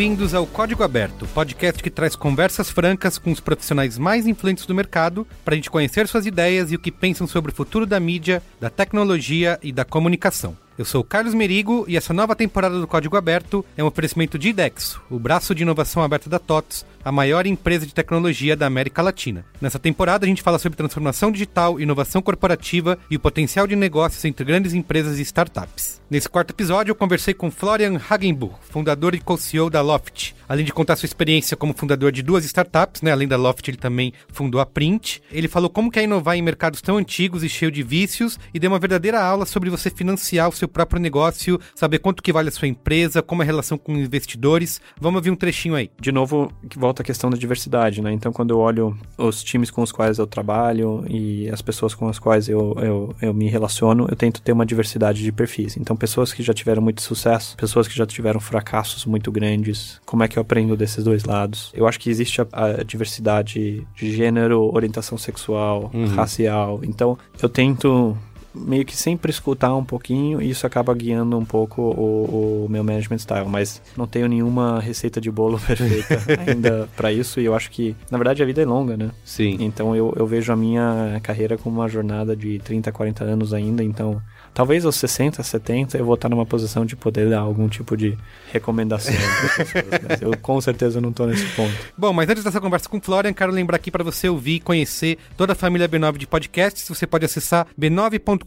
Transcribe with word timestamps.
Bem-vindos 0.00 0.32
ao 0.32 0.46
Código 0.46 0.82
Aberto, 0.82 1.26
podcast 1.26 1.82
que 1.82 1.90
traz 1.90 2.16
conversas 2.16 2.70
francas 2.70 3.18
com 3.18 3.30
os 3.30 3.38
profissionais 3.38 3.98
mais 3.98 4.26
influentes 4.26 4.64
do 4.64 4.74
mercado 4.74 5.26
para 5.44 5.52
a 5.52 5.56
gente 5.56 5.70
conhecer 5.70 6.08
suas 6.08 6.24
ideias 6.24 6.72
e 6.72 6.74
o 6.74 6.78
que 6.78 6.90
pensam 6.90 7.26
sobre 7.26 7.52
o 7.52 7.54
futuro 7.54 7.84
da 7.84 8.00
mídia, 8.00 8.42
da 8.58 8.70
tecnologia 8.70 9.58
e 9.62 9.70
da 9.70 9.84
comunicação. 9.84 10.56
Eu 10.78 10.86
sou 10.86 11.04
Carlos 11.04 11.34
Merigo 11.34 11.84
e 11.86 11.98
essa 11.98 12.14
nova 12.14 12.34
temporada 12.34 12.80
do 12.80 12.86
Código 12.86 13.14
Aberto 13.18 13.62
é 13.76 13.84
um 13.84 13.88
oferecimento 13.88 14.38
de 14.38 14.48
IDEXO, 14.48 15.02
o 15.10 15.18
braço 15.18 15.54
de 15.54 15.64
inovação 15.64 16.02
aberta 16.02 16.30
da 16.30 16.38
TOTS, 16.38 16.86
a 17.04 17.12
maior 17.12 17.46
empresa 17.46 17.86
de 17.86 17.94
tecnologia 17.94 18.56
da 18.56 18.66
América 18.66 19.02
Latina. 19.02 19.44
Nessa 19.60 19.78
temporada, 19.78 20.24
a 20.24 20.28
gente 20.28 20.42
fala 20.42 20.58
sobre 20.58 20.76
transformação 20.76 21.30
digital, 21.30 21.80
inovação 21.80 22.22
corporativa 22.22 22.98
e 23.10 23.16
o 23.16 23.20
potencial 23.20 23.66
de 23.66 23.76
negócios 23.76 24.24
entre 24.24 24.44
grandes 24.44 24.74
empresas 24.74 25.18
e 25.18 25.22
startups. 25.22 26.00
Nesse 26.10 26.28
quarto 26.28 26.50
episódio, 26.50 26.90
eu 26.90 26.96
conversei 26.96 27.32
com 27.32 27.52
Florian 27.52 28.00
Hagenbuch, 28.10 28.56
fundador 28.62 29.14
e 29.14 29.20
co-CEO 29.20 29.70
da 29.70 29.80
Loft. 29.80 30.34
Além 30.48 30.64
de 30.64 30.72
contar 30.72 30.96
sua 30.96 31.06
experiência 31.06 31.56
como 31.56 31.72
fundador 31.72 32.10
de 32.10 32.20
duas 32.20 32.44
startups, 32.44 33.02
né? 33.02 33.12
além 33.12 33.28
da 33.28 33.36
Loft, 33.36 33.68
ele 33.68 33.76
também 33.76 34.12
fundou 34.32 34.60
a 34.60 34.66
Print. 34.66 35.22
Ele 35.30 35.46
falou 35.46 35.70
como 35.70 35.88
que 35.88 36.00
é 36.00 36.02
inovar 36.02 36.36
em 36.36 36.42
mercados 36.42 36.82
tão 36.82 36.96
antigos 36.96 37.44
e 37.44 37.48
cheio 37.48 37.70
de 37.70 37.84
vícios 37.84 38.40
e 38.52 38.58
deu 38.58 38.72
uma 38.72 38.80
verdadeira 38.80 39.22
aula 39.22 39.46
sobre 39.46 39.70
você 39.70 39.88
financiar 39.88 40.48
o 40.48 40.52
seu 40.52 40.66
próprio 40.66 41.00
negócio, 41.00 41.60
saber 41.76 42.00
quanto 42.00 42.24
que 42.24 42.32
vale 42.32 42.48
a 42.48 42.52
sua 42.52 42.66
empresa, 42.66 43.22
como 43.22 43.42
é 43.42 43.44
a 43.44 43.46
relação 43.46 43.78
com 43.78 43.96
investidores. 43.96 44.80
Vamos 45.00 45.18
ouvir 45.18 45.30
um 45.30 45.36
trechinho 45.36 45.76
aí. 45.76 45.92
De 46.00 46.10
novo, 46.10 46.52
que 46.68 46.76
volta 46.76 46.89
a 46.98 47.04
questão 47.04 47.30
da 47.30 47.36
diversidade, 47.36 48.02
né? 48.02 48.12
Então, 48.12 48.32
quando 48.32 48.50
eu 48.50 48.58
olho 48.58 48.96
os 49.16 49.42
times 49.42 49.70
com 49.70 49.82
os 49.82 49.92
quais 49.92 50.18
eu 50.18 50.26
trabalho 50.26 51.04
e 51.08 51.48
as 51.50 51.62
pessoas 51.62 51.94
com 51.94 52.08
as 52.08 52.18
quais 52.18 52.48
eu, 52.48 52.74
eu, 52.80 53.14
eu 53.20 53.34
me 53.34 53.48
relaciono, 53.48 54.06
eu 54.08 54.16
tento 54.16 54.40
ter 54.40 54.52
uma 54.52 54.66
diversidade 54.66 55.22
de 55.22 55.32
perfis. 55.32 55.76
Então, 55.76 55.96
pessoas 55.96 56.32
que 56.32 56.42
já 56.42 56.52
tiveram 56.52 56.82
muito 56.82 57.02
sucesso, 57.02 57.56
pessoas 57.56 57.86
que 57.86 57.96
já 57.96 58.06
tiveram 58.06 58.40
fracassos 58.40 59.04
muito 59.04 59.30
grandes, 59.30 60.00
como 60.04 60.22
é 60.22 60.28
que 60.28 60.38
eu 60.38 60.42
aprendo 60.42 60.76
desses 60.76 61.04
dois 61.04 61.24
lados? 61.24 61.70
Eu 61.74 61.86
acho 61.86 61.98
que 61.98 62.10
existe 62.10 62.40
a, 62.40 62.46
a 62.52 62.82
diversidade 62.82 63.86
de 63.94 64.12
gênero, 64.12 64.70
orientação 64.74 65.16
sexual, 65.16 65.90
uhum. 65.92 66.06
racial. 66.06 66.80
Então, 66.82 67.18
eu 67.40 67.48
tento 67.48 68.16
meio 68.54 68.84
que 68.84 68.96
sempre 68.96 69.30
escutar 69.30 69.74
um 69.74 69.84
pouquinho 69.84 70.40
e 70.42 70.50
isso 70.50 70.66
acaba 70.66 70.92
guiando 70.94 71.38
um 71.38 71.44
pouco 71.44 71.82
o, 71.82 72.64
o 72.64 72.68
meu 72.68 72.82
management 72.82 73.18
style, 73.18 73.48
mas 73.48 73.80
não 73.96 74.06
tenho 74.06 74.28
nenhuma 74.28 74.80
receita 74.80 75.20
de 75.20 75.30
bolo 75.30 75.58
perfeita 75.64 76.20
ainda 76.46 76.88
para 76.96 77.12
isso 77.12 77.40
e 77.40 77.44
eu 77.44 77.54
acho 77.54 77.70
que, 77.70 77.94
na 78.10 78.18
verdade, 78.18 78.42
a 78.42 78.46
vida 78.46 78.62
é 78.62 78.64
longa, 78.64 78.96
né? 78.96 79.10
Sim. 79.24 79.56
Então 79.60 79.94
eu, 79.94 80.12
eu 80.16 80.26
vejo 80.26 80.52
a 80.52 80.56
minha 80.56 81.20
carreira 81.22 81.56
como 81.56 81.80
uma 81.80 81.88
jornada 81.88 82.36
de 82.36 82.58
30, 82.60 82.90
40 82.90 83.24
anos 83.24 83.54
ainda, 83.54 83.82
então 83.82 84.20
talvez 84.52 84.84
aos 84.84 84.96
60, 84.96 85.42
70 85.42 85.98
eu 85.98 86.04
vou 86.04 86.14
estar 86.14 86.28
numa 86.28 86.44
posição 86.44 86.84
de 86.84 86.96
poder 86.96 87.30
dar 87.30 87.40
algum 87.40 87.68
tipo 87.68 87.96
de 87.96 88.18
recomendação. 88.52 89.14
pessoas, 89.56 90.22
eu 90.22 90.36
com 90.38 90.60
certeza 90.60 91.00
não 91.00 91.10
estou 91.10 91.26
nesse 91.26 91.46
ponto. 91.54 91.72
Bom, 91.96 92.12
mas 92.12 92.28
antes 92.28 92.42
dessa 92.42 92.60
conversa 92.60 92.88
com 92.88 92.98
o 92.98 93.00
Florian, 93.00 93.32
quero 93.32 93.52
lembrar 93.52 93.76
aqui 93.76 93.90
para 93.90 94.02
você 94.02 94.28
ouvir 94.28 94.56
e 94.56 94.60
conhecer 94.60 95.18
toda 95.36 95.52
a 95.52 95.56
família 95.56 95.88
B9 95.88 96.18
de 96.18 96.26
podcasts. 96.26 96.88
Você 96.88 97.06
pode 97.06 97.24
acessar 97.24 97.66
b9.com.br 97.78 98.39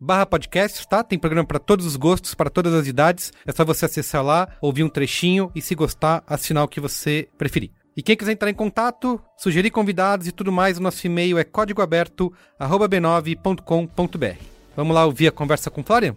barra 0.00 0.26
podcasts, 0.26 0.84
tá? 0.86 1.04
Tem 1.04 1.18
programa 1.18 1.46
para 1.46 1.58
todos 1.58 1.84
os 1.86 1.96
gostos, 1.96 2.34
para 2.34 2.50
todas 2.50 2.74
as 2.74 2.86
idades. 2.86 3.32
É 3.46 3.52
só 3.52 3.64
você 3.64 3.86
acessar 3.86 4.22
lá, 4.24 4.48
ouvir 4.60 4.84
um 4.84 4.88
trechinho 4.88 5.50
e 5.54 5.62
se 5.62 5.74
gostar, 5.74 6.22
assinar 6.26 6.64
o 6.64 6.68
que 6.68 6.80
você 6.80 7.28
preferir. 7.36 7.70
E 7.96 8.02
quem 8.02 8.16
quiser 8.16 8.32
entrar 8.32 8.50
em 8.50 8.54
contato, 8.54 9.20
sugerir 9.36 9.70
convidados 9.70 10.26
e 10.26 10.32
tudo 10.32 10.50
mais, 10.50 10.78
o 10.78 10.82
nosso 10.82 11.06
e-mail 11.06 11.38
é 11.38 11.44
códigoaberto@b9.com.br. 11.44 14.44
Vamos 14.74 14.94
lá 14.94 15.04
ouvir 15.04 15.28
a 15.28 15.32
conversa 15.32 15.70
com 15.70 15.84
Florian? 15.84 16.16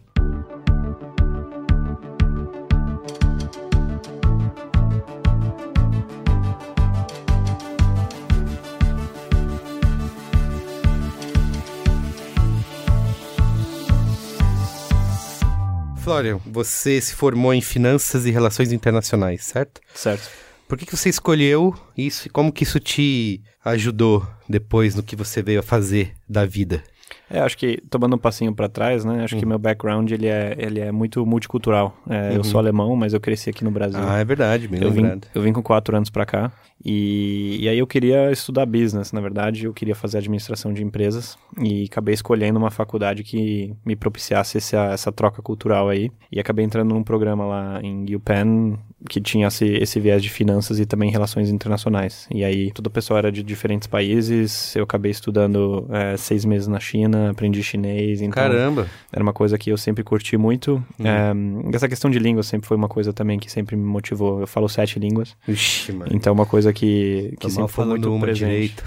Florian, 16.05 16.39
você 16.45 17.01
se 17.01 17.15
formou 17.15 17.51
em 17.51 17.61
Finanças 17.61 18.27
e 18.27 18.31
Relações 18.31 18.71
Internacionais, 18.71 19.43
certo? 19.43 19.81
Certo. 19.91 20.29
Por 20.67 20.77
que, 20.77 20.85
que 20.85 20.95
você 20.95 21.09
escolheu 21.09 21.75
isso 21.97 22.27
e 22.27 22.29
como 22.29 22.53
que 22.53 22.63
isso 22.63 22.79
te 22.79 23.41
ajudou 23.63 24.23
depois 24.47 24.93
no 24.93 25.01
que 25.01 25.15
você 25.15 25.41
veio 25.41 25.61
a 25.61 25.63
fazer 25.63 26.13
da 26.29 26.45
vida? 26.45 26.83
É, 27.29 27.39
acho 27.39 27.57
que 27.57 27.81
tomando 27.89 28.15
um 28.15 28.19
passinho 28.19 28.53
para 28.53 28.69
trás, 28.69 29.03
né? 29.03 29.23
Acho 29.23 29.35
uhum. 29.35 29.39
que 29.39 29.45
meu 29.45 29.59
background 29.59 30.11
ele 30.11 30.27
é, 30.27 30.55
ele 30.57 30.79
é 30.79 30.91
muito 30.91 31.25
multicultural. 31.25 31.95
É, 32.09 32.29
uhum. 32.29 32.35
Eu 32.35 32.43
sou 32.43 32.59
alemão, 32.59 32.95
mas 32.95 33.13
eu 33.13 33.19
cresci 33.19 33.49
aqui 33.49 33.63
no 33.63 33.71
Brasil. 33.71 33.99
Ah, 34.01 34.19
é 34.19 34.25
verdade, 34.25 34.67
bem 34.67 34.81
eu 34.81 34.89
lembrado. 34.89 35.25
Vim, 35.25 35.31
eu 35.33 35.41
vim 35.41 35.53
com 35.53 35.63
quatro 35.63 35.95
anos 35.95 36.09
para 36.09 36.25
cá 36.25 36.51
e, 36.83 37.57
e 37.61 37.69
aí 37.69 37.79
eu 37.79 37.87
queria 37.87 38.31
estudar 38.31 38.65
business, 38.65 39.11
na 39.11 39.21
verdade, 39.21 39.65
eu 39.65 39.73
queria 39.73 39.95
fazer 39.95 40.19
administração 40.19 40.71
de 40.71 40.83
empresas 40.83 41.37
e 41.59 41.85
acabei 41.85 42.13
escolhendo 42.13 42.59
uma 42.59 42.69
faculdade 42.69 43.23
que 43.23 43.73
me 43.83 43.95
propiciasse 43.95 44.57
essa, 44.57 44.91
essa 44.91 45.11
troca 45.11 45.41
cultural 45.41 45.89
aí 45.89 46.11
e 46.31 46.39
acabei 46.39 46.63
entrando 46.63 46.93
num 46.93 47.03
programa 47.03 47.45
lá 47.45 47.81
em 47.81 48.13
UPenn 48.13 48.77
que 49.07 49.21
tinha 49.21 49.47
esse, 49.47 49.65
esse 49.65 49.99
viés 49.99 50.21
de 50.21 50.29
finanças 50.29 50.79
e 50.79 50.85
também 50.85 51.09
relações 51.11 51.49
internacionais. 51.49 52.27
E 52.31 52.43
aí 52.43 52.71
toda 52.71 52.89
pessoa 52.89 53.17
era 53.17 53.31
de 53.31 53.43
diferentes 53.43 53.87
países, 53.87 54.75
eu 54.75 54.83
acabei 54.83 55.11
estudando 55.11 55.87
é, 55.89 56.17
seis 56.17 56.45
meses 56.45 56.67
na 56.67 56.79
China, 56.79 57.31
aprendi 57.31 57.63
chinês. 57.63 58.21
Então 58.21 58.43
Caramba! 58.43 58.87
Era 59.11 59.23
uma 59.23 59.33
coisa 59.33 59.57
que 59.57 59.69
eu 59.69 59.77
sempre 59.77 60.03
curti 60.03 60.37
muito. 60.37 60.83
Uhum. 60.99 61.69
É, 61.71 61.75
essa 61.75 61.87
questão 61.87 62.09
de 62.09 62.19
língua 62.19 62.43
sempre 62.43 62.67
foi 62.67 62.77
uma 62.77 62.87
coisa 62.87 63.13
também 63.13 63.39
que 63.39 63.51
sempre 63.51 63.75
me 63.75 63.85
motivou. 63.85 64.41
Eu 64.41 64.47
falo 64.47 64.67
sete 64.67 64.99
línguas. 64.99 65.35
Ixi, 65.47 65.91
mano. 65.93 66.11
Então 66.13 66.31
é 66.31 66.33
uma 66.33 66.45
coisa 66.45 66.73
que, 66.73 67.33
que 67.39 67.49
sempre 67.49 67.71
foi 67.71 67.85
muito 67.85 68.11
uma 68.11 68.19
presente. 68.19 68.45
direito. 68.45 68.83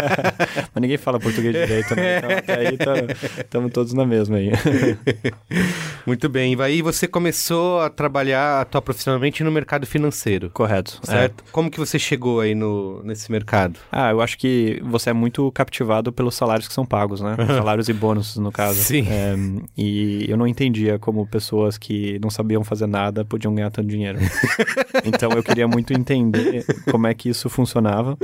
Mas 0.74 0.80
ninguém 0.80 0.96
fala 0.96 1.18
português 1.18 1.54
direito, 1.54 1.94
né? 1.94 2.18
Então 2.18 2.30
até 2.30 2.58
aí 2.58 2.78
estamos 3.38 3.72
todos 3.72 3.92
na 3.92 4.06
mesma 4.06 4.36
aí. 4.36 4.50
muito 6.06 6.28
bem. 6.28 6.54
E 6.54 6.62
aí 6.62 6.82
você 6.82 7.06
começou 7.06 7.80
a 7.80 7.90
trabalhar, 7.90 8.60
atuar 8.60 8.82
profissionalmente 8.82 9.42
no 9.44 9.49
mercado 9.50 9.86
financeiro. 9.86 10.50
Correto. 10.50 11.00
Certo? 11.02 11.44
É. 11.46 11.50
Como 11.50 11.70
que 11.70 11.78
você 11.78 11.98
chegou 11.98 12.40
aí 12.40 12.54
no, 12.54 13.02
nesse 13.02 13.30
mercado? 13.30 13.78
Ah, 13.90 14.10
eu 14.10 14.20
acho 14.20 14.38
que 14.38 14.80
você 14.84 15.10
é 15.10 15.12
muito 15.12 15.50
captivado 15.52 16.12
pelos 16.12 16.34
salários 16.34 16.68
que 16.68 16.74
são 16.74 16.84
pagos, 16.84 17.20
né? 17.20 17.36
salários 17.46 17.88
e 17.88 17.92
bônus, 17.92 18.36
no 18.36 18.52
caso. 18.52 18.80
Sim. 18.80 19.06
É, 19.08 19.34
e 19.76 20.26
eu 20.28 20.36
não 20.36 20.46
entendia 20.46 20.98
como 20.98 21.26
pessoas 21.26 21.78
que 21.78 22.18
não 22.22 22.30
sabiam 22.30 22.64
fazer 22.64 22.86
nada 22.86 23.24
podiam 23.24 23.54
ganhar 23.54 23.70
tanto 23.70 23.88
dinheiro. 23.88 24.18
então 25.04 25.30
eu 25.32 25.42
queria 25.42 25.66
muito 25.66 25.92
entender 25.92 26.64
como 26.90 27.06
é 27.06 27.14
que 27.14 27.28
isso 27.28 27.48
funcionava. 27.48 28.16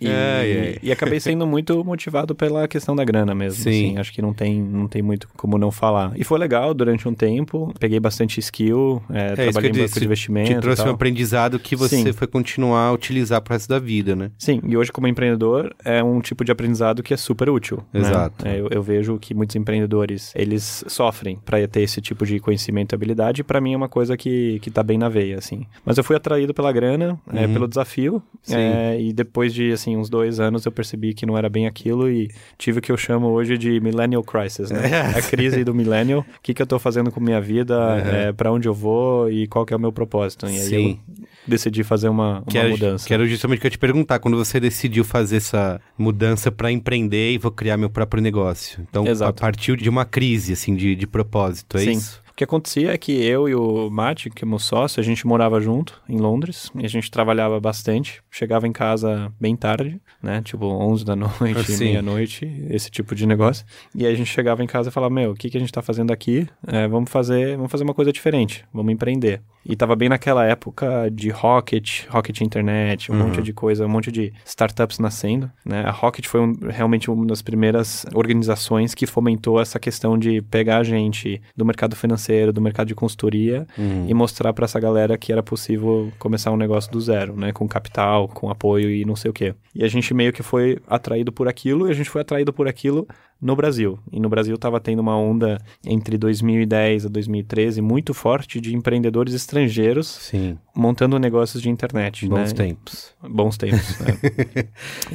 E, 0.00 0.08
ai, 0.08 0.58
ai. 0.58 0.78
e 0.82 0.92
acabei 0.92 1.20
sendo 1.20 1.46
muito 1.46 1.84
motivado 1.84 2.34
pela 2.34 2.66
questão 2.66 2.96
da 2.96 3.04
grana 3.04 3.34
mesmo. 3.34 3.62
Sim. 3.62 3.70
Assim, 3.70 3.98
acho 3.98 4.12
que 4.12 4.22
não 4.22 4.32
tem, 4.32 4.60
não 4.60 4.88
tem 4.88 5.02
muito 5.02 5.28
como 5.36 5.58
não 5.58 5.70
falar. 5.70 6.12
E 6.16 6.24
foi 6.24 6.38
legal 6.38 6.72
durante 6.74 7.08
um 7.08 7.14
tempo. 7.14 7.72
Peguei 7.78 8.00
bastante 8.00 8.40
skill, 8.40 9.02
é, 9.10 9.32
é, 9.32 9.34
trabalhei 9.34 9.70
em 9.70 9.74
banco 9.74 10.00
de 10.00 10.08
investimento. 10.10 10.52
Te 10.52 10.60
trouxe 10.60 10.82
um 10.82 10.90
aprendizado 10.90 11.58
que 11.58 11.76
você 11.76 11.96
Sim. 11.96 12.12
foi 12.12 12.26
continuar 12.26 12.88
a 12.88 12.92
utilizar 12.92 13.40
pro 13.40 13.52
resto 13.52 13.68
da 13.68 13.78
vida, 13.78 14.16
né? 14.16 14.30
Sim, 14.38 14.60
e 14.64 14.76
hoje 14.76 14.90
como 14.90 15.06
empreendedor 15.06 15.74
é 15.84 16.02
um 16.02 16.20
tipo 16.20 16.44
de 16.44 16.52
aprendizado 16.52 17.02
que 17.02 17.14
é 17.14 17.16
super 17.16 17.48
útil. 17.48 17.82
Né? 17.92 18.00
Exato. 18.00 18.44
Né? 18.44 18.56
É, 18.56 18.60
eu, 18.60 18.68
eu, 18.70 18.82
vejo 18.82 19.18
que 19.18 19.34
muitos 19.34 19.56
empreendedores, 19.56 20.32
eles 20.34 20.84
sofrem 20.88 21.38
para 21.44 21.66
ter 21.68 21.82
esse 21.82 22.00
tipo 22.00 22.26
de 22.26 22.40
conhecimento 22.40 22.92
e 22.92 22.94
habilidade, 22.94 23.40
e 23.40 23.44
para 23.44 23.60
mim 23.60 23.74
é 23.74 23.76
uma 23.76 23.88
coisa 23.88 24.16
que, 24.16 24.58
que 24.60 24.70
tá 24.70 24.82
bem 24.82 24.98
na 24.98 25.08
veia, 25.08 25.38
assim. 25.38 25.66
Mas 25.84 25.96
eu 25.98 26.04
fui 26.04 26.16
atraído 26.16 26.52
pela 26.52 26.72
grana, 26.72 27.18
é, 27.32 27.36
uhum. 27.36 27.44
é, 27.44 27.48
pelo 27.48 27.68
desafio, 27.68 28.22
é, 28.48 29.00
e 29.00 29.12
depois 29.12 29.54
de, 29.54 29.72
assim, 29.72 29.96
uns 29.96 30.08
dois 30.08 30.40
anos 30.40 30.64
eu 30.64 30.72
percebi 30.72 31.14
que 31.14 31.24
não 31.24 31.36
era 31.36 31.48
bem 31.48 31.66
aquilo 31.66 32.10
e 32.10 32.30
tive 32.58 32.78
o 32.78 32.82
que 32.82 32.90
eu 32.90 32.96
chamo 32.96 33.28
hoje 33.28 33.56
de 33.56 33.80
millennial 33.80 34.22
crisis, 34.22 34.70
né? 34.70 34.80
a 35.16 35.22
crise 35.22 35.62
do 35.64 35.74
millennial. 35.74 36.20
O 36.20 36.40
que, 36.42 36.54
que 36.54 36.62
eu 36.62 36.66
tô 36.66 36.78
fazendo 36.78 37.10
com 37.10 37.20
minha 37.20 37.40
vida, 37.40 37.78
uhum. 37.78 38.10
é, 38.10 38.32
para 38.32 38.50
onde 38.50 38.66
eu 38.66 38.74
vou 38.74 39.30
e 39.30 39.46
qual 39.46 39.64
que 39.64 39.72
é 39.72 39.76
o 39.76 39.80
meu 39.80 39.89
propósito. 39.92 40.46
E 40.46 40.50
aí 40.50 40.58
Sim. 40.58 40.98
eu 41.08 41.24
decidi 41.46 41.82
fazer 41.82 42.08
uma, 42.08 42.38
uma 42.40 42.42
Que 42.42 42.58
era, 42.58 42.68
mudança. 42.68 43.06
que 43.06 43.14
era 43.14 43.26
justamente 43.26 43.60
que 43.60 43.66
eu 43.66 43.70
te 43.70 43.78
perguntar, 43.78 44.18
quando 44.18 44.36
você 44.36 44.60
decidiu 44.60 45.04
fazer 45.04 45.36
essa 45.38 45.80
mudança 45.98 46.50
para 46.50 46.70
empreender 46.70 47.32
e 47.32 47.38
vou 47.38 47.50
criar 47.50 47.76
meu 47.76 47.90
próprio 47.90 48.22
negócio. 48.22 48.84
Então, 48.88 49.06
Exato. 49.06 49.30
a 49.30 49.32
partiu 49.32 49.76
de 49.76 49.88
uma 49.88 50.04
crise, 50.04 50.52
assim, 50.52 50.74
de, 50.74 50.94
de 50.94 51.06
propósito, 51.06 51.76
é 51.76 51.80
Sim. 51.80 51.92
isso? 51.92 52.19
O 52.40 52.42
que 52.42 52.44
acontecia 52.44 52.90
é 52.94 52.96
que 52.96 53.12
eu 53.22 53.50
e 53.50 53.54
o 53.54 53.90
Mati, 53.90 54.30
que 54.30 54.46
é 54.46 54.48
meu 54.48 54.58
sócio, 54.58 54.98
a 54.98 55.04
gente 55.04 55.26
morava 55.26 55.60
junto 55.60 56.00
em 56.08 56.16
Londres 56.16 56.70
e 56.74 56.86
a 56.86 56.88
gente 56.88 57.10
trabalhava 57.10 57.60
bastante. 57.60 58.22
Chegava 58.30 58.66
em 58.66 58.72
casa 58.72 59.30
bem 59.38 59.54
tarde, 59.54 60.00
né? 60.22 60.40
Tipo 60.42 60.64
11 60.64 61.04
da 61.04 61.14
noite, 61.14 61.70
Sim. 61.70 61.84
meia-noite, 61.84 62.50
esse 62.70 62.90
tipo 62.90 63.14
de 63.14 63.26
negócio. 63.26 63.66
E 63.94 64.06
aí 64.06 64.12
a 64.14 64.16
gente 64.16 64.30
chegava 64.30 64.64
em 64.64 64.66
casa 64.66 64.88
e 64.88 64.92
falava: 64.92 65.12
Meu, 65.12 65.32
o 65.32 65.34
que, 65.34 65.50
que 65.50 65.56
a 65.58 65.60
gente 65.60 65.70
tá 65.70 65.82
fazendo 65.82 66.14
aqui? 66.14 66.48
É, 66.66 66.88
vamos, 66.88 67.10
fazer, 67.10 67.56
vamos 67.56 67.70
fazer 67.70 67.84
uma 67.84 67.92
coisa 67.92 68.10
diferente, 68.10 68.64
vamos 68.72 68.90
empreender. 68.90 69.42
E 69.62 69.76
tava 69.76 69.94
bem 69.94 70.08
naquela 70.08 70.42
época 70.46 71.10
de 71.12 71.28
Rocket, 71.28 72.06
Rocket 72.08 72.40
Internet, 72.40 73.12
um 73.12 73.16
Uhum. 73.16 73.26
monte 73.26 73.42
de 73.42 73.52
coisa, 73.52 73.84
um 73.84 73.88
monte 73.90 74.10
de 74.10 74.32
startups 74.46 74.98
nascendo, 74.98 75.50
né? 75.62 75.82
A 75.84 75.90
Rocket 75.90 76.24
foi 76.26 76.40
um- 76.40 76.54
realmente 76.70 77.10
uma 77.10 77.26
das 77.26 77.42
primeiras 77.42 78.06
organizações 78.14 78.94
que 78.94 79.04
fomentou 79.04 79.60
essa 79.60 79.78
questão 79.78 80.16
de 80.16 80.40
pegar 80.40 80.78
a 80.78 80.82
gente 80.82 81.42
do 81.54 81.66
mercado 81.66 81.94
financeiro, 81.94 82.29
do 82.52 82.60
mercado 82.60 82.88
de 82.88 82.94
consultoria 82.94 83.66
Uhum. 83.76 84.06
e 84.08 84.14
mostrar 84.14 84.52
para 84.52 84.64
essa 84.64 84.78
galera 84.80 85.16
que 85.18 85.32
era 85.32 85.42
possível 85.42 86.12
começar 86.18 86.50
um 86.50 86.56
negócio 86.56 86.90
do 86.92 87.00
zero, 87.00 87.36
né? 87.36 87.52
Com 87.52 87.66
capital, 87.68 88.28
com 88.28 88.48
apoio 88.50 88.90
e 88.90 89.04
não 89.04 89.16
sei 89.16 89.30
o 89.30 89.34
quê. 89.34 89.54
E 89.74 89.84
a 89.84 89.88
gente 89.88 90.12
meio 90.14 90.32
que 90.32 90.42
foi 90.42 90.78
atraído 90.86 91.32
por 91.32 91.48
aquilo 91.48 91.88
e 91.88 91.90
a 91.90 91.94
gente 91.94 92.08
foi 92.10 92.20
atraído 92.22 92.52
por 92.52 92.66
aquilo 92.68 93.06
no 93.40 93.56
Brasil. 93.56 93.98
E 94.12 94.20
no 94.20 94.28
Brasil 94.28 94.54
estava 94.54 94.78
tendo 94.80 95.00
uma 95.00 95.16
onda 95.16 95.58
entre 95.86 96.18
2010 96.18 97.06
a 97.06 97.08
2013 97.08 97.80
muito 97.80 98.12
forte 98.12 98.60
de 98.60 98.74
empreendedores 98.76 99.32
estrangeiros 99.32 100.06
Sim, 100.08 100.58
montando 100.76 101.18
negócios 101.18 101.62
de 101.62 101.70
internet. 101.70 102.28
bons 102.28 102.52
né? 102.52 102.54
tempos. 102.66 103.14
Bons 103.22 103.56
tempos. 103.56 103.96
né? 104.00 104.18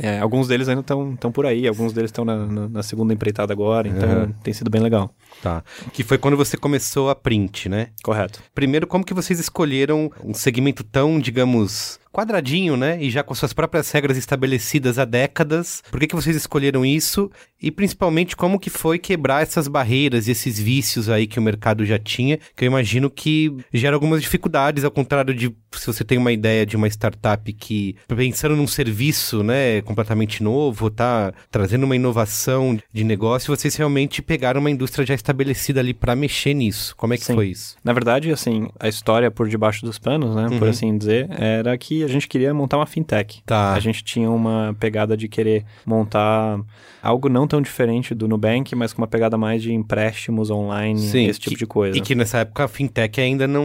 É, 0.02 0.20
alguns 0.20 0.48
deles 0.48 0.68
ainda 0.68 0.82
estão 0.82 1.32
por 1.32 1.46
aí, 1.46 1.68
alguns 1.68 1.94
deles 1.94 2.10
estão 2.10 2.26
na, 2.26 2.46
na- 2.46 2.68
na 2.70 2.84
segunda 2.84 3.14
empreitada 3.14 3.54
agora, 3.54 3.88
então 3.88 4.34
tem 4.44 4.54
sido 4.54 4.70
bem 4.72 4.82
legal. 4.82 5.14
Tá. 5.46 5.64
Que 5.94 6.04
foi 6.04 6.18
quando 6.18 6.36
você 6.36 6.58
começou 6.58 7.08
a 7.08 7.14
print, 7.14 7.70
né? 7.70 7.90
Correto. 8.02 8.42
Primeiro, 8.56 8.88
como 8.88 9.06
que 9.06 9.14
vocês 9.14 9.40
escolheram 9.40 10.12
um 10.24 10.34
segmento 10.34 10.84
tão, 10.84 11.20
digamos, 11.20 12.00
quadradinho, 12.16 12.78
né? 12.78 12.98
E 13.02 13.10
já 13.10 13.24
com 13.24 13.36
suas 13.36 13.52
próprias 13.54 13.92
regras 13.92 14.16
estabelecidas 14.18 14.98
há 14.98 15.04
décadas. 15.06 15.84
Por 15.92 16.00
que, 16.00 16.08
que 16.08 16.16
vocês 16.16 16.36
escolheram 16.36 16.86
isso? 16.86 17.30
E 17.62 17.72
principalmente, 17.72 18.36
como 18.36 18.60
que 18.60 18.70
foi 18.70 18.98
quebrar 19.00 19.42
essas 19.42 19.68
barreiras 19.68 20.28
e 20.28 20.32
esses 20.32 20.60
vícios 20.60 21.10
aí 21.10 21.26
que 21.28 21.40
o 21.40 21.42
mercado 21.42 21.86
já 21.86 21.98
tinha? 22.00 22.38
Que 22.56 22.64
eu 22.64 22.68
imagino 22.68 23.10
que 23.10 23.52
gera 23.74 23.96
algumas 23.96 24.22
dificuldades, 24.22 24.84
ao 24.84 24.92
contrário 24.92 25.34
de 25.34 25.54
se 25.74 25.88
você 25.88 26.04
tem 26.04 26.18
uma 26.18 26.32
ideia 26.32 26.66
de 26.66 26.76
uma 26.78 26.88
startup 26.88 27.52
que, 27.52 27.96
pensando 28.08 28.56
num 28.56 28.68
serviço, 28.68 29.44
né, 29.44 29.82
completamente 29.82 30.42
novo, 30.42 30.90
tá 30.90 31.34
trazendo 31.52 31.84
uma 31.84 31.96
inovação 31.96 32.78
de 32.94 33.04
negócio, 33.04 33.54
vocês 33.56 33.76
realmente 33.76 34.22
pegaram 34.22 34.62
uma 34.62 34.72
indústria 34.72 35.06
já 35.06 35.14
estabelecida 35.14 35.80
ali 35.82 35.94
para 35.94 36.16
mexer 36.16 36.54
nisso. 36.54 36.96
Como 36.96 37.14
é 37.14 37.18
que 37.18 37.26
Sim. 37.26 37.36
foi 37.36 37.48
isso? 37.50 37.76
Na 37.84 37.92
verdade, 37.94 38.32
assim, 38.32 38.68
a 38.80 38.88
história 38.88 39.30
por 39.32 39.50
debaixo 39.50 39.86
dos 39.86 40.00
panos, 40.00 40.36
né, 40.36 40.48
por 40.48 40.64
Uhum. 40.64 40.70
assim 40.70 40.98
dizer, 40.98 41.28
era 41.32 41.78
que 41.78 42.05
a 42.06 42.08
gente 42.10 42.28
queria 42.28 42.54
montar 42.54 42.78
uma 42.78 42.86
fintech. 42.86 43.42
Tá. 43.46 43.74
A 43.74 43.80
gente 43.80 44.04
tinha 44.04 44.30
uma 44.30 44.76
pegada 44.80 45.18
de 45.18 45.28
querer 45.28 45.66
montar 45.86 46.60
algo 47.02 47.30
não 47.30 47.48
tão 47.48 47.62
diferente 47.62 48.16
do 48.16 48.28
Nubank, 48.28 48.76
mas 48.76 48.94
com 48.94 49.02
uma 49.02 49.08
pegada 49.08 49.38
mais 49.38 49.62
de 49.62 49.72
empréstimos 49.74 50.50
online, 50.50 51.00
Sim, 51.00 51.28
esse 51.28 51.40
tipo 51.40 51.56
que- 51.56 51.60
de 51.60 51.66
coisa. 51.68 51.98
E 51.98 52.02
que 52.02 52.16
nessa 52.16 52.40
época 52.40 52.64
a 52.64 52.68
fintech 52.68 53.20
ainda 53.22 53.48
não. 53.48 53.64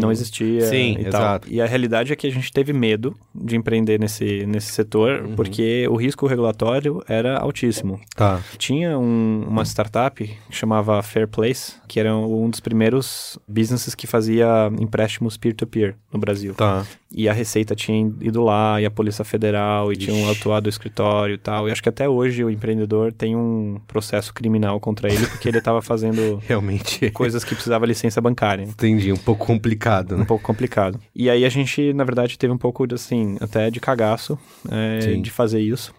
não 0.00 0.10
existia 0.12 0.62
Sim, 0.62 0.96
e 0.98 1.04
tal. 1.04 1.20
exato. 1.22 1.48
E 1.50 1.60
a 1.60 1.66
realidade 1.66 2.12
é 2.12 2.16
que 2.16 2.26
a 2.26 2.30
gente 2.30 2.52
teve 2.52 2.72
medo 2.72 3.16
de 3.34 3.56
empreender 3.56 3.98
nesse, 3.98 4.44
nesse 4.46 4.72
setor, 4.72 5.22
Uhum. 5.22 5.34
porque 5.36 5.86
o 5.90 5.96
risco 5.96 6.26
regulatório 6.26 7.02
era 7.08 7.38
altíssimo. 7.38 7.98
Tá. 8.14 8.40
Tinha 8.58 8.98
um- 8.98 9.44
uma 9.48 9.64
startup 9.64 10.22
que 10.22 10.36
chamava 10.50 11.02
Fair 11.02 11.26
Place, 11.28 11.74
que 11.88 11.98
era 11.98 12.14
um 12.14 12.50
dos 12.50 12.60
primeiros 12.60 13.38
businesses 13.48 13.94
que 13.94 14.06
fazia 14.06 14.70
empréstimos 14.80 15.36
peer-to-peer 15.36 15.96
no 16.12 16.18
Brasil. 16.18 16.54
Tá. 16.54 16.84
E 17.14 17.28
a 17.28 17.32
Receita 17.32 17.74
tinha 17.82 18.12
ido 18.20 18.42
lá, 18.42 18.80
e 18.80 18.86
a 18.86 18.90
Polícia 18.90 19.24
Federal, 19.24 19.92
e 19.92 19.96
tinham 19.96 20.16
Ixi. 20.30 20.40
atuado 20.40 20.66
o 20.66 20.68
escritório 20.68 21.34
e 21.34 21.38
tal. 21.38 21.68
E 21.68 21.72
acho 21.72 21.82
que 21.82 21.88
até 21.88 22.08
hoje 22.08 22.42
o 22.44 22.50
empreendedor 22.50 23.12
tem 23.12 23.36
um 23.36 23.80
processo 23.86 24.32
criminal 24.32 24.78
contra 24.80 25.12
ele, 25.12 25.26
porque 25.26 25.48
ele 25.48 25.58
estava 25.58 25.82
fazendo 25.82 26.40
Realmente. 26.46 27.10
coisas 27.10 27.44
que 27.44 27.54
precisava 27.54 27.84
licença 27.86 28.20
bancária. 28.20 28.62
Entendi, 28.64 29.12
um 29.12 29.16
pouco 29.16 29.46
complicado, 29.46 30.14
Um 30.14 30.18
né? 30.18 30.24
pouco 30.24 30.44
complicado. 30.44 30.98
E 31.14 31.28
aí 31.28 31.44
a 31.44 31.48
gente, 31.48 31.92
na 31.92 32.04
verdade, 32.04 32.38
teve 32.38 32.52
um 32.52 32.58
pouco, 32.58 32.86
de, 32.86 32.94
assim, 32.94 33.36
até 33.40 33.70
de 33.70 33.80
cagaço 33.80 34.38
é, 34.70 35.16
de 35.16 35.30
fazer 35.30 35.60
isso. 35.60 35.92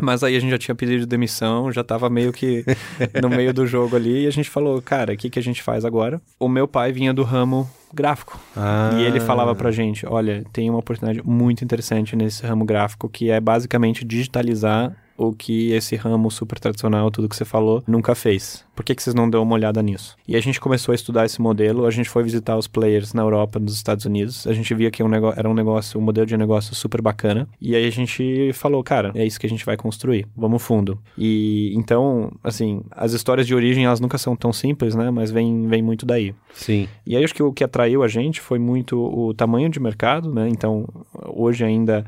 Mas 0.00 0.22
aí 0.22 0.36
a 0.36 0.40
gente 0.40 0.50
já 0.50 0.58
tinha 0.58 0.74
pedido 0.74 1.06
demissão, 1.06 1.72
já 1.72 1.84
tava 1.84 2.08
meio 2.08 2.32
que 2.32 2.64
no 3.22 3.28
meio 3.28 3.52
do 3.52 3.66
jogo 3.66 3.96
ali, 3.96 4.24
e 4.24 4.26
a 4.26 4.30
gente 4.30 4.48
falou, 4.48 4.80
cara, 4.82 5.12
o 5.12 5.16
que, 5.16 5.30
que 5.30 5.38
a 5.38 5.42
gente 5.42 5.62
faz 5.62 5.84
agora? 5.84 6.20
O 6.38 6.48
meu 6.48 6.66
pai 6.66 6.92
vinha 6.92 7.12
do 7.12 7.22
ramo 7.22 7.68
gráfico. 7.92 8.38
Ah. 8.56 8.90
E 8.98 9.02
ele 9.02 9.20
falava 9.20 9.54
pra 9.54 9.70
gente, 9.70 10.06
olha, 10.06 10.44
tem 10.52 10.68
uma 10.68 10.78
oportunidade 10.78 11.26
muito 11.26 11.64
interessante 11.64 12.14
nesse 12.14 12.44
ramo 12.44 12.64
gráfico, 12.64 13.08
que 13.08 13.30
é 13.30 13.40
basicamente 13.40 14.04
digitalizar 14.04 14.94
o 15.16 15.32
que 15.32 15.72
esse 15.72 15.96
ramo 15.96 16.30
super 16.30 16.60
tradicional, 16.60 17.10
tudo 17.10 17.28
que 17.28 17.34
você 17.34 17.44
falou, 17.44 17.82
nunca 17.86 18.14
fez. 18.14 18.64
Por 18.78 18.84
que, 18.84 18.94
que 18.94 19.02
vocês 19.02 19.12
não 19.12 19.28
dão 19.28 19.42
uma 19.42 19.54
olhada 19.54 19.82
nisso? 19.82 20.16
E 20.28 20.36
a 20.36 20.40
gente 20.40 20.60
começou 20.60 20.92
a 20.92 20.94
estudar 20.94 21.24
esse 21.26 21.42
modelo, 21.42 21.84
a 21.84 21.90
gente 21.90 22.08
foi 22.08 22.22
visitar 22.22 22.56
os 22.56 22.68
players 22.68 23.12
na 23.12 23.22
Europa, 23.22 23.58
nos 23.58 23.74
Estados 23.74 24.04
Unidos, 24.04 24.46
a 24.46 24.52
gente 24.52 24.72
via 24.72 24.88
que 24.88 25.02
um 25.02 25.08
nego- 25.08 25.32
era 25.36 25.50
um 25.50 25.52
negócio, 25.52 25.98
um 25.98 26.02
modelo 26.04 26.24
de 26.28 26.36
negócio 26.36 26.76
super 26.76 27.02
bacana, 27.02 27.48
e 27.60 27.74
aí 27.74 27.84
a 27.84 27.90
gente 27.90 28.52
falou, 28.52 28.80
cara, 28.84 29.10
é 29.16 29.26
isso 29.26 29.40
que 29.40 29.46
a 29.46 29.48
gente 29.48 29.66
vai 29.66 29.76
construir, 29.76 30.28
vamos 30.36 30.62
fundo. 30.62 30.96
E 31.18 31.72
então, 31.74 32.30
assim, 32.44 32.80
as 32.92 33.12
histórias 33.14 33.48
de 33.48 33.54
origem, 33.54 33.84
elas 33.84 33.98
nunca 33.98 34.16
são 34.16 34.36
tão 34.36 34.52
simples, 34.52 34.94
né, 34.94 35.10
mas 35.10 35.32
vem, 35.32 35.66
vem 35.66 35.82
muito 35.82 36.06
daí. 36.06 36.32
Sim. 36.54 36.86
E 37.04 37.16
aí 37.16 37.24
acho 37.24 37.34
que 37.34 37.42
o 37.42 37.52
que 37.52 37.64
atraiu 37.64 38.04
a 38.04 38.08
gente 38.08 38.40
foi 38.40 38.60
muito 38.60 38.96
o 38.96 39.34
tamanho 39.34 39.68
de 39.68 39.78
mercado, 39.80 40.32
né? 40.32 40.48
Então, 40.48 40.86
hoje 41.26 41.64
ainda 41.64 42.04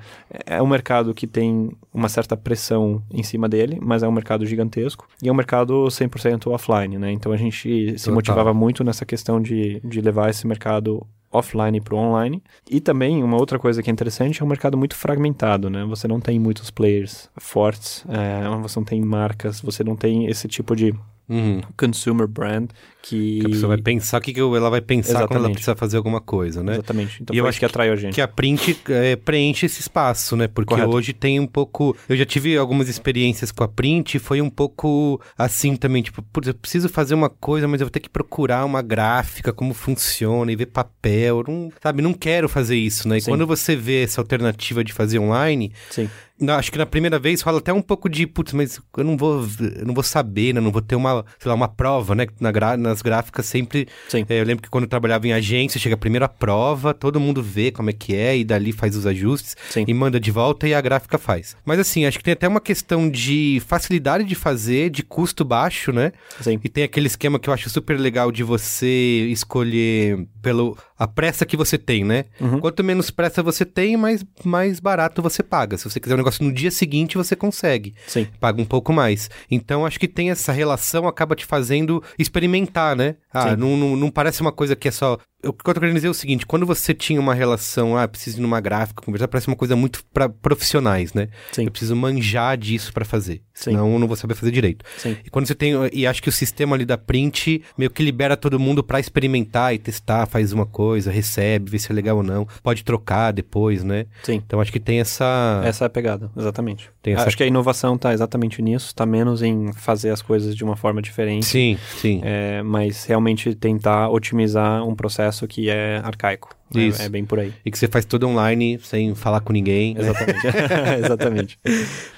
é 0.47 0.61
um 0.63 0.67
mercado 0.67 1.15
que 1.15 1.27
tem 1.27 1.71
uma 1.93 2.09
certa 2.09 2.37
pressão 2.37 3.03
em 3.13 3.23
cima 3.23 3.49
dele, 3.49 3.79
mas 3.81 4.03
é 4.03 4.09
um 4.09 4.13
mercado 4.13 4.45
gigantesco. 4.47 5.07
E 5.23 5.29
é 5.29 5.33
um 5.33 5.35
mercado 5.35 5.87
100% 5.89 6.51
offline, 6.61 6.99
né? 6.99 7.11
Então 7.11 7.33
a 7.33 7.37
gente 7.37 7.93
se 7.93 8.05
Total. 8.05 8.15
motivava 8.15 8.55
muito 8.55 8.85
nessa 8.85 9.07
questão 9.07 9.41
de, 9.41 9.81
de 9.81 10.01
levar 10.01 10.31
esse 10.31 10.47
mercado 10.47 11.07
offline 11.33 11.81
para 11.81 11.95
o 11.95 11.99
online. 11.99 12.43
E 12.69 12.81
também 12.81 13.23
uma 13.23 13.37
outra 13.37 13.59
coisa 13.59 13.83
que 13.83 13.89
é 13.89 13.93
interessante 13.93 14.43
é 14.43 14.45
um 14.45 14.49
mercado 14.49 14.77
muito 14.77 14.97
fragmentado, 14.97 15.71
né? 15.71 15.85
Você 15.85 16.09
não 16.09 16.21
tem 16.21 16.39
muitos 16.39 16.71
players 16.71 17.31
fortes, 17.39 18.05
é, 18.09 18.49
você 18.59 18.79
não 18.79 18.85
tem 18.85 19.01
marcas, 19.01 19.61
você 19.61 19.85
não 19.85 19.97
tem 19.97 20.27
esse 20.27 20.49
tipo 20.49 20.75
de 20.75 20.95
Uhum. 21.31 21.61
consumer 21.77 22.27
brand 22.27 22.71
que... 23.03 23.41
Que 23.41 23.47
a 23.47 23.49
pessoa 23.49 23.69
vai 23.69 23.79
pensar 23.79 24.19
o 24.19 24.21
que, 24.21 24.33
que 24.33 24.41
ela 24.41 24.71
vai 24.71 24.81
pensar 24.81 25.13
quando 25.13 25.17
ela 25.17 25.25
Exatamente. 25.25 25.53
precisa 25.55 25.77
fazer 25.77 25.97
alguma 25.97 26.21
coisa, 26.21 26.63
né? 26.63 26.75
Exatamente. 26.75 27.23
Então 27.23 27.35
E 27.35 27.39
eu 27.39 27.47
acho 27.47 27.59
que 27.59 27.65
atraiu 27.65 27.93
a 27.93 27.97
gente. 27.97 28.15
Que 28.15 28.21
a 28.21 28.29
print 28.29 28.79
é, 28.89 29.17
preenche 29.17 29.67
esse 29.67 29.81
espaço, 29.81 30.37
né? 30.37 30.49
Porque 30.49 30.75
Correto. 30.75 30.91
hoje 30.91 31.13
tem 31.13 31.41
um 31.41 31.47
pouco. 31.47 31.97
Eu 32.09 32.17
já 32.17 32.27
tive 32.27 32.57
algumas 32.57 32.89
experiências 32.89 33.51
com 33.51 33.65
a 33.65 33.69
print 33.69 34.17
e 34.17 34.19
foi 34.19 34.41
um 34.41 34.51
pouco 34.51 35.21
assim 35.37 35.77
também. 35.77 36.03
Tipo, 36.03 36.23
putz, 36.23 36.49
eu 36.49 36.55
preciso 36.55 36.89
fazer 36.89 37.15
uma 37.15 37.31
coisa, 37.31 37.67
mas 37.67 37.81
eu 37.81 37.87
vou 37.87 37.91
ter 37.91 38.01
que 38.01 38.11
procurar 38.11 38.65
uma 38.65 38.83
gráfica, 38.83 39.53
como 39.53 39.73
funciona 39.73 40.53
e 40.53 40.57
ver 40.57 40.67
papel. 40.67 41.45
Não, 41.47 41.73
sabe, 41.83 42.03
não 42.03 42.13
quero 42.13 42.49
fazer 42.49 42.77
isso, 42.77 43.09
né? 43.09 43.19
E 43.19 43.21
Sim. 43.21 43.31
quando 43.31 43.47
você 43.47 43.75
vê 43.75 44.03
essa 44.03 44.21
alternativa 44.21 44.85
de 44.85 44.93
fazer 44.93 45.19
online, 45.19 45.73
Sim. 45.91 46.09
Na- 46.41 46.57
acho 46.57 46.73
que 46.73 46.79
na 46.79 46.87
primeira 46.87 47.19
vez 47.19 47.41
rola 47.43 47.59
até 47.59 47.73
um 47.73 47.83
pouco 47.83 48.09
de, 48.09 48.27
putz, 48.27 48.53
mas 48.53 48.81
eu 48.97 49.05
não 49.05 49.17
vou, 49.17 49.47
eu 49.79 49.87
não 49.87 49.95
vou 49.95 50.03
saber, 50.03 50.55
né? 50.55 50.61
Não 50.61 50.71
vou 50.73 50.83
ter 50.83 50.95
uma, 50.97 51.25
sei 51.39 51.49
lá, 51.49 51.55
uma 51.55 51.69
prova, 51.69 52.15
né? 52.15 52.27
Na 52.41 52.51
gra- 52.51 52.77
nas 52.77 53.03
gráficas 53.03 53.47
sempre. 53.47 53.87
Sim. 54.09 54.25
é, 54.29 54.41
eu 54.41 54.45
lembro 54.45 54.63
que 54.63 54.71
quando 54.71 54.85
eu 54.85 54.89
trabalhava 54.91 55.27
em 55.27 55.33
agência, 55.33 55.79
chega 55.81 55.97
a 56.25 56.29
prova, 56.29 56.93
todo 56.95 57.21
mundo 57.21 57.43
vê 57.43 57.71
como 57.71 57.91
é 57.91 57.93
que 57.93 58.15
é 58.15 58.37
e 58.37 58.45
dali 58.45 58.73
faz 58.73 58.97
os 58.97 59.07
ajustes 59.07 59.57
Sim. 59.71 59.85
e 59.87 59.95
manda 59.95 60.19
de 60.19 60.31
volta 60.31 60.67
e 60.67 60.75
a 60.75 60.81
gráfica 60.81 61.19
faz. 61.19 61.57
Mas 61.65 61.79
assim, 61.79 62.05
acho 62.07 62.19
que 62.19 62.25
tem 62.25 62.33
até 62.33 62.49
uma 62.49 62.61
questão 62.61 63.09
de 63.09 63.63
facilidade 63.67 64.25
de 64.25 64.35
fazer, 64.35 64.91
de 64.91 65.03
custo 65.03 65.45
baixo, 65.45 65.93
né? 65.93 66.13
Sim. 66.41 66.59
E 66.63 66.69
tem 66.69 66.85
aquele 66.85 67.07
esquema 67.07 67.39
que 67.39 67.49
eu 67.49 67.55
acho 67.55 67.69
super 67.71 67.99
legal 67.99 68.33
de 68.33 68.43
você 68.43 69.27
escolher 69.31 70.27
pelo 70.43 70.77
a 71.01 71.09
pressa 71.09 71.47
que 71.47 71.57
você 71.57 71.79
tem, 71.79 72.05
né? 72.05 72.27
Uhum. 72.39 72.61
Quanto 72.61 72.85
menos 72.85 73.11
pressa 73.11 73.43
você 73.43 73.65
tem, 73.65 73.97
mais, 73.97 74.23
mais 74.45 74.79
barato 74.79 75.23
você 75.23 75.43
paga. 75.43 75.79
Se 75.79 75.89
você 75.89 75.99
quiser 75.99 76.13
um 76.13 76.19
negócio 76.19 76.45
no 76.45 76.53
dia 76.53 76.71
seguinte, 76.71 77.17
você 77.17 77.35
consegue. 77.35 77.95
Sim. 78.07 78.27
Paga 78.39 78.61
um 78.61 78.67
pouco 78.67 78.93
mais. 78.93 79.31
Então, 79.51 79.87
acho 79.87 79.99
que 79.99 80.07
tem 80.07 80.31
essa 80.31 80.53
relação, 80.53 81.09
acaba 81.09 81.35
te 81.35 81.47
fazendo 81.47 82.05
experimentar, 82.19 82.95
né? 82.95 83.17
Ah, 83.33 83.57
não, 83.57 83.79
não, 83.79 83.97
não 83.97 84.11
parece 84.11 84.43
uma 84.43 84.53
coisa 84.53 84.77
que 84.77 84.89
é 84.89 84.91
só 84.91 85.17
o 85.45 85.53
que 85.53 85.69
eu 85.71 85.75
tô 85.75 85.81
querendo 85.81 85.95
dizer 85.95 86.07
é 86.09 86.11
o 86.11 86.15
seguinte, 86.15 86.45
quando 86.47 86.67
você 86.67 86.93
tinha 86.93 87.19
uma 87.21 87.35
relação, 87.35 87.97
ah, 87.97 88.07
preciso 88.07 88.39
ir 88.39 88.43
numa 88.43 88.61
gráfica, 88.61 89.03
conversar, 89.03 89.27
parece 89.29 89.47
uma 89.49 89.57
coisa 89.57 89.75
muito 89.75 90.05
para 90.13 90.29
profissionais, 90.29 91.15
né? 91.15 91.29
Sim. 91.53 91.65
Eu 91.65 91.71
preciso 91.71 91.97
manjar 91.97 92.57
disso 92.59 92.93
para 92.93 93.05
fazer, 93.05 93.41
Sim. 93.55 93.71
senão 93.71 93.93
eu 93.93 93.99
não 93.99 94.07
vou 94.07 94.17
saber 94.17 94.35
fazer 94.35 94.53
direito. 94.53 94.85
Sim. 94.99 95.17
E 95.25 95.31
quando 95.31 95.47
você 95.47 95.55
tem, 95.55 95.73
e 95.93 96.07
acho 96.07 96.23
que 96.23 96.29
o 96.29 96.33
sistema 96.33 96.77
ali 96.77 96.85
da 96.85 96.99
print 96.99 97.63
meio 97.79 97.91
que 97.91 98.03
libera 98.03 98.37
todo 98.37 98.59
mundo 98.59 98.83
para 98.85 99.01
experimentar 99.01 99.75
e 99.75 99.79
testar, 99.79 100.27
faz 100.27 100.53
uma 100.53 100.67
coisa, 100.67 101.11
recebe, 101.11 101.71
vê 101.71 101.79
se 101.79 101.91
é 101.91 101.95
legal 101.95 102.19
ou 102.19 102.23
não, 102.23 102.47
pode 102.63 102.85
trocar 102.85 103.33
depois, 103.33 103.83
né? 103.83 104.07
Sim. 104.23 104.43
Então 104.47 104.61
acho 104.61 104.71
que 104.73 104.81
tem 104.81 105.01
essa 105.01 105.63
Essa 105.65 105.85
é 105.85 105.87
a 105.87 105.91
pegada, 105.91 106.31
exatamente. 106.37 106.91
Essa- 107.03 107.27
Acho 107.29 107.37
que 107.37 107.43
a 107.43 107.47
inovação 107.47 107.97
tá 107.97 108.13
exatamente 108.13 108.61
nisso, 108.61 108.95
tá 108.95 109.07
menos 109.07 109.41
em 109.43 109.73
fazer 109.73 110.11
as 110.11 110.21
coisas 110.21 110.55
de 110.55 110.63
uma 110.63 110.77
forma 110.77 111.01
diferente. 111.01 111.47
Sim, 111.47 111.79
sim. 111.97 112.21
É, 112.23 112.63
mas 112.63 113.05
realmente 113.07 113.55
tentar 113.55 114.11
otimizar 114.11 114.85
um 114.87 114.95
processo 114.95 115.30
que 115.47 115.69
é 115.71 115.99
arcaico. 116.05 116.55
É- 116.75 116.81
Isso. 116.81 117.03
É, 117.03 117.09
bem 117.09 117.25
por 117.25 117.39
aí. 117.41 117.53
E 117.65 117.71
que 117.71 117.79
você 117.79 117.89
faz 117.89 118.05
tudo 118.05 118.29
online, 118.29 118.79
sem 118.83 119.15
falar 119.15 119.41
com 119.41 119.53
ninguém. 119.53 119.95
né? 119.95 120.01
Exatamente. 120.03 120.47
exatamente. 121.05 121.59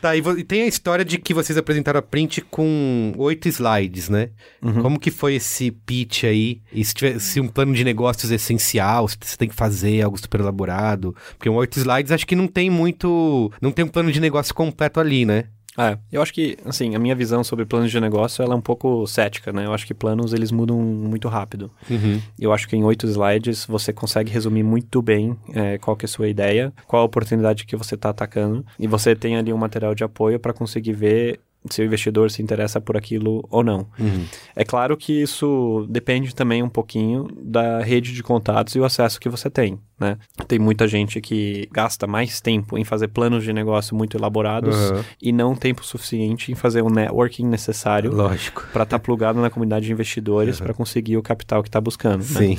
Tá, 0.01 0.15
e, 0.17 0.21
e 0.21 0.45
tem 0.45 0.63
a 0.63 0.67
história 0.67 1.05
de 1.05 1.19
que 1.19 1.33
vocês 1.33 1.57
apresentaram 1.57 1.99
a 1.99 2.03
print 2.03 2.43
com 2.43 3.13
oito 3.17 3.49
slides, 3.49 4.09
né? 4.09 4.31
Uhum. 4.63 4.83
Como 4.83 5.01
que 5.01 5.11
foi 5.11 5.35
esse 5.37 5.71
pitch 5.71 6.25
aí? 6.25 6.61
E 6.73 6.85
se, 6.85 6.95
tiver, 6.95 7.19
se 7.19 7.41
um 7.41 7.49
plano 7.49 7.73
de 7.75 7.83
negócios 7.85 8.31
é 8.31 8.35
essencial, 8.35 9.09
se 9.09 9.17
você 9.21 9.37
tem 9.37 9.49
que 9.49 9.55
fazer 9.55 10.03
algo 10.03 10.19
super 10.19 10.41
elaborado? 10.41 11.17
Porque 11.39 11.49
um 11.49 11.55
oito 11.55 11.79
slides 11.79 12.13
acho 12.13 12.27
que 12.27 12.37
não 12.37 12.47
tem 12.47 12.69
muito... 12.69 13.51
Não 13.61 13.71
tem 13.71 13.85
um 13.85 13.89
plano 13.89 14.13
de 14.13 14.21
negócio 14.21 14.55
completo 14.55 15.01
ali, 15.01 15.25
né? 15.25 15.45
É, 15.79 15.97
eu 16.13 16.21
acho 16.21 16.35
que, 16.35 16.57
assim, 16.65 16.95
a 16.95 16.99
minha 16.99 17.15
visão 17.15 17.43
sobre 17.43 17.65
planos 17.65 17.91
de 17.91 17.99
negócio, 17.99 18.43
ela 18.43 18.53
é 18.53 18.57
um 18.57 18.61
pouco 18.61 19.07
cética, 19.07 19.53
né? 19.53 19.65
Eu 19.65 19.73
acho 19.73 19.87
que 19.87 19.95
planos, 19.95 20.33
eles 20.33 20.53
mudam 20.53 20.79
muito 20.79 21.29
rápido. 21.29 21.71
Eu 22.39 22.53
acho 22.53 22.69
que 22.69 22.77
em 22.77 22.85
oito 22.85 23.07
slides 23.07 23.65
você 23.65 23.93
consegue 23.93 24.31
resumir 24.31 24.63
muito 24.63 25.01
bem 25.01 25.37
é, 25.55 25.79
qual 25.79 25.97
que 25.97 26.05
é 26.05 26.09
a 26.09 26.11
sua 26.11 26.29
ideia, 26.29 26.73
qual 26.87 27.03
a 27.03 27.07
oportunidade 27.07 27.65
que 27.65 27.77
você 27.77 27.95
está 27.95 28.11
atacando, 28.11 28.65
e 28.79 28.87
você 28.87 29.17
tem 29.17 29.37
ali 29.37 29.53
um 29.53 29.59
material 29.59 29.95
de 29.95 30.05
apoio 30.05 30.39
para 30.39 30.53
conseguir 30.53 30.93
ver 30.93 31.41
se 31.71 31.81
o 31.81 31.85
investidor 31.85 32.29
se 32.29 32.43
interessa 32.43 32.81
por 32.81 32.97
aquilo 32.97 33.47
ou 33.49 33.63
não. 33.63 33.87
É 34.57 34.65
claro 34.65 34.97
que 34.97 35.23
isso 35.23 35.87
depende 35.89 36.35
também 36.35 36.61
um 36.61 36.69
pouquinho 36.69 37.29
da 37.41 37.81
rede 37.81 38.13
de 38.13 38.21
contatos 38.23 38.75
e 38.75 38.81
o 38.81 38.85
acesso 38.85 39.21
que 39.21 39.29
você 39.29 39.49
tem, 39.49 39.79
né? 40.03 40.19
Tem 40.47 40.59
muita 40.59 40.87
gente 40.87 41.21
que 41.21 41.69
gasta 41.73 42.07
mais 42.07 42.41
tempo 42.41 42.77
em 42.77 42.85
fazer 42.85 43.09
planos 43.09 43.45
de 43.45 43.53
negócio 43.53 43.97
muito 43.97 44.17
elaborados 44.17 44.75
Aham. 44.75 45.05
e 45.23 45.33
não 45.33 45.55
tempo 45.55 45.85
suficiente 45.87 46.53
em 46.53 46.55
fazer 46.55 46.83
o 46.83 46.91
networking 46.91 47.47
necessário 47.47 48.13
Lógico. 48.13 48.67
para 48.73 48.83
estar 48.83 48.99
plugado 48.99 49.41
na 49.41 49.49
comunidade 49.49 49.87
de 49.87 49.93
investidores 49.93 50.61
para 50.61 50.75
conseguir 50.75 51.17
o 51.17 51.23
capital 51.23 51.63
que 51.63 51.69
está 51.69 51.81
buscando. 51.81 52.19
né? 52.19 52.25
Sim. 52.25 52.59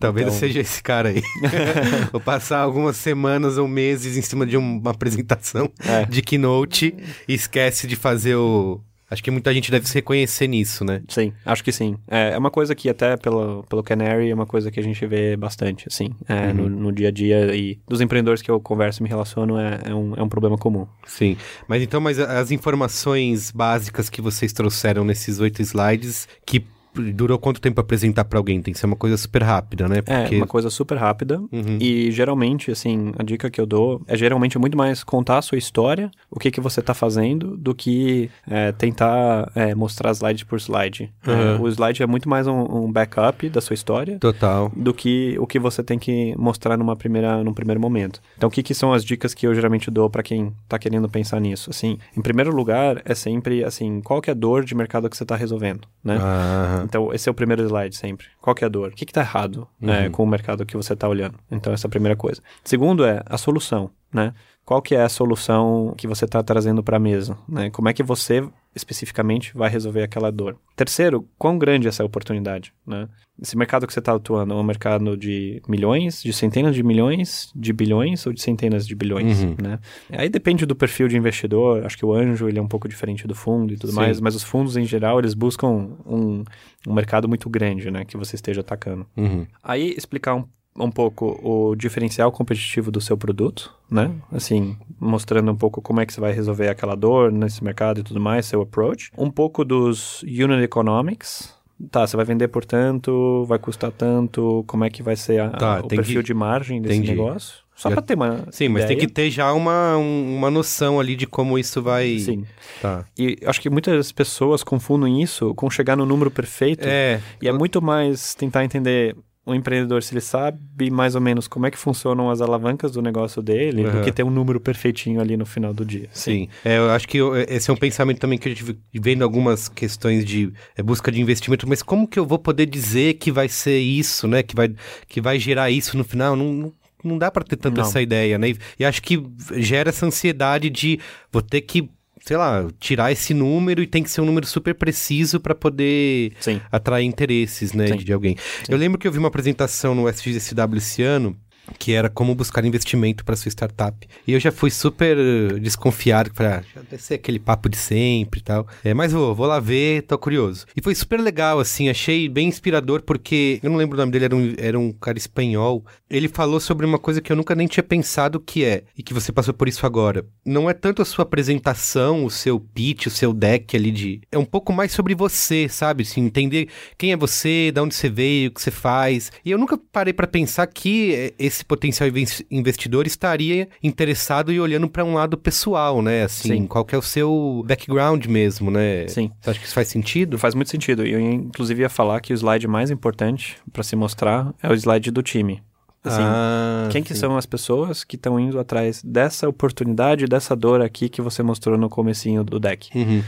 Talvez 0.00 0.26
eu 0.26 0.30
Então- 0.32 0.40
seja 0.40 0.60
esse 0.60 0.82
cara 0.82 1.10
aí. 1.10 1.22
Vou 2.10 2.20
passar 2.20 2.60
algumas 2.60 2.96
semanas 2.96 3.58
ou 3.58 3.68
meses 3.68 4.16
em 4.16 4.22
cima 4.22 4.46
de 4.46 4.56
um- 4.56 4.78
uma 4.78 4.90
apresentação 4.92 5.70
É. 5.86 6.04
de 6.06 6.22
Keynote 6.22 6.94
e 7.28 7.34
esquece 7.34 7.86
de 7.86 7.94
fazer 7.96 8.34
o... 8.36 8.80
Acho 9.10 9.22
que 9.22 9.30
muita 9.30 9.52
gente 9.54 9.70
deve 9.70 9.88
se 9.88 9.94
reconhecer 9.94 10.46
nisso, 10.46 10.84
né? 10.84 11.02
Sim, 11.08 11.32
acho 11.44 11.64
que 11.64 11.72
sim. 11.72 11.96
É, 12.06 12.32
é 12.32 12.38
uma 12.38 12.50
coisa 12.50 12.74
que 12.74 12.90
até 12.90 13.16
pelo, 13.16 13.64
pelo 13.68 13.82
Canary 13.82 14.30
é 14.30 14.34
uma 14.34 14.46
coisa 14.46 14.70
que 14.70 14.78
a 14.78 14.82
gente 14.82 15.04
vê 15.06 15.36
bastante, 15.36 15.86
assim, 15.88 16.10
é, 16.28 16.52
no, 16.52 16.68
no 16.68 16.92
dia 16.92 17.08
a 17.08 17.10
dia 17.10 17.54
e 17.56 17.78
dos 17.88 18.00
empreendedores 18.00 18.42
que 18.42 18.50
eu 18.50 18.60
converso 18.60 19.00
e 19.00 19.02
me 19.02 19.08
relaciono 19.08 19.58
é, 19.58 19.80
é, 19.86 19.94
um, 19.94 20.14
é 20.14 20.22
um 20.22 20.28
problema 20.28 20.58
comum. 20.58 20.86
Sim. 21.06 21.36
Mas 21.66 21.82
então, 21.82 22.00
mas 22.00 22.18
as 22.18 22.50
informações 22.50 23.50
básicas 23.50 24.10
que 24.10 24.20
vocês 24.20 24.52
trouxeram 24.52 25.04
nesses 25.04 25.40
oito 25.40 25.62
slides, 25.62 26.28
que 26.44 26.64
durou 27.12 27.38
quanto 27.38 27.60
tempo 27.60 27.80
apresentar 27.80 28.24
pra 28.24 28.38
alguém? 28.38 28.60
Tem 28.62 28.72
que 28.74 28.78
ser 28.80 28.86
uma 28.86 28.96
coisa 28.96 29.16
super 29.16 29.42
rápida, 29.42 29.88
né? 29.88 30.02
É, 30.06 30.28
uma 30.36 30.46
coisa 30.46 30.70
super 30.70 30.96
rápida 30.96 31.38
Uhum. 31.52 31.78
e 31.80 32.10
geralmente, 32.10 32.70
assim, 32.70 33.12
a 33.18 33.22
dica 33.22 33.50
que 33.50 33.60
eu 33.60 33.66
dou 33.66 34.02
é 34.06 34.16
geralmente 34.16 34.58
muito 34.58 34.76
mais 34.76 35.02
contar 35.04 35.38
a 35.38 35.42
sua 35.42 35.58
história, 35.58 36.10
o 36.30 36.38
que 36.38 36.50
que 36.50 36.60
você 36.60 36.82
tá 36.82 36.94
fazendo, 36.94 37.56
do 37.56 37.74
que 37.74 38.30
é, 38.48 38.72
tentar 38.72 39.50
é, 39.54 39.74
mostrar 39.74 40.10
slide 40.12 40.44
por 40.44 40.58
slide. 40.58 41.10
É, 41.26 41.30
Uhum. 41.30 41.62
o 41.62 41.68
slide 41.68 42.02
é 42.02 42.06
muito 42.06 42.28
mais 42.28 42.46
um, 42.46 42.84
um 42.84 42.92
backup 42.92 43.48
da 43.48 43.60
sua 43.60 43.74
história 43.74 44.18
Total. 44.18 44.70
do 44.76 44.92
que 44.92 45.36
o 45.38 45.46
que 45.46 45.58
você 45.58 45.82
tem 45.82 45.98
que 45.98 46.34
mostrar 46.36 46.76
numa 46.76 46.96
primeira, 46.96 47.42
num 47.44 47.52
primeiro 47.54 47.80
momento. 47.80 48.20
Então, 48.36 48.48
o 48.48 48.52
que, 48.52 48.62
que 48.62 48.74
são 48.74 48.92
as 48.92 49.04
dicas 49.04 49.34
que 49.34 49.46
eu 49.46 49.54
geralmente 49.54 49.90
dou 49.90 50.08
para 50.10 50.22
quem 50.22 50.52
tá 50.68 50.78
querendo 50.78 51.08
pensar 51.08 51.40
nisso? 51.40 51.70
Assim, 51.70 51.98
em 52.16 52.20
primeiro 52.22 52.54
lugar, 52.54 53.02
é 53.04 53.14
sempre, 53.14 53.64
assim, 53.64 54.00
qual 54.00 54.20
que 54.20 54.30
é 54.30 54.32
a 54.32 54.36
dor 54.36 54.64
de 54.64 54.74
mercado 54.74 55.08
que 55.08 55.16
você 55.16 55.24
tá 55.24 55.36
resolvendo, 55.36 55.82
né? 56.02 56.18
Ah, 56.20 56.82
Então, 56.88 57.12
esse 57.12 57.28
é 57.28 57.32
o 57.32 57.34
primeiro 57.34 57.62
slide 57.62 57.94
sempre. 57.94 58.26
Qual 58.40 58.54
que 58.54 58.64
é 58.64 58.66
a 58.66 58.70
dor? 58.70 58.88
O 58.88 58.94
que 58.94 59.04
está 59.04 59.20
errado 59.20 59.68
né, 59.78 60.08
com 60.08 60.24
o 60.24 60.26
mercado 60.26 60.64
que 60.64 60.74
você 60.74 60.94
está 60.94 61.06
olhando? 61.06 61.38
Então, 61.50 61.70
essa 61.72 61.86
é 61.86 61.88
a 61.88 61.90
primeira 61.90 62.16
coisa. 62.16 62.42
Segundo 62.64 63.04
é 63.04 63.22
a 63.26 63.36
solução, 63.36 63.90
né? 64.12 64.32
Qual 64.68 64.82
que 64.82 64.94
é 64.94 65.00
a 65.02 65.08
solução 65.08 65.94
que 65.96 66.06
você 66.06 66.26
está 66.26 66.42
trazendo 66.42 66.82
para 66.82 66.98
a 66.98 67.00
mesa? 67.00 67.38
Né? 67.48 67.70
Como 67.70 67.88
é 67.88 67.94
que 67.94 68.02
você, 68.02 68.46
especificamente, 68.76 69.50
vai 69.56 69.70
resolver 69.70 70.02
aquela 70.02 70.30
dor? 70.30 70.58
Terceiro, 70.76 71.26
quão 71.38 71.56
grande 71.58 71.86
é 71.86 71.88
essa 71.88 72.04
oportunidade, 72.04 72.70
né? 72.86 73.08
Esse 73.40 73.56
mercado 73.56 73.86
que 73.86 73.92
você 73.94 73.98
está 74.00 74.12
atuando 74.14 74.52
é 74.52 74.56
um 74.58 74.62
mercado 74.62 75.16
de 75.16 75.62
milhões, 75.66 76.22
de 76.22 76.34
centenas 76.34 76.74
de 76.74 76.82
milhões, 76.82 77.50
de 77.56 77.72
bilhões 77.72 78.26
ou 78.26 78.32
de 78.34 78.42
centenas 78.42 78.86
de 78.86 78.94
bilhões, 78.94 79.42
Uhum. 79.42 79.56
né? 79.62 79.78
Aí 80.12 80.28
depende 80.28 80.66
do 80.66 80.76
perfil 80.76 81.08
de 81.08 81.16
investidor. 81.16 81.86
Acho 81.86 81.96
que 81.96 82.04
o 82.04 82.12
anjo 82.12 82.46
ele 82.46 82.58
é 82.58 82.62
um 82.62 82.68
pouco 82.68 82.86
diferente 82.86 83.26
do 83.26 83.34
fundo 83.34 83.72
e 83.72 83.76
tudo 83.78 83.90
Sim. 83.92 83.96
mais, 83.96 84.20
mas 84.20 84.34
os 84.34 84.42
fundos 84.42 84.76
em 84.76 84.84
geral 84.84 85.18
eles 85.18 85.32
buscam 85.32 85.68
um, 86.04 86.44
um 86.86 86.92
mercado 86.92 87.26
muito 87.26 87.48
grande, 87.48 87.90
né, 87.90 88.04
que 88.04 88.18
você 88.18 88.36
esteja 88.36 88.60
atacando. 88.60 89.06
uhum. 89.16 89.46
Aí 89.62 89.94
explicar 89.96 90.34
um, 90.34 90.44
um 90.78 90.90
pouco 90.90 91.38
o 91.42 91.74
diferencial 91.74 92.30
competitivo 92.30 92.90
do 92.90 93.00
seu 93.00 93.16
produto, 93.16 93.72
né? 93.90 94.10
Assim, 94.32 94.76
mostrando 95.00 95.50
um 95.50 95.56
pouco 95.56 95.82
como 95.82 96.00
é 96.00 96.06
que 96.06 96.12
você 96.12 96.20
vai 96.20 96.32
resolver 96.32 96.68
aquela 96.68 96.94
dor 96.94 97.32
nesse 97.32 97.62
mercado 97.64 98.00
e 98.00 98.02
tudo 98.02 98.20
mais, 98.20 98.46
seu 98.46 98.60
approach. 98.62 99.10
Um 99.16 99.30
pouco 99.30 99.64
dos 99.64 100.22
unit 100.22 100.62
economics. 100.62 101.54
Tá, 101.92 102.04
você 102.06 102.16
vai 102.16 102.24
vender 102.24 102.48
por 102.48 102.64
tanto, 102.64 103.44
vai 103.46 103.58
custar 103.58 103.92
tanto, 103.92 104.64
como 104.66 104.84
é 104.84 104.90
que 104.90 105.00
vai 105.02 105.14
ser 105.14 105.40
a- 105.40 105.50
Tá, 105.50 105.80
o 105.80 105.86
perfil 105.88 106.20
que- 106.22 106.26
de 106.26 106.34
margem 106.34 106.82
desse 106.82 106.96
entendi. 106.96 107.12
negócio. 107.12 107.58
Só 107.76 107.88
pra 107.90 108.02
ter 108.02 108.14
uma 108.16 108.44
Sim, 108.50 108.66
mas 108.70 108.86
tem 108.86 108.96
que 108.96 109.04
ideia. 109.04 109.28
ter 109.28 109.30
já 109.30 109.52
uma, 109.52 109.96
um- 109.96 110.36
uma 110.36 110.50
noção 110.50 110.98
ali 110.98 111.14
de 111.14 111.28
como 111.28 111.56
isso 111.56 111.80
vai... 111.80 112.18
Sim. 112.18 112.44
Tá. 112.82 113.04
E 113.16 113.38
acho 113.46 113.60
que 113.60 113.70
muitas 113.70 114.10
pessoas 114.10 114.64
confundem 114.64 115.22
isso 115.22 115.54
com 115.54 115.70
chegar 115.70 115.94
no 115.96 116.04
número 116.04 116.28
perfeito. 116.28 116.82
É, 116.88 117.20
E 117.40 117.46
é 117.46 117.52
muito 117.52 117.80
mais 117.80 118.34
tentar 118.34 118.64
entender 118.64 119.14
o 119.48 119.54
empreendedor 119.54 120.02
se 120.02 120.12
ele 120.12 120.20
sabe 120.20 120.90
mais 120.90 121.14
ou 121.14 121.20
menos 121.20 121.48
como 121.48 121.66
é 121.66 121.70
que 121.70 121.78
funcionam 121.78 122.30
as 122.30 122.40
alavancas 122.40 122.92
do 122.92 123.00
negócio 123.02 123.40
dele, 123.42 123.84
Uhum. 123.84 123.92
do 123.92 124.00
que 124.02 124.12
ter 124.12 124.22
um 124.22 124.30
número 124.30 124.60
perfeitinho 124.60 125.20
ali 125.20 125.36
no 125.36 125.46
final 125.46 125.72
do 125.72 125.84
dia. 125.84 126.08
Sim, 126.12 126.48
É, 126.64 126.78
eu 126.78 126.90
acho 126.90 127.08
que 127.08 127.16
eu- 127.18 127.34
esse 127.36 127.70
é 127.70 127.72
um 127.72 127.76
pensamento 127.76 128.18
também 128.18 128.38
que 128.38 128.48
a 128.48 128.50
gente 128.50 128.62
vi- 128.64 128.78
vendo 128.94 129.22
algumas 129.22 129.68
questões 129.68 130.24
de 130.24 130.52
é, 130.76 130.82
busca 130.82 131.10
de 131.10 131.20
investimento, 131.20 131.68
mas 131.68 131.82
como 131.82 132.06
que 132.06 132.18
eu 132.18 132.26
vou 132.26 132.38
poder 132.38 132.66
dizer 132.66 133.14
que 133.14 133.32
vai 133.32 133.48
ser 133.48 133.78
isso, 133.78 134.28
né? 134.28 134.42
Que 134.42 134.54
vai, 134.54 134.70
que 135.08 135.20
vai 135.20 135.38
gerar 135.38 135.70
isso 135.70 135.96
no 135.96 136.04
final? 136.04 136.36
Não, 136.36 136.52
não, 136.52 136.72
não 137.02 137.18
dá 137.18 137.30
para 137.30 137.44
ter 137.44 137.56
tanta 137.56 137.80
Não. 137.80 137.88
essa 137.88 138.02
ideia, 138.02 138.36
né? 138.38 138.52
E 138.78 138.84
acho 138.84 139.00
que 139.02 139.22
gera 139.56 139.88
essa 139.90 140.04
ansiedade 140.06 140.68
de 140.68 140.98
vou 141.32 141.40
ter 141.42 141.60
que, 141.62 141.88
sei 142.24 142.36
lá, 142.36 142.66
tirar 142.78 143.12
esse 143.12 143.32
número 143.34 143.82
e 143.82 143.86
tem 143.86 144.02
que 144.02 144.10
ser 144.10 144.20
um 144.20 144.24
número 144.24 144.46
super 144.46 144.74
preciso 144.74 145.40
para 145.40 145.54
poder 145.54 146.32
Sim. 146.40 146.60
atrair 146.70 147.04
interesses, 147.04 147.72
né, 147.72 147.88
Sim. 147.88 147.96
de, 147.96 148.04
de 148.04 148.12
alguém. 148.12 148.36
Eu 148.68 148.76
lembro 148.76 148.98
que 148.98 149.06
eu 149.06 149.12
vi 149.12 149.18
uma 149.18 149.28
apresentação 149.28 149.94
no 149.94 150.08
SXSW 150.08 150.76
esse 150.76 151.02
ano 151.02 151.36
que 151.78 151.92
era 151.92 152.08
como 152.08 152.34
buscar 152.34 152.64
investimento 152.64 153.24
para 153.24 153.36
sua 153.36 153.50
startup. 153.50 154.06
E 154.26 154.32
eu 154.32 154.40
já 154.40 154.52
fui 154.52 154.70
super 154.70 155.16
desconfiado, 155.60 156.30
falei, 156.32 156.52
ah, 156.52 156.62
deve 156.90 157.02
ser 157.02 157.14
aquele 157.14 157.38
papo 157.38 157.68
de 157.68 157.76
sempre 157.76 158.40
e 158.40 158.42
tal. 158.42 158.66
É, 158.84 158.94
mas 158.94 159.12
vou, 159.12 159.34
vou 159.34 159.46
lá 159.46 159.60
ver, 159.60 160.02
tô 160.02 160.16
curioso. 160.16 160.66
E 160.76 160.82
foi 160.82 160.94
super 160.94 161.20
legal, 161.20 161.58
assim, 161.58 161.88
achei 161.88 162.28
bem 162.28 162.48
inspirador, 162.48 163.02
porque 163.02 163.58
eu 163.62 163.70
não 163.70 163.76
lembro 163.76 163.96
o 163.96 164.00
nome 164.00 164.12
dele, 164.12 164.24
era 164.24 164.36
um, 164.36 164.54
era 164.56 164.78
um 164.78 164.92
cara 164.92 165.18
espanhol. 165.18 165.84
Ele 166.10 166.28
falou 166.28 166.58
sobre 166.60 166.86
uma 166.86 166.98
coisa 166.98 167.20
que 167.20 167.30
eu 167.30 167.36
nunca 167.36 167.54
nem 167.54 167.66
tinha 167.66 167.82
pensado 167.82 168.40
que 168.40 168.64
é, 168.64 168.84
e 168.96 169.02
que 169.02 169.12
você 169.12 169.30
passou 169.30 169.52
por 169.52 169.68
isso 169.68 169.84
agora. 169.84 170.24
Não 170.44 170.68
é 170.68 170.72
tanto 170.72 171.02
a 171.02 171.04
sua 171.04 171.22
apresentação, 171.24 172.24
o 172.24 172.30
seu 172.30 172.58
pitch, 172.58 173.06
o 173.06 173.10
seu 173.10 173.32
deck 173.34 173.76
ali 173.76 173.90
de. 173.90 174.20
É 174.32 174.38
um 174.38 174.44
pouco 174.44 174.72
mais 174.72 174.92
sobre 174.92 175.14
você, 175.14 175.68
sabe? 175.68 176.02
Assim, 176.02 176.22
entender 176.22 176.68
quem 176.96 177.12
é 177.12 177.16
você, 177.16 177.70
de 177.72 177.80
onde 177.80 177.94
você 177.94 178.08
veio, 178.08 178.48
o 178.48 178.52
que 178.52 178.60
você 178.62 178.70
faz. 178.70 179.30
E 179.44 179.50
eu 179.50 179.58
nunca 179.58 179.78
parei 179.92 180.12
pra 180.12 180.26
pensar 180.26 180.66
que 180.66 181.12
eh, 181.14 181.34
esse 181.38 181.64
potencial 181.64 182.08
inves- 182.08 182.42
investidor 182.50 183.06
estaria 183.06 183.68
interessado 183.82 184.52
e 184.52 184.60
olhando 184.60 184.88
pra 184.88 185.04
um 185.04 185.14
lado 185.14 185.36
pessoal, 185.36 186.00
né? 186.00 186.24
Assim, 186.24 186.48
Sim. 186.48 186.66
qual 186.66 186.84
que 186.84 186.94
é 186.94 186.98
o 186.98 187.02
seu 187.02 187.62
background 187.66 188.24
mesmo, 188.26 188.70
né? 188.70 189.06
Sim. 189.08 189.30
Você 189.40 189.50
acha 189.50 189.60
que 189.60 189.66
isso 189.66 189.74
faz 189.74 189.88
sentido? 189.88 190.38
Faz 190.38 190.54
muito 190.54 190.70
sentido. 190.70 191.04
Eu, 191.06 191.20
inclusive, 191.20 191.82
ia 191.82 191.88
falar 191.88 192.20
que 192.20 192.32
o 192.32 192.36
slide 192.36 192.66
mais 192.66 192.90
importante 192.90 193.56
para 193.72 193.82
se 193.82 193.94
mostrar 193.96 194.54
é 194.62 194.70
o 194.70 194.74
slide 194.74 195.10
do 195.10 195.22
time. 195.22 195.62
Assim, 196.02 196.22
ah, 196.22 196.88
quem 196.90 197.02
que 197.02 197.14
sim. 197.14 197.20
são 197.20 197.36
as 197.36 197.44
pessoas 197.44 198.04
que 198.04 198.16
estão 198.16 198.38
indo 198.38 198.58
atrás 198.58 199.02
dessa 199.02 199.48
oportunidade, 199.48 200.26
dessa 200.26 200.54
dor 200.54 200.80
aqui 200.80 201.08
que 201.08 201.20
você 201.20 201.42
mostrou 201.42 201.76
no 201.76 201.88
comecinho 201.88 202.44
do 202.44 202.60
deck? 202.60 202.96
Uhum. 202.96 203.22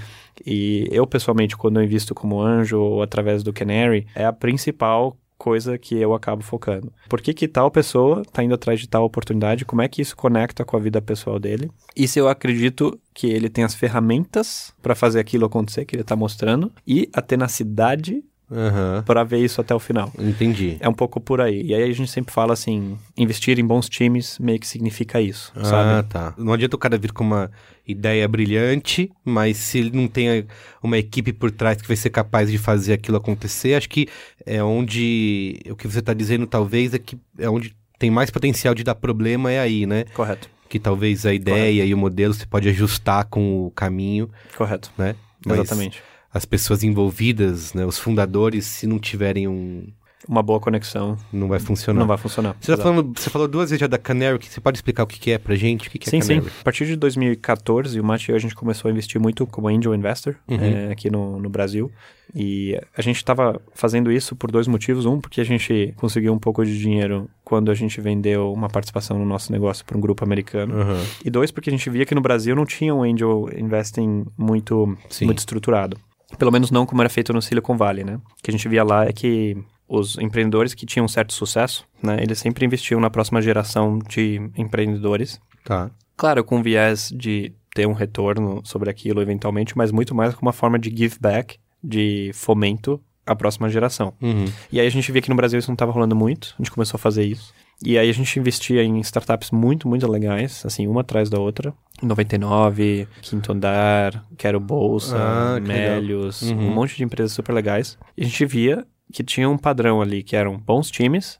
E 0.47 0.89
eu, 0.91 1.07
pessoalmente, 1.07 1.57
quando 1.57 1.81
eu 1.81 1.85
invisto 1.85 2.15
como 2.15 2.41
anjo 2.41 2.79
ou 2.79 3.03
através 3.03 3.43
do 3.43 3.53
Canary, 3.53 4.07
é 4.15 4.25
a 4.25 4.33
principal 4.33 5.17
coisa 5.41 5.79
que 5.79 5.97
eu 5.97 6.12
acabo 6.12 6.43
focando. 6.43 6.93
Por 7.09 7.23
que, 7.23 7.33
que 7.33 7.49
tal 7.49 7.71
pessoa 7.71 8.21
está 8.21 8.45
indo 8.45 8.55
atrás 8.55 8.79
de 8.79 8.87
tal 8.87 9.05
oportunidade? 9.05 9.65
Como 9.65 9.81
é 9.81 9.89
que 9.89 10.03
isso 10.03 10.15
conecta 10.15 10.67
com 10.67 10.77
a 10.77 10.81
vida 10.81 11.00
pessoal 11.00 11.39
dele? 11.39 11.71
E 11.97 12.07
se 12.07 12.19
eu 12.19 12.29
acredito 12.29 13.00
que 13.15 13.27
ele 13.27 13.49
tem 13.49 13.65
as 13.65 13.75
ferramentas 13.75 14.75
para 14.83 14.95
fazer 14.95 15.19
aquilo 15.19 15.47
acontecer 15.47 15.87
que 15.87 15.97
ele 15.97 16.03
está 16.03 16.15
mostrando 16.15 16.71
e 16.87 17.09
a 17.15 17.23
tenacidade 17.23 18.23
Aham. 18.50 19.02
para 19.07 19.23
ver 19.25 19.38
isso 19.38 19.61
até 19.61 19.75
o 19.75 19.78
final. 19.78 20.12
Entendi. 20.19 20.76
É 20.80 20.88
um 20.88 20.92
pouco 20.92 21.21
por 21.21 21.40
aí. 21.40 21.62
E 21.62 21.75
aí 21.75 21.83
a 21.83 21.92
gente 21.92 22.11
sempre 22.11 22.33
fala 22.35 22.52
assim, 22.52 22.99
investir 23.16 23.59
em 23.59 23.64
bons 23.64 23.88
times 23.88 24.38
meio 24.38 24.59
que 24.59 24.66
significa 24.66 25.21
isso, 25.21 25.52
Ah, 25.57 25.64
sabe? 25.64 26.09
tá. 26.09 26.35
Não 26.37 26.52
adianta 26.52 26.75
o 26.75 26.78
cara 26.78 26.99
vir 26.99 27.12
com 27.12 27.23
uma 27.25 27.50
ideia 27.87 28.26
brilhante, 28.28 29.11
mas 29.25 29.57
se 29.57 29.78
ele 29.78 29.90
não 29.97 30.07
tem 30.09 30.47
uma 30.83 30.99
equipe 30.99 31.33
por 31.33 31.50
trás 31.50 31.80
que 31.80 31.87
vai 31.88 31.97
ser 31.97 32.11
capaz 32.11 32.50
de 32.50 32.59
fazer 32.59 32.92
aquilo 32.92 33.16
acontecer, 33.16 33.75
acho 33.75 33.88
que 33.88 34.09
é 34.45 34.62
onde 34.62 35.61
o 35.71 35.76
que 35.76 35.87
você 35.88 35.99
está 36.00 36.12
dizendo 36.14 36.47
talvez 36.47 36.92
é 36.95 36.99
que 36.99 37.16
é 37.38 37.49
onde 37.49 37.75
tem 37.99 38.11
mais 38.11 38.30
potencial 38.30 38.75
de 38.75 38.83
dar 38.83 38.95
problema 38.95 39.50
é 39.52 39.61
aí, 39.61 39.85
né? 39.87 40.04
Correto, 40.14 40.49
Que 40.69 40.78
talvez 40.78 41.26
a 41.26 41.35
ideia 41.35 41.85
e 41.85 41.92
o 41.92 41.99
modelo 41.99 42.33
você 42.33 42.47
pode 42.47 42.69
ajustar 42.69 43.25
com 43.26 43.66
o 43.66 43.71
caminho, 43.73 44.30
correto. 44.57 44.90
né? 44.97 45.14
Mas 45.47 45.59
Exatamente. 45.61 46.02
As 46.33 46.45
pessoas 46.45 46.83
envolvidas, 46.85 47.75
né, 47.75 47.85
os 47.85 47.99
fundadores, 47.99 48.65
se 48.67 48.87
não 48.87 48.99
tiverem 48.99 49.49
um, 49.49 49.89
Uma 50.29 50.43
boa 50.43 50.61
conexão 50.61 51.17
não 51.33 51.49
vai 51.49 51.59
funcionar. 51.59 51.99
não 52.01 52.07
vai 52.07 52.19
funcionar. 52.19 52.55
Você, 52.61 52.77
tá 52.77 52.83
falando, 52.83 53.19
você 53.19 53.29
falou 53.31 53.49
duas 53.49 53.71
vezes 53.71 53.81
já 53.81 53.87
da 53.87 53.99
Canary, 53.99 54.39
que 54.39 54.49
você 54.49 54.61
pode 54.61 54.77
explicar 54.79 55.03
o 55.03 55.07
que, 55.07 55.19
que 55.19 55.31
é 55.33 55.39
pra 55.39 55.55
gente? 55.57 55.89
O 55.89 55.91
que, 55.91 55.99
que 55.99 56.09
é 56.09 56.11
Sim, 56.11 56.21
sim. 56.21 56.35
Canary? 56.37 56.53
A 56.61 56.65
partir 56.65 56.87
de 56.87 56.95
2014, 56.97 57.99
o 57.99 58.05
Mate 58.05 58.31
e 58.31 58.33
eu, 58.33 58.37
a 58.37 58.39
gente 58.39 58.55
começou 58.55 58.89
a 58.89 58.93
investir 58.93 59.21
muito 59.21 59.47
como 59.47 59.69
angel 59.69 59.95
investor 59.95 60.37
Uhum. 60.49 60.57
eh, 60.61 60.93
aqui 60.93 61.11
no, 61.11 61.39
no 61.41 61.49
Brasil. 61.49 61.91
E 62.33 62.81
a 62.97 63.03
gente 63.03 63.17
estava 63.17 63.61
fazendo 63.75 64.13
isso 64.13 64.37
por 64.37 64.53
dois 64.53 64.69
motivos. 64.69 65.05
Um, 65.05 65.21
porque 65.21 65.41
a 65.41 65.45
gente 65.45 65.93
conseguiu 65.97 66.33
um 66.33 66.39
pouco 66.39 66.65
de 66.65 66.79
dinheiro 66.79 67.29
quando 67.45 67.73
a 67.73 67.75
gente 67.75 68.01
vendeu 68.01 68.53
uma 68.53 68.69
participação 68.69 69.19
no 69.19 69.25
nosso 69.25 69.51
negócio 69.51 69.85
para 69.85 69.99
um 69.99 70.01
grupo 70.01 70.23
americano. 70.23 70.75
Aham. 70.81 71.03
E 71.25 71.29
dois, 71.31 71.51
porque 71.51 71.71
a 71.71 71.73
gente 71.73 71.91
via 71.91 72.07
que 72.07 72.15
no 72.15 72.21
Brasil 72.21 72.55
não 72.55 72.65
tinha 72.65 72.95
um 72.95 73.03
angel 73.03 73.49
investing 73.57 74.27
muito, 74.39 74.97
Sim. 75.09 75.25
muito 75.25 75.39
estruturado. 75.39 75.97
Pelo 76.39 76.53
menos 76.53 76.71
não 76.71 76.87
como 76.87 77.03
era 77.03 77.09
feito 77.09 77.33
no 77.33 77.43
Silicon 77.43 77.77
Valley, 77.77 78.05
né? 78.05 78.17
O 78.17 78.43
que 78.43 78.51
a 78.51 78.53
gente 78.53 78.69
via 78.69 78.85
lá 78.85 79.05
é 79.05 79.13
que 79.13 79.57
os 79.89 80.17
empreendedores 80.19 80.73
que 80.73 80.87
tinham 80.87 81.09
certo 81.09 81.33
sucesso, 81.33 81.85
né? 82.03 82.19
Eles 82.21 82.39
sempre 82.39 82.65
investiam 82.65 83.01
na 83.01 83.11
próxima 83.11 83.43
geração 83.43 83.99
de 83.99 84.41
empreendedores. 84.57 85.41
Tá. 85.65 85.91
Claro, 86.17 86.45
com 86.45 86.63
viés 86.63 87.13
de 87.15 87.53
ter 87.75 87.87
um 87.87 87.93
retorno 87.93 88.61
sobre 88.65 88.91
aquilo 88.91 89.21
eventualmente, 89.21 89.77
mas 89.77 89.91
muito 89.91 90.15
mais 90.15 90.35
como 90.35 90.49
uma 90.49 90.53
forma 90.53 90.79
de 90.79 90.91
give 90.91 91.17
back, 91.21 91.59
de 91.83 92.31
fomento 92.35 93.01
à 93.27 93.35
próxima 93.35 93.69
geração. 93.69 94.13
Uhum. 94.21 94.45
E 94.71 94.81
aí 94.81 94.87
a 94.87 94.91
gente 94.91 95.11
via 95.11 95.23
que 95.23 95.31
no 95.31 95.37
Brasil 95.37 95.59
isso 95.59 95.69
não 95.69 95.75
estava 95.75 95.93
rolando 95.93 96.15
muito, 96.17 96.55
a 96.59 96.63
gente 96.63 96.71
começou 96.71 96.97
a 96.97 97.01
fazer 97.01 97.25
isso. 97.25 97.53
E 97.85 97.97
aí 97.99 98.11
a 98.11 98.13
gente 98.13 98.39
investia 98.39 98.83
em 98.83 99.01
startups 99.01 99.51
muito, 99.51 99.89
muito 99.89 100.07
legais, 100.07 100.63
assim, 100.67 100.87
uma 100.87 101.01
atrás 101.01 101.31
da 101.31 101.39
outra. 101.41 101.73
99, 102.03 103.09
Quinto 103.23 103.53
Andar, 103.53 104.25
Quero 104.37 104.61
Bolsa, 104.61 105.17
Ah. 105.17 105.61
Melios, 105.61 106.43
Uhum. 106.43 106.69
um 106.69 106.75
monte 106.75 106.97
de 106.97 107.05
empresas 107.05 107.33
super 107.33 107.53
legais. 107.53 107.99
E 108.17 108.23
a 108.23 108.27
gente 108.27 108.45
via 108.45 108.87
que 109.13 109.23
tinha 109.25 109.49
um 109.49 109.59
padrão 109.59 110.01
ali, 110.01 110.23
que 110.23 110.37
eram 110.37 110.57
bons 110.59 110.91
times, 110.91 111.39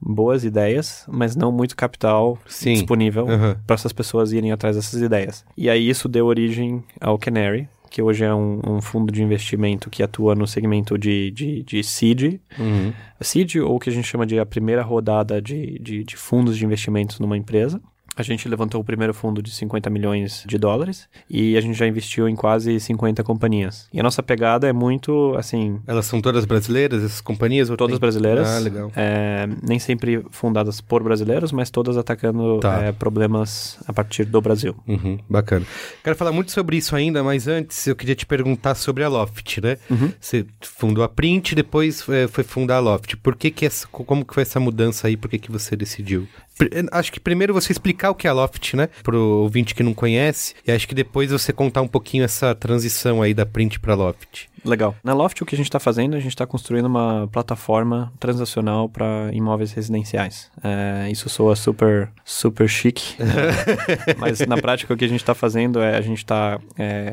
boas 0.00 0.44
ideias, 0.44 1.04
mas 1.08 1.34
não 1.34 1.50
muito 1.50 1.74
capital 1.76 2.38
Sim. 2.46 2.74
disponível 2.74 3.28
Aham. 3.28 3.56
para 3.66 3.74
essas 3.74 3.92
pessoas 3.92 4.32
irem 4.32 4.52
atrás 4.52 4.76
dessas 4.76 5.00
ideias. 5.00 5.44
E 5.56 5.68
aí 5.68 5.88
isso 5.88 6.08
deu 6.08 6.26
origem 6.26 6.84
ao 7.00 7.18
Canary, 7.18 7.68
que 7.90 8.00
hoje 8.02 8.24
é 8.24 8.34
um, 8.34 8.60
um 8.64 8.80
fundo 8.80 9.12
de 9.12 9.22
investimento 9.22 9.90
que 9.90 10.02
atua 10.02 10.34
no 10.34 10.46
segmento 10.46 10.98
de, 10.98 11.30
de, 11.30 11.62
de 11.62 11.82
seed, 11.82 12.40
Uhum. 12.58 12.92
seed 13.20 13.56
ou 13.56 13.76
o 13.76 13.78
que 13.78 13.90
a 13.90 13.92
gente 13.92 14.06
chama 14.06 14.26
de 14.26 14.38
a 14.38 14.46
primeira 14.46 14.82
rodada 14.82 15.40
de, 15.40 15.78
de, 15.78 16.04
de 16.04 16.16
fundos 16.16 16.56
de 16.56 16.64
investimentos 16.64 17.18
numa 17.20 17.36
empresa. 17.36 17.80
A 18.18 18.22
gente 18.24 18.48
levantou 18.48 18.80
o 18.80 18.84
primeiro 18.84 19.14
fundo 19.14 19.40
de 19.40 19.50
50 19.52 19.88
milhões 19.88 20.42
de 20.44 20.58
dólares 20.58 21.08
e 21.30 21.56
a 21.56 21.60
gente 21.60 21.78
já 21.78 21.86
investiu 21.86 22.28
em 22.28 22.34
quase 22.34 22.80
50 22.80 23.22
companhias. 23.22 23.88
E 23.92 24.00
a 24.00 24.02
nossa 24.02 24.22
pegada 24.24 24.66
é 24.66 24.72
muito, 24.72 25.34
assim, 25.38 25.78
Elas 25.86 26.04
são 26.06 26.20
todas 26.20 26.44
brasileiras, 26.44 27.04
essas 27.04 27.20
companhias? 27.20 27.70
ou 27.70 27.76
todas 27.76 27.94
tem- 27.94 28.00
brasileiras. 28.00 28.48
Ah, 28.48 28.58
legal. 28.58 28.90
É, 28.96 29.48
nem 29.62 29.78
sempre 29.78 30.24
fundadas 30.32 30.80
por 30.80 31.00
brasileiros, 31.02 31.52
mas 31.52 31.70
todas 31.70 31.96
atacando 31.96 32.58
Tá. 32.60 32.82
é, 32.82 32.90
problemas 32.92 33.78
a 33.86 33.92
partir 33.92 34.24
do 34.24 34.40
Brasil. 34.40 34.74
Uhum, 34.88 35.18
bacana. 35.30 35.64
Quero 36.02 36.16
falar 36.16 36.32
muito 36.32 36.50
sobre 36.50 36.76
isso 36.76 36.96
ainda, 36.96 37.22
mas 37.22 37.46
antes 37.46 37.86
eu 37.86 37.94
queria 37.94 38.16
te 38.16 38.26
perguntar 38.26 38.74
sobre 38.74 39.04
a 39.04 39.08
Loft, 39.08 39.58
né? 39.62 39.76
Uhum. 39.88 40.12
Você 40.20 40.44
fundou 40.60 41.04
a 41.04 41.08
Print, 41.08 41.54
depois 41.54 42.04
eh, 42.08 42.26
foi 42.26 42.42
fundar 42.42 42.78
a 42.78 42.80
Loft. 42.80 43.14
Por 43.22 43.36
que 43.36 43.50
que 43.50 43.64
essa, 43.64 43.86
como 43.86 44.24
que 44.24 44.34
foi 44.34 44.42
essa 44.42 44.58
mudança 44.58 45.06
aí? 45.06 45.16
Por 45.16 45.30
que 45.30 45.38
que 45.38 45.52
você 45.52 45.76
decidiu? 45.76 46.26
Acho 46.92 47.12
que 47.12 47.20
primeiro 47.20 47.54
você 47.54 47.72
explicar 47.72 48.10
o 48.10 48.14
que 48.14 48.26
é 48.26 48.30
a 48.30 48.32
Loft, 48.32 48.74
né? 48.74 48.88
Pro 49.02 49.18
ouvinte 49.42 49.74
que 49.74 49.82
não 49.82 49.94
conhece. 49.94 50.54
E 50.66 50.72
acho 50.72 50.88
que 50.88 50.94
depois 50.94 51.30
você 51.30 51.52
contar 51.52 51.82
um 51.82 51.88
pouquinho 51.88 52.24
essa 52.24 52.54
transição 52.54 53.22
aí 53.22 53.32
da 53.34 53.46
Print 53.46 53.78
pra 53.80 53.94
Loft. 53.94 54.48
Legal. 54.64 54.94
Na 55.02 55.12
Loft, 55.14 55.42
o 55.42 55.46
que 55.46 55.54
a 55.54 55.58
gente 55.58 55.66
está 55.66 55.78
fazendo, 55.78 56.14
a 56.14 56.20
gente 56.20 56.32
está 56.32 56.46
construindo 56.46 56.86
uma 56.86 57.28
plataforma 57.30 58.12
transacional 58.18 58.88
para 58.88 59.30
imóveis 59.32 59.72
residenciais. 59.72 60.50
É, 60.62 61.08
isso 61.10 61.28
soa 61.28 61.56
super, 61.56 62.10
super 62.24 62.68
chique, 62.68 63.16
é, 63.20 64.14
mas 64.18 64.40
na 64.40 64.56
prática 64.56 64.92
o 64.92 64.96
que 64.96 65.04
a 65.04 65.08
gente 65.08 65.20
está 65.20 65.34
fazendo 65.34 65.80
é 65.80 65.96
a 65.96 66.00
gente 66.00 66.18
está 66.18 66.58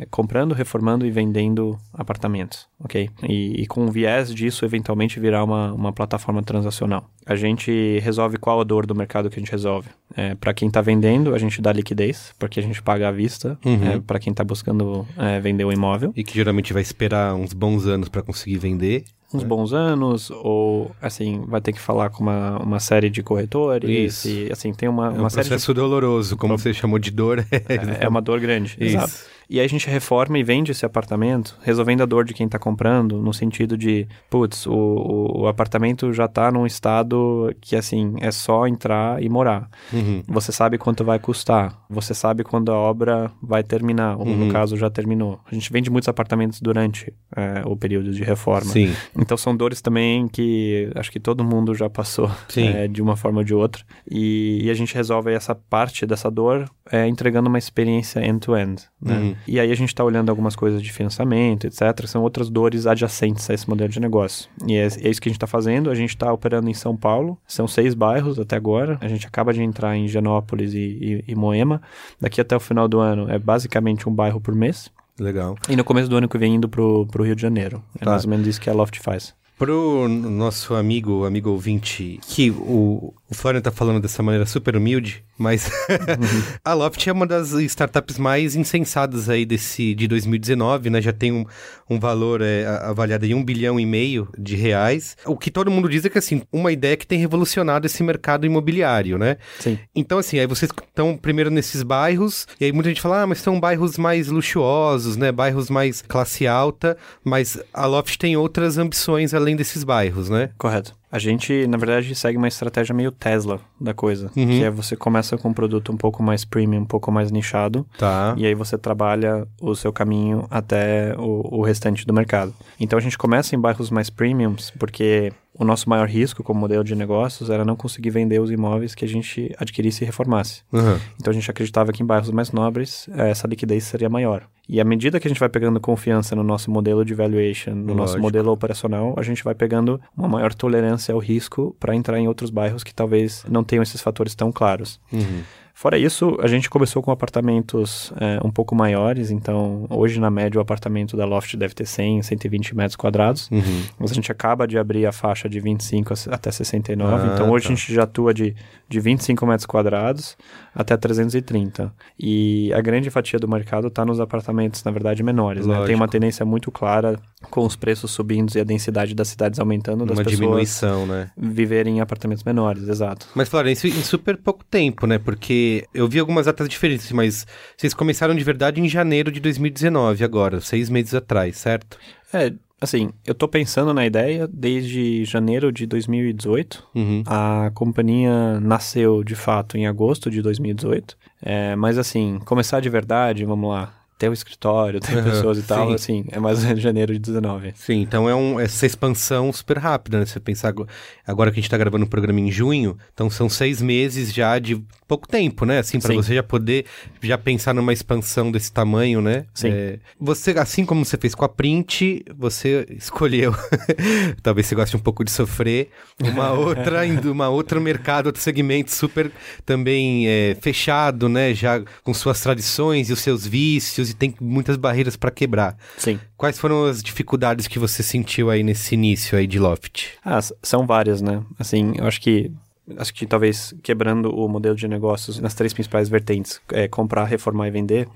comprando, 0.10 0.54
reformando 0.54 1.06
e 1.06 1.12
vendendo 1.12 1.78
apartamentos, 1.94 2.68
ok? 2.80 3.10
E, 3.28 3.62
e 3.62 3.68
com 3.68 3.86
o 3.86 3.92
viés 3.92 4.34
disso, 4.34 4.66
eventualmente 4.66 5.20
virar 5.20 5.44
uma, 5.44 5.74
uma 5.74 5.94
plataforma 5.94 6.42
transacional. 6.44 7.10
A 7.26 7.36
gente 7.36 8.00
resolve 8.00 8.38
qual 8.38 8.62
a 8.62 8.64
dor 8.64 8.86
do 8.86 8.94
mercado 8.94 9.30
que 9.30 9.38
a 9.38 9.40
gente 9.40 9.52
resolve. 9.52 9.90
É, 10.16 10.36
para 10.36 10.54
quem 10.54 10.68
está 10.68 10.82
vendendo, 10.82 11.34
a 11.34 11.38
gente 11.38 11.62
dá 11.62 11.74
liquidez, 11.74 12.34
porque 12.38 12.60
a 12.60 12.64
gente 12.64 12.82
paga 12.82 13.10
à 13.10 13.12
vista. 13.12 13.58
Uhum. 13.66 14.02
para 14.02 14.20
quem 14.20 14.32
está 14.32 14.44
buscando 14.44 15.08
é, 15.18 15.40
vender 15.40 15.66
o 15.66 15.72
imóvel. 15.72 16.14
E 16.16 16.24
que 16.24 16.36
geralmente 16.36 16.72
vai 16.72 16.82
esperar 16.82 17.35
uns 17.36 17.54
bons 17.54 17.86
anos 17.86 18.10
pra 18.10 18.22
conseguir 18.22 18.58
vender. 18.58 19.06
uns 19.34 19.44
bons 19.44 19.74
anos, 19.74 20.32
ou 20.32 20.92
assim, 21.02 21.44
vai 21.48 21.60
ter 21.60 21.74
que 21.74 21.80
falar 21.80 22.10
com 22.10 22.24
uma, 22.24 22.58
uma 22.60 22.80
série 22.80 23.10
de 23.10 23.22
corretores. 23.22 23.90
Isso. 23.90 24.28
E 24.30 24.52
assim, 24.52 24.72
tem 24.74 24.88
uma, 24.88 25.08
É 25.08 25.10
um 25.12 25.20
uma 25.20 25.30
série 25.30 25.44
de. 25.44 25.50
processo 25.50 25.74
doloroso, 25.74 26.38
como 26.38 26.58
você 26.58 26.74
chamou 26.74 26.98
de 27.00 27.12
dor. 27.12 27.46
É, 27.52 28.06
é 28.06 28.08
uma 28.08 28.22
dor 28.22 28.40
grande. 28.40 28.78
Isso. 28.80 28.98
Exato. 28.98 29.35
E 29.50 29.60
aí 29.60 29.66
a 29.66 29.70
gente 29.70 29.90
reforma 29.90 30.38
e 30.38 30.44
vende 30.44 30.72
esse 30.72 30.86
apartamento, 30.86 31.58
resolvendo 31.62 32.02
a 32.02 32.06
dor 32.06 32.26
de 32.26 32.34
quem 32.34 32.48
tá 32.48 32.58
comprando, 32.58 33.22
no 33.22 33.34
sentido 33.34 33.78
de, 33.78 34.08
putz, 34.30 34.66
o, 34.66 35.42
o, 35.42 35.48
apartamento 35.48 36.12
já 36.14 36.28
tá 36.28 36.52
num 36.52 36.66
estado 36.66 37.54
que, 37.62 37.76
assim, 37.76 38.16
é 38.22 38.32
só 38.32 38.68
entrar 38.68 39.22
e 39.22 39.30
morar. 39.30 39.70
Uhum. 39.94 40.24
Você 40.28 40.52
sabe 40.52 40.78
quanto 40.78 41.04
vai 41.04 41.20
custar, 41.20 41.78
você 41.90 42.14
sabe 42.14 42.44
quando 42.44 42.72
a 42.72 42.76
obra 42.76 43.32
vai 43.42 43.64
terminar, 43.64 44.18
ou 44.18 44.26
Uhum. 44.26 44.48
no 44.48 44.52
caso 44.52 44.76
já 44.76 44.90
terminou. 44.90 45.40
A 45.50 45.54
gente 45.54 45.72
vende 45.72 45.90
muitos 45.90 46.08
apartamentos 46.10 46.60
durante 46.60 47.14
é, 47.36 47.62
o 47.66 47.76
período 47.76 48.12
de 48.12 48.24
reforma. 48.24 48.72
Sim. 48.72 48.94
Então 49.18 49.38
são 49.38 49.56
dores 49.56 49.82
também 49.82 50.28
que 50.28 50.90
acho 50.96 51.12
que 51.12 51.20
todo 51.20 51.44
mundo 51.44 51.74
já 51.76 51.90
passou 51.90 52.30
é, 52.58 52.88
de 52.88 53.02
uma 53.02 53.16
forma 53.16 53.40
ou 53.40 53.44
de 53.44 53.54
outra. 53.54 53.84
E, 54.10 54.62
e 54.64 54.70
a 54.70 54.74
gente 54.74 54.94
resolve 54.96 55.32
essa 55.32 55.54
parte 55.54 56.06
dessa 56.06 56.30
dor 56.32 56.70
é, 56.92 57.08
entregando 57.08 57.50
uma 57.50 57.58
experiência 57.58 58.26
end-to-end. 58.26 58.84
né? 59.02 59.18
Uhum. 59.18 59.35
E 59.48 59.60
aí 59.60 59.72
a 59.72 59.76
gente 59.76 59.90
está 59.90 60.04
olhando 60.04 60.30
algumas 60.30 60.56
coisas 60.56 60.82
de 60.82 60.92
financiamento, 60.92 61.66
etc. 61.68 62.06
São 62.08 62.22
outras 62.24 62.50
dores 62.50 62.86
adjacentes 62.88 63.50
a 63.50 63.54
esse 63.54 63.68
modelo 63.70 63.90
de 63.90 64.00
negócio. 64.00 64.50
E 64.68 64.76
é, 64.76 64.86
é 64.86 65.10
isso 65.10 65.22
que 65.22 65.30
a 65.30 65.32
gente 65.32 65.38
está 65.38 65.48
fazendo. 65.48 65.90
A 65.90 65.96
gente 65.96 66.10
está 66.10 66.32
operando 66.32 66.70
em 66.70 66.74
São 66.74 66.96
Paulo. 66.96 67.38
São 67.48 67.68
seis 67.68 67.94
bairros 67.94 68.40
até 68.40 68.56
agora. 68.56 68.98
A 69.02 69.08
gente 69.08 69.26
acaba 69.28 69.54
de 69.54 69.62
entrar 69.62 69.96
em 69.96 70.08
Genópolis 70.08 70.74
e, 70.74 70.78
e- 70.78 71.24
e 71.28 71.36
Moema. 71.36 71.82
Daqui 72.20 72.40
até 72.42 72.56
o 72.56 72.60
final 72.60 72.88
do 72.88 73.00
ano 73.00 73.30
é 73.30 73.38
basicamente 73.40 74.08
um 74.10 74.14
bairro 74.14 74.40
por 74.42 74.54
mês. 74.56 74.90
Legal. 75.20 75.56
E 75.70 75.76
no 75.76 75.84
começo 75.84 76.10
do 76.10 76.18
ano 76.18 76.28
que 76.28 76.38
vem 76.38 76.56
indo 76.56 76.68
pro, 76.68 77.06
pro 77.08 77.24
Rio 77.24 77.36
de 77.36 77.42
Janeiro. 77.42 77.82
É 78.00 78.04
Tá. 78.04 78.12
mais 78.12 78.26
ou 78.26 78.30
menos 78.30 78.46
isso 78.48 78.60
que 78.60 78.70
a 78.70 78.74
Loft 78.74 79.00
faz. 79.00 79.34
Pro 79.58 80.10
nosso 80.10 80.76
amigo, 80.76 81.24
amigo 81.24 81.50
ouvinte, 81.50 82.20
que 82.28 82.52
o, 82.52 83.14
o 83.30 83.34
Florian 83.34 83.62
tá 83.62 83.72
falando 83.72 84.00
dessa 84.00 84.22
maneira 84.22 84.46
super 84.46 84.76
humilde, 84.76 85.24
mas 85.38 85.72
a 86.64 86.74
Loft 86.74 87.08
é 87.08 87.12
uma 87.12 87.26
das 87.26 87.54
startups 87.54 88.20
mais 88.20 88.56
insensadas 88.56 89.30
aí 89.30 89.46
desse 89.46 89.96
de 89.96 90.08
2019, 90.08 90.92
né? 90.92 91.02
Já 91.02 91.12
tem 91.12 91.32
um, 91.32 91.44
um 91.90 92.00
valor 92.00 92.42
é, 92.42 92.66
avaliado 92.84 93.26
em 93.26 93.34
um 93.34 93.44
bilhão 93.44 93.80
e 93.80 93.86
meio 93.86 94.30
de 94.38 94.56
reais. 94.56 95.18
O 95.26 95.36
que 95.36 95.50
todo 95.50 95.72
mundo 95.72 95.90
diz 95.90 96.06
é 96.06 96.10
que, 96.10 96.20
assim, 96.20 96.44
uma 96.52 96.72
ideia 96.72 96.96
que 96.96 97.08
tem 97.08 97.18
revolucionado 97.18 97.88
esse 97.88 98.04
mercado 98.04 98.46
imobiliário, 98.46 99.18
né? 99.18 99.38
Sim. 99.60 99.80
Então, 99.96 100.20
assim, 100.20 100.38
aí 100.38 100.46
vocês 100.46 100.72
estão 100.72 101.18
primeiro 101.18 101.50
nesses 101.50 101.82
bairros, 101.82 102.48
e 102.60 102.66
aí 102.66 102.72
muita 102.72 102.90
gente 102.90 103.02
fala, 103.02 103.24
ah, 103.24 103.28
mas 103.28 103.40
são 103.40 103.60
bairros 103.60 103.98
mais 103.98 104.28
luxuosos, 104.28 105.18
né? 105.18 105.32
Bairros 105.32 105.70
mais 105.70 106.04
classe 106.04 106.46
alta, 106.46 106.96
mas 107.24 107.58
a 107.74 107.88
Loft 107.88 108.18
tem 108.18 108.38
outras 108.38 108.78
ambições 108.78 109.34
além 109.34 109.56
desses 109.56 109.84
bairros, 109.84 110.30
né? 110.30 110.52
Correto. 110.60 110.96
A 111.12 111.20
gente, 111.20 111.66
na 111.68 111.78
verdade, 111.78 112.14
segue 112.16 112.38
uma 112.38 112.48
estratégia 112.48 112.94
meio 112.94 113.12
Tesla 113.12 113.60
da 113.80 113.94
coisa, 113.94 114.32
Uhum. 114.36 114.48
que 114.48 114.64
é 114.64 114.70
você 114.70 114.96
começa 114.96 115.38
com 115.38 115.50
um 115.50 115.54
produto 115.54 115.92
um 115.92 115.98
pouco 115.98 116.22
mais 116.22 116.44
premium, 116.44 116.82
um 116.82 116.86
pouco 116.86 117.12
mais 117.12 117.32
nichado, 117.32 117.86
Tá. 117.98 118.34
e 118.38 118.46
aí 118.46 118.54
você 118.56 118.78
trabalha 118.78 119.48
o 119.62 119.76
seu 119.76 119.94
caminho 119.94 120.46
até 120.50 121.16
o, 121.18 121.60
o 121.60 121.62
restante 121.64 122.06
do 122.06 122.14
mercado. 122.14 122.54
Então 122.80 122.98
a 122.98 123.02
gente 123.02 123.18
começa 123.18 123.56
em 123.56 123.60
bairros 123.60 123.90
mais 123.90 124.10
premiums, 124.10 124.72
porque 124.78 125.32
o 125.58 125.64
nosso 125.64 125.90
maior 125.90 126.08
risco 126.10 126.44
como 126.44 126.60
modelo 126.60 126.84
de 126.84 126.96
negócios 126.96 127.50
era 127.50 127.64
não 127.64 127.78
conseguir 127.78 128.10
vender 128.10 128.42
os 128.42 128.52
imóveis 128.52 128.94
que 128.94 129.06
a 129.06 129.08
gente 129.08 129.56
adquirisse 129.58 130.04
e 130.04 130.06
reformasse. 130.06 130.64
Uhum. 130.74 131.00
Então 131.20 131.32
a 131.32 131.34
gente 131.34 131.50
acreditava 131.50 131.94
que 131.94 132.04
em 132.04 132.06
bairros 132.06 132.30
mais 132.32 132.52
nobres 132.52 133.08
eh, 133.16 133.30
essa 133.30 133.48
liquidez 133.48 133.86
seria 133.86 134.10
maior. 134.10 134.44
E 134.68 134.82
à 134.82 134.84
medida 134.84 135.20
que 135.20 135.28
a 135.28 135.30
gente 135.30 135.40
vai 135.40 135.50
pegando 135.50 135.80
confiança 135.80 136.36
no 136.36 136.44
nosso 136.44 136.72
modelo 136.72 137.06
de 137.06 137.14
valuation, 137.14 137.72
no 137.76 137.94
nosso 137.94 138.14
Lógico. 138.14 138.22
modelo 138.22 138.52
operacional, 138.52 139.14
a 139.18 139.22
gente 139.22 139.44
vai 139.44 139.54
pegando 139.54 140.02
uma 140.18 140.28
maior 140.28 140.54
tolerância 140.54 141.14
ao 141.14 141.20
risco 141.20 141.76
para 141.80 141.96
entrar 141.96 142.20
em 142.20 142.28
outros 142.28 142.50
bairros 142.50 142.84
que 142.84 142.94
talvez 142.94 143.46
não 143.48 143.64
tenham 143.64 143.84
esses 143.84 144.02
fatores 144.02 144.34
tão 144.34 144.52
claros. 144.52 145.00
Uhum. 145.12 145.44
Fora 145.78 145.98
isso, 146.00 146.38
a 146.42 146.48
gente 146.48 146.70
começou 146.70 147.04
com 147.04 147.12
apartamentos 147.12 148.14
eh, 148.18 148.40
um 148.46 148.50
pouco 148.50 148.74
maiores, 148.74 149.30
então 149.30 149.86
hoje 149.90 150.22
na 150.22 150.32
média 150.32 150.58
o 150.58 150.62
apartamento 150.62 151.18
da 151.18 151.26
Loft 151.26 151.54
deve 151.58 151.74
ter 151.74 151.86
100, 151.86 152.22
120 152.24 152.74
metros 152.74 152.96
quadrados. 152.96 153.52
Uhum. 153.52 153.84
Mas 154.00 154.10
a 154.10 154.14
gente 154.14 154.32
acaba 154.32 154.66
de 154.66 154.78
abrir 154.78 155.06
a 155.06 155.12
faixa 155.12 155.50
de 155.50 155.60
25 155.60 156.14
a- 156.14 156.34
até 156.36 156.50
69, 156.50 157.28
Ah, 157.28 157.34
então 157.34 157.52
hoje 157.52 157.68
tá. 157.68 157.74
a 157.74 157.76
gente 157.76 157.94
já 157.94 158.04
atua 158.04 158.34
de, 158.34 158.56
de 158.88 159.00
25 159.02 159.46
metros 159.46 159.66
quadrados 159.66 160.38
até 160.74 160.96
330. 160.96 161.94
E 162.18 162.72
a 162.74 162.80
grande 162.80 163.10
fatia 163.10 163.38
do 163.38 163.48
mercado 163.48 163.88
está 163.88 164.06
nos 164.06 164.22
apartamentos, 164.22 164.82
na 164.86 164.92
verdade, 164.92 165.22
menores. 165.24 165.68
Né? 165.68 165.84
Tem 165.86 165.94
uma 165.96 166.08
tendência 166.08 166.46
muito 166.46 166.72
clara 166.72 167.20
com 167.52 167.66
os 167.66 167.76
preços 167.76 168.12
subindo 168.12 168.56
e 168.56 168.60
a 168.62 168.64
densidade 168.64 169.14
das 169.14 169.28
cidades 169.28 169.60
aumentando, 169.60 170.06
das 170.06 170.18
Uma 170.18 170.24
pessoas 170.24 170.40
diminuição, 170.40 171.06
né? 171.06 171.30
viverem 171.38 171.98
em 171.98 172.00
apartamentos 172.02 172.44
menores, 172.46 172.88
exato. 172.88 173.28
Mas, 173.36 173.50
Florence, 173.50 173.88
em 173.88 174.04
super 174.04 174.38
pouco 174.38 174.64
tempo, 174.64 175.06
né? 175.06 175.18
Porque 175.20 175.65
eu 175.94 176.08
vi 176.08 176.20
algumas 176.20 176.46
datas 176.46 176.68
diferentes, 176.70 177.12
mas 177.12 177.46
vocês 177.76 177.94
começaram 177.94 178.36
de 178.36 178.44
verdade 178.44 178.82
em 178.82 178.88
janeiro 178.88 179.32
de 179.32 179.40
2019, 179.40 180.24
agora, 180.24 180.62
seis 180.62 180.90
meses 180.90 181.14
atrás, 181.14 181.58
certo? 181.58 181.98
É, 182.34 182.54
assim, 182.80 183.12
eu 183.26 183.34
tô 183.34 183.48
pensando 183.48 183.94
na 183.94 184.06
ideia 184.06 184.48
desde 184.52 185.26
janeiro 185.26 185.72
de 185.72 185.86
2018. 185.86 186.84
Uhum. 186.96 187.24
A 187.26 187.72
companhia 187.74 188.60
nasceu 188.60 189.24
de 189.24 189.36
fato 189.36 189.78
em 189.78 189.88
agosto 189.88 190.30
de 190.30 190.42
2018. 190.42 191.18
É, 191.42 191.76
mas 191.76 191.98
assim, 191.98 192.40
começar 192.46 192.80
de 192.80 192.90
verdade, 192.90 193.46
vamos 193.46 193.70
lá, 193.70 193.94
ter 194.18 194.30
o 194.30 194.34
escritório, 194.34 195.00
ter 195.00 195.18
Aham, 195.18 195.30
pessoas 195.30 195.58
e 195.58 195.64
tal, 195.64 195.90
sim. 195.90 195.94
assim, 195.96 196.26
é 196.32 196.40
mais 196.40 196.64
em 196.64 196.76
janeiro 196.80 197.12
de 197.14 197.20
19. 197.20 197.74
Sim, 197.76 198.02
então 198.02 198.30
é 198.30 198.36
um, 198.36 198.60
essa 198.60 198.86
expansão 198.86 199.52
super 199.52 199.78
rápida, 199.78 200.20
né? 200.20 200.26
Se 200.26 200.34
você 200.34 200.40
pensar 200.40 200.70
ago- 200.70 200.88
agora 201.28 201.52
que 201.52 201.60
a 201.60 201.62
gente 201.62 201.70
tá 201.70 201.78
gravando 201.78 202.06
o 202.06 202.10
programa 202.10 202.40
em 202.40 202.52
junho, 202.52 202.98
então 203.14 203.30
são 203.30 203.50
seis 203.50 203.82
meses 203.82 204.34
já 204.34 204.58
de 204.58 204.82
pouco 205.08 205.28
tempo, 205.28 205.66
né? 205.66 205.80
Assim, 205.80 206.00
para 206.00 206.14
você 206.14 206.34
já 206.36 206.42
poder 206.44 206.86
já 207.22 207.38
pensar 207.38 207.74
numa 207.74 207.92
expansão 207.94 208.52
desse 208.52 208.72
tamanho, 208.72 209.22
né? 209.22 209.46
Sim. 209.54 209.70
É, 209.72 210.00
você, 210.20 210.52
assim 210.52 210.86
como 210.86 211.04
você 211.04 211.18
fez 211.18 211.36
com 211.36 211.44
a 211.46 211.50
Print, 211.50 212.24
você 212.38 212.86
escolheu, 212.92 213.54
talvez 214.42 214.66
você 214.68 214.76
goste 214.76 214.96
um 214.96 215.00
pouco 215.00 215.24
de 215.24 215.32
sofrer, 215.32 215.90
uma 216.24 216.52
outra, 216.58 217.02
uma 217.30 217.50
outro 217.50 217.80
mercado, 217.82 218.28
outro 218.28 218.42
segmento 218.42 218.92
super 218.94 219.32
também 219.66 220.28
é, 220.28 220.58
fechado, 220.62 221.28
né? 221.30 221.54
Já 221.54 221.82
com 222.04 222.14
suas 222.14 222.40
tradições 222.42 223.10
e 223.10 223.14
os 223.14 223.20
seus 223.20 223.46
vícios 223.46 224.10
e 224.10 224.14
tem 224.16 224.34
muitas 224.40 224.78
barreiras 224.78 225.16
para 225.16 225.32
quebrar. 225.32 225.78
Sim. 225.98 226.20
Quais 226.38 226.58
foram 226.58 226.86
as 226.86 227.02
dificuldades 227.02 227.68
que 227.68 227.80
você 227.80 228.02
sentiu 228.02 228.50
aí 228.50 228.64
nesse 228.64 228.96
início 228.96 229.38
aí 229.38 229.48
de 229.48 229.60
Loft? 229.60 230.10
Ah, 230.24 230.40
são 230.62 230.86
várias, 230.86 231.22
né? 231.22 231.44
Assim, 231.60 231.94
eu 231.98 232.06
acho 232.06 232.22
que 232.22 232.52
acho 232.98 233.14
que 233.14 233.26
talvez 233.26 233.74
quebrando 233.82 234.30
o 234.30 234.48
modelo 234.48 234.76
de 234.76 234.88
negócios 234.88 235.40
nas 235.40 235.54
três 235.54 235.74
principais 235.74 236.08
vertentes, 236.10 236.60
é, 236.72 236.88
comprar, 236.88 237.26
reformar 237.26 237.68
e 237.68 237.72
vender, 237.72 238.08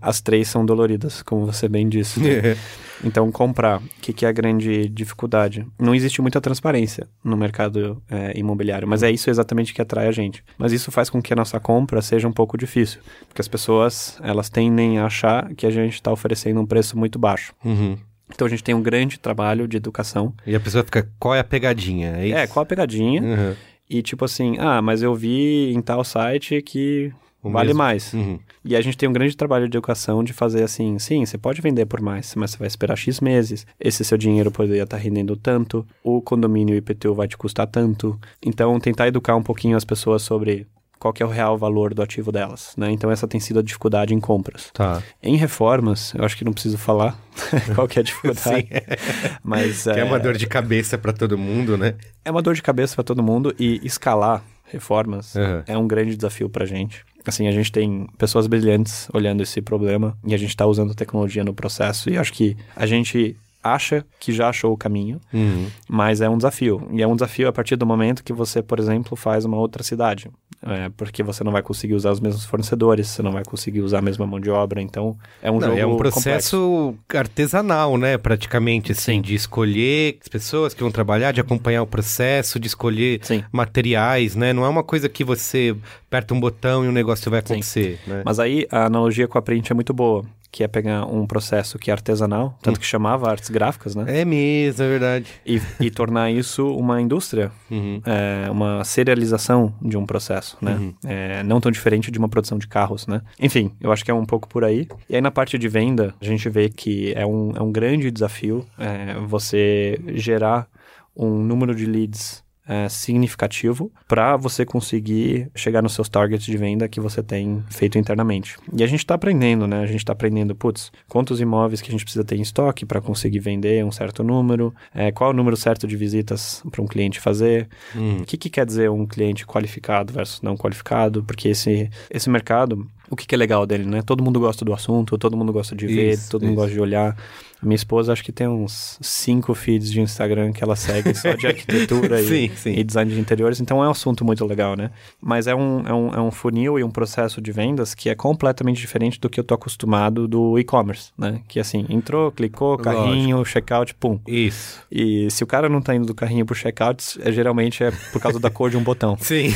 as 0.00 0.20
três 0.20 0.48
são 0.48 0.64
doloridas, 0.64 1.22
como 1.22 1.46
você 1.46 1.68
bem 1.68 1.88
disse. 1.88 2.20
né? 2.20 2.56
Então, 3.04 3.30
comprar, 3.32 3.78
o 3.78 3.82
que, 4.00 4.12
que 4.12 4.24
é 4.24 4.28
a 4.28 4.32
grande 4.32 4.88
dificuldade? 4.88 5.66
Não 5.78 5.94
existe 5.94 6.22
muita 6.22 6.40
transparência 6.40 7.08
no 7.24 7.36
mercado 7.36 8.00
é, 8.08 8.38
imobiliário, 8.38 8.86
mas 8.86 9.02
é 9.02 9.10
isso 9.10 9.28
exatamente 9.28 9.74
que 9.74 9.82
atrai 9.82 10.06
a 10.06 10.12
gente. 10.12 10.44
Mas 10.56 10.72
isso 10.72 10.90
faz 10.92 11.10
com 11.10 11.20
que 11.20 11.32
a 11.32 11.36
nossa 11.36 11.58
compra 11.58 12.00
seja 12.00 12.28
um 12.28 12.32
pouco 12.32 12.56
difícil, 12.56 13.00
porque 13.26 13.40
as 13.40 13.48
pessoas, 13.48 14.18
elas 14.22 14.48
tendem 14.48 14.98
a 14.98 15.06
achar 15.06 15.52
que 15.54 15.66
a 15.66 15.70
gente 15.70 15.94
está 15.94 16.12
oferecendo 16.12 16.60
um 16.60 16.66
preço 16.66 16.96
muito 16.96 17.18
baixo. 17.18 17.52
Uhum. 17.64 17.98
Então, 18.32 18.46
a 18.46 18.50
gente 18.50 18.62
tem 18.62 18.74
um 18.74 18.82
grande 18.82 19.18
trabalho 19.18 19.68
de 19.68 19.76
educação. 19.76 20.32
E 20.46 20.54
a 20.54 20.60
pessoa 20.60 20.84
fica, 20.84 21.06
qual 21.18 21.34
é 21.34 21.40
a 21.40 21.44
pegadinha? 21.44 22.16
É, 22.16 22.26
isso? 22.26 22.36
É, 22.36 22.46
qual 22.46 22.62
a 22.62 22.66
pegadinha? 22.66 23.20
Uhum. 23.20 23.54
E 23.92 24.00
tipo 24.02 24.24
assim, 24.24 24.56
ah, 24.58 24.80
mas 24.80 25.02
eu 25.02 25.14
vi 25.14 25.72
em 25.74 25.82
tal 25.82 26.02
site 26.02 26.62
que 26.62 27.12
O 27.42 27.50
vale 27.50 27.68
mesmo. 27.68 27.78
mais. 27.78 28.12
Uhum. 28.14 28.38
E 28.64 28.74
a 28.74 28.80
gente 28.80 28.96
tem 28.96 29.06
um 29.08 29.12
grande 29.12 29.36
trabalho 29.36 29.68
de 29.68 29.76
educação 29.76 30.24
de 30.24 30.32
fazer 30.32 30.62
assim, 30.62 30.98
sim, 30.98 31.26
você 31.26 31.36
pode 31.36 31.60
vender 31.60 31.84
por 31.84 32.00
mais, 32.00 32.34
mas 32.34 32.52
você 32.52 32.58
vai 32.58 32.68
esperar 32.68 32.96
X 32.96 33.20
meses, 33.20 33.66
esse 33.78 34.02
seu 34.04 34.16
dinheiro 34.16 34.50
poderia 34.50 34.84
estar 34.84 34.96
rendendo 34.96 35.36
tanto, 35.36 35.84
o 36.02 36.22
condomínio 36.22 36.74
IPTU 36.76 37.12
vai 37.14 37.28
te 37.28 37.36
custar 37.36 37.66
tanto. 37.66 38.18
Então, 38.40 38.80
tentar 38.80 39.08
educar 39.08 39.36
um 39.36 39.42
pouquinho 39.42 39.76
as 39.76 39.84
pessoas 39.84 40.22
sobre 40.22 40.66
qual 41.02 41.12
que 41.12 41.20
é 41.20 41.26
o 41.26 41.28
real 41.28 41.58
valor 41.58 41.92
do 41.92 42.00
ativo 42.00 42.30
delas, 42.30 42.74
né? 42.76 42.88
Então, 42.92 43.10
essa 43.10 43.26
tem 43.26 43.40
sido 43.40 43.58
a 43.58 43.62
dificuldade 43.62 44.14
em 44.14 44.20
compras. 44.20 44.70
Tá. 44.72 45.02
Em 45.20 45.34
reformas, 45.34 46.14
eu 46.14 46.24
acho 46.24 46.36
que 46.36 46.44
não 46.44 46.52
preciso 46.52 46.78
falar 46.78 47.18
qual 47.74 47.88
que 47.88 47.98
é 47.98 48.02
a 48.02 48.04
dificuldade, 48.04 48.68
mas... 49.42 49.82
Que 49.82 49.98
é 49.98 50.04
uma 50.04 50.20
dor 50.20 50.36
de 50.36 50.46
cabeça 50.46 50.96
pra 50.96 51.12
todo 51.12 51.36
mundo, 51.36 51.76
né? 51.76 51.96
É 52.24 52.30
uma 52.30 52.40
dor 52.40 52.54
de 52.54 52.62
cabeça 52.62 52.94
para 52.94 53.02
todo 53.02 53.20
mundo 53.20 53.52
e 53.58 53.80
escalar 53.82 54.44
reformas 54.64 55.34
Uhum. 55.34 55.62
é 55.66 55.76
um 55.76 55.88
grande 55.88 56.14
desafio 56.14 56.48
pra 56.48 56.64
gente. 56.64 57.04
Assim, 57.26 57.48
a 57.48 57.52
gente 57.52 57.72
tem 57.72 58.06
pessoas 58.16 58.46
brilhantes 58.46 59.08
olhando 59.12 59.42
esse 59.42 59.60
problema 59.60 60.16
e 60.24 60.32
a 60.34 60.38
gente 60.38 60.56
tá 60.56 60.64
usando 60.66 60.94
tecnologia 60.94 61.42
no 61.42 61.52
processo 61.52 62.08
e 62.10 62.16
acho 62.16 62.32
que 62.32 62.56
a 62.76 62.86
gente 62.86 63.36
acha 63.62 64.04
que 64.18 64.32
já 64.32 64.48
achou 64.48 64.72
o 64.72 64.76
caminho, 64.76 65.20
Uhum. 65.32 65.66
mas 65.88 66.20
é 66.20 66.28
um 66.28 66.36
desafio. 66.36 66.86
E 66.92 67.02
é 67.02 67.06
um 67.06 67.14
desafio 67.14 67.48
a 67.48 67.52
partir 67.52 67.76
do 67.76 67.86
momento 67.86 68.22
que 68.24 68.32
você, 68.32 68.62
por 68.62 68.78
exemplo, 68.78 69.16
faz 69.16 69.44
uma 69.44 69.56
outra 69.56 69.82
cidade. 69.82 70.30
É, 70.64 70.88
porque 70.96 71.24
você 71.24 71.42
não 71.42 71.50
vai 71.50 71.60
conseguir 71.60 71.94
usar 71.94 72.12
os 72.12 72.20
mesmos 72.20 72.44
fornecedores, 72.44 73.08
você 73.08 73.20
não 73.20 73.32
vai 73.32 73.42
conseguir 73.44 73.80
usar 73.80 73.98
a 73.98 74.02
mesma 74.02 74.24
mão 74.24 74.38
de 74.38 74.48
obra, 74.48 74.80
então 74.80 75.16
é 75.42 75.50
um 75.50 75.54
Não, 75.58 75.68
jogo 75.68 75.78
é 75.80 75.84
um 75.84 75.90
complexo. 75.90 76.20
processo 76.22 76.94
artesanal, 77.12 77.96
né? 77.98 78.16
Praticamente, 78.16 78.92
assim, 78.92 79.20
de 79.20 79.34
escolher 79.34 80.18
as 80.22 80.28
pessoas 80.28 80.72
que 80.72 80.80
vão 80.80 80.92
trabalhar, 80.92 81.32
de 81.32 81.40
acompanhar 81.40 81.82
o 81.82 81.86
processo, 81.86 82.60
de 82.60 82.68
escolher 82.68 83.18
Sim. 83.24 83.42
materiais, 83.50 84.36
né? 84.36 84.52
Não 84.52 84.64
é 84.64 84.68
uma 84.68 84.84
coisa 84.84 85.08
que 85.08 85.24
você 85.24 85.74
aperta 86.06 86.32
um 86.32 86.38
botão 86.38 86.84
e 86.84 86.88
o 86.88 86.92
negócio 86.92 87.28
vai 87.28 87.40
acontecer, 87.40 87.98
né? 88.06 88.22
Mas 88.24 88.38
aí 88.38 88.64
a 88.70 88.84
analogia 88.86 89.26
com 89.26 89.38
a 89.38 89.42
print 89.42 89.72
é 89.72 89.74
muito 89.74 89.92
boa, 89.92 90.24
que 90.52 90.62
é 90.62 90.68
pegar 90.68 91.06
um 91.06 91.26
processo 91.26 91.78
que 91.78 91.90
é 91.90 91.94
artesanal, 91.94 92.58
tanto 92.62 92.78
que 92.78 92.84
chamava 92.84 93.28
artes 93.30 93.48
gráficas, 93.48 93.94
né? 93.96 94.04
É 94.20 94.24
mesmo, 94.24 94.84
é 94.84 94.88
verdade. 94.88 95.26
E, 95.46 95.60
e 95.80 95.90
tornar 95.90 96.30
isso 96.30 96.68
uma 96.76 97.00
indústria, 97.00 97.50
Uhum. 97.70 98.02
é, 98.04 98.50
uma 98.50 98.84
serialização 98.84 99.74
de 99.80 99.96
um 99.96 100.04
processo, 100.04 100.58
né? 100.60 100.92
É, 101.06 101.42
não 101.42 101.58
tão 101.58 101.72
diferente 101.72 102.10
de 102.10 102.18
uma 102.18 102.28
produção 102.28 102.58
de 102.58 102.68
carros, 102.68 103.06
né? 103.06 103.22
Enfim, 103.40 103.72
eu 103.80 103.90
acho 103.90 104.04
que 104.04 104.10
é 104.10 104.14
um 104.14 104.26
pouco 104.26 104.46
por 104.46 104.62
aí. 104.62 104.86
E 105.08 105.14
aí 105.16 105.22
na 105.22 105.30
parte 105.30 105.56
de 105.56 105.68
venda, 105.68 106.14
a 106.20 106.24
gente 106.24 106.46
vê 106.50 106.68
que 106.68 107.14
é 107.16 107.24
um, 107.24 107.52
é 107.56 107.62
um 107.62 107.72
grande 107.72 108.10
desafio 108.10 108.64
é, 108.78 109.14
você 109.26 109.98
gerar 110.14 110.68
um 111.16 111.30
número 111.42 111.74
de 111.74 111.86
leads 111.86 112.41
é, 112.66 112.88
significativo 112.88 113.90
para 114.06 114.36
você 114.36 114.64
conseguir 114.64 115.50
chegar 115.54 115.82
nos 115.82 115.94
seus 115.94 116.08
targets 116.08 116.44
de 116.44 116.56
venda 116.56 116.88
que 116.88 117.00
você 117.00 117.22
tem 117.22 117.62
feito 117.70 117.98
internamente. 117.98 118.56
E 118.72 118.82
a 118.82 118.86
gente 118.86 119.00
está 119.00 119.14
aprendendo, 119.14 119.66
né? 119.66 119.80
A 119.80 119.86
gente 119.86 119.98
está 119.98 120.12
aprendendo, 120.12 120.54
putz, 120.54 120.92
quantos 121.08 121.40
imóveis 121.40 121.80
que 121.80 121.88
a 121.88 121.92
gente 121.92 122.04
precisa 122.04 122.24
ter 122.24 122.36
em 122.36 122.42
estoque 122.42 122.86
para 122.86 123.00
conseguir 123.00 123.40
vender 123.40 123.84
um 123.84 123.92
certo 123.92 124.22
número, 124.22 124.74
é, 124.94 125.10
qual 125.10 125.30
é 125.30 125.32
o 125.32 125.36
número 125.36 125.56
certo 125.56 125.86
de 125.86 125.96
visitas 125.96 126.62
para 126.70 126.82
um 126.82 126.86
cliente 126.86 127.20
fazer, 127.20 127.68
Hum. 127.96 128.18
o 128.20 128.24
que, 128.24 128.36
que 128.36 128.50
quer 128.50 128.64
dizer 128.64 128.90
um 128.90 129.06
cliente 129.06 129.46
qualificado 129.46 130.12
versus 130.12 130.40
não 130.40 130.56
qualificado, 130.56 131.22
porque 131.24 131.48
esse, 131.48 131.90
esse 132.10 132.30
mercado, 132.30 132.86
o 133.12 133.16
que, 133.16 133.26
que 133.26 133.34
é 133.34 133.38
legal 133.38 133.66
dele, 133.66 133.84
né? 133.84 134.00
Todo 134.02 134.22
mundo 134.24 134.40
gosta 134.40 134.64
do 134.64 134.72
assunto, 134.72 135.18
todo 135.18 135.36
mundo 135.36 135.52
gosta 135.52 135.76
de 135.76 135.86
ver, 135.86 136.12
Isso, 136.12 136.30
todo 136.30 136.42
mundo 136.42 136.52
isso. 136.52 136.60
gosta 136.60 136.72
de 136.74 136.80
olhar. 136.80 137.16
A 137.60 137.64
minha 137.64 137.76
esposa 137.76 138.12
acho 138.12 138.24
que 138.24 138.32
tem 138.32 138.48
uns 138.48 138.98
cinco 139.00 139.54
feeds 139.54 139.88
de 139.92 140.00
Instagram 140.00 140.50
que 140.50 140.64
ela 140.64 140.74
segue 140.74 141.14
só 141.14 141.32
de 141.34 141.46
arquitetura 141.46 142.20
e, 142.20 142.26
Sim, 142.26 142.50
sim. 142.56 142.72
e 142.76 142.82
design 142.82 143.12
de 143.14 143.20
interiores, 143.20 143.60
então 143.60 143.84
é 143.84 143.86
um 143.86 143.90
assunto 143.92 144.24
muito 144.24 144.44
legal, 144.44 144.74
né? 144.74 144.90
Mas 145.20 145.46
é 145.46 145.54
um, 145.54 145.86
é, 145.86 145.92
um, 145.94 146.08
é 146.14 146.20
um 146.20 146.32
funil 146.32 146.76
e 146.76 146.82
um 146.82 146.90
processo 146.90 147.40
de 147.40 147.52
vendas 147.52 147.94
que 147.94 148.08
é 148.08 148.16
completamente 148.16 148.78
diferente 148.80 149.20
do 149.20 149.30
que 149.30 149.38
eu 149.38 149.44
tô 149.44 149.54
acostumado 149.54 150.26
do 150.26 150.58
e-commerce, 150.58 151.12
né? 151.16 151.40
Que 151.46 151.60
assim, 151.60 151.86
entrou, 151.88 152.32
clicou, 152.32 152.76
carrinho, 152.78 153.44
checkout, 153.44 153.94
pum. 153.94 154.18
Isso. 154.26 154.80
E 154.90 155.30
se 155.30 155.44
o 155.44 155.46
cara 155.46 155.68
não 155.68 155.80
tá 155.80 155.94
indo 155.94 156.06
do 156.06 156.14
carrinho 156.16 156.44
pro 156.44 156.56
checkout, 156.56 157.16
é, 157.22 157.30
geralmente 157.30 157.84
é 157.84 157.92
por 158.12 158.20
causa 158.20 158.40
da 158.40 158.50
cor 158.50 158.70
de 158.70 158.76
um 158.76 158.82
botão. 158.82 159.16
Sim. 159.22 159.52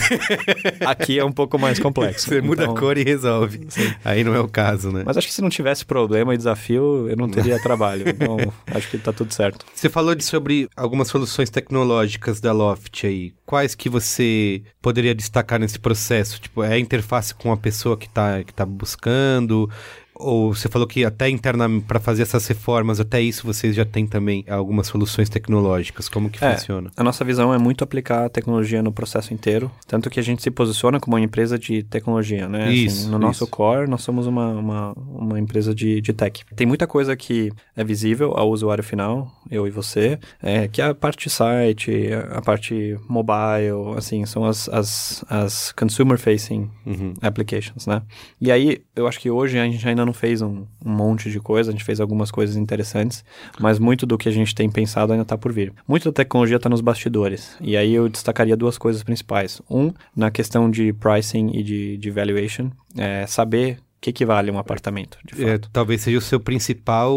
Aqui 0.86 1.18
é 1.18 1.24
um 1.24 1.32
pouco 1.32 1.58
mais 1.58 1.80
complexo. 1.80 2.28
Você 2.28 2.40
muda 2.40 2.62
Então, 2.62 2.76
a 2.76 2.78
cor 2.78 2.96
e 2.96 3.02
resolve. 3.02 3.45
Resolve. 3.46 3.66
Sim. 3.70 3.94
Aí 4.04 4.24
não 4.24 4.35
é 4.35 4.40
o 4.40 4.48
caso, 4.48 4.90
né? 4.90 5.02
Mas 5.04 5.16
acho 5.16 5.26
que 5.26 5.32
se 5.32 5.42
não 5.42 5.48
tivesse 5.48 5.85
problema 5.85 6.35
e 6.35 6.37
desafio, 6.37 7.09
eu 7.09 7.16
não 7.16 7.28
teria 7.28 7.59
trabalho. 7.62 8.09
Então, 8.09 8.52
acho 8.66 8.90
que 8.90 8.98
tá 8.98 9.12
tudo 9.12 9.32
certo. 9.32 9.64
Você 9.74 9.88
falou 9.88 10.14
de, 10.14 10.24
sobre 10.24 10.68
algumas 10.76 11.09
soluções 11.09 11.50
tecnológicas 11.50 12.40
da 12.40 12.52
Loft 12.52 13.06
aí. 13.06 13.32
Quais 13.44 13.74
que 13.74 13.88
você 13.88 14.62
poderia 14.82 15.14
destacar 15.14 15.59
nesse 15.59 15.78
processo? 15.78 16.40
Tipo, 16.40 16.62
é 16.62 16.74
a 16.74 16.78
interface 16.78 17.35
com 17.35 17.52
a 17.52 17.56
pessoa 17.56 17.96
que 17.96 18.06
está 18.06 18.42
que 18.42 18.52
tá 18.52 18.66
buscando? 18.66 19.70
Ou 20.18 20.55
você 20.55 20.68
falou 20.68 20.87
que 20.87 21.05
até 21.05 21.29
internamente, 21.29 21.85
para 21.87 22.00
fazer 22.00 22.22
essas 22.22 22.46
reformas, 22.46 23.00
até 23.00 23.20
isso 23.20 23.46
vocês 23.46 23.74
já 23.74 23.85
têm 23.85 24.07
também 24.07 24.44
algumas 24.48 24.87
soluções 24.87 25.29
tecnológicas. 25.29 26.09
Como 26.09 26.31
que 26.31 26.42
é, 26.44 26.55
funciona? 26.55 26.90
A 26.96 27.05
nossa 27.05 27.24
visão 27.24 27.52
é 27.52 27.59
muito 27.59 27.85
aplicar 27.85 28.24
a 28.24 28.29
tecnologia 28.29 28.83
no 28.83 28.92
processo 28.92 29.35
inteiro, 29.35 29.70
tanto 29.87 30.09
que 30.09 30.18
a 30.18 30.22
gente 30.22 30.42
se 30.42 30.50
posiciona 30.50 30.98
como 30.98 31.16
uma 31.16 31.22
empresa 31.22 31.59
de 31.59 31.83
tecnologia, 31.83 32.48
né? 32.48 32.64
Assim, 32.64 32.72
isso, 32.72 33.00
assim, 33.00 33.11
no 33.11 33.16
isso. 33.16 33.26
nosso 33.26 33.46
core, 33.46 33.88
nós 33.88 34.02
somos 34.02 34.26
uma, 34.26 34.48
uma, 34.48 34.92
uma 34.96 35.38
empresa 35.38 35.74
de, 35.74 36.00
de 36.00 36.12
tech. 36.12 36.44
Tem 36.55 36.66
muita 36.66 36.87
coisa 36.87 37.14
que 37.16 37.52
é 37.76 37.85
visível 37.85 38.33
ao 38.37 38.50
usuário 38.50 38.83
final, 38.83 39.31
eu 39.50 39.66
e 39.66 39.70
você, 39.70 40.18
é, 40.42 40.66
que 40.66 40.81
é 40.81 40.87
a 40.87 40.94
parte 40.94 41.29
site, 41.29 41.92
a 42.31 42.40
parte 42.40 42.96
mobile, 43.09 43.96
assim, 43.96 44.24
são 44.24 44.44
as, 44.44 44.68
as, 44.68 45.24
as 45.29 45.72
consumer-facing 45.72 46.70
uhum. 46.87 47.14
applications, 47.20 47.87
né? 47.87 48.02
E 48.40 48.50
aí, 48.50 48.79
eu 48.94 49.07
acho 49.07 49.20
que 49.20 49.31
hoje 49.31 49.59
a 49.59 49.64
gente 49.64 49.87
ainda 49.87 50.05
não 50.06 50.12
fez 50.12 50.40
um, 50.40 50.64
um, 50.84 50.90
monte 50.90 51.30
de 51.30 51.38
coisa, 51.40 51.70
a 51.70 51.72
gente 51.72 51.84
fez 51.84 52.00
algumas 52.00 52.30
coisas 52.30 52.56
interessantes, 52.56 53.24
mas 53.60 53.78
muito 53.78 54.06
do 54.06 54.16
que 54.16 54.28
a 54.28 54.32
gente 54.32 54.54
tem 54.54 54.70
pensado 54.70 55.12
ainda 55.12 55.22
está 55.22 55.36
por 55.36 55.52
vir. 55.52 55.72
Muito 55.86 56.04
da 56.04 56.12
tecnologia 56.12 56.56
está 56.56 56.68
nos 56.68 56.80
bastidores, 56.80 57.56
e 57.60 57.76
aí 57.76 57.92
eu 57.92 58.08
destacaria 58.08 58.56
duas 58.56 58.78
coisas 58.78 59.02
principais. 59.02 59.60
Um, 59.70 59.92
na 60.14 60.30
questão 60.30 60.70
de 60.70 60.92
pricing 60.94 61.50
e 61.52 61.62
de, 61.62 61.96
de 61.98 62.10
valuation, 62.10 62.70
é 62.96 63.26
saber 63.26 63.78
que, 64.00 64.12
que 64.12 64.24
vale 64.24 64.50
um 64.50 64.59
apartamento, 64.59 65.18
de 65.24 65.42
é, 65.42 65.52
fato. 65.52 65.66
É, 65.66 65.70
talvez 65.72 66.02
seja 66.02 66.18
o 66.18 66.20
seu 66.20 66.38
principal 66.38 67.16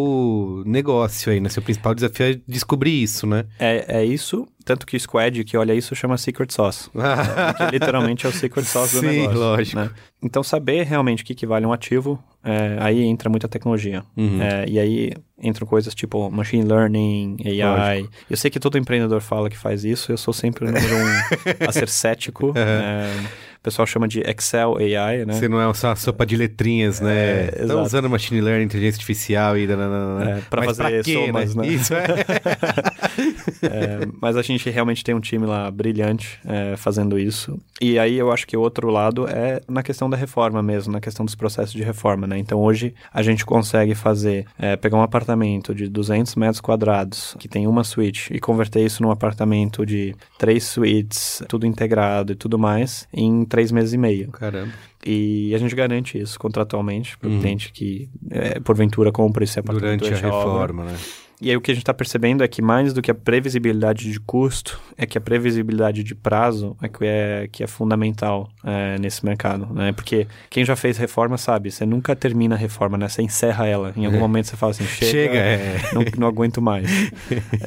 negócio 0.66 1.32
aí, 1.32 1.40
né? 1.40 1.50
Seu 1.50 1.62
principal 1.62 1.94
desafio 1.94 2.26
é 2.26 2.40
descobrir 2.48 3.04
isso, 3.04 3.28
né? 3.28 3.46
É, 3.60 4.00
é 4.00 4.06
isso, 4.06 4.48
tanto 4.66 4.86
que 4.86 4.96
o 4.96 5.00
Squad 5.00 5.44
que 5.44 5.58
olha 5.58 5.74
isso 5.74 5.96
chama 5.96 6.18
Secret 6.18 6.52
Sauce. 6.52 6.90
que 7.58 7.72
literalmente 7.72 8.26
é 8.26 8.30
o 8.30 8.32
Secret 8.32 8.66
Sauce 8.66 8.96
do 8.96 9.02
Sim, 9.02 9.08
negócio. 9.08 9.34
Sim, 9.34 9.40
lógico. 9.40 9.80
Né? 9.80 9.90
Então, 10.22 10.44
saber 10.44 10.84
realmente 10.84 11.24
o 11.24 11.26
que, 11.26 11.34
que 11.34 11.46
vale 11.46 11.66
um 11.66 11.74
ativo, 11.74 12.22
é, 12.44 12.78
aí 12.80 13.04
entra 13.04 13.30
muita 13.30 13.48
tecnologia. 13.48 14.04
Uhum. 14.16 14.42
É, 14.42 14.66
e 14.68 14.80
aí 14.80 15.14
entram 15.42 15.66
coisas 15.68 15.96
tipo 15.96 16.30
machine 16.30 16.64
learning, 16.64 17.38
AI. 17.46 18.02
Lógico. 18.02 18.14
Eu 18.30 18.38
sei 18.38 18.52
que 18.52 18.60
todo 18.60 18.78
empreendedor 18.78 19.22
fala 19.22 19.50
que 19.50 19.58
faz 19.58 19.84
isso, 19.84 20.12
eu 20.12 20.18
sou 20.18 20.34
sempre 20.34 20.66
o 20.66 20.68
número 20.68 20.96
um 20.96 21.68
a 21.68 21.72
ser 21.72 21.90
cético. 21.90 22.48
Uhum. 22.50 22.54
É, 22.58 23.14
o 23.60 23.62
pessoal 23.62 23.86
chama 23.86 24.08
de 24.08 24.22
Excel 24.22 24.78
AI, 24.78 25.26
né? 25.26 25.34
Você 25.34 25.50
não 25.50 25.62
é 25.62 25.74
só 25.74 25.94
sopa 25.94 26.26
de 26.26 26.38
letrinhas, 26.38 27.02
né? 27.02 27.48
É, 27.48 27.58
Estão 27.62 27.84
usando 27.84 28.10
machine 28.10 28.40
learning, 28.40 28.64
inteligência 28.64 28.98
artificial 28.98 29.58
e... 29.58 29.66
É, 29.66 30.42
para 30.50 30.64
fazer 30.64 31.04
quê, 31.04 31.14
somas, 31.14 31.54
né? 31.54 31.68
né? 31.68 31.74
Isso, 31.74 31.94
é. 31.94 32.06
é. 33.68 34.08
Mas 34.22 34.38
a 34.38 34.42
gente 34.42 34.70
realmente 34.70 35.04
tem 35.04 35.14
um 35.14 35.20
time 35.20 35.46
lá 35.46 35.70
brilhante 35.70 36.40
é, 36.46 36.78
fazendo 36.78 37.20
isso. 37.20 37.60
E 37.82 38.00
aí 38.00 38.18
eu 38.18 38.32
acho 38.32 38.48
que 38.48 38.56
o 38.56 38.62
outro 38.62 38.90
lado 38.90 39.28
é 39.28 39.62
na 39.68 39.84
questão 39.84 40.10
da 40.10 40.16
reforma 40.16 40.64
mesmo, 40.64 40.94
na 40.94 41.02
questão 41.02 41.26
dos 41.26 41.36
processos 41.36 41.74
de 41.74 41.84
reforma, 41.84 42.26
né? 42.26 42.38
Então 42.38 42.60
hoje 42.60 42.94
a 43.14 43.22
gente 43.22 43.46
consegue 43.46 43.94
fazer, 43.94 44.46
é, 44.58 44.78
pegar 44.78 44.98
um 44.98 45.04
apartamento 45.04 45.76
de 45.76 45.90
200 45.90 46.36
metros 46.36 46.62
quadrados, 46.62 47.36
que 47.40 47.50
tem 47.50 47.68
uma 47.68 47.84
suíte, 47.84 48.34
e 48.34 48.40
converter 48.40 48.86
isso 48.86 49.04
num 49.04 49.12
apartamento 49.12 49.86
de 49.86 50.16
três 50.38 50.64
suítes, 50.64 51.44
tudo 51.50 51.66
integrado 51.66 52.32
e 52.32 52.36
tudo 52.36 52.58
mais, 52.58 53.06
em 53.14 53.44
três 53.50 53.72
meses 53.72 53.94
e 53.94 53.98
meio. 53.98 54.30
Caramba. 54.32 54.72
E 55.06 55.54
a 55.54 55.58
gente 55.58 55.76
garante 55.76 56.18
isso 56.18 56.40
contratualmente 56.40 57.18
para 57.18 57.30
o 57.30 57.32
uhum. 57.32 57.40
cliente 57.40 57.72
que, 57.72 58.10
é, 58.30 58.60
porventura, 58.60 59.12
compra 59.12 59.44
esse 59.44 59.60
apartamento 59.60 60.00
durante, 60.00 60.22
durante 60.22 60.26
a, 60.26 60.28
a 60.28 60.40
reforma, 60.40 60.84
obra. 60.84 60.94
né? 60.94 61.00
E 61.42 61.50
aí 61.50 61.56
o 61.56 61.62
que 61.62 61.72
a 61.72 61.74
gente 61.74 61.84
está 61.84 61.94
percebendo 61.94 62.44
é 62.44 62.48
que 62.48 62.62
mais 62.62 62.94
do 62.94 63.02
que 63.02 63.10
a 63.10 63.16
previsibilidade 63.16 64.12
de 64.12 64.20
custo, 64.20 64.80
é 64.98 65.06
que 65.06 65.18
a 65.18 65.22
previsibilidade 65.22 66.04
de 66.04 66.14
prazo 66.14 66.76
é 66.82 66.90
que 66.90 67.06
é, 67.06 67.50
que 67.52 67.64
é 67.64 67.68
fundamental 67.68 68.50
é, 68.64 68.98
nesse 69.00 69.26
mercado, 69.26 69.74
né? 69.74 69.94
Porque 69.94 70.28
quem 70.50 70.66
já 70.66 70.76
fez 70.76 70.98
reforma 70.98 71.38
sabe, 71.38 71.72
você 71.72 71.86
nunca 71.86 72.16
termina 72.16 72.56
a 72.56 72.58
reforma, 72.58 72.98
né? 72.98 73.08
Você 73.08 73.22
encerra 73.22 73.66
ela. 73.66 73.94
Em 73.96 74.06
algum 74.06 74.18
é. 74.18 74.20
momento 74.20 74.48
você 74.48 74.58
fala 74.58 74.72
assim, 74.72 74.86
chega, 74.86 75.12
chega 75.12 75.38
é. 75.38 75.78
não, 75.94 76.04
não 76.18 76.28
aguento 76.28 76.62
mais. 76.62 76.90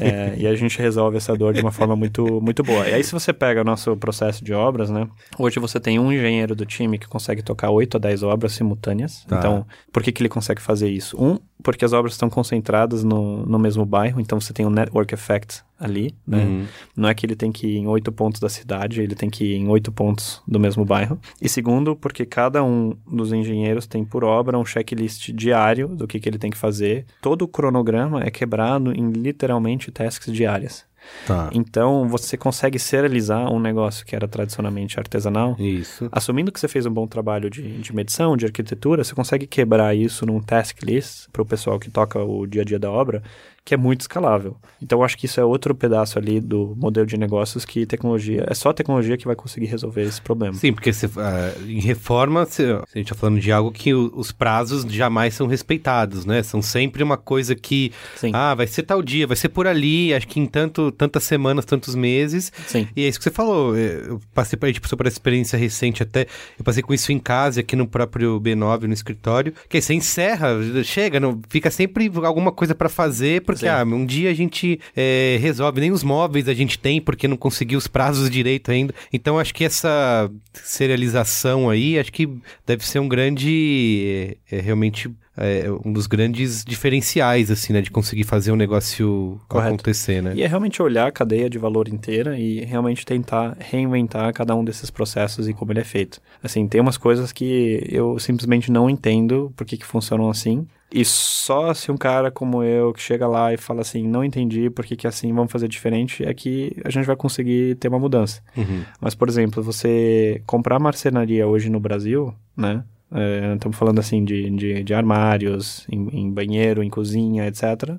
É, 0.01 0.35
e 0.37 0.47
a 0.47 0.55
gente 0.55 0.79
resolve 0.79 1.17
essa 1.17 1.35
dor 1.37 1.55
de 1.55 1.61
uma 1.61 1.71
forma 1.71 1.95
muito, 1.95 2.41
muito 2.41 2.63
boa. 2.63 2.89
E 2.89 2.95
aí 2.95 3.05
se 3.05 3.13
você 3.13 3.33
pega 3.33 3.61
o 3.61 3.65
nosso 3.65 3.97
processo 3.97 4.45
de 4.45 4.53
obras, 4.53 4.91
né? 4.91 5.09
Hoje 5.39 5.59
você 5.59 5.79
tem 5.79 5.99
um 5.99 6.13
engenheiro 6.13 6.55
do 6.55 6.67
time 6.67 6.99
que 6.99 7.07
consegue 7.07 7.43
tocar 7.43 7.71
8 7.71 7.97
a 7.97 8.01
10 8.01 8.23
obras 8.23 8.53
simultâneas. 8.53 9.25
Tá. 9.25 9.39
Então, 9.39 9.67
por 9.93 10.03
que, 10.03 10.13
que 10.13 10.23
ele 10.23 10.29
consegue 10.29 10.61
fazer 10.61 10.89
isso? 10.89 11.17
Um, 11.23 11.39
porque 11.63 11.85
as 11.85 11.93
obras 11.93 12.15
estão 12.15 12.29
concentradas 12.29 13.05
no, 13.05 13.47
no 13.47 13.59
mesmo 13.59 13.85
bairro, 13.85 14.21
então 14.21 14.41
você 14.41 14.53
tem 14.53 14.67
um 14.67 14.71
network 14.71 15.15
effect 15.15 15.63
ali, 15.79 16.15
né? 16.27 16.45
Uhum. 16.45 16.67
Não 16.97 17.09
é 17.09 17.15
que 17.15 17.27
ele 17.27 17.35
tem 17.35 17.51
que 17.51 17.67
ir 17.67 17.77
em 17.79 17.89
oito 17.89 18.13
pontos 18.13 18.41
da 18.41 18.49
cidade, 18.49 19.01
ele 19.01 19.15
tem 19.15 19.29
que 19.29 19.45
ir 19.45 19.57
em 19.57 19.69
oito 19.69 19.91
pontos 19.91 20.41
do 20.47 20.61
mesmo 20.61 20.85
bairro. 20.85 21.19
E 21.41 21.49
segundo, 21.49 21.97
porque 21.97 22.25
cada 22.25 22.63
um 22.63 22.97
dos 23.07 23.33
engenheiros 23.33 23.87
tem 23.87 24.05
por 24.05 24.23
obra 24.23 24.59
um 24.59 24.65
checklist 24.65 25.31
diário 25.33 25.89
do 25.89 26.07
que, 26.07 26.21
que 26.21 26.29
ele 26.29 26.39
tem 26.39 26.51
que 26.51 26.59
fazer. 26.59 27.05
Todo 27.21 27.43
o 27.43 27.49
cronograma 27.49 28.23
é 28.23 28.31
quebrado 28.31 28.93
em 28.93 29.11
literalmente 29.11 29.91
tasks 29.91 30.33
diárias. 30.33 30.85
Tá. 31.27 31.51
Então, 31.53 32.09
você 32.09 32.37
consegue 32.37 32.79
serializar 32.79 33.53
um 33.53 33.61
negócio 33.61 34.05
que 34.05 34.15
era 34.15 34.27
tradicionalmente 34.27 34.99
artesanal. 34.99 35.57
Isso. 35.59 36.09
Assumindo 36.11 36.51
que 36.51 36.59
você 36.59 36.69
fez 36.69 36.87
um 36.87 36.91
bom 36.91 37.07
trabalho 37.07 37.49
de, 37.49 37.81
de 37.81 37.95
medição, 37.95 38.37
de 38.37 38.47
arquitetura, 38.47 39.05
você 39.05 39.15
consegue 39.15 39.47
quebrar 39.47 39.95
isso 39.95 40.27
num 40.27 40.41
task 40.41 40.83
list 40.83 41.29
para 41.33 41.43
o 41.43 41.47
pessoal 41.47 41.79
que 41.79 41.91
toca 41.91 42.23
o 42.23 42.47
dia 42.47 42.63
a 42.63 42.65
dia 42.65 42.79
da 42.79 42.91
obra 42.91 43.23
que 43.65 43.75
é 43.75 43.77
muito 43.77 44.01
escalável. 44.01 44.57
Então, 44.83 45.05
acho 45.05 45.17
que 45.17 45.27
isso 45.27 45.41
é 45.41 45.45
outro 45.45 45.75
pedaço 45.75 46.19
ali 46.19 46.41
do 46.41 46.75
modelo 46.77 47.07
de 47.07 47.17
negócios 47.17 47.65
que 47.65 47.87
tecnologia, 47.87 48.45
é 48.49 48.55
só 48.55 48.71
a 48.71 48.75
tecnologia 48.75 49.17
que 49.17 49.25
vai 49.25 49.37
conseguir 49.37 49.67
resolver 49.67 50.03
esse 50.03 50.21
problema. 50.21 50.55
Sim, 50.55 50.73
porque 50.73 50.91
uh, 50.91 51.69
em 51.69 51.81
reforma, 51.81 52.45
se, 52.45 52.65
a 52.65 52.83
gente 52.95 53.13
está 53.13 53.15
falando 53.15 53.41
de 53.41 53.53
algo 53.53 53.71
que 53.71 53.95
o, 53.95 54.13
os 54.15 54.33
prazos 54.33 54.83
jamais 54.93 55.35
são 55.35 55.47
respeitados, 55.47 56.27
né? 56.27 56.43
São 56.43 56.61
sempre 56.61 57.05
uma 57.05 57.17
coisa 57.17 57.55
que, 57.55 57.93
Sim. 58.17 58.33
ah, 58.35 58.53
vai 58.55 58.67
ser 58.67 58.83
tal 58.83 59.01
dia, 59.01 59.27
vai 59.29 59.37
ser 59.37 59.49
por 59.49 59.67
ali, 59.69 60.13
acho 60.13 60.27
que 60.27 60.41
em 60.41 60.47
tanto, 60.47 60.91
tantas 60.91 61.23
semanas, 61.23 61.65
tantos 61.65 61.95
meses. 61.95 62.53
Sim. 62.67 62.89
E 62.97 63.05
é 63.05 63.09
isso 63.09 63.19
que 63.19 63.25
você 63.25 63.31
falou. 63.31 63.77
É, 63.77 64.09
eu 64.09 64.21
passei 64.35 64.57
para 64.57 64.69
a 64.69 64.73
gente 64.73 64.81
passou 64.81 64.97
por 64.99 65.07
essa 65.07 65.15
experiência 65.15 65.57
recente 65.57 66.03
até, 66.03 66.27
eu 66.59 66.65
passei 66.65 66.83
com 66.83 66.93
isso 66.93 67.13
em 67.13 67.19
casa, 67.19 67.61
aqui 67.61 67.77
no 67.77 67.87
próprio 67.87 68.41
B9, 68.41 68.83
no 68.83 68.93
escritório, 68.93 69.55
que 69.69 69.77
aí 69.77 69.83
você 69.83 69.95
encerra, 69.95 70.49
chega, 70.83 71.21
não, 71.21 71.41
fica 71.49 71.71
sempre 71.71 72.11
alguma 72.25 72.51
coisa 72.51 72.75
para 72.75 72.89
fazer, 72.89 73.43
porque 73.55 73.69
ah, 73.69 73.85
um 73.85 74.05
dia 74.05 74.31
a 74.31 74.35
gente 74.35 74.81
é, 74.97 75.39
resolve, 75.41 75.81
nem 75.81 75.93
os 75.93 76.03
móveis 76.03 76.49
a 76.49 76.55
gente 76.55 76.79
tem, 76.79 77.01
porque 77.01 77.29
não 77.29 77.37
conseguiu 77.37 77.79
os 77.79 77.87
prazos 77.87 78.31
direito 78.31 78.71
ainda. 78.71 78.95
Então 79.13 79.39
acho 79.39 79.55
que 79.55 79.65
essa 79.65 80.31
serialização 80.53 81.71
aí, 81.71 81.99
acho 81.99 82.13
que 82.13 82.29
deve 82.67 82.87
ser 82.87 82.99
um 82.99 83.09
grande, 83.09 84.37
é, 84.51 84.57
é 84.57 84.61
realmente 84.61 85.11
é, 85.37 85.65
um 85.85 85.93
dos 85.93 86.07
grandes 86.07 86.65
diferenciais, 86.65 87.51
assim, 87.51 87.73
né? 87.73 87.81
De 87.81 87.91
conseguir 87.91 88.25
fazer 88.25 88.53
um 88.53 88.57
negócio 88.57 89.41
Correto. 89.49 89.75
acontecer, 89.75 90.23
né? 90.23 90.33
E 90.35 90.43
é 90.43 90.47
realmente 90.47 90.83
olhar 90.83 91.07
a 91.07 91.13
cadeia 91.13 91.49
de 91.49 91.59
valor 91.59 91.89
inteira 91.89 92.39
e 92.39 92.65
realmente 92.65 93.05
tentar 93.05 93.57
reinventar 93.59 94.33
cada 94.35 94.55
um 94.55 94.65
desses 94.65 94.91
processos 94.91 95.49
e 95.49 95.55
como 95.55 95.73
ele 95.73 95.81
é 95.81 95.85
feito. 95.85 96.21
Assim, 96.43 96.67
tem 96.69 96.81
umas 96.81 96.99
coisas 96.99 97.33
que 97.33 97.83
eu 97.89 98.19
simplesmente 98.19 98.71
não 98.71 98.91
entendo 98.91 99.53
por 99.57 99.67
que, 99.67 99.77
que 99.77 99.87
funcionam 99.87 100.29
assim. 100.29 100.67
E 100.93 101.05
só 101.05 101.73
se 101.73 101.91
um 101.91 101.97
cara 101.97 102.31
como 102.31 102.63
eu 102.63 102.93
que 102.93 103.01
chega 103.01 103.27
lá 103.27 103.53
e 103.53 103.57
fala 103.57 103.81
assim, 103.81 104.07
não 104.07 104.23
entendi 104.23 104.69
por 104.69 104.85
que, 104.85 104.95
que 104.95 105.07
assim 105.07 105.33
vamos 105.33 105.51
fazer 105.51 105.67
diferente, 105.67 106.25
é 106.25 106.35
que 106.35 106.77
a 106.85 106.91
gente 106.91 107.07
vai 107.07 107.17
conseguir 107.17 107.77
ter 107.77 107.89
uma 107.89 107.99
mudança. 107.99 108.43
Uhum. 108.57 108.85
Mas, 109.01 109.15
por 109.15 109.29
exemplo, 109.29 109.63
você 109.63 110.43
comprar 110.47 110.79
marcenaria 110.79 111.47
hoje 111.47 111.71
no 111.71 111.81
Brasil, 111.81 112.35
né? 112.57 112.85
É, 113.15 113.55
estamos 113.55 113.77
falando 113.77 113.99
assim 113.99 114.25
de, 114.25 114.49
de, 114.51 114.83
de 114.83 114.95
armários, 114.95 115.87
em, 115.91 116.09
em, 116.13 116.31
banheiro, 116.31 116.83
em 116.83 116.89
cozinha, 116.89 117.47
etc. 117.47 117.97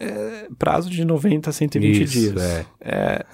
É, 0.00 0.48
prazo 0.58 0.90
de 0.90 1.04
90 1.04 1.50
a 1.50 1.52
120 1.52 2.02
Isso, 2.02 2.12
dias. 2.12 2.42
É. 2.42 2.66
É, 2.80 3.24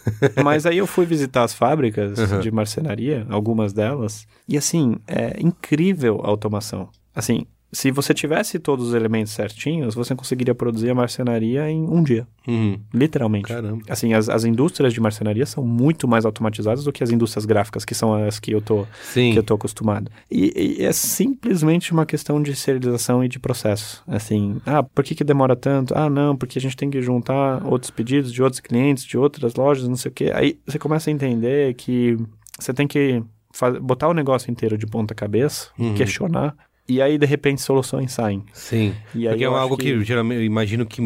mas 0.42 0.66
aí 0.66 0.78
eu 0.78 0.86
fui 0.86 1.04
visitar 1.04 1.44
as 1.44 1.54
fábricas 1.54 2.18
uhum. 2.18 2.40
de 2.40 2.50
marcenaria, 2.50 3.26
algumas 3.28 3.72
delas, 3.72 4.26
e 4.48 4.56
assim, 4.56 4.96
é 5.06 5.36
incrível 5.40 6.20
a 6.22 6.28
automação. 6.28 6.88
Assim, 7.14 7.46
se 7.74 7.90
você 7.90 8.14
tivesse 8.14 8.58
todos 8.58 8.88
os 8.88 8.94
elementos 8.94 9.32
certinhos, 9.32 9.94
você 9.94 10.14
conseguiria 10.14 10.54
produzir 10.54 10.90
a 10.90 10.94
marcenaria 10.94 11.68
em 11.68 11.82
um 11.82 12.02
dia. 12.02 12.26
Uhum. 12.46 12.78
Literalmente. 12.92 13.48
Caramba. 13.48 13.82
Assim, 13.88 14.14
as, 14.14 14.28
as 14.28 14.44
indústrias 14.44 14.92
de 14.92 15.00
marcenaria 15.00 15.44
são 15.44 15.64
muito 15.66 16.06
mais 16.06 16.24
automatizadas 16.24 16.84
do 16.84 16.92
que 16.92 17.02
as 17.02 17.10
indústrias 17.10 17.44
gráficas, 17.44 17.84
que 17.84 17.94
são 17.94 18.14
as 18.14 18.38
que 18.38 18.52
eu 18.52 18.62
tô, 18.62 18.87
Sim. 19.02 19.32
que 19.32 19.38
eu 19.38 19.42
tô 19.42 19.54
acostumado. 19.54 20.10
E, 20.30 20.78
e, 20.78 20.84
é 20.84 20.92
simplesmente 20.92 21.92
uma 21.92 22.06
questão 22.06 22.40
de 22.40 22.54
serialização 22.54 23.24
e 23.24 23.28
de 23.28 23.40
processo. 23.40 24.02
Assim, 24.06 24.60
ah, 24.64 24.82
por 24.82 25.02
que, 25.02 25.14
que 25.14 25.24
demora 25.24 25.56
tanto? 25.56 25.96
Ah, 25.96 26.08
não, 26.08 26.37
porque 26.37 26.58
a 26.58 26.62
gente 26.62 26.76
tem 26.76 26.88
que 26.88 27.02
juntar 27.02 27.66
outros 27.66 27.90
pedidos 27.90 28.32
de 28.32 28.40
outros 28.40 28.60
clientes, 28.60 29.04
de 29.04 29.18
outras 29.18 29.54
lojas, 29.56 29.88
não 29.88 29.96
sei 29.96 30.10
o 30.10 30.14
quê. 30.14 30.30
Aí 30.32 30.58
você 30.64 30.78
começa 30.78 31.10
a 31.10 31.12
entender 31.12 31.74
que 31.74 32.16
você 32.56 32.72
tem 32.72 32.87
que 32.87 33.20
botar 33.82 34.08
o 34.08 34.14
negócio 34.14 34.50
inteiro 34.50 34.78
de 34.78 34.87
ponta 34.87 35.14
cabeça, 35.14 35.70
Uhum. 35.78 35.94
questionar, 35.94 36.54
e 36.88 37.00
aí 37.00 37.18
de 37.18 37.26
repente 37.26 37.62
soluções 37.62 38.12
saem. 38.12 38.44
Sim. 38.52 38.94
E 39.14 39.26
porque 39.26 39.44
é 39.44 39.46
algo 39.46 39.74
acho 39.74 39.76
que... 39.76 40.04
geralmente 40.04 40.38
eu 40.38 40.44
imagino 40.44 40.86
que 40.86 41.00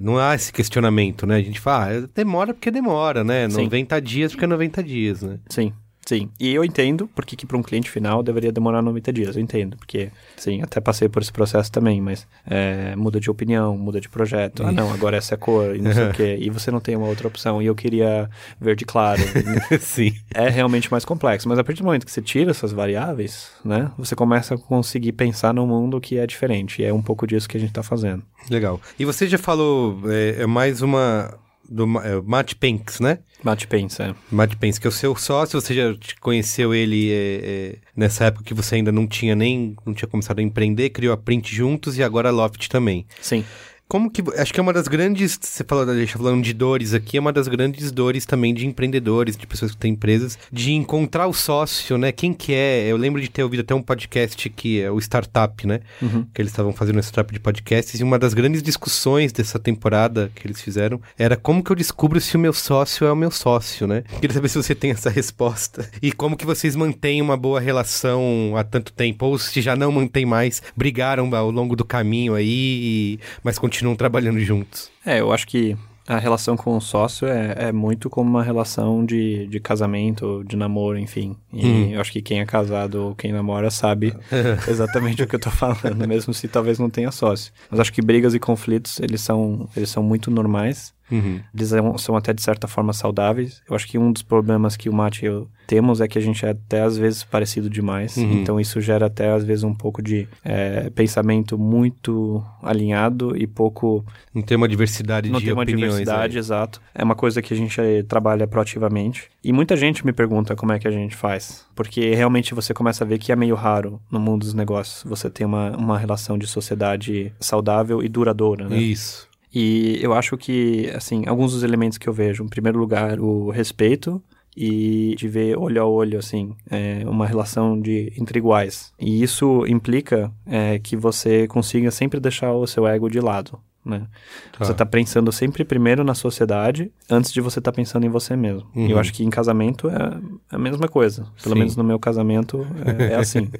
não 0.00 0.18
há 0.18 0.34
esse 0.34 0.52
questionamento, 0.52 1.26
né? 1.26 1.36
A 1.36 1.42
gente 1.42 1.60
fala, 1.60 1.86
ah, 1.86 2.08
demora 2.14 2.52
porque 2.52 2.70
demora, 2.70 3.24
né? 3.24 3.48
Sim. 3.48 3.64
90 3.64 4.00
dias 4.00 4.32
porque 4.32 4.44
é 4.44 4.48
90 4.48 4.82
dias, 4.82 5.22
né? 5.22 5.38
Sim, 5.48 5.72
sim. 6.06 6.30
E 6.40 6.54
eu 6.54 6.64
entendo 6.64 7.08
porque 7.14 7.36
que 7.36 7.46
para 7.46 7.56
um 7.56 7.62
cliente 7.62 7.90
final 7.90 8.22
deveria 8.22 8.52
demorar 8.52 8.80
90 8.80 9.12
dias. 9.12 9.36
Eu 9.36 9.42
entendo, 9.42 9.76
porque, 9.76 10.10
sim, 10.36 10.62
até 10.62 10.80
passei 10.80 11.08
por 11.08 11.20
esse 11.20 11.32
processo 11.32 11.70
também, 11.70 12.00
mas 12.00 12.26
é, 12.46 12.94
muda 12.96 13.20
de 13.20 13.30
opinião, 13.30 13.76
muda 13.76 14.00
de 14.00 14.08
projeto. 14.08 14.62
Ah, 14.64 14.72
não, 14.72 14.92
agora 14.92 15.16
essa 15.16 15.34
é 15.34 15.36
a 15.36 15.38
cor 15.38 15.76
e 15.76 15.80
não 15.80 15.92
sei 15.92 16.08
o 16.08 16.12
quê. 16.12 16.36
E 16.40 16.50
você 16.50 16.70
não 16.70 16.80
tem 16.80 16.96
uma 16.96 17.06
outra 17.06 17.26
opção. 17.26 17.60
E 17.60 17.66
eu 17.66 17.74
queria 17.74 18.30
verde 18.60 18.84
claro. 18.84 19.20
Sim. 19.80 20.14
é 20.34 20.48
realmente 20.48 20.90
mais 20.90 21.04
complexo. 21.04 21.48
Mas 21.48 21.58
a 21.58 21.64
partir 21.64 21.82
do 21.82 21.86
momento 21.86 22.06
que 22.06 22.12
você 22.12 22.22
tira 22.22 22.50
essas 22.50 22.72
variáveis, 22.72 23.50
né, 23.64 23.90
você 23.98 24.14
começa 24.14 24.54
a 24.54 24.58
conseguir 24.58 25.12
pensar 25.12 25.52
num 25.52 25.66
mundo 25.66 26.00
que 26.00 26.18
é 26.18 26.26
diferente. 26.26 26.82
E 26.82 26.84
é 26.84 26.92
um 26.92 27.02
pouco 27.02 27.26
disso 27.26 27.48
que 27.48 27.56
a 27.56 27.60
gente 27.60 27.70
está 27.70 27.82
fazendo. 27.82 28.22
Legal. 28.50 28.80
E 28.98 29.04
você 29.04 29.26
já 29.26 29.38
falou, 29.38 30.00
é, 30.06 30.42
é 30.42 30.46
mais 30.46 30.82
uma... 30.82 31.34
Do 31.68 31.84
é, 32.00 32.20
Matt 32.22 32.54
Penks, 32.54 33.00
né? 33.00 33.18
Bate 33.42 33.66
pensa. 33.66 34.16
Matt 34.30 34.56
Penske, 34.56 34.80
que 34.80 34.86
é 34.86 34.90
o 34.90 34.92
seu 34.92 35.14
sócio, 35.14 35.60
você 35.60 35.74
já 35.74 35.94
conheceu 36.20 36.74
ele 36.74 37.12
é, 37.12 37.14
é, 37.14 37.76
nessa 37.94 38.24
época 38.24 38.44
que 38.44 38.54
você 38.54 38.76
ainda 38.76 38.90
não 38.90 39.06
tinha 39.06 39.36
nem, 39.36 39.76
não 39.84 39.94
tinha 39.94 40.08
começado 40.08 40.38
a 40.38 40.42
empreender, 40.42 40.90
criou 40.90 41.12
a 41.12 41.16
Print 41.16 41.54
juntos 41.54 41.98
e 41.98 42.02
agora 42.02 42.28
a 42.28 42.32
Loft 42.32 42.68
também. 42.68 43.06
Sim. 43.20 43.44
Como 43.88 44.10
que, 44.10 44.20
acho 44.36 44.52
que 44.52 44.58
é 44.58 44.62
uma 44.62 44.72
das 44.72 44.88
grandes, 44.88 45.38
você 45.40 45.62
falou, 45.62 45.88
a 45.88 45.96
gente 45.96 46.12
tá 46.12 46.18
falando 46.18 46.42
de 46.42 46.52
dores 46.52 46.92
aqui, 46.92 47.18
é 47.18 47.20
uma 47.20 47.32
das 47.32 47.46
grandes 47.46 47.92
dores 47.92 48.26
também 48.26 48.52
de 48.52 48.66
empreendedores, 48.66 49.36
de 49.36 49.46
pessoas 49.46 49.70
que 49.70 49.76
têm 49.76 49.92
empresas, 49.92 50.36
de 50.50 50.72
encontrar 50.72 51.28
o 51.28 51.32
sócio, 51.32 51.96
né, 51.96 52.10
quem 52.10 52.32
que 52.32 52.52
é, 52.52 52.84
eu 52.88 52.96
lembro 52.96 53.20
de 53.22 53.28
ter 53.28 53.44
ouvido 53.44 53.60
até 53.60 53.72
um 53.72 53.80
podcast 53.80 54.50
que 54.50 54.80
é 54.80 54.90
o 54.90 54.98
Startup, 54.98 55.64
né, 55.66 55.80
Uhum. 56.02 56.26
que 56.34 56.42
eles 56.42 56.50
estavam 56.50 56.72
fazendo 56.72 56.98
esse 56.98 57.08
startup 57.10 57.32
de 57.32 57.38
podcasts, 57.38 58.00
e 58.00 58.02
uma 58.02 58.18
das 58.18 58.34
grandes 58.34 58.60
discussões 58.60 59.30
dessa 59.32 59.56
temporada 59.56 60.32
que 60.34 60.44
eles 60.48 60.60
fizeram 60.60 61.00
era 61.16 61.36
como 61.36 61.62
que 61.62 61.70
eu 61.70 61.76
descubro 61.76 62.20
se 62.20 62.36
o 62.36 62.40
meu 62.40 62.52
sócio 62.52 63.06
é 63.06 63.12
o 63.12 63.16
meu 63.16 63.30
sócio, 63.30 63.86
né? 63.86 64.02
Queria 64.20 64.34
saber 64.34 64.48
se 64.48 64.60
você 64.60 64.74
tem 64.74 64.90
essa 64.90 65.10
resposta. 65.10 65.88
E 66.02 66.10
como 66.12 66.36
que 66.36 66.44
vocês 66.44 66.74
mantêm 66.74 67.22
uma 67.22 67.36
boa 67.36 67.60
relação 67.60 68.54
há 68.56 68.64
tanto 68.64 68.92
tempo, 68.92 69.26
ou 69.26 69.38
se 69.38 69.60
já 69.60 69.76
não 69.76 69.92
mantém 69.92 70.26
mais, 70.26 70.60
brigaram 70.76 71.32
ao 71.36 71.50
longo 71.52 71.74
do 71.76 71.84
caminho 71.84 72.34
aí, 72.34 72.46
e- 72.48 73.18
mas 73.44 73.58
continuam 73.58 73.75
trabalhando 73.96 74.40
juntos. 74.40 74.90
É, 75.04 75.20
eu 75.20 75.32
acho 75.32 75.46
que 75.46 75.76
a 76.08 76.18
relação 76.18 76.56
com 76.56 76.76
o 76.76 76.80
sócio 76.80 77.26
é, 77.26 77.54
é 77.68 77.72
muito 77.72 78.08
como 78.08 78.30
uma 78.30 78.42
relação 78.42 79.04
de, 79.04 79.46
de 79.48 79.58
casamento, 79.58 80.44
de 80.46 80.56
namoro, 80.56 80.96
enfim. 80.96 81.36
E 81.52 81.66
Hum. 81.66 81.90
eu 81.90 82.00
acho 82.00 82.12
que 82.12 82.22
quem 82.22 82.38
é 82.40 82.46
casado 82.46 82.94
ou 83.06 83.14
quem 83.14 83.32
namora 83.32 83.70
sabe 83.72 84.14
exatamente 84.68 85.22
o 85.22 85.26
que 85.26 85.34
eu 85.34 85.40
tô 85.40 85.50
falando, 85.50 86.06
mesmo 86.06 86.32
se 86.32 86.46
talvez 86.46 86.78
não 86.78 86.88
tenha 86.88 87.10
sócio. 87.10 87.52
Mas 87.68 87.80
acho 87.80 87.92
que 87.92 88.00
brigas 88.00 88.34
e 88.34 88.38
conflitos, 88.38 89.00
eles 89.00 89.20
são, 89.20 89.68
eles 89.76 89.90
são 89.90 90.02
muito 90.02 90.30
normais. 90.30 90.94
Uhum. 91.10 91.40
Eles 91.54 91.68
são, 91.68 91.98
são 91.98 92.16
até 92.16 92.32
de 92.32 92.42
certa 92.42 92.66
forma 92.66 92.92
saudáveis. 92.92 93.62
Eu 93.68 93.76
acho 93.76 93.86
que 93.86 93.98
um 93.98 94.12
dos 94.12 94.22
problemas 94.22 94.76
que 94.76 94.88
o 94.88 94.92
Mate 94.92 95.24
e 95.24 95.28
eu 95.28 95.48
temos 95.66 96.00
é 96.00 96.06
que 96.06 96.16
a 96.16 96.22
gente 96.22 96.46
é 96.46 96.50
até 96.50 96.82
às 96.82 96.96
vezes 96.96 97.24
parecido 97.24 97.68
demais. 97.68 98.16
Uhum. 98.16 98.40
Então 98.40 98.60
isso 98.60 98.80
gera 98.80 99.06
até 99.06 99.32
às 99.32 99.44
vezes 99.44 99.64
um 99.64 99.74
pouco 99.74 100.00
de 100.00 100.28
é, 100.44 100.90
pensamento 100.90 101.58
muito 101.58 102.42
alinhado 102.62 103.36
e 103.36 103.46
pouco 103.46 104.04
Não 104.32 104.42
tem 104.42 104.56
uma 104.56 104.68
diversidade 104.68 105.28
não 105.30 105.38
de 105.38 105.46
tem 105.46 105.52
uma 105.52 105.62
opiniões. 105.62 105.92
diversidade, 105.94 106.36
aí. 106.36 106.38
exato. 106.38 106.80
É 106.94 107.02
uma 107.02 107.14
coisa 107.16 107.42
que 107.42 107.52
a 107.52 107.56
gente 107.56 107.80
eh, 107.80 108.02
trabalha 108.02 108.46
proativamente. 108.46 109.28
E 109.42 109.52
muita 109.52 109.76
gente 109.76 110.06
me 110.06 110.12
pergunta 110.12 110.54
como 110.54 110.72
é 110.72 110.78
que 110.78 110.86
a 110.86 110.90
gente 110.90 111.16
faz. 111.16 111.66
Porque 111.74 112.14
realmente 112.14 112.54
você 112.54 112.72
começa 112.72 113.02
a 113.04 113.06
ver 113.06 113.18
que 113.18 113.32
é 113.32 113.36
meio 113.36 113.54
raro 113.54 114.00
no 114.10 114.20
mundo 114.20 114.40
dos 114.42 114.54
negócios 114.54 115.02
você 115.04 115.28
ter 115.28 115.44
uma, 115.44 115.76
uma 115.76 115.98
relação 115.98 116.38
de 116.38 116.46
sociedade 116.46 117.32
saudável 117.40 118.02
e 118.02 118.08
duradoura, 118.08 118.68
né? 118.68 118.76
Isso. 118.76 119.28
E 119.58 119.98
eu 120.02 120.12
acho 120.12 120.36
que, 120.36 120.92
assim, 120.94 121.22
alguns 121.26 121.52
dos 121.54 121.62
elementos 121.62 121.96
que 121.96 122.06
eu 122.06 122.12
vejo, 122.12 122.44
em 122.44 122.46
primeiro 122.46 122.78
lugar, 122.78 123.18
o 123.18 123.48
respeito 123.48 124.22
e 124.54 125.14
de 125.16 125.26
ver 125.28 125.56
olho 125.56 125.80
a 125.80 125.86
olho, 125.86 126.18
assim, 126.18 126.54
é, 126.70 127.02
uma 127.06 127.26
relação 127.26 127.80
de 127.80 128.12
entre 128.18 128.38
iguais. 128.38 128.92
E 129.00 129.22
isso 129.22 129.64
implica 129.66 130.30
é, 130.44 130.78
que 130.78 130.94
você 130.94 131.48
consiga 131.48 131.90
sempre 131.90 132.20
deixar 132.20 132.52
o 132.52 132.66
seu 132.66 132.86
ego 132.86 133.08
de 133.08 133.18
lado, 133.18 133.58
né? 133.82 134.06
Tá. 134.52 134.62
Você 134.62 134.74
tá 134.74 134.84
pensando 134.84 135.32
sempre 135.32 135.64
primeiro 135.64 136.04
na 136.04 136.14
sociedade 136.14 136.92
antes 137.08 137.32
de 137.32 137.40
você 137.40 137.58
tá 137.58 137.72
pensando 137.72 138.04
em 138.04 138.10
você 138.10 138.36
mesmo. 138.36 138.68
Uhum. 138.74 138.88
E 138.88 138.90
eu 138.90 138.98
acho 138.98 139.10
que 139.10 139.24
em 139.24 139.30
casamento 139.30 139.88
é 139.88 140.20
a 140.54 140.58
mesma 140.58 140.86
coisa. 140.86 141.26
Pelo 141.42 141.54
Sim. 141.54 141.60
menos 141.60 141.76
no 141.76 141.84
meu 141.84 141.98
casamento 141.98 142.66
é, 142.84 143.14
é 143.14 143.16
assim. 143.16 143.48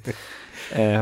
É, 0.72 0.98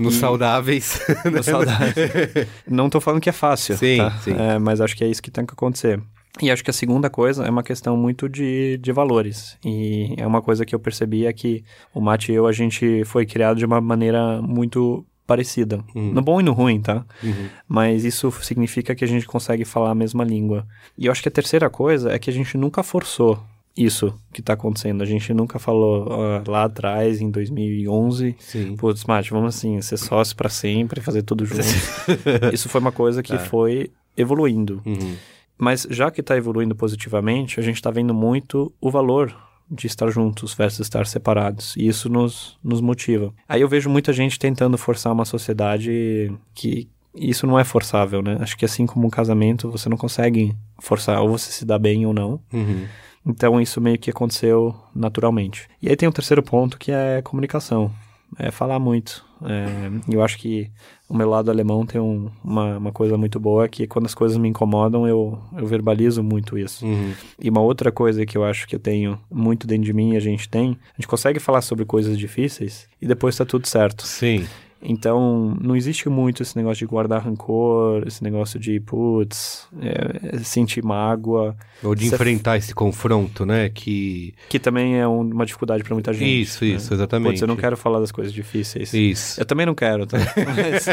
Nos 0.04 0.14
saudáveis. 0.16 1.00
no 1.30 1.42
saudável. 1.42 2.46
Não 2.68 2.88
tô 2.88 3.00
falando 3.00 3.20
que 3.20 3.28
é 3.28 3.32
fácil, 3.32 3.76
Sim, 3.76 3.98
tá? 3.98 4.10
sim. 4.18 4.34
É, 4.38 4.58
mas 4.58 4.80
acho 4.80 4.96
que 4.96 5.04
é 5.04 5.08
isso 5.08 5.22
que 5.22 5.30
tem 5.30 5.44
que 5.44 5.52
acontecer. 5.52 6.00
E 6.40 6.50
acho 6.50 6.62
que 6.62 6.70
a 6.70 6.72
segunda 6.72 7.10
coisa 7.10 7.44
é 7.44 7.50
uma 7.50 7.62
questão 7.62 7.96
muito 7.96 8.28
de, 8.28 8.78
de 8.78 8.92
valores. 8.92 9.58
E 9.64 10.14
é 10.16 10.26
uma 10.26 10.40
coisa 10.40 10.64
que 10.64 10.74
eu 10.74 10.78
percebi 10.78 11.26
é 11.26 11.32
que 11.32 11.64
o 11.92 12.00
Mate 12.00 12.32
e 12.32 12.34
eu, 12.34 12.46
a 12.46 12.52
gente 12.52 13.04
foi 13.04 13.26
criado 13.26 13.58
de 13.58 13.66
uma 13.66 13.80
maneira 13.80 14.40
muito 14.40 15.04
parecida. 15.26 15.84
Uhum. 15.94 16.12
No 16.12 16.22
bom 16.22 16.40
e 16.40 16.42
no 16.42 16.52
ruim, 16.52 16.80
tá? 16.80 17.04
Uhum. 17.22 17.48
Mas 17.68 18.04
isso 18.04 18.30
significa 18.42 18.94
que 18.94 19.04
a 19.04 19.08
gente 19.08 19.26
consegue 19.26 19.64
falar 19.64 19.90
a 19.90 19.94
mesma 19.94 20.24
língua. 20.24 20.66
E 20.96 21.06
eu 21.06 21.12
acho 21.12 21.22
que 21.22 21.28
a 21.28 21.32
terceira 21.32 21.68
coisa 21.68 22.10
é 22.10 22.18
que 22.18 22.30
a 22.30 22.32
gente 22.32 22.56
nunca 22.56 22.82
forçou 22.82 23.40
isso 23.76 24.14
que 24.32 24.42
tá 24.42 24.52
acontecendo. 24.54 25.02
A 25.02 25.06
gente 25.06 25.32
nunca 25.32 25.58
falou 25.58 26.06
lá 26.46 26.64
atrás, 26.64 27.20
em 27.20 27.30
2011, 27.30 28.36
Sim. 28.38 28.76
Putz, 28.76 29.04
Mate, 29.04 29.30
vamos 29.30 29.54
assim, 29.56 29.80
ser 29.80 29.96
sócio 29.96 30.36
pra 30.36 30.48
sempre, 30.48 31.00
fazer 31.00 31.22
tudo 31.22 31.44
junto. 31.46 31.60
Isso 32.52 32.68
foi 32.68 32.80
uma 32.80 32.92
coisa 32.92 33.22
que 33.22 33.32
Tá. 33.32 33.38
foi 33.38 33.90
evoluindo. 34.16 34.82
Uhum. 34.84 35.14
Mas 35.56 35.86
já 35.90 36.10
que 36.10 36.22
tá 36.22 36.36
evoluindo 36.36 36.74
positivamente, 36.74 37.60
a 37.60 37.62
gente 37.62 37.80
tá 37.80 37.90
vendo 37.90 38.12
muito 38.14 38.72
o 38.80 38.90
valor 38.90 39.34
de 39.70 39.86
estar 39.86 40.10
juntos 40.10 40.52
versus 40.54 40.80
estar 40.80 41.06
separados. 41.06 41.76
E 41.76 41.86
isso 41.86 42.08
nos, 42.08 42.58
nos 42.64 42.80
motiva. 42.80 43.32
Aí 43.48 43.60
eu 43.60 43.68
vejo 43.68 43.88
muita 43.88 44.12
gente 44.12 44.38
tentando 44.38 44.76
forçar 44.76 45.12
uma 45.12 45.24
sociedade 45.24 46.32
que 46.54 46.88
isso 47.14 47.46
não 47.46 47.58
é 47.58 47.62
forçável, 47.64 48.20
né? 48.22 48.36
Acho 48.40 48.56
que 48.56 48.64
assim 48.64 48.84
como 48.86 49.06
um 49.06 49.10
casamento, 49.10 49.70
você 49.70 49.88
não 49.88 49.96
consegue 49.96 50.56
forçar 50.80 51.20
ou 51.22 51.28
você 51.28 51.52
se 51.52 51.64
dá 51.64 51.78
bem 51.78 52.04
ou 52.06 52.12
não. 52.12 52.40
Uhum. 52.52 52.84
Então 53.26 53.60
isso 53.60 53.80
meio 53.80 53.98
que 53.98 54.10
aconteceu 54.10 54.74
naturalmente. 54.94 55.68
E 55.82 55.88
aí 55.88 55.96
tem 55.96 56.08
o 56.08 56.12
terceiro 56.12 56.42
ponto 56.42 56.78
que 56.78 56.90
é 56.90 57.20
comunicação. 57.22 57.90
É 58.38 58.50
falar 58.50 58.78
muito. 58.78 59.24
É, 59.42 59.90
eu 60.14 60.22
acho 60.22 60.38
que 60.38 60.70
o 61.08 61.14
meu 61.16 61.28
lado 61.28 61.50
alemão 61.50 61.84
tem 61.84 62.00
um- 62.00 62.30
uma, 62.44 62.76
uma 62.78 62.92
coisa 62.92 63.16
muito 63.18 63.40
boa 63.40 63.68
que 63.68 63.86
quando 63.86 64.06
as 64.06 64.14
coisas 64.14 64.38
me 64.38 64.48
incomodam 64.48 65.08
eu, 65.08 65.38
eu 65.56 65.66
verbalizo 65.66 66.22
muito 66.22 66.56
isso. 66.56 66.84
Uhum. 66.86 67.12
E 67.40 67.50
uma 67.50 67.60
outra 67.60 67.90
coisa 67.90 68.24
que 68.24 68.36
eu 68.38 68.44
acho 68.44 68.68
que 68.68 68.76
eu 68.76 68.80
tenho 68.80 69.18
muito 69.30 69.66
dentro 69.66 69.84
de 69.84 69.92
mim 69.92 70.12
e 70.12 70.16
a 70.16 70.20
gente 70.20 70.48
tem, 70.48 70.78
a 70.92 70.96
gente 71.00 71.08
consegue 71.08 71.40
falar 71.40 71.62
sobre 71.62 71.84
coisas 71.84 72.16
difíceis 72.18 72.86
e 73.02 73.06
depois 73.06 73.36
tá 73.36 73.44
tudo 73.44 73.66
certo. 73.66 74.06
Sim. 74.06 74.46
Então, 74.82 75.56
não 75.60 75.76
existe 75.76 76.08
muito 76.08 76.42
esse 76.42 76.56
negócio 76.56 76.78
de 76.78 76.86
guardar 76.86 77.22
rancor, 77.22 78.02
esse 78.06 78.22
negócio 78.24 78.58
de, 78.58 78.80
putz, 78.80 79.66
é, 79.80 80.38
sentir 80.38 80.82
mágoa, 80.82 81.54
Ou 81.82 81.94
de 81.94 82.08
Você- 82.08 82.14
enfrentar 82.14 82.56
esse 82.58 82.74
confronto, 82.74 83.46
né? 83.46 83.68
Que. 83.70 84.34
que 84.50 84.58
também 84.58 84.98
é 84.98 85.08
um- 85.08 85.20
uma 85.22 85.46
dificuldade 85.46 85.82
pra 85.82 85.94
muita 85.94 86.12
gente. 86.12 86.42
isso, 86.42 86.62
né? 86.64 86.72
isso, 86.72 86.92
exatamente. 86.92 87.30
Putz, 87.30 87.40
eu 87.42 87.48
não 87.48 87.56
quero 87.56 87.74
falar 87.76 88.00
das 88.00 88.12
coisas 88.12 88.32
difíceis. 88.32 88.92
Isso. 88.92 89.40
Eu 89.40 89.46
também 89.46 89.64
não 89.64 89.74
quero, 89.74 90.06
tá? 90.06 90.18
Mas 90.56 90.86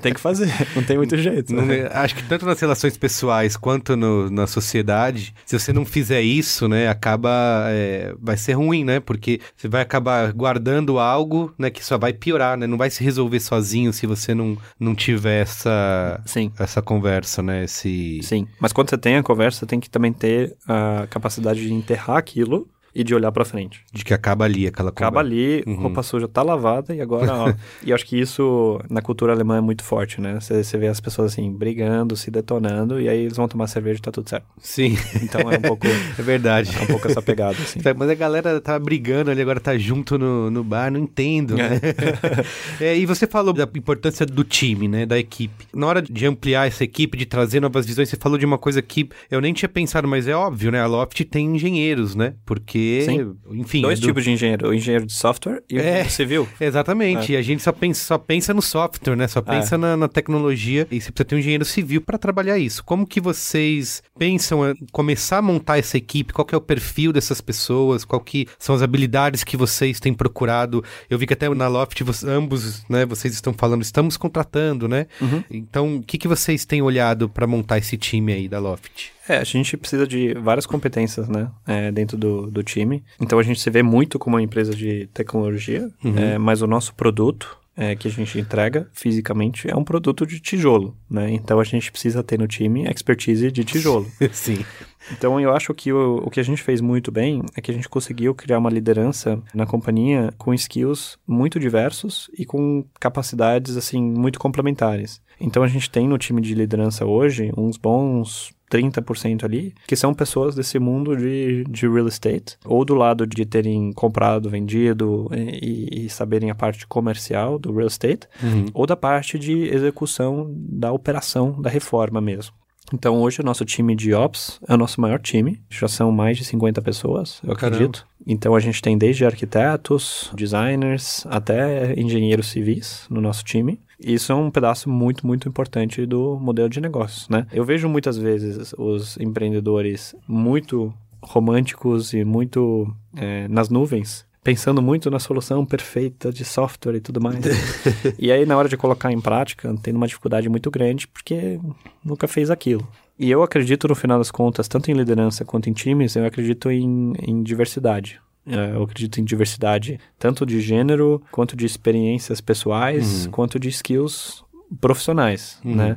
tem 0.00 0.12
que 0.14 0.20
fazer, 0.20 0.48
não 0.76 0.82
tem 0.84 0.96
muito 0.96 1.16
jeito. 1.16 1.52
Né? 1.54 1.80
é- 1.80 1.90
acho 1.92 2.14
que 2.14 2.22
tanto 2.22 2.46
nas 2.46 2.60
relações 2.60 2.96
pessoais 2.96 3.56
quanto 3.56 3.96
no- 3.96 4.30
na 4.30 4.46
sociedade, 4.46 5.34
se 5.44 5.58
você 5.58 5.72
não 5.72 5.84
fizer 5.84 6.22
isso, 6.22 6.68
né, 6.68 6.88
acaba 6.88 7.28
é, 7.70 8.14
vai 8.20 8.36
ser 8.36 8.52
ruim, 8.52 8.84
né? 8.84 9.00
Porque 9.00 9.40
você 9.56 9.66
vai 9.68 9.82
acabar 9.82 10.32
guardando 10.32 10.98
algo, 10.98 11.52
né, 11.58 11.68
que 11.70 11.84
só 11.84 11.98
vai 11.98 12.12
piorar, 12.12 12.56
né? 12.56 12.66
Não 12.66 12.78
vai 12.78 12.90
se 12.90 13.02
resolver 13.02 13.27
sozinho 13.40 13.92
se 13.92 14.06
você 14.06 14.34
não, 14.34 14.56
não 14.78 14.94
tiver 14.94 15.42
essa 15.42 16.20
Sim. 16.24 16.52
essa 16.58 16.80
conversa, 16.80 17.42
né? 17.42 17.64
Esse 17.64 18.20
Sim, 18.22 18.46
mas 18.60 18.72
quando 18.72 18.90
você 18.90 18.98
tem 18.98 19.16
a 19.16 19.22
conversa, 19.22 19.60
você 19.60 19.66
tem 19.66 19.80
que 19.80 19.90
também 19.90 20.12
ter 20.12 20.56
a 20.66 21.06
capacidade 21.08 21.60
de 21.60 21.72
enterrar 21.72 22.16
aquilo 22.16 22.68
e 22.98 23.04
de 23.04 23.14
olhar 23.14 23.30
pra 23.32 23.44
frente. 23.44 23.80
de 23.92 24.04
que 24.04 24.12
acaba 24.12 24.44
ali 24.44 24.66
aquela 24.66 24.88
Acaba 24.90 25.22
conversa. 25.22 25.34
ali, 25.36 25.62
Uhum. 25.66 25.82
roupa 25.82 26.02
suja 26.02 26.26
tá 26.28 26.42
lavada 26.42 26.94
e 26.94 27.00
agora, 27.00 27.32
ó. 27.32 27.52
e 27.84 27.92
acho 27.92 28.04
que 28.04 28.18
isso 28.18 28.80
na 28.90 29.00
cultura 29.00 29.32
alemã 29.32 29.58
é 29.58 29.60
muito 29.60 29.84
forte, 29.84 30.20
né? 30.20 30.38
Você, 30.40 30.76
vê 30.76 30.88
as 30.88 31.00
pessoas 31.00 31.32
assim, 31.32 31.50
brigando, 31.52 32.16
se 32.16 32.30
detonando, 32.30 33.00
e 33.00 33.08
aí 33.08 33.20
eles 33.20 33.36
vão 33.36 33.46
tomar 33.46 33.66
cerveja 33.68 33.98
e 33.98 34.02
tá 34.02 34.10
tudo 34.10 34.28
certo. 34.28 34.46
Sim, 34.60 34.96
Então 35.22 35.40
é 35.52 35.58
um 35.58 35.62
pouco, 35.62 35.86
é 36.18 36.22
verdade. 36.22 36.76
é 36.76 36.82
um 36.82 36.86
pouco 36.86 37.06
essa 37.08 37.22
pegada, 37.22 37.56
assim. 37.62 37.80
Mas 37.96 38.10
a 38.10 38.14
galera 38.14 38.60
tá 38.60 38.76
brigando 38.78 39.30
ali, 39.30 39.40
agora 39.40 39.60
tá 39.60 39.78
junto 39.78 40.18
no, 40.18 40.50
no 40.50 40.64
bar, 40.64 40.90
não 40.90 40.98
entendo, 41.00 41.54
né? 41.56 41.80
É, 42.80 42.96
e 42.96 43.06
você 43.06 43.26
falou 43.26 43.52
da 43.52 43.68
importância 43.74 44.24
do 44.26 44.42
time, 44.44 44.88
né? 44.88 45.06
Da 45.06 45.18
equipe. 45.18 45.66
Na 45.74 45.86
hora 45.86 46.02
de 46.02 46.26
ampliar 46.26 46.66
essa 46.66 46.84
equipe, 46.84 47.16
de 47.16 47.26
trazer 47.26 47.60
novas 47.60 47.86
visões, 47.86 48.08
você 48.08 48.16
falou 48.16 48.38
de 48.38 48.44
uma 48.46 48.58
coisa 48.58 48.80
que 48.82 49.08
eu 49.30 49.40
nem 49.40 49.52
tinha 49.52 49.68
pensado, 49.68 50.06
mas 50.08 50.26
é 50.26 50.34
óbvio, 50.34 50.70
né? 50.70 50.80
A 50.80 50.86
Loft 50.86 51.24
tem 51.24 51.54
engenheiros, 51.56 52.14
né? 52.14 52.34
Porque 52.46 52.78
Sim. 53.04 53.34
enfim... 53.52 53.82
Dois 53.82 53.98
é 53.98 54.02
do- 54.02 54.06
tipos 54.06 54.24
de 54.24 54.30
engenheiro, 54.30 54.68
o 54.68 54.74
engenheiro 54.74 55.06
de 55.06 55.12
software 55.12 55.62
e 55.70 55.78
É. 55.78 56.02
o 56.06 56.10
civil. 56.10 56.48
Exatamente, 56.60 57.32
e 57.32 57.36
a 57.36 57.42
gente 57.42 57.62
só 57.62 57.72
pensa, 57.72 58.04
só 58.04 58.18
pensa 58.18 58.52
no 58.54 58.62
software, 58.62 59.16
né? 59.16 59.26
Só 59.28 59.40
pensa 59.42 59.76
na, 59.78 59.96
na 59.96 60.08
tecnologia 60.08 60.86
e 60.90 61.00
você 61.00 61.10
precisa 61.12 61.24
ter 61.24 61.34
um 61.34 61.38
engenheiro 61.38 61.64
civil 61.64 62.00
para 62.00 62.18
trabalhar 62.18 62.58
isso. 62.58 62.84
Como 62.84 63.06
que 63.06 63.20
vocês 63.20 64.02
pensam 64.18 64.68
em 64.70 64.74
começar 64.92 65.38
a 65.38 65.42
montar 65.42 65.78
essa 65.78 65.96
equipe? 65.96 66.32
Qual 66.32 66.44
que 66.44 66.54
é 66.54 66.58
o 66.58 66.60
perfil 66.60 67.12
dessas 67.12 67.40
pessoas? 67.40 68.04
Qual 68.04 68.20
que 68.20 68.46
são 68.58 68.74
as 68.74 68.82
habilidades 68.82 69.44
que 69.44 69.56
vocês 69.56 70.00
têm 70.00 70.12
procurado? 70.14 70.82
Eu 71.08 71.18
vi 71.18 71.26
que 71.26 71.32
até 71.34 71.48
na 71.48 71.68
Loft 71.68 72.02
ambos, 72.26 72.84
né, 72.88 73.04
vocês 73.06 73.34
estão 73.34 73.52
falando, 73.52 73.82
estamos 73.82 74.16
contratando, 74.16 74.88
né? 74.88 75.06
Então, 75.50 75.96
o 75.96 76.02
que, 76.02 76.18
que 76.18 76.28
vocês 76.28 76.64
têm 76.64 76.82
olhado 76.82 77.28
para 77.28 77.46
montar 77.46 77.78
esse 77.78 77.96
time 77.96 78.32
aí 78.32 78.48
da 78.48 78.58
Loft? 78.58 79.10
É, 79.28 79.38
a 79.38 79.44
gente 79.44 79.76
precisa 79.76 80.06
de 80.06 80.32
várias 80.34 80.66
competências, 80.66 81.28
né, 81.28 81.50
é, 81.66 81.92
dentro 81.92 82.16
do, 82.16 82.50
do 82.50 82.62
time. 82.62 83.04
Então 83.20 83.38
a 83.38 83.42
gente 83.42 83.60
se 83.60 83.70
vê 83.70 83.82
muito 83.82 84.18
como 84.18 84.36
uma 84.36 84.42
empresa 84.42 84.74
de 84.74 85.08
tecnologia, 85.12 85.90
é, 86.16 86.38
mas 86.38 86.62
o 86.62 86.66
nosso 86.66 86.94
produto 86.94 87.58
é, 87.78 87.94
que 87.94 88.08
a 88.08 88.10
gente 88.10 88.36
entrega 88.40 88.88
fisicamente 88.92 89.70
é 89.70 89.76
um 89.76 89.84
produto 89.84 90.26
de 90.26 90.40
tijolo, 90.40 90.96
né? 91.08 91.30
Então 91.30 91.60
a 91.60 91.64
gente 91.64 91.92
precisa 91.92 92.24
ter 92.24 92.36
no 92.36 92.48
time 92.48 92.84
expertise 92.90 93.52
de 93.52 93.62
tijolo. 93.62 94.10
Sim. 94.32 94.64
Então 95.12 95.40
eu 95.40 95.54
acho 95.54 95.72
que 95.72 95.92
o, 95.92 96.16
o 96.24 96.30
que 96.30 96.40
a 96.40 96.42
gente 96.42 96.60
fez 96.60 96.80
muito 96.80 97.12
bem 97.12 97.40
é 97.54 97.60
que 97.60 97.70
a 97.70 97.74
gente 97.74 97.88
conseguiu 97.88 98.34
criar 98.34 98.58
uma 98.58 98.68
liderança 98.68 99.40
na 99.54 99.64
companhia 99.64 100.34
com 100.36 100.52
skills 100.52 101.18
muito 101.24 101.60
diversos 101.60 102.28
e 102.36 102.44
com 102.44 102.84
capacidades 102.98 103.76
assim 103.76 104.02
muito 104.02 104.40
complementares. 104.40 105.20
Então 105.40 105.62
a 105.62 105.68
gente 105.68 105.88
tem 105.88 106.08
no 106.08 106.18
time 106.18 106.42
de 106.42 106.54
liderança 106.54 107.06
hoje 107.06 107.52
uns 107.56 107.76
bons 107.76 108.52
30% 108.70 109.44
ali, 109.44 109.74
que 109.86 109.96
são 109.96 110.14
pessoas 110.14 110.54
desse 110.54 110.78
mundo 110.78 111.16
de, 111.16 111.64
de 111.64 111.88
real 111.88 112.08
estate, 112.08 112.56
ou 112.64 112.84
do 112.84 112.94
lado 112.94 113.26
de 113.26 113.44
terem 113.44 113.92
comprado, 113.92 114.50
vendido 114.50 115.30
e, 115.32 116.06
e 116.06 116.10
saberem 116.10 116.50
a 116.50 116.54
parte 116.54 116.86
comercial 116.86 117.58
do 117.58 117.72
real 117.74 117.88
estate, 117.88 118.28
ou 118.72 118.86
da 118.86 118.96
parte 118.96 119.38
de 119.38 119.68
execução 119.68 120.52
da 120.56 120.92
operação 120.92 121.60
da 121.60 121.70
reforma 121.70 122.20
mesmo. 122.20 122.54
Então 122.92 123.20
hoje 123.20 123.40
o 123.40 123.44
nosso 123.44 123.64
time 123.64 123.94
de 123.94 124.14
Ops 124.14 124.58
é 124.66 124.74
o 124.74 124.78
nosso 124.78 125.00
maior 125.00 125.20
time, 125.20 125.60
já 125.68 125.88
são 125.88 126.10
mais 126.10 126.38
de 126.38 126.44
50 126.44 126.80
pessoas, 126.80 127.40
eu 127.44 127.54
Caramba. 127.54 127.76
acredito. 127.76 128.06
Então 128.26 128.54
a 128.54 128.60
gente 128.60 128.80
tem 128.80 128.96
desde 128.96 129.24
arquitetos, 129.24 130.30
designers, 130.34 131.26
até 131.28 131.98
engenheiros 131.98 132.48
civis 132.48 133.06
no 133.10 133.20
nosso 133.20 133.44
time. 133.44 133.80
Isso 133.98 134.30
é 134.30 134.34
um 134.34 134.50
pedaço 134.50 134.88
muito, 134.88 135.26
muito 135.26 135.48
importante 135.48 136.06
do 136.06 136.38
modelo 136.38 136.68
de 136.68 136.80
negócios, 136.80 137.28
né? 137.28 137.46
Eu 137.52 137.64
vejo 137.64 137.88
muitas 137.88 138.16
vezes 138.16 138.72
os 138.78 139.16
empreendedores 139.18 140.14
muito 140.26 140.92
românticos 141.20 142.12
e 142.12 142.24
muito 142.24 142.92
é, 143.16 143.48
nas 143.48 143.68
nuvens, 143.68 144.24
pensando 144.42 144.80
muito 144.80 145.10
na 145.10 145.18
solução 145.18 145.66
perfeita 145.66 146.32
de 146.32 146.44
software 146.44 146.96
e 146.96 147.00
tudo 147.00 147.20
mais. 147.20 147.44
e 148.18 148.30
aí, 148.30 148.46
na 148.46 148.56
hora 148.56 148.68
de 148.68 148.76
colocar 148.76 149.12
em 149.12 149.20
prática, 149.20 149.74
tendo 149.82 149.96
uma 149.96 150.06
dificuldade 150.06 150.48
muito 150.48 150.70
grande, 150.70 151.08
porque 151.08 151.58
nunca 152.04 152.28
fez 152.28 152.50
aquilo. 152.50 152.86
E 153.18 153.28
eu 153.30 153.42
acredito, 153.42 153.88
no 153.88 153.96
final 153.96 154.18
das 154.18 154.30
contas, 154.30 154.68
tanto 154.68 154.90
em 154.90 154.94
liderança 154.94 155.44
quanto 155.44 155.68
em 155.68 155.72
times, 155.72 156.14
eu 156.14 156.24
acredito 156.24 156.70
em, 156.70 157.14
em 157.20 157.42
diversidade. 157.42 158.20
É, 158.48 158.74
Eu 158.74 158.82
acredito 158.82 159.20
em 159.20 159.24
diversidade 159.24 160.00
tanto 160.18 160.44
de 160.46 160.60
gênero, 160.60 161.22
quanto 161.30 161.56
de 161.56 161.66
experiências 161.66 162.40
pessoais, 162.40 163.26
quanto 163.30 163.58
de 163.60 163.68
skills 163.68 164.42
profissionais, 164.80 165.58
né? 165.64 165.96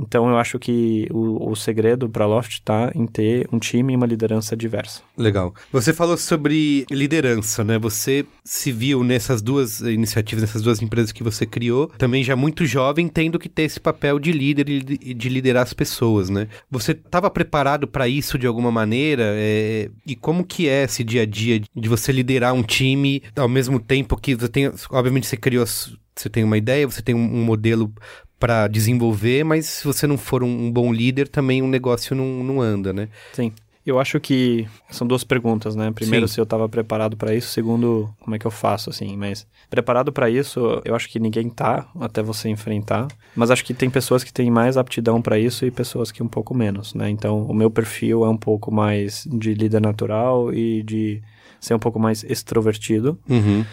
Então 0.00 0.28
eu 0.28 0.36
acho 0.38 0.58
que 0.58 1.06
o, 1.10 1.50
o 1.50 1.54
segredo 1.56 2.08
para 2.08 2.26
Loft 2.26 2.52
está 2.54 2.90
em 2.94 3.06
ter 3.06 3.48
um 3.52 3.58
time 3.58 3.92
e 3.92 3.96
uma 3.96 4.06
liderança 4.06 4.56
diversa. 4.56 5.02
Legal. 5.16 5.54
Você 5.72 5.92
falou 5.92 6.16
sobre 6.16 6.86
liderança, 6.90 7.62
né? 7.62 7.78
Você 7.78 8.24
se 8.44 8.72
viu 8.72 9.04
nessas 9.04 9.42
duas 9.42 9.80
iniciativas, 9.80 10.42
nessas 10.42 10.62
duas 10.62 10.80
empresas 10.82 11.12
que 11.12 11.22
você 11.22 11.44
criou, 11.44 11.88
também 11.98 12.24
já 12.24 12.34
muito 12.36 12.64
jovem, 12.64 13.08
tendo 13.08 13.38
que 13.38 13.48
ter 13.48 13.62
esse 13.62 13.78
papel 13.80 14.18
de 14.18 14.32
líder 14.32 14.68
e 14.68 14.80
de- 14.82 15.14
de 15.14 15.28
liderar 15.28 15.62
as 15.62 15.72
pessoas, 15.72 16.30
né? 16.30 16.48
Você 16.70 16.92
estava 16.92 17.30
preparado 17.30 17.86
para 17.86 18.08
isso 18.08 18.38
de 18.38 18.46
alguma 18.46 18.70
maneira? 18.72 19.24
É, 19.36 19.90
E 20.06 20.16
como 20.16 20.44
que 20.44 20.68
é 20.68 20.84
esse 20.84 21.04
dia 21.04 21.22
a 21.22 21.26
dia 21.26 21.60
de 21.74 21.88
você 21.88 22.10
liderar 22.12 22.54
um 22.54 22.62
time 22.62 23.22
ao 23.36 23.48
mesmo 23.48 23.78
tempo 23.78 24.16
que 24.16 24.34
você 24.34 24.48
tem, 24.48 24.70
obviamente 24.90 25.26
você 25.26 25.36
criou, 25.36 25.62
as- 25.62 25.94
você 26.16 26.28
tem 26.28 26.44
uma 26.44 26.56
ideia, 26.58 26.86
você 26.86 27.00
tem 27.02 27.14
um 27.14 27.44
modelo 27.44 27.92
para 28.40 28.66
desenvolver, 28.66 29.44
mas 29.44 29.66
se 29.66 29.84
você 29.84 30.06
não 30.06 30.16
for 30.16 30.42
um, 30.42 30.66
um 30.66 30.72
bom 30.72 30.90
líder, 30.90 31.28
também 31.28 31.60
o 31.60 31.68
negócio 31.68 32.16
não, 32.16 32.42
não 32.42 32.60
anda, 32.60 32.90
né? 32.90 33.08
Sim. 33.34 33.52
Eu 33.84 33.98
acho 33.98 34.20
que 34.20 34.66
são 34.90 35.06
duas 35.06 35.24
perguntas, 35.24 35.74
né? 35.74 35.90
Primeiro, 35.90 36.28
Sim. 36.28 36.34
se 36.34 36.40
eu 36.40 36.44
estava 36.44 36.68
preparado 36.68 37.16
para 37.16 37.34
isso. 37.34 37.48
Segundo, 37.48 38.10
como 38.20 38.36
é 38.36 38.38
que 38.38 38.46
eu 38.46 38.50
faço, 38.50 38.90
assim. 38.90 39.16
Mas 39.16 39.46
preparado 39.70 40.12
para 40.12 40.28
isso, 40.28 40.80
eu 40.84 40.94
acho 40.94 41.08
que 41.08 41.18
ninguém 41.18 41.48
tá 41.48 41.88
até 41.98 42.22
você 42.22 42.48
enfrentar. 42.48 43.08
Mas 43.34 43.50
acho 43.50 43.64
que 43.64 43.72
tem 43.72 43.88
pessoas 43.88 44.22
que 44.22 44.32
têm 44.32 44.50
mais 44.50 44.76
aptidão 44.76 45.20
para 45.20 45.38
isso 45.38 45.64
e 45.64 45.70
pessoas 45.70 46.12
que 46.12 46.22
um 46.22 46.28
pouco 46.28 46.54
menos, 46.54 46.94
né? 46.94 47.08
Então, 47.08 47.42
o 47.42 47.54
meu 47.54 47.70
perfil 47.70 48.24
é 48.24 48.28
um 48.28 48.36
pouco 48.36 48.70
mais 48.70 49.26
de 49.26 49.54
líder 49.54 49.80
natural 49.80 50.52
e 50.52 50.82
de 50.82 51.22
ser 51.58 51.74
um 51.74 51.78
pouco 51.78 51.98
mais 51.98 52.22
extrovertido. 52.22 53.18
Uhum. 53.28 53.64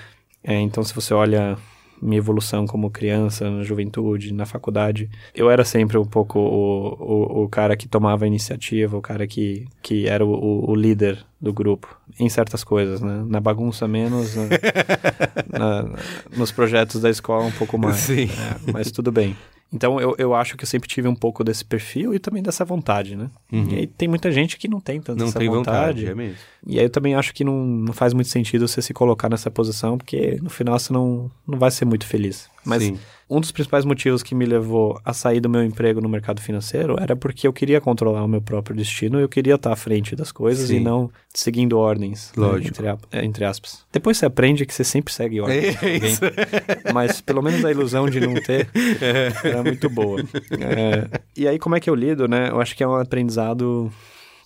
É, 0.43 0.59
então, 0.59 0.83
se 0.83 0.95
você 0.95 1.13
olha 1.13 1.57
minha 2.01 2.17
evolução 2.17 2.65
como 2.67 2.89
criança, 2.89 3.49
na 3.49 3.63
juventude, 3.63 4.33
na 4.33 4.45
faculdade, 4.45 5.09
eu 5.33 5.49
era 5.49 5.63
sempre 5.65 5.97
um 5.97 6.05
pouco 6.05 6.39
o, 6.39 6.93
o, 7.39 7.43
o 7.43 7.49
cara 7.49 7.75
que 7.75 7.87
tomava 7.87 8.25
a 8.25 8.27
iniciativa, 8.27 8.97
o 8.97 9.01
cara 9.01 9.25
que, 9.27 9.65
que 9.81 10.07
era 10.07 10.25
o, 10.25 10.69
o- 10.69 10.75
líder 10.75 11.25
do 11.41 11.51
grupo, 11.53 11.95
em 12.19 12.29
certas 12.29 12.63
coisas, 12.63 13.01
né? 13.01 13.23
Na 13.27 13.39
bagunça 13.39 13.87
menos, 13.87 14.35
na- 15.51 15.83
na- 15.83 15.95
nos 16.35 16.51
projetos 16.51 17.01
da 17.01 17.09
escola 17.09 17.45
um 17.45 17.51
pouco 17.51 17.77
mais. 17.77 17.95
Sim. 17.97 18.25
É, 18.25 18.71
mas 18.71 18.91
tudo 18.91 19.11
bem. 19.11 19.35
Então, 19.71 19.99
eu, 19.99 20.15
eu 20.17 20.33
acho 20.33 20.55
que 20.55 20.63
eu 20.63 20.67
sempre 20.67 20.87
tive 20.87 21.07
um 21.07 21.15
pouco 21.15 21.43
desse 21.43 21.65
perfil 21.65 22.13
e 22.13 22.19
também 22.19 22.41
dessa 22.41 22.63
vontade, 22.63 23.15
né? 23.15 23.29
E 23.51 23.75
aí 23.75 23.87
tem 23.87 24.07
muita 24.07 24.31
gente 24.31 24.57
que 24.57 24.67
não 24.67 24.79
tem 24.79 25.01
tanta 25.01 25.19
Não 25.19 25.27
essa 25.27 25.39
tem 25.39 25.49
vontade, 25.49 26.05
vontade 26.05 26.05
é 26.05 26.15
mesmo. 26.15 26.37
e 26.65 26.79
aí 26.79 26.85
eu 26.85 26.89
também 26.89 27.15
acho 27.15 27.33
que 27.33 27.43
não, 27.43 27.65
não 27.65 27.91
faz 27.91 28.13
muito 28.13 28.29
sentido 28.29 28.65
você 28.67 28.81
se 28.81 28.93
colocar 28.93 29.27
nessa 29.29 29.51
posição, 29.51 29.97
porque 29.97 30.39
no 30.41 30.49
final 30.49 30.79
você 30.79 30.93
não, 30.93 31.29
não 31.45 31.59
vai 31.59 31.69
ser 31.69 31.83
muito 31.83 32.05
feliz. 32.05 32.49
Mas 32.63 32.83
Sim. 32.83 32.97
Um 33.29 33.41
dos 33.41 33.51
principais 33.51 33.83
motivos 33.83 34.23
que 34.23 34.33
me 34.33 34.45
levou 34.45 34.99
a 35.03 35.11
sair 35.13 35.39
do 35.41 35.49
meu 35.49 35.61
emprego 35.63 35.99
no 35.99 36.07
mercado 36.07 36.41
financeiro 36.41 36.95
era 36.99 37.15
porque 37.15 37.45
eu 37.47 37.51
queria 37.51 37.81
controlar 37.81 38.23
o 38.23 38.27
meu 38.27 38.41
próprio 38.41 38.75
destino, 38.75 39.19
eu 39.19 39.27
queria 39.27 39.55
estar 39.55 39.73
à 39.73 39.75
frente 39.75 40.15
das 40.15 40.31
coisas 40.31 40.69
Sim. 40.69 40.77
e 40.77 40.79
não 40.79 41.11
seguindo 41.33 41.77
ordens. 41.77 42.31
né, 42.37 42.45
Lógico. 42.45 42.67
entre, 42.69 42.87
a- 42.87 42.97
é, 43.11 43.25
entre 43.25 43.43
aspas. 43.43 43.85
Depois 43.91 44.17
você 44.17 44.25
aprende 44.25 44.65
que 44.65 44.73
você 44.73 44.83
sempre 44.83 45.13
segue 45.13 45.41
ordens. 45.41 45.77
de 45.77 45.85
É 45.85 45.93
alguém. 45.93 46.09
isso. 46.09 46.21
Mas 46.93 47.19
pelo 47.21 47.41
menos 47.41 47.63
a 47.65 47.71
ilusão 47.71 48.09
de 48.09 48.19
não 48.21 48.33
ter 48.35 48.69
é 48.73 49.61
muito 49.61 49.89
boa. 49.89 50.21
É, 50.21 51.19
e 51.35 51.47
aí, 51.47 51.59
como 51.59 51.75
é 51.75 51.79
que 51.79 51.89
eu 51.89 51.95
lido, 51.95 52.27
né? 52.27 52.49
Eu 52.49 52.61
acho 52.61 52.75
que 52.75 52.83
é 52.83 52.87
um 52.87 52.95
aprendizado, 52.95 53.91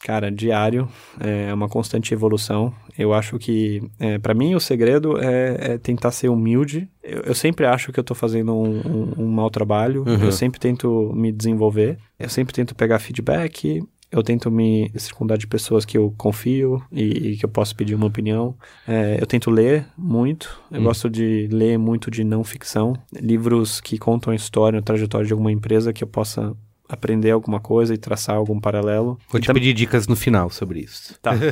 cara, 0.04 0.32
diário, 0.32 0.88
é 1.20 1.54
uma 1.54 1.70
constante 1.70 2.14
evolução. 2.14 2.74
Eu 2.98 3.14
acho 3.14 3.38
que, 3.38 3.82
é, 4.00 4.18
para 4.20 4.34
mim, 4.34 4.56
o 4.56 4.60
segredo 4.60 5.18
é, 5.22 5.74
é 5.74 5.78
tentar 5.78 6.12
ser 6.12 6.30
humilde. 6.30 6.90
Eu, 7.04 7.22
eu 7.22 7.36
sempre 7.36 7.66
acho 7.66 7.92
que 7.92 8.00
eu 8.00 8.04
tô 8.04 8.14
fazendo 8.16 8.54
um, 8.54 8.80
um- 8.80 9.14
um 9.24 9.28
mau 9.28 9.50
trabalho, 9.50 10.04
Uhum. 10.08 10.24
eu 10.26 10.32
sempre 10.32 10.60
tento 10.60 11.12
me 11.16 11.32
desenvolver, 11.32 11.98
eu 12.20 12.30
sempre 12.30 12.54
tento 12.54 12.74
pegar 12.76 13.00
feedback. 13.00 13.82
Eu 14.14 14.22
tento 14.22 14.52
me 14.52 14.92
circundar 14.98 15.38
de 15.38 15.48
pessoas 15.48 15.86
que 15.86 15.98
eu 15.98 16.14
confio 16.18 16.84
e, 16.92 17.04
e 17.30 17.38
que 17.38 17.46
eu 17.46 17.50
posso 17.50 17.74
pedir 17.74 17.96
uma 17.96 18.08
opinião. 18.08 18.54
É, 18.86 19.18
eu 19.18 19.26
tento 19.26 19.50
ler 19.50 19.86
muito. 19.98 20.60
Eu 20.70 20.84
gosto 20.84 21.10
de 21.10 21.48
ler 21.50 21.78
muito 21.80 22.12
de 22.12 22.22
não 22.22 22.44
ficção. 22.44 22.92
Livros 23.22 23.80
que 23.80 23.98
contam 23.98 24.34
a 24.34 24.36
história, 24.36 24.80
a 24.80 24.82
trajetória 24.82 25.26
de 25.26 25.32
alguma 25.32 25.50
empresa 25.50 25.94
que 25.94 26.04
eu 26.04 26.08
possa 26.10 26.54
aprender 26.92 27.32
alguma 27.32 27.60
coisa 27.60 27.94
e 27.94 27.98
traçar 27.98 28.36
algum 28.36 28.60
paralelo. 28.60 29.18
Vou 29.30 29.40
E 29.40 29.42
te 29.42 29.48
tam- 29.48 29.54
pedir 29.54 29.74
dicas 29.74 30.08
no 30.08 30.16
final 30.16 30.50
sobre 30.50 30.80
isso. 30.82 31.16
Tá. 31.22 31.32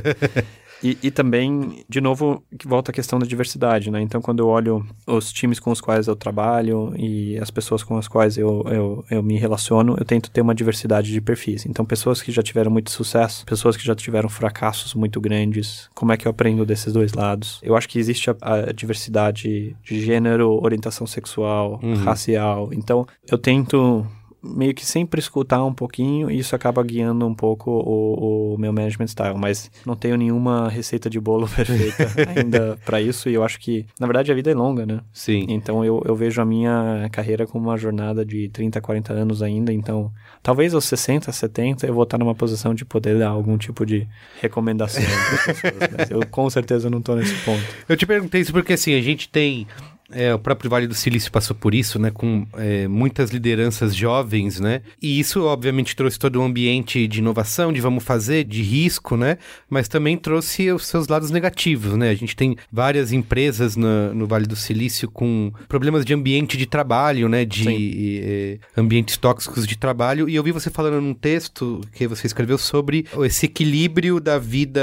E, 0.82 0.98
e 1.04 1.12
também, 1.12 1.84
de 1.90 2.00
novo, 2.00 2.42
que 2.58 2.66
volta 2.66 2.90
a 2.90 2.94
questão 2.94 3.20
da 3.20 3.26
diversidade, 3.26 3.92
né? 3.92 4.02
Então, 4.02 4.22
quando 4.22 4.40
eu 4.40 4.48
olho 4.48 4.88
os 5.06 5.30
times 5.30 5.60
com 5.60 5.72
os 5.72 5.82
quais 5.82 6.08
eu 6.08 6.16
trabalho 6.16 6.94
e 6.96 7.38
as 7.38 7.52
pessoas 7.52 7.84
com 7.84 7.98
as 7.98 8.08
quais 8.08 8.38
eu, 8.38 8.64
eu, 8.66 9.06
eu 9.12 9.22
me 9.22 9.38
relaciono, 9.38 9.98
eu 10.00 10.06
tento 10.06 10.32
ter 10.32 10.40
uma 10.40 10.56
diversidade 10.56 11.12
de 11.12 11.20
perfis. 11.20 11.66
Então, 11.66 11.84
pessoas 11.84 12.22
que 12.22 12.32
já 12.32 12.42
tiveram 12.42 12.72
muito 12.72 12.92
sucesso, 12.92 13.46
pessoas 13.46 13.76
que 13.76 13.84
já 13.86 13.94
tiveram 13.94 14.30
fracassos 14.30 14.94
muito 14.94 15.20
grandes, 15.20 15.90
como 15.94 16.14
é 16.14 16.18
que 16.18 16.26
eu 16.26 16.32
aprendo 16.32 16.66
desses 16.66 16.94
dois 16.94 17.12
lados? 17.12 17.60
Eu 17.62 17.76
acho 17.76 17.90
que 17.90 18.00
existe 18.00 18.30
a, 18.30 18.36
a 18.42 18.72
diversidade 18.72 19.76
de 19.84 20.00
gênero, 20.02 20.64
orientação 20.64 21.06
sexual, 21.06 21.82
racial. 22.06 22.70
Então, 22.72 23.06
eu 23.30 23.38
tento 23.38 24.06
meio 24.42 24.74
que 24.74 24.86
sempre 24.86 25.20
escutar 25.20 25.64
um 25.64 25.74
pouquinho 25.74 26.32
e 26.32 26.40
isso 26.40 26.56
acaba 26.56 26.82
guiando 26.84 27.26
um 27.26 27.36
pouco 27.36 27.70
o, 27.72 28.54
o 28.54 28.58
meu 28.58 28.72
management 28.72 29.08
style, 29.08 29.38
mas 29.38 29.70
não 29.86 29.96
tenho 29.96 30.16
nenhuma 30.16 30.70
receita 30.70 31.10
de 31.10 31.20
bolo 31.20 31.48
perfeita 31.54 32.08
ainda 32.36 32.78
para 32.86 33.02
isso 33.02 33.30
e 33.30 33.34
eu 33.34 33.44
acho 33.44 33.60
que, 33.60 33.86
na 34.00 34.08
verdade, 34.08 34.32
a 34.32 34.36
vida 34.36 34.50
é 34.50 34.54
longa, 34.54 34.86
né? 34.86 35.02
Sim. 35.12 35.46
Então 35.50 35.84
eu, 35.84 36.02
eu 36.06 36.16
vejo 36.16 36.42
a 36.42 36.46
minha 36.46 37.10
carreira 37.12 37.46
como 37.46 37.70
uma 37.70 37.78
jornada 37.78 38.26
de 38.26 38.50
30, 38.50 38.80
40 38.80 39.14
anos 39.14 39.42
ainda, 39.42 39.74
então 39.74 40.12
talvez 40.42 40.74
aos 40.74 40.86
60, 40.86 41.32
70 41.32 41.86
eu 41.86 41.94
vou 41.94 42.04
estar 42.04 42.18
numa 42.18 42.36
posição 42.36 42.74
de 42.74 42.86
poder 42.86 43.20
dar 43.20 43.30
algum 43.30 43.58
tipo 43.58 43.86
de 43.86 44.08
recomendação 44.42 45.04
para 45.04 45.54
pessoas, 45.54 45.90
mas 45.98 46.12
eu 46.12 46.26
com 46.28 46.50
certeza 46.50 46.90
não 46.90 47.00
estou 47.00 47.16
nesse 47.16 47.36
ponto. 47.44 47.64
Eu 47.88 47.98
te 47.98 48.06
perguntei 48.06 48.42
isso 48.42 48.54
porque 48.54 48.74
assim, 48.74 48.94
a 48.94 49.02
gente 49.02 49.28
tem 49.30 49.68
é, 50.12 50.34
o 50.34 50.40
próprio 50.40 50.70
Vale 50.70 50.88
do 50.88 50.94
Silício 50.94 51.32
passou 51.32 51.56
por 51.56 51.74
isso, 51.74 52.00
né? 52.00 52.12
Com 52.12 52.48
é, 52.58 52.88
muitas 52.88 53.30
lideranças 53.30 53.96
jovens, 53.96 54.60
né? 54.60 54.82
E 55.02 55.20
isso, 55.20 55.44
obviamente, 55.44 55.96
trouxe 55.96 56.18
todo 56.18 56.42
um 56.42 56.46
ambiente 56.46 57.08
de 57.08 57.20
inovação, 57.20 57.72
de 57.72 57.80
vamos 57.80 58.04
fazer, 58.04 58.44
de 58.44 58.62
risco, 58.62 59.16
né? 59.16 59.38
Mas 59.70 59.88
também 59.88 60.18
trouxe 60.18 60.72
os 60.72 60.88
seus 60.88 61.08
lados 61.08 61.30
negativos, 61.30 61.96
né? 61.96 62.10
A 62.10 62.16
gente 62.16 62.36
tem 62.36 62.56
várias 62.72 63.12
empresas 63.12 63.76
no, 63.76 64.14
no 64.14 64.28
Vale 64.28 64.48
do 64.48 64.56
Silício 64.56 65.10
com 65.10 65.52
problemas 65.68 66.04
de 66.04 66.14
ambiente 66.14 66.58
de 66.58 66.66
trabalho, 66.66 67.30
né? 67.30 67.46
De 67.46 68.20
é, 68.24 68.58
ambientes 68.76 69.18
tóxicos 69.18 69.68
de 69.68 69.78
trabalho. 69.78 70.28
E 70.28 70.36
eu 70.36 70.44
vi 70.44 70.52
você 70.52 70.70
falando 70.70 71.02
num 71.02 71.14
texto 71.14 71.82
que 71.94 72.08
você 72.08 72.26
escreveu 72.26 72.58
sobre 72.58 73.06
esse 73.26 73.46
equilíbrio 73.46 74.20
da 74.20 74.40
vida 74.40 74.82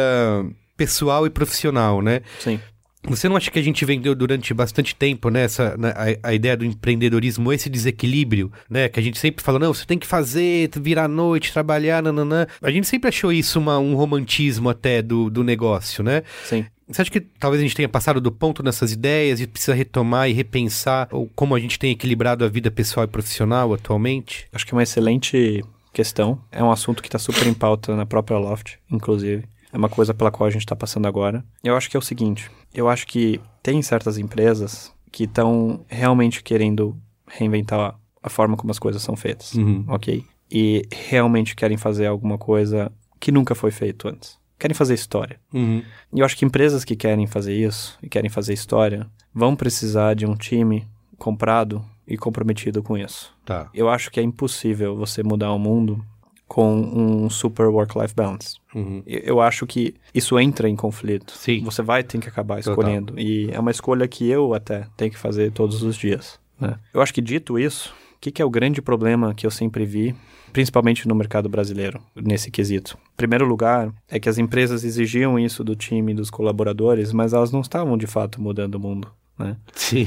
pessoal 0.76 1.26
e 1.26 1.30
profissional, 1.30 2.02
né? 2.02 2.20
Sim. 2.38 2.60
Você 3.06 3.28
não 3.28 3.36
acha 3.36 3.50
que 3.50 3.58
a 3.58 3.62
gente 3.62 3.84
vendeu 3.84 4.14
durante 4.14 4.52
bastante 4.52 4.94
tempo, 4.94 5.30
né, 5.30 5.44
essa, 5.44 5.76
né, 5.76 5.92
a, 5.94 6.28
a, 6.28 6.34
ideia 6.34 6.56
do 6.56 6.64
empreendedorismo, 6.64 7.52
esse 7.52 7.70
desequilíbrio, 7.70 8.50
né, 8.68 8.88
que 8.88 8.98
a 8.98 9.02
gente 9.02 9.18
sempre 9.18 9.44
fala, 9.44 9.58
não, 9.58 9.72
você 9.72 9.86
tem 9.86 9.98
que 9.98 10.06
fazer, 10.06 10.70
virar 10.80 11.04
à 11.04 11.08
noite, 11.08 11.52
trabalhar, 11.52 12.02
nananã. 12.02 12.46
A 12.60 12.70
gente 12.70 12.86
sempre 12.86 13.08
achou 13.08 13.32
isso 13.32 13.58
uma, 13.58 13.78
um 13.78 13.94
romantismo 13.94 14.68
até 14.68 15.00
do, 15.02 15.30
do 15.30 15.44
negócio, 15.44 16.02
né? 16.02 16.22
Sim. 16.44 16.66
Você 16.88 17.02
acha 17.02 17.10
que 17.10 17.20
talvez 17.20 17.60
a 17.60 17.64
gente 17.64 17.74
tenha 17.74 17.88
passado 17.88 18.20
do 18.20 18.30
ponto 18.30 18.62
nessas 18.62 18.92
ideias 18.92 19.40
e 19.40 19.46
precisa 19.46 19.74
retomar 19.74 20.30
e 20.30 20.32
repensar 20.32 21.08
ou 21.10 21.28
como 21.34 21.54
a 21.54 21.58
gente 21.58 21.78
tem 21.78 21.90
equilibrado 21.90 22.44
a 22.44 22.48
vida 22.48 22.70
pessoal 22.70 23.04
e 23.04 23.08
profissional 23.08 23.74
atualmente? 23.74 24.46
Acho 24.52 24.64
que 24.64 24.72
é 24.72 24.76
uma 24.76 24.84
excelente 24.84 25.64
questão. 25.92 26.40
É 26.52 26.62
um 26.62 26.70
assunto 26.70 27.02
que 27.02 27.08
está 27.08 27.18
super 27.18 27.46
em 27.46 27.54
pauta 27.54 27.96
na 27.96 28.06
própria 28.06 28.38
Loft, 28.38 28.74
inclusive. 28.88 29.44
É 29.76 29.78
uma 29.78 29.90
coisa 29.90 30.14
pela 30.14 30.30
qual 30.30 30.46
a 30.46 30.50
gente 30.50 30.62
está 30.62 30.74
passando 30.74 31.06
agora. 31.06 31.44
Eu 31.62 31.76
acho 31.76 31.90
que 31.90 31.98
é 31.98 32.00
o 32.00 32.02
seguinte: 32.02 32.50
eu 32.72 32.88
acho 32.88 33.06
que 33.06 33.38
tem 33.62 33.82
certas 33.82 34.16
empresas 34.16 34.90
que 35.12 35.24
estão 35.24 35.84
realmente 35.86 36.42
querendo 36.42 36.96
reinventar 37.28 37.94
a 38.22 38.30
forma 38.30 38.56
como 38.56 38.70
as 38.70 38.78
coisas 38.78 39.02
são 39.02 39.14
feitas, 39.14 39.52
uhum. 39.52 39.84
ok? 39.86 40.24
E 40.50 40.82
realmente 40.90 41.54
querem 41.54 41.76
fazer 41.76 42.06
alguma 42.06 42.38
coisa 42.38 42.90
que 43.20 43.30
nunca 43.30 43.54
foi 43.54 43.70
feito 43.70 44.08
antes. 44.08 44.38
Querem 44.58 44.74
fazer 44.74 44.94
história. 44.94 45.38
Uhum. 45.52 45.82
E 46.10 46.20
eu 46.20 46.24
acho 46.24 46.38
que 46.38 46.46
empresas 46.46 46.82
que 46.82 46.96
querem 46.96 47.26
fazer 47.26 47.54
isso 47.54 47.98
e 48.02 48.08
querem 48.08 48.30
fazer 48.30 48.54
história 48.54 49.06
vão 49.34 49.54
precisar 49.54 50.14
de 50.14 50.24
um 50.24 50.34
time 50.34 50.88
comprado 51.18 51.84
e 52.08 52.16
comprometido 52.16 52.82
com 52.82 52.96
isso. 52.96 53.30
Tá. 53.44 53.68
Eu 53.74 53.90
acho 53.90 54.10
que 54.10 54.20
é 54.20 54.22
impossível 54.22 54.96
você 54.96 55.22
mudar 55.22 55.52
o 55.52 55.58
mundo 55.58 56.02
com 56.48 56.74
um 56.74 57.28
super 57.28 57.66
work-life 57.66 58.14
balance. 58.14 58.56
Uhum. 58.74 59.02
Eu 59.06 59.40
acho 59.40 59.66
que 59.66 59.94
isso 60.14 60.38
entra 60.38 60.68
em 60.68 60.76
conflito. 60.76 61.32
Sim. 61.32 61.62
Você 61.64 61.82
vai 61.82 62.02
ter 62.02 62.18
que 62.18 62.28
acabar 62.28 62.60
escolhendo. 62.60 63.06
Total. 63.06 63.24
E 63.24 63.50
é 63.50 63.58
uma 63.58 63.70
escolha 63.70 64.06
que 64.06 64.28
eu 64.28 64.54
até 64.54 64.86
tenho 64.96 65.10
que 65.10 65.18
fazer 65.18 65.50
todos 65.52 65.82
os 65.82 65.96
dias. 65.96 66.38
Né? 66.60 66.78
Eu 66.94 67.00
acho 67.00 67.12
que 67.12 67.20
dito 67.20 67.58
isso, 67.58 67.92
o 68.16 68.20
que, 68.20 68.30
que, 68.30 68.40
é 68.40 68.44
o 68.44 68.50
grande 68.50 68.80
problema 68.80 69.34
que 69.34 69.46
eu 69.46 69.50
sempre 69.50 69.84
vi, 69.84 70.14
principalmente 70.52 71.06
no 71.06 71.14
mercado 71.14 71.48
brasileiro, 71.48 72.00
nesse 72.14 72.50
quesito? 72.50 72.96
Em 73.12 73.16
primeiro 73.16 73.44
lugar, 73.44 73.92
é 74.08 74.18
que 74.18 74.28
as 74.28 74.38
empresas 74.38 74.84
exigiam 74.84 75.38
isso 75.38 75.64
do 75.64 75.74
time, 75.74 76.14
dos 76.14 76.30
colaboradores, 76.30 77.12
mas 77.12 77.32
elas 77.32 77.50
não 77.50 77.60
estavam 77.60 77.98
de 77.98 78.06
fato 78.06 78.40
mudando 78.40 78.76
o 78.76 78.80
mundo 78.80 79.12
né? 79.38 79.56
Sim. 79.74 80.06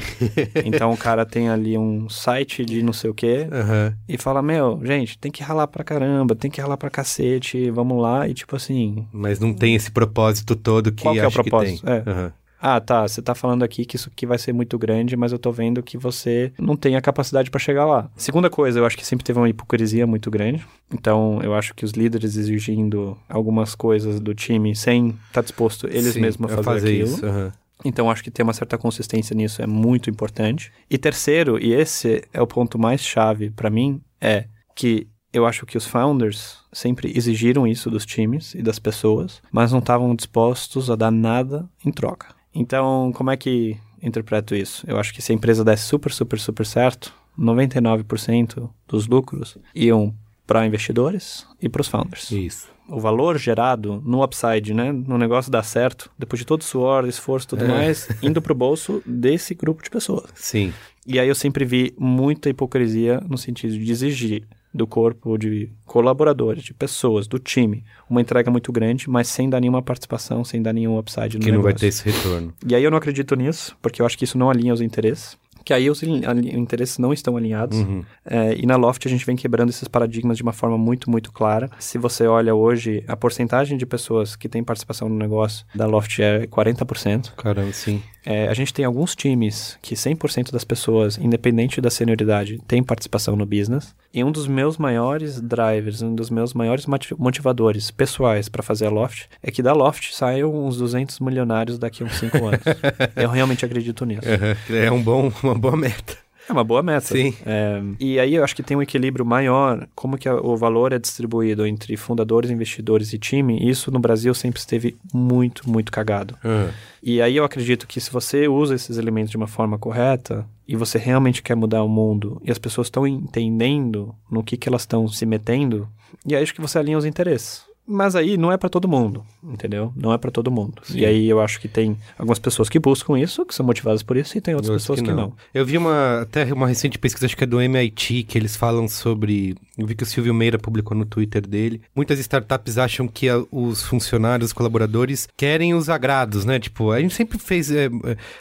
então 0.64 0.92
o 0.92 0.96
cara 0.98 1.24
tem 1.24 1.48
ali 1.48 1.78
um 1.78 2.08
site 2.08 2.64
de 2.64 2.82
não 2.82 2.92
sei 2.92 3.10
o 3.10 3.14
quê 3.14 3.48
uhum. 3.50 3.94
e 4.08 4.18
fala, 4.18 4.42
meu, 4.42 4.80
gente, 4.84 5.18
tem 5.18 5.30
que 5.30 5.42
ralar 5.42 5.66
pra 5.68 5.84
caramba, 5.84 6.34
tem 6.34 6.50
que 6.50 6.60
ralar 6.60 6.76
pra 6.76 6.90
cacete, 6.90 7.70
vamos 7.70 8.00
lá, 8.00 8.28
e 8.28 8.34
tipo 8.34 8.56
assim... 8.56 9.06
Mas 9.12 9.38
não 9.38 9.52
tem 9.52 9.74
esse 9.74 9.90
propósito 9.90 10.56
todo 10.56 10.92
que 10.92 11.02
Qual 11.02 11.14
que 11.14 11.20
é 11.20 11.26
o 11.26 11.32
propósito? 11.32 11.88
É. 11.88 11.98
Uhum. 12.06 12.30
Ah, 12.62 12.78
tá, 12.78 13.08
você 13.08 13.22
tá 13.22 13.34
falando 13.34 13.62
aqui 13.62 13.86
que 13.86 13.96
isso 13.96 14.10
aqui 14.12 14.26
vai 14.26 14.36
ser 14.36 14.52
muito 14.52 14.78
grande, 14.78 15.16
mas 15.16 15.32
eu 15.32 15.38
tô 15.38 15.50
vendo 15.50 15.82
que 15.82 15.96
você 15.96 16.52
não 16.58 16.76
tem 16.76 16.94
a 16.94 17.00
capacidade 17.00 17.50
para 17.50 17.58
chegar 17.58 17.86
lá. 17.86 18.10
Segunda 18.16 18.50
coisa, 18.50 18.78
eu 18.78 18.84
acho 18.84 18.98
que 18.98 19.06
sempre 19.06 19.24
teve 19.24 19.38
uma 19.38 19.48
hipocrisia 19.48 20.06
muito 20.06 20.30
grande. 20.30 20.62
Então, 20.92 21.40
eu 21.42 21.54
acho 21.54 21.74
que 21.74 21.86
os 21.86 21.92
líderes 21.92 22.36
exigindo 22.36 23.16
algumas 23.28 23.74
coisas 23.74 24.20
do 24.20 24.34
time 24.34 24.76
sem 24.76 25.08
estar 25.08 25.18
tá 25.32 25.40
disposto 25.40 25.86
eles 25.86 26.12
Sim, 26.12 26.20
mesmos 26.20 26.52
a 26.52 26.56
fazer, 26.56 26.64
fazer 26.64 26.88
aquilo. 26.88 27.16
Isso, 27.16 27.26
uhum. 27.26 27.50
Então, 27.84 28.10
acho 28.10 28.22
que 28.22 28.30
ter 28.30 28.42
uma 28.42 28.52
certa 28.52 28.76
consistência 28.76 29.34
nisso 29.34 29.62
é 29.62 29.66
muito 29.66 30.10
importante. 30.10 30.72
E 30.88 30.98
terceiro, 30.98 31.58
e 31.62 31.72
esse 31.72 32.22
é 32.32 32.40
o 32.40 32.46
ponto 32.46 32.78
mais 32.78 33.00
chave 33.00 33.50
para 33.50 33.70
mim, 33.70 34.00
é 34.20 34.46
que 34.74 35.08
eu 35.32 35.46
acho 35.46 35.64
que 35.64 35.78
os 35.78 35.86
founders 35.86 36.58
sempre 36.72 37.16
exigiram 37.16 37.66
isso 37.66 37.90
dos 37.90 38.04
times 38.04 38.54
e 38.54 38.62
das 38.62 38.78
pessoas, 38.78 39.40
mas 39.52 39.70
não 39.70 39.78
estavam 39.78 40.14
dispostos 40.14 40.90
a 40.90 40.96
dar 40.96 41.10
nada 41.10 41.68
em 41.84 41.92
troca. 41.92 42.34
Então, 42.54 43.12
como 43.14 43.30
é 43.30 43.36
que 43.36 43.76
interpreto 44.02 44.54
isso? 44.54 44.84
Eu 44.88 44.98
acho 44.98 45.14
que 45.14 45.22
se 45.22 45.30
a 45.30 45.34
empresa 45.34 45.64
desse 45.64 45.84
super, 45.84 46.12
super, 46.12 46.38
super 46.38 46.66
certo, 46.66 47.14
99% 47.38 48.68
dos 48.88 49.06
lucros 49.06 49.56
iam 49.74 50.14
para 50.46 50.66
investidores 50.66 51.46
e 51.62 51.68
para 51.68 51.80
os 51.80 51.88
founders. 51.88 52.30
Isso 52.32 52.68
o 52.90 53.00
valor 53.00 53.38
gerado 53.38 54.02
no 54.04 54.22
upside, 54.22 54.74
né? 54.74 54.92
No 54.92 55.16
negócio 55.16 55.50
dar 55.50 55.62
certo, 55.62 56.10
depois 56.18 56.38
de 56.38 56.46
todo 56.46 56.60
o 56.60 56.64
suor, 56.64 57.06
esforço 57.06 57.46
e 57.46 57.48
tudo 57.50 57.64
é. 57.64 57.68
mais, 57.68 58.08
indo 58.22 58.42
pro 58.42 58.54
bolso 58.54 59.02
desse 59.06 59.54
grupo 59.54 59.82
de 59.82 59.90
pessoas. 59.90 60.30
Sim. 60.34 60.72
E 61.06 61.18
aí 61.18 61.28
eu 61.28 61.34
sempre 61.34 61.64
vi 61.64 61.94
muita 61.98 62.50
hipocrisia 62.50 63.20
no 63.28 63.38
sentido 63.38 63.78
de 63.78 63.90
exigir 63.90 64.42
do 64.72 64.86
corpo 64.86 65.36
de 65.36 65.68
colaboradores, 65.84 66.62
de 66.62 66.72
pessoas, 66.72 67.26
do 67.26 67.38
time, 67.38 67.84
uma 68.08 68.20
entrega 68.20 68.50
muito 68.50 68.70
grande, 68.70 69.10
mas 69.10 69.26
sem 69.26 69.50
dar 69.50 69.60
nenhuma 69.60 69.82
participação, 69.82 70.44
sem 70.44 70.62
dar 70.62 70.72
nenhum 70.72 70.96
upside 70.96 71.36
no 71.36 71.44
Que 71.44 71.50
negócio. 71.50 71.54
não 71.54 71.62
vai 71.62 71.74
ter 71.74 71.86
esse 71.88 72.04
retorno. 72.04 72.54
E 72.64 72.74
aí 72.74 72.84
eu 72.84 72.90
não 72.90 72.98
acredito 72.98 73.34
nisso, 73.34 73.76
porque 73.82 74.00
eu 74.00 74.06
acho 74.06 74.16
que 74.16 74.24
isso 74.24 74.38
não 74.38 74.48
alinha 74.48 74.72
os 74.72 74.80
interesses 74.80 75.36
que 75.64 75.72
aí 75.72 75.90
os 75.90 76.02
interesses 76.02 76.98
não 76.98 77.12
estão 77.12 77.36
alinhados. 77.36 77.78
Uhum. 77.78 78.04
É, 78.24 78.54
e 78.56 78.66
na 78.66 78.76
Loft 78.76 79.06
a 79.06 79.10
gente 79.10 79.24
vem 79.24 79.36
quebrando 79.36 79.70
esses 79.70 79.88
paradigmas 79.88 80.36
de 80.36 80.42
uma 80.42 80.52
forma 80.52 80.78
muito, 80.78 81.10
muito 81.10 81.32
clara. 81.32 81.70
Se 81.78 81.98
você 81.98 82.26
olha 82.26 82.54
hoje, 82.54 83.04
a 83.06 83.16
porcentagem 83.16 83.76
de 83.76 83.86
pessoas 83.86 84.36
que 84.36 84.48
têm 84.48 84.62
participação 84.62 85.08
no 85.08 85.16
negócio 85.16 85.64
da 85.74 85.86
Loft 85.86 86.18
é 86.20 86.46
40%. 86.46 87.32
Caramba, 87.36 87.72
sim. 87.72 88.02
É, 88.24 88.48
a 88.48 88.54
gente 88.54 88.72
tem 88.72 88.84
alguns 88.84 89.16
times 89.16 89.78
que 89.80 89.94
100% 89.94 90.52
das 90.52 90.64
pessoas, 90.64 91.16
independente 91.16 91.80
da 91.80 91.90
senioridade, 91.90 92.58
tem 92.66 92.82
participação 92.82 93.34
no 93.34 93.46
business. 93.46 93.94
E 94.12 94.22
um 94.22 94.30
dos 94.30 94.46
meus 94.46 94.76
maiores 94.76 95.40
drivers, 95.40 96.02
um 96.02 96.14
dos 96.14 96.30
meus 96.30 96.52
maiores 96.52 96.84
motivadores 97.18 97.90
pessoais 97.90 98.48
para 98.48 98.62
fazer 98.62 98.86
a 98.86 98.90
Loft 98.90 99.26
é 99.42 99.50
que 99.50 99.62
da 99.62 99.72
Loft 99.72 100.12
saiam 100.12 100.52
uns 100.66 100.76
200 100.78 101.20
milionários 101.20 101.78
daqui 101.78 102.02
a 102.02 102.06
uns 102.06 102.14
5 102.14 102.36
anos. 102.38 102.60
Eu 103.16 103.30
realmente 103.30 103.64
acredito 103.64 104.04
nisso. 104.04 104.22
É 104.68 104.90
um 104.90 105.02
bom, 105.02 105.32
uma 105.50 105.58
boa 105.58 105.76
meta. 105.76 106.16
É 106.48 106.52
uma 106.52 106.64
boa 106.64 106.82
meta. 106.82 107.06
Sim. 107.06 107.32
É, 107.46 107.80
e 108.00 108.18
aí 108.18 108.34
eu 108.34 108.42
acho 108.42 108.56
que 108.56 108.62
tem 108.62 108.76
um 108.76 108.82
equilíbrio 108.82 109.24
maior, 109.24 109.86
como 109.94 110.18
que 110.18 110.28
o 110.28 110.56
valor 110.56 110.92
é 110.92 110.98
distribuído 110.98 111.64
entre 111.64 111.96
fundadores, 111.96 112.50
investidores 112.50 113.12
e 113.12 113.18
time, 113.18 113.70
isso 113.70 113.90
no 113.92 114.00
Brasil 114.00 114.34
sempre 114.34 114.58
esteve 114.58 114.96
muito, 115.14 115.70
muito 115.70 115.92
cagado. 115.92 116.36
Uhum. 116.44 116.68
E 117.00 117.22
aí 117.22 117.36
eu 117.36 117.44
acredito 117.44 117.86
que 117.86 118.00
se 118.00 118.10
você 118.10 118.48
usa 118.48 118.74
esses 118.74 118.98
elementos 118.98 119.30
de 119.30 119.36
uma 119.36 119.46
forma 119.46 119.78
correta 119.78 120.44
e 120.66 120.74
você 120.74 120.98
realmente 120.98 121.40
quer 121.40 121.54
mudar 121.54 121.84
o 121.84 121.88
mundo 121.88 122.42
e 122.44 122.50
as 122.50 122.58
pessoas 122.58 122.88
estão 122.88 123.06
entendendo 123.06 124.12
no 124.28 124.42
que, 124.42 124.56
que 124.56 124.68
elas 124.68 124.82
estão 124.82 125.06
se 125.06 125.24
metendo, 125.24 125.88
e 126.26 126.34
aí 126.34 126.42
acho 126.42 126.54
que 126.54 126.60
você 126.60 126.78
alinha 126.78 126.98
os 126.98 127.04
interesses. 127.04 127.69
Mas 127.92 128.14
aí 128.14 128.36
não 128.36 128.52
é 128.52 128.56
para 128.56 128.68
todo 128.68 128.86
mundo, 128.86 129.24
entendeu? 129.42 129.92
Não 129.96 130.12
é 130.12 130.18
para 130.18 130.30
todo 130.30 130.48
mundo. 130.48 130.80
Sim. 130.84 131.00
E 131.00 131.04
aí 131.04 131.28
eu 131.28 131.40
acho 131.40 131.60
que 131.60 131.66
tem 131.66 131.98
algumas 132.16 132.38
pessoas 132.38 132.68
que 132.68 132.78
buscam 132.78 133.18
isso, 133.18 133.44
que 133.44 133.52
são 133.52 133.66
motivadas 133.66 134.00
por 134.00 134.16
isso, 134.16 134.38
e 134.38 134.40
tem 134.40 134.54
outras 134.54 134.74
pessoas 134.74 135.00
que 135.00 135.08
não. 135.08 135.16
que 135.16 135.20
não. 135.22 135.32
Eu 135.52 135.66
vi 135.66 135.76
uma 135.76 136.20
até 136.20 136.44
uma 136.52 136.68
recente 136.68 137.00
pesquisa, 137.00 137.26
acho 137.26 137.36
que 137.36 137.42
é 137.42 137.46
do 137.48 137.60
MIT, 137.60 138.22
que 138.22 138.38
eles 138.38 138.54
falam 138.54 138.86
sobre. 138.86 139.56
Eu 139.76 139.86
vi 139.86 139.96
que 139.96 140.04
o 140.04 140.06
Silvio 140.06 140.32
Meira 140.32 140.56
publicou 140.56 140.96
no 140.96 141.04
Twitter 141.04 141.44
dele. 141.44 141.82
Muitas 141.94 142.20
startups 142.20 142.78
acham 142.78 143.08
que 143.08 143.28
a, 143.28 143.42
os 143.50 143.82
funcionários, 143.82 144.50
os 144.50 144.52
colaboradores, 144.52 145.28
querem 145.36 145.74
os 145.74 145.88
agrados, 145.88 146.44
né? 146.44 146.60
Tipo, 146.60 146.92
a 146.92 147.00
gente 147.00 147.14
sempre 147.14 147.38
fez. 147.38 147.72
É, 147.72 147.90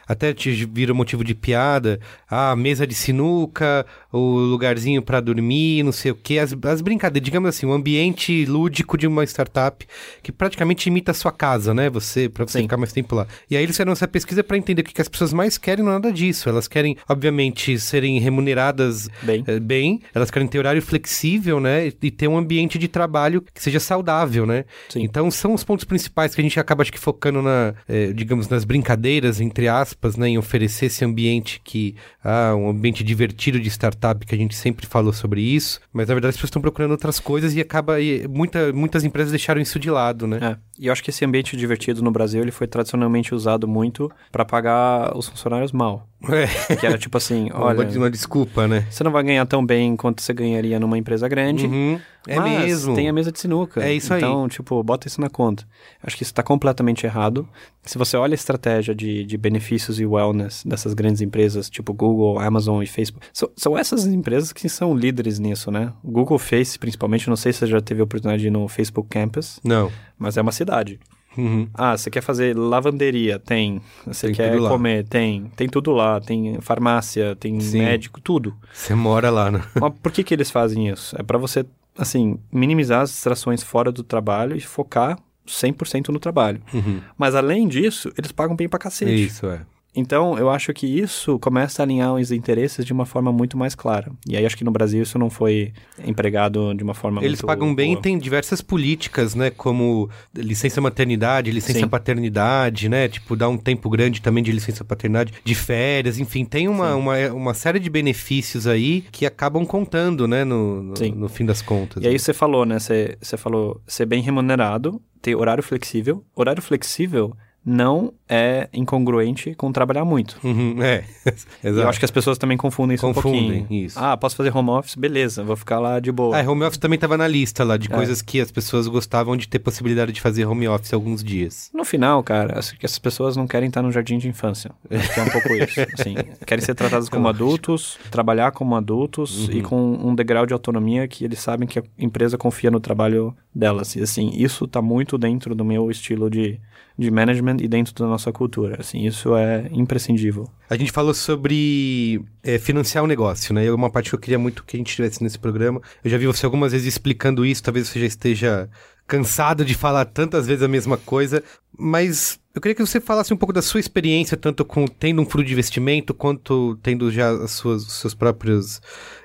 até 0.08 0.32
te 0.32 0.64
vira 0.66 0.93
motivo 0.93 1.24
de 1.24 1.34
piada. 1.34 2.00
A 2.30 2.52
ah, 2.52 2.56
mesa 2.56 2.86
de 2.86 2.93
sinuca, 2.93 3.84
o 4.14 4.38
lugarzinho 4.38 5.02
para 5.02 5.20
dormir, 5.20 5.82
não 5.82 5.91
sei 5.91 6.12
o 6.12 6.16
quê. 6.16 6.38
As, 6.38 6.56
as 6.64 6.82
brincadeiras, 6.82 7.26
digamos 7.26 7.50
assim, 7.50 7.66
o 7.66 7.74
ambiente 7.74 8.45
lúdico 8.45 8.95
de 8.95 9.08
uma 9.08 9.24
startup 9.24 9.39
startup 9.40 9.86
que 10.22 10.32
praticamente 10.32 10.88
imita 10.90 11.12
a 11.12 11.14
sua 11.14 11.32
casa, 11.32 11.74
né? 11.74 11.90
Você, 11.90 12.28
para 12.30 12.46
você 12.46 12.60
Sim. 12.60 12.64
ficar 12.64 12.78
mais 12.78 12.92
tempo 12.92 13.16
lá. 13.16 13.26
E 13.50 13.56
aí 13.56 13.64
eles 13.64 13.76
fizeram 13.76 13.92
essa 13.94 14.08
pesquisa 14.08 14.44
para 14.44 14.58
entender 14.58 14.82
o 14.82 14.86
que, 14.86 14.94
que 14.94 15.02
as 15.02 15.08
pessoas 15.08 15.32
mais 15.34 15.58
querem, 15.58 15.84
não 15.84 15.92
é 15.92 15.96
nada 15.96 16.12
disso. 16.12 16.50
Elas 16.50 16.68
querem, 16.68 16.98
obviamente, 17.08 17.80
serem 17.80 18.20
remuneradas 18.20 19.08
Bem. 19.24 19.44
eh, 19.48 19.60
bem, 19.60 20.02
elas 20.14 20.30
querem 20.30 20.48
ter 20.48 20.60
horário 20.60 20.82
flexível, 20.82 21.60
né? 21.60 21.88
E- 21.88 22.12
ter 22.12 22.28
um 22.28 22.38
ambiente 22.38 22.78
de 22.78 22.88
trabalho 22.88 23.42
que 23.54 23.62
seja 23.62 23.80
saudável, 23.80 24.46
né? 24.46 24.66
Sim. 24.90 25.04
Então 25.04 25.30
são 25.32 25.54
os 25.54 25.64
pontos 25.64 25.86
principais 25.86 26.34
que 26.36 26.42
a 26.42 26.44
gente 26.44 26.60
acaba, 26.60 26.82
acho 26.82 26.92
que, 26.92 27.00
focando 27.00 27.42
na, 27.42 27.74
eh, 27.88 28.12
digamos, 28.14 28.50
nas 28.50 28.66
brincadeiras, 28.66 29.40
entre 29.40 29.68
aspas, 29.68 30.18
né? 30.18 30.28
Em 30.30 30.38
oferecer 30.38 30.88
esse 30.88 31.06
ambiente 31.06 31.62
que, 31.64 31.96
ah, 32.24 32.54
um 32.56 32.70
ambiente 32.70 33.04
divertido 33.04 33.60
de 33.60 33.70
startup, 33.70 34.26
que 34.26 34.36
a 34.36 34.38
gente 34.38 34.56
sempre 34.56 34.86
falou 34.86 35.14
sobre 35.14 35.42
isso. 35.42 35.80
Mas 35.94 36.08
na 36.08 36.14
verdade 36.16 36.32
as 36.32 36.36
pessoas 36.36 36.50
estão 36.50 36.62
procurando 36.62 36.92
outras 36.92 37.20
coisas 37.20 37.56
e 37.56 37.62
acaba, 37.62 38.02
e 38.02 38.28
muita, 38.28 38.74
muitas 38.74 39.04
empresas 39.04 39.29
deixaram 39.32 39.62
isso 39.62 39.80
de 39.80 39.90
lado, 39.90 40.28
né? 40.28 40.40
É, 40.42 40.58
e 40.78 40.88
eu 40.88 40.94
acho 40.94 41.04
que 41.04 41.10
esse 41.10 41.24
ambiente 41.26 41.58
divertido 41.58 42.02
no 42.02 42.12
Brasil, 42.12 42.42
ele 42.42 42.52
foi 42.52 42.68
tradicionalmente 42.68 43.34
usado 43.34 43.68
muito 43.68 44.12
para 44.32 44.46
pagar 44.46 45.16
os 45.18 45.28
funcionários 45.28 45.72
mal. 45.72 46.08
É, 46.28 46.76
Que 46.76 46.86
era 46.86 46.97
tipo 46.97 47.17
assim, 47.17 47.49
olha, 47.55 47.80
olha, 47.80 47.97
uma 47.97 48.09
desculpa, 48.11 48.67
né? 48.67 48.86
você 48.89 49.03
não 49.03 49.11
vai 49.11 49.24
ganhar 49.24 49.45
tão 49.45 49.65
bem 49.65 49.95
quanto 49.95 50.22
você 50.22 50.34
ganharia 50.34 50.80
numa 50.80 50.97
empresa 50.97 51.28
grande, 51.30 51.65
Uhum, 51.65 51.99
É 52.28 52.39
mesmo. 52.39 52.93
tem 52.93 53.07
a 53.07 53.13
mesa 53.13 53.32
de 53.32 53.39
sinuca. 53.39 53.82
É 53.84 53.93
isso 53.93 54.13
aí. 54.13 54.20
Então, 54.20 54.47
tipo, 54.49 54.84
bota 54.84 55.07
isso 55.07 55.22
na 55.22 55.30
conta. 55.30 55.65
Acho 56.03 56.17
que 56.17 56.24
isso 56.24 56.32
está 56.32 56.43
completamente 56.43 57.05
errado. 57.05 57.47
Se 57.84 57.97
você 57.97 58.17
olha 58.17 58.34
a 58.34 58.36
estratégia 58.36 58.93
de, 58.93 59.24
de 59.24 59.38
benefícios 59.38 59.99
e 59.99 60.05
wellness 60.05 60.63
dessas 60.65 60.93
grandes 60.93 61.22
empresas, 61.22 61.70
tipo 61.70 61.93
Google, 61.93 62.38
Amazon 62.38 62.84
e 62.84 62.88
Facebook, 62.88 63.26
são, 63.34 63.49
são 63.55 63.78
essas 63.78 64.05
empresas 64.05 64.51
que 64.51 64.67
são 64.67 64.93
líderes 64.93 65.39
nisso, 65.39 65.72
né? 65.72 65.93
Google 66.03 66.38
Face, 66.38 66.78
principalmente, 66.78 67.30
não 67.30 67.38
sei 67.38 67.53
se 67.53 67.59
você 67.59 67.67
já 67.67 67.80
teve 67.82 68.01
a 68.01 68.03
oportunidade 68.03 68.41
de 68.41 68.47
ir 68.47 68.51
no 68.51 68.67
Facebook 68.67 69.07
Campus, 69.09 69.59
Não. 69.63 69.89
mas 70.17 70.36
é 70.36 70.41
uma 70.41 70.51
cidade. 70.51 70.99
Uhum. 71.38 71.68
Ah, 71.74 71.98
você 71.98 72.10
quer 72.10 72.22
fazer 72.22 72.58
lavanderia? 72.58 73.40
Tem. 73.40 73.82
Você 74.06 74.28
Tem 74.28 74.36
quer 74.36 74.58
comer? 74.58 75.06
Tem. 75.06 75.46
Tem 75.56 75.68
tudo 75.70 75.92
lá. 75.92 76.20
Tem 76.20 76.60
farmácia, 76.62 77.36
tem 77.36 77.60
Sim. 77.60 77.80
médico, 77.80 78.20
tudo. 78.20 78.56
Você 78.74 78.94
mora 78.96 79.30
lá, 79.30 79.50
né? 79.52 79.64
Mas 79.80 79.94
por 80.02 80.12
que, 80.12 80.24
que 80.24 80.34
eles 80.34 80.52
fazem 80.52 80.90
isso? 80.90 81.16
É 81.20 81.24
para 81.24 81.38
você, 81.38 81.66
assim, 81.98 82.40
minimizar 82.52 83.02
as 83.02 83.12
distrações 83.12 83.64
fora 83.64 83.92
do 83.92 84.04
trabalho 84.04 84.56
e 84.56 84.62
focar 84.62 85.18
100% 85.48 86.10
no 86.10 86.20
trabalho. 86.20 86.62
Uhum. 86.74 87.02
Mas 87.18 87.36
além 87.36 87.68
disso, 87.68 88.12
eles 88.18 88.32
pagam 88.32 88.56
bem 88.56 88.70
pra 88.70 88.80
cacete. 88.80 89.26
Isso, 89.26 89.46
é. 89.48 89.62
Então, 89.96 90.38
eu 90.38 90.50
acho 90.50 90.72
que 90.74 90.86
isso 90.86 91.40
começa 91.40 91.82
a 91.82 91.84
alinhar 91.84 92.14
os 92.14 92.32
interesses 92.32 92.86
de 92.86 92.94
uma 92.94 93.06
forma 93.06 93.32
muito 93.32 93.58
mais 93.58 93.74
clara. 93.74 94.12
E 94.28 94.38
aí, 94.38 94.46
acho 94.46 94.56
que 94.56 94.64
no 94.64 94.72
Brasil 94.72 95.02
isso 95.02 95.18
não 95.18 95.30
foi 95.30 95.74
empregado 96.06 96.74
de 96.76 96.84
uma 96.84 96.94
forma 96.94 97.22
Eles 97.22 97.40
muito 97.40 97.48
pagam 97.48 97.74
bem 97.74 97.92
boa. 97.92 98.00
e 98.00 98.02
tem 98.02 98.18
diversas 98.18 98.62
políticas, 98.62 99.34
né? 99.34 99.50
Como 99.50 100.10
licença 100.36 100.80
maternidade, 100.80 101.52
licença 101.52 101.80
Sim. 101.80 101.88
paternidade, 101.88 102.88
né? 102.88 103.08
Tipo, 103.08 103.36
dar 103.36 103.50
um 103.50 103.58
tempo 103.58 103.90
grande 103.90 104.22
também 104.22 104.44
de 104.44 104.52
licença 104.52 104.84
paternidade, 104.84 105.34
de 105.44 105.56
férias, 105.56 106.20
enfim, 106.20 106.46
tem 106.46 106.68
uma, 106.68 106.96
uma, 106.96 107.18
uma 107.32 107.54
série 107.54 107.80
de 107.80 107.90
benefícios 107.90 108.68
aí 108.68 109.04
que 109.12 109.26
acabam 109.26 109.66
contando, 109.66 110.28
né? 110.28 110.44
No, 110.44 110.84
no, 110.84 110.94
no 111.16 111.30
fim 111.30 111.46
das 111.46 111.62
contas. 111.62 112.04
E 112.04 112.08
aí 112.08 112.18
você 112.18 112.34
falou, 112.34 112.66
né? 112.66 112.78
Você, 112.80 113.18
você 113.20 113.38
falou 113.38 113.82
ser 113.88 114.06
bem 114.06 114.22
remunerado, 114.22 115.02
ter 115.22 115.36
horário 115.36 115.64
flexível. 115.64 116.24
Horário 116.36 116.62
flexível 116.62 117.36
não 117.66 118.14
é 118.28 118.70
incongruente 118.74 119.53
com 119.55 119.72
trabalhar 119.72 120.05
muito. 120.05 120.38
Uhum, 120.43 120.82
é, 120.82 121.03
exato. 121.64 121.82
eu 121.84 121.89
acho 121.89 121.99
que 121.99 122.05
as 122.05 122.12
pessoas 122.12 122.38
também 122.38 122.57
confundem 122.57 122.95
isso 122.95 123.05
Confundem, 123.05 123.41
um 123.41 123.57
pouquinho. 123.60 123.86
isso. 123.86 123.99
Ah, 123.99 124.16
posso 124.18 124.36
fazer 124.36 124.55
home 124.55 124.70
office? 124.70 124.95
Beleza, 124.95 125.43
vou 125.43 125.55
ficar 125.55 125.80
lá 125.80 125.99
de 125.99 126.12
boa. 126.12 126.39
Ah, 126.39 126.49
home 126.49 126.64
office 126.64 126.78
também 126.78 126.97
tava 126.97 127.18
na 127.18 127.28
lista 127.28 127.64
lá, 127.64 127.78
de 127.78 127.91
É. 127.91 127.95
coisas 127.95 128.22
que 128.22 128.39
as 128.39 128.51
pessoas 128.51 128.88
gostavam 128.88 129.36
de 129.36 129.47
ter 129.47 129.60
possibilidade 129.60 130.12
de 130.12 130.22
fazer 130.22 130.45
home 130.45 130.68
office 130.68 130.93
alguns 130.93 131.24
dias. 131.24 131.70
No 131.74 131.84
final, 131.84 132.24
cara, 132.24 132.57
acho 132.57 132.78
que 132.78 132.86
essas 132.86 132.99
pessoas 132.99 133.36
não 133.36 133.45
querem 133.47 133.68
estar 133.68 133.82
no 133.82 133.91
jardim 133.91 134.18
de 134.18 134.28
infância. 134.28 134.72
Acho 134.89 135.14
que 135.14 135.20
é 135.20 135.24
um 135.24 135.30
pouco 135.30 135.53
isso. 135.55 135.80
Assim, 135.93 136.16
querem 136.45 136.64
ser 136.64 136.76
tratadas 136.76 137.10
como 137.10 137.28
adultos, 137.28 137.97
trabalhar 138.12 138.51
como 138.51 138.76
adultos 138.76 139.47
Uhum. 139.49 139.53
e 139.57 139.62
com 139.62 139.93
um 140.03 140.16
degrau 140.16 140.45
de 140.45 140.53
autonomia 140.53 141.07
que 141.07 141.24
eles 141.26 141.39
sabem 141.39 141.68
que 141.68 141.80
a 141.80 141.84
empresa 141.97 142.38
confia 142.38 142.72
no 142.72 142.80
trabalho 142.80 143.36
delas. 143.53 143.95
E 143.95 144.01
assim, 144.01 144.32
isso 144.34 144.68
tá 144.68 144.82
muito 144.82 145.18
dentro 145.18 145.53
do 145.55 145.64
meu 145.66 145.89
estilo 145.91 146.30
de, 146.30 146.60
de 147.00 147.10
management 147.10 147.58
e 147.62 147.68
dentro 147.68 147.93
da 147.93 148.06
nossa 148.06 148.30
cultura. 148.32 148.76
Assim, 148.80 149.06
isso 149.06 149.36
é 149.36 149.70
imprescindível. 149.72 150.50
A 150.70 150.76
gente 150.76 150.91
falou 150.91 151.14
sobre 151.14 152.22
é, 152.43 152.60
financiar 152.60 153.04
o 153.04 153.08
negócio, 153.08 153.54
né? 153.54 153.66
É 153.66 153.72
uma 153.72 153.89
parte 153.89 154.10
que 154.10 154.16
eu 154.16 154.20
queria 154.20 154.38
muito 154.38 154.66
que 154.66 154.76
a 154.76 154.80
gente 154.80 154.93
tivesse 154.93 155.24
nesse 155.24 155.39
programa. 155.39 155.82
Eu 156.04 156.12
já 156.12 156.18
vi 156.18 156.28
você 156.28 156.45
algumas 156.45 156.74
vezes 156.74 156.88
explicando 156.88 157.45
isso, 157.45 157.64
talvez 157.64 157.88
você 157.88 158.02
já 158.02 158.06
esteja 158.06 158.70
cansado 159.08 159.64
de 159.64 159.74
falar 159.74 160.06
tantas 160.06 160.45
vezes 160.45 160.62
a 160.62 160.68
mesma 160.68 160.95
coisa, 160.97 161.41
mas 161.76 162.39
eu 162.54 162.62
queria 162.62 162.76
que 162.76 162.86
você 162.86 163.00
falasse 163.00 163.34
um 163.34 163.38
pouco 163.38 163.54
da 163.54 163.62
sua 163.62 163.80
experiência, 163.80 164.38
tanto 164.38 164.66
com 164.66 164.86
tendo 164.86 165.22
um 165.22 165.26
fundo 165.26 165.43
de 165.43 165.54
investimento, 165.54 166.14
quanto 166.14 166.78
tendo 166.84 167.10
já 167.10 167.32
as 167.32 167.52
suas, 167.52 167.88
os 167.88 167.93
seus 167.93 168.14
próprios 168.14 168.82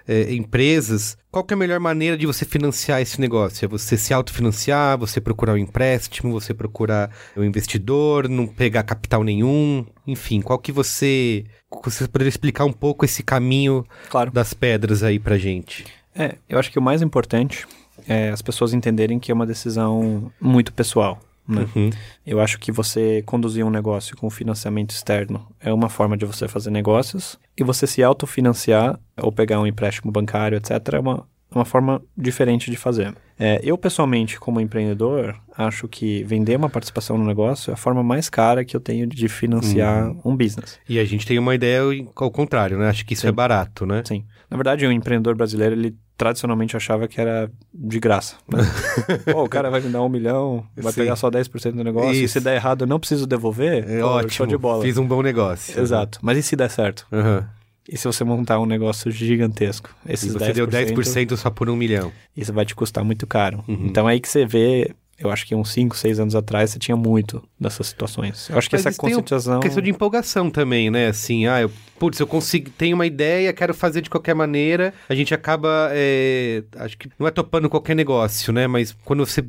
é, 0.07 0.33
empresas. 0.35 1.17
Qual 1.31 1.43
que 1.45 1.53
é 1.53 1.57
a 1.57 1.59
melhor 1.59 1.81
maneira 1.81 2.17
de 2.17 2.27
você 2.27 2.45
financiar 2.45 3.01
esse 3.01 3.21
negócio? 3.21 3.65
É 3.65 3.69
você 3.69 3.97
se 3.97 4.13
autofinanciar, 4.15 4.99
você 4.99 5.21
procurar 5.21 5.55
um 5.55 5.59
empréstimo, 5.59 6.33
você 6.33 6.55
procurar 6.55 7.11
um 7.37 7.43
investidor, 7.45 8.29
não 8.29 8.47
pegar 8.47 8.83
capital 8.83 9.25
nenhum, 9.25 9.85
enfim, 10.07 10.41
qual 10.41 10.59
que 10.59 10.71
você... 10.73 11.45
Você 11.85 12.07
poderia 12.07 12.29
explicar 12.29 12.65
um 12.65 12.73
pouco 12.73 13.05
esse 13.05 13.23
caminho 13.23 13.85
Claro. 14.09 14.31
das 14.31 14.55
pedras 14.55 15.03
aí 15.03 15.19
pra 15.19 15.37
gente? 15.37 15.85
É, 16.15 16.37
eu 16.49 16.59
acho 16.59 16.71
que 16.71 16.79
o 16.79 16.83
mais 16.83 17.03
importante 17.03 17.67
é 18.07 18.31
as 18.31 18.41
pessoas 18.41 18.73
entenderem 18.73 19.19
que 19.19 19.33
é 19.33 19.35
uma 19.35 19.47
decisão 19.47 20.31
muito 20.41 20.73
pessoal. 20.73 21.19
Né? 21.47 21.67
Uhum. 21.75 21.91
Eu 22.27 22.41
acho 22.41 22.59
que 22.59 22.73
você 22.73 23.23
conduzir 23.23 23.65
um 23.65 23.71
negócio 23.71 24.17
com 24.17 24.31
financiamento 24.31 24.91
externo 24.91 25.47
é 25.61 25.73
uma 25.73 25.89
forma 25.89 26.17
de 26.17 26.25
você 26.25 26.49
fazer 26.49 26.71
negócios 26.71 27.39
e 27.57 27.63
você 27.63 27.87
se 27.87 28.03
autofinanciar 28.03 28.99
ou 29.17 29.31
pegar 29.31 29.61
um 29.61 29.67
empréstimo 29.67 30.11
bancário, 30.11 30.57
etc., 30.57 30.95
é 30.95 30.99
uma, 30.99 31.27
uma 31.51 31.65
forma 31.65 32.03
diferente 32.17 32.71
de 32.71 32.77
fazer. 32.77 33.15
É, 33.39 33.61
eu, 33.65 33.77
pessoalmente, 33.77 34.39
como 34.39 34.61
empreendedor, 34.61 35.37
acho 35.57 35.89
que 35.89 36.23
vender 36.23 36.57
uma 36.57 36.71
participação 36.71 37.19
no 37.19 37.27
negócio 37.27 37.71
é 37.71 37.75
a 37.75 37.77
forma 37.77 38.03
mais 38.03 38.29
cara 38.31 38.65
que 38.65 38.77
eu 38.77 38.81
tenho 38.81 39.07
de 39.07 39.29
financiar 39.29 40.15
um 40.25 40.37
business. 40.37 40.79
E 40.89 40.99
a 40.99 41.05
gente 41.05 41.27
tem 41.27 41.39
uma 41.39 41.55
ideia 41.55 41.81
ao 42.15 42.31
contrário, 42.31 42.79
né? 42.79 42.89
Acho 42.89 43.05
que 43.05 43.15
isso 43.15 43.23
Sim. 43.23 43.29
é 43.29 43.33
barato, 43.33 43.85
né? 43.85 44.03
Sim. 44.07 44.25
Na 44.49 44.57
verdade, 44.57 44.87
o 44.87 44.93
empreendedor 44.93 45.35
brasileiro, 45.35 45.75
ele 45.75 45.97
tradicionalmente 46.17 46.77
achava 46.77 47.09
que 47.09 47.21
era 47.21 47.51
de 47.73 47.99
graça. 48.01 48.37
Né? 48.49 48.59
Pô, 49.33 49.45
o 49.45 49.49
cara 49.49 49.71
vai 49.71 49.81
me 49.81 49.89
dar 49.91 50.03
um 50.03 50.09
milhão, 50.09 50.65
vai 50.77 50.93
Sim. 50.93 51.01
pegar 51.01 51.17
só 51.17 51.31
10% 51.31 51.73
do 51.73 51.85
negócio, 51.85 52.13
e 52.15 52.25
Isso. 52.25 52.35
se 52.35 52.41
der 52.41 52.55
errado 52.57 52.83
eu 52.83 52.87
não 52.87 52.99
preciso 53.01 53.27
devolver, 53.27 53.89
É 53.89 54.01
pô, 54.01 54.07
ótimo. 54.07 54.31
show 54.31 54.47
de 54.47 54.57
bola. 54.57 54.83
Fiz 54.83 54.97
um 54.97 55.07
bom 55.07 55.23
negócio. 55.23 55.79
Exato. 55.81 56.19
Mas 56.23 56.39
e 56.39 56.43
se 56.43 56.55
der 56.57 56.71
certo? 56.71 57.07
Aham. 57.13 57.49
E 57.87 57.99
se 57.99 58.07
você 58.07 58.25
montar 58.25 58.59
um 58.61 58.65
negócio 58.65 59.11
gigantesco? 59.11 59.91
E 60.09 60.13
Esses 60.15 60.33
você 60.33 60.53
10%, 60.53 60.55
deu 60.55 60.67
10% 60.67 61.37
só 61.37 61.51
por 61.51 61.69
um 61.69 61.77
milhão. 61.77 62.11
isso 62.35 62.51
vai 62.53 62.65
te 62.65 62.75
custar 62.75 63.05
muito 63.05 63.27
caro. 63.27 63.63
Uhum. 63.69 63.87
Então 63.87 64.09
é 64.09 64.13
aí 64.13 64.21
que 64.21 64.29
você 64.29 64.47
vê, 64.47 64.95
eu 65.19 65.31
acho 65.31 65.47
que 65.47 65.55
uns 65.55 65.71
5, 65.73 65.97
6 65.97 66.19
anos 66.21 66.35
atrás 66.35 66.71
você 66.71 66.79
tinha 66.79 66.97
muito 66.97 67.43
dessas 67.59 67.87
situações. 67.87 68.49
Eu 68.51 68.59
acho 68.59 68.69
que 68.69 68.77
Mas 68.77 68.87
essa 68.87 68.91
tem 68.91 68.99
conscientização... 68.99 69.61
Questão 69.61 69.83
de 69.83 69.91
empolgação 69.91 70.51
também, 70.51 70.91
né? 70.91 71.09
Assim, 71.09 71.47
ah, 71.47 71.61
eu, 71.61 71.71
putz, 71.99 72.19
eu 72.19 72.27
consigo, 72.27 72.71
tenho 72.71 72.95
uma 72.97 73.07
ideia, 73.07 73.53
quero 73.53 73.73
fazer 73.75 74.01
de 74.01 74.11
qualquer 74.11 74.35
maneira. 74.35 74.93
A 75.09 75.15
gente 75.15 75.33
acaba, 75.35 75.89
é, 75.93 76.63
acho 76.77 76.99
que 76.99 77.09
não 77.19 77.27
é 77.27 77.31
topando 77.31 77.69
qualquer 77.71 77.95
negócio, 77.95 78.53
né? 78.53 78.67
Mas 78.67 78.95
quando 79.05 79.25
você 79.25 79.45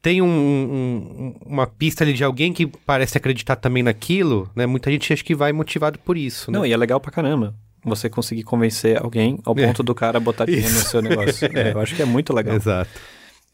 tem 0.00 0.20
um- 0.20 0.26
um- 0.26 1.34
uma 1.46 1.66
pista 1.66 2.02
ali 2.02 2.12
de 2.12 2.24
alguém 2.24 2.52
que 2.52 2.66
parece 2.66 3.16
acreditar 3.16 3.56
também 3.56 3.82
naquilo, 3.82 4.50
né? 4.54 4.66
Muita 4.66 4.90
gente 4.90 5.12
acha 5.12 5.22
que 5.22 5.34
vai 5.34 5.52
motivado 5.52 5.98
por 5.98 6.16
isso, 6.16 6.50
né? 6.50 6.58
Não, 6.58 6.66
e 6.66 6.72
é 6.72 6.76
legal 6.76 6.98
pra 7.00 7.12
caramba. 7.12 7.54
Você 7.84 8.08
conseguir 8.08 8.44
convencer 8.44 8.96
alguém 9.02 9.38
ao 9.44 9.58
É. 9.58 9.66
ponto 9.66 9.82
do 9.82 9.94
cara 9.94 10.18
botar 10.20 10.44
dinheiro 10.46 10.70
no 10.70 10.80
seu 10.80 11.02
negócio. 11.02 11.48
É, 11.54 11.72
eu 11.72 11.80
acho 11.80 11.94
que 11.96 12.02
é 12.02 12.04
muito 12.04 12.32
legal. 12.32 12.54
Exato. 12.56 12.90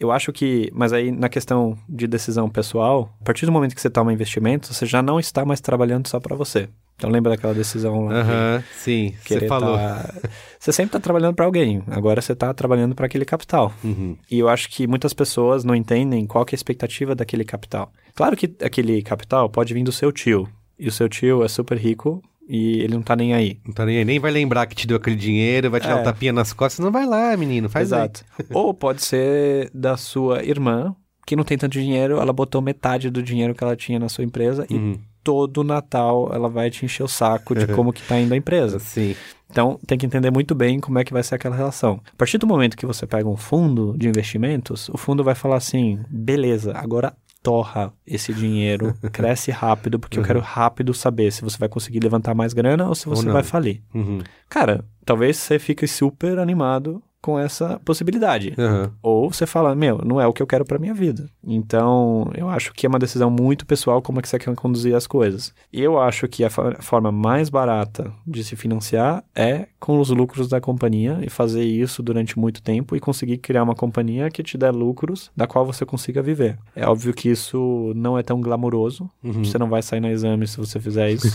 Eu 0.01 0.13
acho 0.13 0.33
que, 0.33 0.71
mas 0.73 0.93
aí 0.93 1.11
na 1.11 1.29
questão 1.29 1.77
de 1.89 2.07
decisão 2.07 2.49
pessoal, 2.49 3.13
a 3.21 3.25
partir 3.25 3.47
do 3.47 3.53
momento 3.53 3.75
que 3.75 3.81
você 3.81 3.91
toma 3.91 4.13
investimento, 4.13 4.73
você 4.73 4.87
já 4.87 5.03
não 5.03 5.19
está 5.19 5.45
mais 5.45 5.61
trabalhando 5.61 6.07
só 6.07 6.21
pra 6.21 6.37
você. 6.37 6.69
Então 6.97 7.11
lembra 7.11 7.31
daquela 7.33 7.55
decisão 7.55 8.05
lá? 8.07 8.13
que 8.13 8.19
Aham, 8.31 8.65
sim, 8.77 9.15
você 9.25 9.47
falou. 9.47 9.77
tá- 9.77 10.15
Você 10.59 10.73
sempre 10.73 10.89
está 10.89 10.99
trabalhando 10.99 11.37
para 11.37 11.45
alguém. 11.45 11.81
Agora 11.87 12.21
você 12.21 12.33
está 12.33 12.53
trabalhando 12.53 12.93
para 12.95 13.07
aquele 13.07 13.25
capital. 13.25 13.73
Uhum. 13.85 14.17
E 14.29 14.41
eu 14.41 14.49
acho 14.49 14.69
que 14.69 14.89
muitas 14.89 15.13
pessoas 15.15 15.63
não 15.63 15.73
entendem 15.75 16.27
qual 16.27 16.45
é 16.45 16.49
a 16.51 16.55
expectativa 16.57 17.15
daquele 17.15 17.45
capital. 17.45 17.93
Claro 18.17 18.37
que 18.37 18.53
aquele 18.65 19.01
capital 19.03 19.49
pode 19.49 19.73
vir 19.73 19.85
do 19.85 19.93
seu 19.93 20.11
tio. 20.11 20.49
E 20.77 20.89
o 20.89 20.93
seu 20.93 21.09
tio 21.09 21.45
é 21.45 21.49
super 21.49 21.79
rico 21.79 22.21
e 22.49 22.81
ele 22.81 22.95
não 22.95 23.03
tá 23.03 23.15
nem 23.15 23.35
aí. 23.35 23.59
Não 23.67 23.75
tá 23.75 23.85
nem 23.85 23.99
aí, 23.99 24.05
nem 24.05 24.19
vai 24.19 24.31
lembrar 24.31 24.67
que 24.67 24.75
te 24.75 24.87
deu 24.87 24.97
aquele 24.97 25.17
dinheiro, 25.17 25.71
vai 25.71 25.81
te 25.81 25.87
dar 25.87 25.99
É. 25.99 26.01
um 26.01 26.05
tapinha 26.05 26.33
nas 26.33 26.53
costas. 26.53 26.83
Não 26.85 26.91
vai 26.91 27.05
lá, 27.07 27.37
menino, 27.37 27.69
faz 27.69 27.93
aí. 27.93 28.01
Exato. 28.01 28.25
Ou 28.53 28.73
pode 28.73 29.03
ser 29.05 29.71
da 29.75 29.97
sua 29.97 30.43
irmã, 30.43 30.95
que 31.27 31.37
não 31.37 31.45
tem 31.45 31.59
tanto 31.59 31.73
dinheiro, 31.73 32.19
ela 32.19 32.33
botou 32.33 32.63
metade 32.63 33.11
do 33.11 33.23
dinheiro 33.23 33.55
que 33.55 33.63
ela 33.63 33.77
tinha 33.77 33.99
na 33.99 34.09
sua 34.09 34.25
empresa 34.25 34.67
e 34.71 34.75
Uhum. 34.75 34.99
todo 35.23 35.63
Natal 35.63 36.31
ela 36.33 36.49
vai 36.49 36.71
te 36.71 36.85
encher 36.87 37.03
o 37.03 37.09
saco 37.09 37.55
de 37.55 37.67
como 37.75 37.93
que 37.93 38.01
tá 38.03 38.19
indo 38.19 38.33
a 38.33 38.37
empresa. 38.37 38.79
Sim. 38.79 39.15
Então, 39.51 39.79
tem 39.87 39.97
que 39.99 40.05
entender 40.05 40.31
muito 40.31 40.55
bem 40.55 40.79
como 40.79 40.99
é 40.99 41.05
que 41.05 41.13
vai 41.13 41.23
ser 41.23 41.35
aquela 41.35 41.57
relação. 41.57 42.01
A 42.13 42.17
partir 42.17 42.37
do 42.39 42.47
momento 42.47 42.77
que 42.77 42.85
você 42.87 43.07
pega 43.07 43.27
um 43.29 43.37
fundo 43.37 43.95
de 43.99 44.07
investimentos, 44.09 44.89
o 44.91 44.99
fundo 44.99 45.25
vai 45.25 45.35
falar 45.35 45.57
assim: 45.57 45.99
beleza, 46.09 46.73
agora 46.77 47.15
torra 47.49 47.95
esse 48.07 48.35
dinheiro, 48.35 48.95
cresce 49.11 49.51
rápido, 49.51 49.99
porque 49.99 50.19
uhum. 50.19 50.23
eu 50.23 50.27
quero 50.27 50.41
rápido 50.41 50.93
saber 50.93 51.33
se 51.33 51.41
você 51.41 51.57
vai 51.57 51.67
conseguir 51.69 51.99
levantar 51.99 52.35
mais 52.35 52.53
grana 52.53 52.87
ou 52.87 52.95
se 52.95 53.09
você 53.09 53.27
ou 53.27 53.33
vai 53.33 53.43
falir. 53.43 53.81
Uhum. 53.95 54.19
Cara, 54.51 54.85
talvez 55.03 55.39
você 55.39 55.59
fique 55.59 55.89
super 55.89 56.39
animado 56.39 57.03
com 57.21 57.39
essa 57.39 57.81
possibilidade. 57.85 58.55
Uhum. 58.57 58.91
Ou 59.03 59.33
você 59.33 59.47
fala, 59.47 59.75
meu, 59.75 60.01
não 60.05 60.21
é 60.21 60.27
o 60.27 60.33
que 60.33 60.43
eu 60.43 60.47
quero 60.47 60.65
para 60.65 60.79
minha 60.79 60.95
vida. 60.95 61.29
Então, 61.45 62.31
eu 62.35 62.49
acho 62.49 62.73
que 62.73 62.87
é 62.87 62.89
uma 62.89 62.99
decisão 62.99 63.31
muito 63.31 63.67
pessoal 63.67 64.01
como 64.01 64.19
é 64.19 64.23
que 64.23 64.29
você 64.29 64.39
quer 64.39 64.55
conduzir 64.55 64.95
as 64.95 65.07
coisas. 65.07 65.53
Eu 65.73 65.99
acho 65.99 66.29
que 66.29 66.45
a 66.45 66.51
forma 66.51 67.11
mais 67.11 67.49
barata 67.49 68.13
de 68.27 68.45
se 68.45 68.57
financiar 68.57 69.25
é 69.35 69.67
com 69.81 69.99
os 69.99 70.11
lucros 70.11 70.49
da 70.49 70.61
companhia 70.61 71.19
e 71.23 71.31
fazer 71.31 71.65
isso 71.65 72.03
durante 72.03 72.39
muito 72.39 72.63
tempo 72.63 72.95
e 72.97 73.01
conseguir 73.01 73.39
criar 73.39 73.63
uma 73.63 73.75
companhia 73.75 74.31
que 74.31 74.43
te 74.43 74.57
dê 74.57 74.71
lucros 74.71 75.31
da 75.37 75.47
qual 75.47 75.65
você 75.65 75.85
consiga 75.85 76.23
viver. 76.23 76.59
É 76.75 76.87
óbvio 76.87 77.13
que 77.13 77.29
isso 77.29 77.93
não 77.97 78.19
é 78.19 78.23
tão 78.23 78.41
glamouroso, 78.41 79.11
uhum. 79.23 79.45
você 79.45 79.59
não 79.59 79.69
vai 79.69 79.83
sair 79.83 80.01
no 80.01 80.09
exame 80.09 80.47
se 80.47 80.57
você 80.57 80.79
fizer 80.79 81.11
isso. 81.11 81.29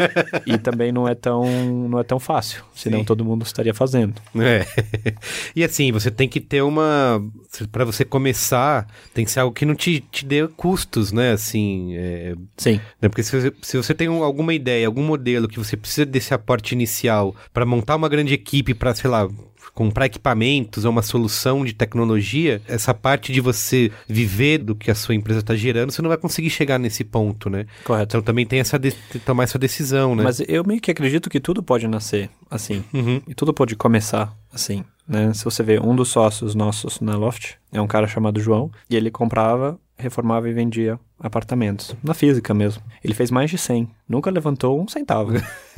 e 0.46 0.58
também 0.58 0.92
não 0.92 1.08
é 1.08 1.14
tão 1.14 1.44
não 1.88 1.98
é 1.98 2.02
tão 2.02 2.18
fácil, 2.18 2.64
senão 2.74 3.00
Sim. 3.00 3.04
todo 3.04 3.24
mundo 3.24 3.44
estaria 3.44 3.74
fazendo. 3.74 4.14
É. 4.34 4.64
E 5.54 5.64
assim, 5.64 5.92
você 5.92 6.10
tem 6.10 6.28
que 6.28 6.40
ter 6.40 6.62
uma. 6.62 7.22
para 7.70 7.84
você 7.84 8.04
começar, 8.04 8.86
tem 9.14 9.24
que 9.24 9.30
ser 9.30 9.40
algo 9.40 9.54
que 9.54 9.64
não 9.64 9.74
te, 9.74 10.00
te 10.10 10.24
dê 10.24 10.46
custos, 10.48 11.12
né? 11.12 11.32
Assim. 11.32 11.94
É... 11.96 12.34
Sim. 12.56 12.80
Né? 13.00 13.08
Porque 13.08 13.22
se 13.22 13.38
você, 13.38 13.52
se 13.62 13.76
você 13.76 13.94
tem 13.94 14.08
um, 14.08 14.22
alguma 14.22 14.54
ideia, 14.54 14.86
algum 14.86 15.02
modelo 15.02 15.48
que 15.48 15.58
você 15.58 15.76
precisa 15.76 16.06
desse 16.06 16.34
aporte 16.34 16.72
inicial 16.72 17.34
para 17.52 17.66
montar 17.66 17.96
uma 17.96 18.08
grande 18.08 18.34
equipe 18.34 18.74
para, 18.74 18.94
sei 18.94 19.10
lá, 19.10 19.28
comprar 19.74 20.06
equipamentos 20.06 20.84
ou 20.84 20.90
uma 20.90 21.02
solução 21.02 21.64
de 21.64 21.72
tecnologia, 21.72 22.60
essa 22.66 22.92
parte 22.92 23.32
de 23.32 23.40
você 23.40 23.90
viver 24.08 24.58
do 24.58 24.74
que 24.74 24.90
a 24.90 24.94
sua 24.94 25.14
empresa 25.14 25.40
está 25.40 25.54
gerando, 25.54 25.92
você 25.92 26.02
não 26.02 26.08
vai 26.08 26.18
conseguir 26.18 26.50
chegar 26.50 26.78
nesse 26.78 27.04
ponto, 27.04 27.48
né? 27.48 27.66
Correto. 27.84 28.16
Então 28.16 28.22
também 28.22 28.46
tem 28.46 28.60
essa 28.60 28.78
de, 28.78 28.92
tomar 29.24 29.44
essa 29.44 29.58
decisão, 29.58 30.14
né? 30.14 30.22
Mas 30.22 30.40
eu 30.46 30.64
meio 30.64 30.80
que 30.80 30.90
acredito 30.90 31.30
que 31.30 31.40
tudo 31.40 31.62
pode 31.62 31.86
nascer 31.86 32.30
assim. 32.50 32.84
Uhum. 32.92 33.22
E 33.26 33.34
tudo 33.34 33.54
pode 33.54 33.76
começar 33.76 34.36
assim. 34.52 34.84
Né? 35.10 35.34
Se 35.34 35.44
você 35.44 35.60
vê 35.64 35.80
um 35.80 35.96
dos 35.96 36.08
sócios 36.08 36.54
nossos 36.54 37.00
na 37.00 37.16
Loft, 37.16 37.54
é 37.72 37.80
um 37.80 37.86
cara 37.88 38.06
chamado 38.06 38.38
João, 38.38 38.70
e 38.88 38.94
ele 38.94 39.10
comprava, 39.10 39.76
reformava 39.98 40.48
e 40.48 40.52
vendia 40.52 41.00
apartamentos, 41.18 41.96
na 42.00 42.14
física 42.14 42.54
mesmo. 42.54 42.80
Ele 43.02 43.12
fez 43.12 43.28
mais 43.28 43.50
de 43.50 43.58
100, 43.58 43.90
nunca 44.08 44.30
levantou 44.30 44.80
um 44.80 44.86
centavo. 44.86 45.32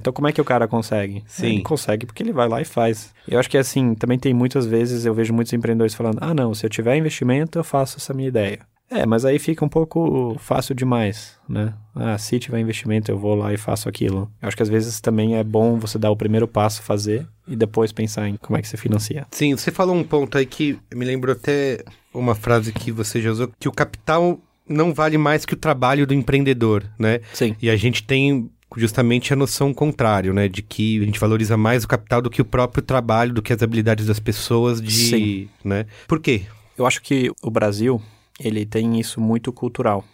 então 0.00 0.12
como 0.12 0.26
é 0.26 0.32
que 0.32 0.40
o 0.40 0.44
cara 0.44 0.66
consegue? 0.66 1.22
Sim. 1.28 1.46
Ele 1.46 1.62
consegue 1.62 2.06
porque 2.06 2.24
ele 2.24 2.32
vai 2.32 2.48
lá 2.48 2.60
e 2.60 2.64
faz. 2.64 3.14
Eu 3.26 3.38
acho 3.38 3.48
que 3.48 3.56
assim, 3.56 3.94
também 3.94 4.18
tem 4.18 4.34
muitas 4.34 4.66
vezes, 4.66 5.06
eu 5.06 5.14
vejo 5.14 5.32
muitos 5.32 5.52
empreendedores 5.52 5.94
falando, 5.94 6.18
ah 6.20 6.34
não, 6.34 6.52
se 6.52 6.66
eu 6.66 6.70
tiver 6.70 6.96
investimento 6.96 7.60
eu 7.60 7.64
faço 7.64 7.98
essa 7.98 8.12
minha 8.12 8.28
ideia. 8.28 8.58
É, 8.92 9.06
mas 9.06 9.24
aí 9.24 9.38
fica 9.38 9.64
um 9.64 9.68
pouco 9.68 10.36
fácil 10.38 10.74
demais, 10.74 11.38
né? 11.48 11.72
Ah, 11.94 12.18
se 12.18 12.38
tiver 12.38 12.60
investimento, 12.60 13.10
eu 13.10 13.18
vou 13.18 13.34
lá 13.34 13.52
e 13.52 13.56
faço 13.56 13.88
aquilo. 13.88 14.30
Eu 14.40 14.48
acho 14.48 14.56
que 14.56 14.62
às 14.62 14.68
vezes 14.68 15.00
também 15.00 15.36
é 15.36 15.42
bom 15.44 15.78
você 15.78 15.98
dar 15.98 16.10
o 16.10 16.16
primeiro 16.16 16.46
passo, 16.46 16.82
fazer, 16.82 17.26
e 17.48 17.56
depois 17.56 17.92
pensar 17.92 18.28
em 18.28 18.36
como 18.36 18.58
é 18.58 18.62
que 18.62 18.68
você 18.68 18.76
financia. 18.76 19.26
Sim, 19.30 19.56
você 19.56 19.70
falou 19.70 19.94
um 19.94 20.04
ponto 20.04 20.36
aí 20.36 20.46
que 20.46 20.78
me 20.94 21.04
lembrou 21.04 21.34
até 21.34 21.82
uma 22.12 22.34
frase 22.34 22.72
que 22.72 22.92
você 22.92 23.20
já 23.20 23.30
usou, 23.30 23.50
que 23.58 23.68
o 23.68 23.72
capital 23.72 24.38
não 24.68 24.92
vale 24.92 25.18
mais 25.18 25.44
que 25.44 25.54
o 25.54 25.56
trabalho 25.56 26.06
do 26.06 26.14
empreendedor, 26.14 26.84
né? 26.98 27.20
Sim. 27.32 27.56
E 27.60 27.70
a 27.70 27.76
gente 27.76 28.02
tem 28.04 28.50
justamente 28.76 29.32
a 29.32 29.36
noção 29.36 29.74
contrária, 29.74 30.32
né? 30.32 30.48
De 30.48 30.62
que 30.62 31.00
a 31.00 31.04
gente 31.04 31.20
valoriza 31.20 31.56
mais 31.56 31.84
o 31.84 31.88
capital 31.88 32.22
do 32.22 32.30
que 32.30 32.40
o 32.40 32.44
próprio 32.44 32.82
trabalho, 32.82 33.32
do 33.32 33.42
que 33.42 33.52
as 33.52 33.62
habilidades 33.62 34.06
das 34.06 34.20
pessoas 34.20 34.80
de... 34.80 34.92
Sim. 34.92 35.48
Né? 35.64 35.86
Por 36.06 36.20
quê? 36.20 36.42
Eu 36.76 36.86
acho 36.86 37.02
que 37.02 37.30
o 37.42 37.50
Brasil, 37.50 38.00
ele 38.42 38.66
tem 38.66 38.98
isso 38.98 39.20
muito 39.20 39.52
cultural. 39.52 40.04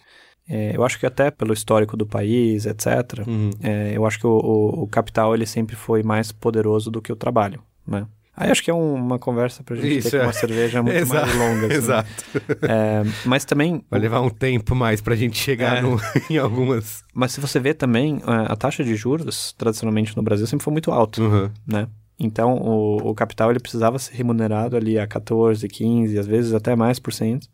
É, 0.48 0.74
eu 0.74 0.82
acho 0.82 0.98
que 0.98 1.04
até 1.04 1.30
pelo 1.30 1.52
histórico 1.52 1.94
do 1.96 2.06
país, 2.06 2.64
etc., 2.64 3.26
uhum. 3.26 3.50
é, 3.62 3.92
eu 3.94 4.06
acho 4.06 4.18
que 4.18 4.26
o, 4.26 4.30
o, 4.30 4.82
o, 4.84 4.88
capital 4.88 5.34
ele 5.34 5.44
sempre 5.44 5.76
foi 5.76 6.02
mais 6.02 6.32
poderoso 6.32 6.90
do 6.90 7.02
que 7.02 7.12
o 7.12 7.16
trabalho, 7.16 7.62
né? 7.86 8.06
Aí 8.34 8.50
acho 8.50 8.62
que 8.62 8.70
é 8.70 8.74
um, 8.74 8.94
uma 8.94 9.18
conversa 9.18 9.64
pra 9.64 9.74
gente 9.74 9.98
Isso, 9.98 10.10
ter 10.10 10.18
com 10.18 10.24
uma 10.24 10.30
é. 10.30 10.32
cerveja 10.32 10.80
muito 10.80 10.96
exato, 10.96 11.26
mais 11.26 11.38
longa. 11.38 11.66
Assim, 11.66 11.74
exato. 11.74 12.08
É, 12.62 13.02
mas 13.26 13.44
também... 13.44 13.84
Vai 13.90 13.98
levar 14.00 14.20
um 14.20 14.30
tempo 14.30 14.76
mais 14.76 15.00
pra 15.00 15.16
gente 15.16 15.36
chegar 15.36 15.78
é, 15.78 15.82
no, 15.82 16.00
em 16.30 16.38
algumas... 16.38 17.02
Mas 17.12 17.32
se 17.32 17.40
você 17.40 17.58
vê 17.58 17.74
também, 17.74 18.22
a 18.24 18.54
taxa 18.54 18.84
de 18.84 18.94
juros, 18.94 19.52
tradicionalmente 19.58 20.16
no 20.16 20.22
Brasil, 20.22 20.46
sempre 20.46 20.62
foi 20.62 20.72
muito 20.72 20.92
alta, 20.92 21.20
uhum. 21.20 21.50
né? 21.66 21.88
Então, 22.16 22.54
o, 22.54 23.10
o 23.10 23.14
capital 23.14 23.50
ele 23.50 23.60
precisava 23.60 23.98
ser 23.98 24.14
remunerado 24.14 24.76
ali 24.76 24.98
a 25.00 25.06
14, 25.06 25.66
15, 25.66 26.16
às 26.16 26.26
vezes 26.26 26.54
até 26.54 26.76
mais 26.76 27.00
por 27.00 27.12
cento 27.12 27.48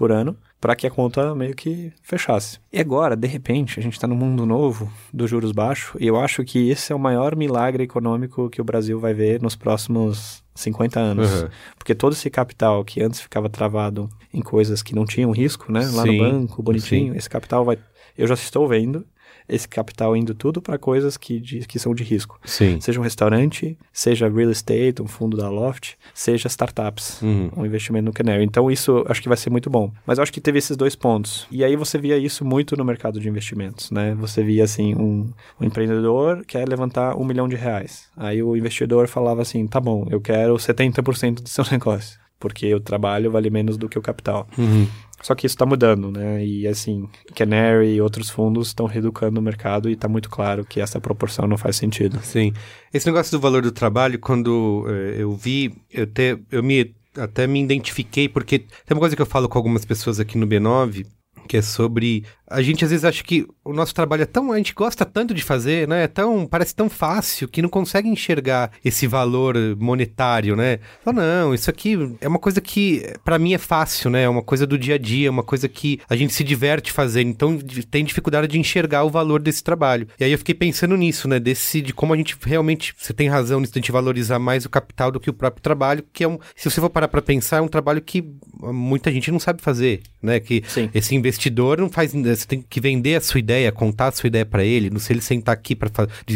por 0.00 0.10
ano, 0.10 0.34
para 0.58 0.74
que 0.74 0.86
a 0.86 0.90
conta 0.90 1.34
meio 1.34 1.54
que 1.54 1.92
fechasse. 2.02 2.58
E 2.72 2.80
agora, 2.80 3.14
de 3.14 3.28
repente, 3.28 3.78
a 3.78 3.82
gente 3.82 3.92
está 3.92 4.06
num 4.06 4.16
mundo 4.16 4.46
novo 4.46 4.90
dos 5.12 5.28
juros 5.28 5.52
baixos, 5.52 6.00
e 6.00 6.06
eu 6.06 6.18
acho 6.18 6.42
que 6.42 6.70
esse 6.70 6.90
é 6.90 6.96
o 6.96 6.98
maior 6.98 7.36
milagre 7.36 7.84
econômico 7.84 8.48
que 8.48 8.62
o 8.62 8.64
Brasil 8.64 8.98
vai 8.98 9.12
ver 9.12 9.42
nos 9.42 9.54
próximos 9.54 10.42
50 10.54 10.98
anos. 10.98 11.42
Uhum. 11.42 11.48
Porque 11.76 11.94
todo 11.94 12.14
esse 12.14 12.30
capital 12.30 12.82
que 12.82 13.02
antes 13.02 13.20
ficava 13.20 13.50
travado 13.50 14.08
em 14.32 14.40
coisas 14.40 14.82
que 14.82 14.94
não 14.94 15.04
tinham 15.04 15.32
risco, 15.32 15.70
né? 15.70 15.80
Lá 15.92 16.04
Sim. 16.04 16.16
no 16.16 16.30
banco, 16.30 16.62
bonitinho, 16.62 17.12
Sim. 17.12 17.18
esse 17.18 17.28
capital 17.28 17.62
vai. 17.62 17.78
Eu 18.16 18.26
já 18.26 18.32
estou 18.32 18.66
vendo 18.66 19.04
esse 19.50 19.68
capital 19.68 20.16
indo 20.16 20.34
tudo 20.34 20.62
para 20.62 20.78
coisas 20.78 21.16
que, 21.16 21.40
de, 21.40 21.60
que 21.66 21.78
são 21.78 21.94
de 21.94 22.04
risco. 22.04 22.40
Sim. 22.44 22.80
Seja 22.80 23.00
um 23.00 23.02
restaurante, 23.02 23.76
seja 23.92 24.28
real 24.28 24.50
estate, 24.50 25.02
um 25.02 25.06
fundo 25.06 25.36
da 25.36 25.48
Loft, 25.48 25.94
seja 26.14 26.48
startups, 26.48 27.20
uhum. 27.20 27.50
um 27.56 27.66
investimento 27.66 28.04
no 28.04 28.12
Canary. 28.12 28.44
Então 28.44 28.70
isso 28.70 29.04
acho 29.08 29.20
que 29.20 29.28
vai 29.28 29.36
ser 29.36 29.50
muito 29.50 29.68
bom. 29.68 29.92
Mas 30.06 30.18
eu 30.18 30.22
acho 30.22 30.32
que 30.32 30.40
teve 30.40 30.58
esses 30.58 30.76
dois 30.76 30.94
pontos. 30.94 31.46
E 31.50 31.64
aí 31.64 31.76
você 31.76 31.98
via 31.98 32.16
isso 32.16 32.44
muito 32.44 32.76
no 32.76 32.84
mercado 32.84 33.20
de 33.20 33.28
investimentos, 33.28 33.90
né? 33.90 34.14
Você 34.14 34.42
via 34.42 34.64
assim, 34.64 34.94
um, 34.94 35.30
um 35.60 35.64
empreendedor 35.64 36.44
quer 36.46 36.68
levantar 36.68 37.16
um 37.16 37.24
milhão 37.24 37.48
de 37.48 37.56
reais. 37.56 38.08
Aí 38.16 38.42
o 38.42 38.56
investidor 38.56 39.08
falava 39.08 39.42
assim, 39.42 39.66
tá 39.66 39.80
bom, 39.80 40.06
eu 40.10 40.20
quero 40.20 40.54
70% 40.54 41.42
do 41.42 41.48
seu 41.48 41.64
negócio 41.70 42.20
porque 42.40 42.74
o 42.74 42.80
trabalho 42.80 43.30
vale 43.30 43.50
menos 43.50 43.76
do 43.76 43.88
que 43.88 43.98
o 43.98 44.02
capital. 44.02 44.48
Uhum. 44.58 44.88
Só 45.22 45.34
que 45.34 45.46
isso 45.46 45.54
está 45.54 45.66
mudando, 45.66 46.10
né? 46.10 46.44
E 46.44 46.66
assim, 46.66 47.06
Canary 47.34 47.94
e 47.94 48.00
outros 48.00 48.30
fundos 48.30 48.68
estão 48.68 48.86
reeducando 48.86 49.38
o 49.38 49.42
mercado 49.42 49.90
e 49.90 49.92
está 49.92 50.08
muito 50.08 50.30
claro 50.30 50.64
que 50.64 50.80
essa 50.80 50.98
proporção 50.98 51.46
não 51.46 51.58
faz 51.58 51.76
sentido. 51.76 52.18
Sim. 52.22 52.54
Esse 52.92 53.06
negócio 53.06 53.30
do 53.30 53.40
valor 53.40 53.60
do 53.62 53.70
trabalho, 53.70 54.18
quando 54.18 54.86
eh, 54.88 55.16
eu 55.18 55.32
vi, 55.32 55.74
eu, 55.90 56.06
te, 56.06 56.38
eu 56.50 56.62
me, 56.62 56.94
até 57.14 57.46
me 57.46 57.62
identifiquei, 57.62 58.30
porque 58.30 58.60
tem 58.60 58.68
uma 58.92 59.00
coisa 59.00 59.14
que 59.14 59.20
eu 59.20 59.26
falo 59.26 59.46
com 59.46 59.58
algumas 59.58 59.84
pessoas 59.84 60.18
aqui 60.18 60.38
no 60.38 60.46
B9, 60.46 61.04
que 61.46 61.58
é 61.58 61.62
sobre 61.62 62.24
a 62.50 62.60
gente 62.60 62.84
às 62.84 62.90
vezes 62.90 63.04
acha 63.04 63.22
que 63.22 63.46
o 63.64 63.72
nosso 63.72 63.94
trabalho 63.94 64.22
é 64.22 64.26
tão. 64.26 64.50
A 64.50 64.56
gente 64.56 64.74
gosta 64.74 65.04
tanto 65.04 65.32
de 65.32 65.42
fazer, 65.42 65.86
né? 65.86 66.04
É 66.04 66.08
tão. 66.08 66.46
Parece 66.46 66.74
tão 66.74 66.90
fácil 66.90 67.48
que 67.48 67.62
não 67.62 67.68
consegue 67.68 68.08
enxergar 68.08 68.72
esse 68.84 69.06
valor 69.06 69.56
monetário, 69.78 70.56
né? 70.56 70.80
Fala, 71.04 71.22
não, 71.22 71.54
isso 71.54 71.70
aqui 71.70 72.16
é 72.20 72.26
uma 72.26 72.38
coisa 72.38 72.60
que 72.60 73.06
para 73.24 73.38
mim 73.38 73.54
é 73.54 73.58
fácil, 73.58 74.10
né? 74.10 74.24
É 74.24 74.28
uma 74.28 74.42
coisa 74.42 74.66
do 74.66 74.76
dia 74.76 74.96
a 74.96 74.98
dia, 74.98 75.28
é 75.28 75.30
uma 75.30 75.44
coisa 75.44 75.68
que 75.68 76.00
a 76.08 76.16
gente 76.16 76.34
se 76.34 76.42
diverte 76.42 76.90
fazendo. 76.90 77.28
Então 77.28 77.56
tem 77.90 78.04
dificuldade 78.04 78.48
de 78.48 78.58
enxergar 78.58 79.04
o 79.04 79.10
valor 79.10 79.40
desse 79.40 79.62
trabalho. 79.62 80.08
E 80.18 80.24
aí 80.24 80.32
eu 80.32 80.38
fiquei 80.38 80.54
pensando 80.54 80.96
nisso, 80.96 81.28
né? 81.28 81.38
Desse, 81.38 81.80
de 81.80 81.92
como 81.92 82.12
a 82.12 82.16
gente 82.16 82.36
realmente. 82.44 82.94
Você 82.98 83.12
tem 83.12 83.28
razão 83.28 83.60
nisso, 83.60 83.72
de 83.72 83.78
a 83.78 83.80
gente 83.80 83.92
valorizar 83.92 84.40
mais 84.40 84.64
o 84.64 84.70
capital 84.70 85.12
do 85.12 85.20
que 85.20 85.30
o 85.30 85.34
próprio 85.34 85.62
trabalho, 85.62 86.04
que 86.12 86.24
é 86.24 86.28
um. 86.28 86.38
Se 86.56 86.68
você 86.68 86.80
for 86.80 86.90
parar 86.90 87.08
pra 87.08 87.22
pensar, 87.22 87.58
é 87.58 87.60
um 87.60 87.68
trabalho 87.68 88.02
que 88.02 88.24
muita 88.60 89.12
gente 89.12 89.30
não 89.30 89.38
sabe 89.38 89.62
fazer, 89.62 90.02
né? 90.20 90.40
Que 90.40 90.64
Sim. 90.66 90.90
esse 90.92 91.14
investidor 91.14 91.78
não 91.78 91.88
faz 91.88 92.12
você 92.40 92.46
tem 92.46 92.62
que 92.62 92.80
vender 92.80 93.16
a 93.16 93.20
sua 93.20 93.38
ideia, 93.38 93.70
contar 93.70 94.08
a 94.08 94.12
sua 94.12 94.26
ideia 94.28 94.44
para 94.44 94.64
ele. 94.64 94.98
Se 94.98 95.12
ele 95.12 95.20
sentar 95.20 95.52
aqui 95.52 95.74
para 95.74 95.90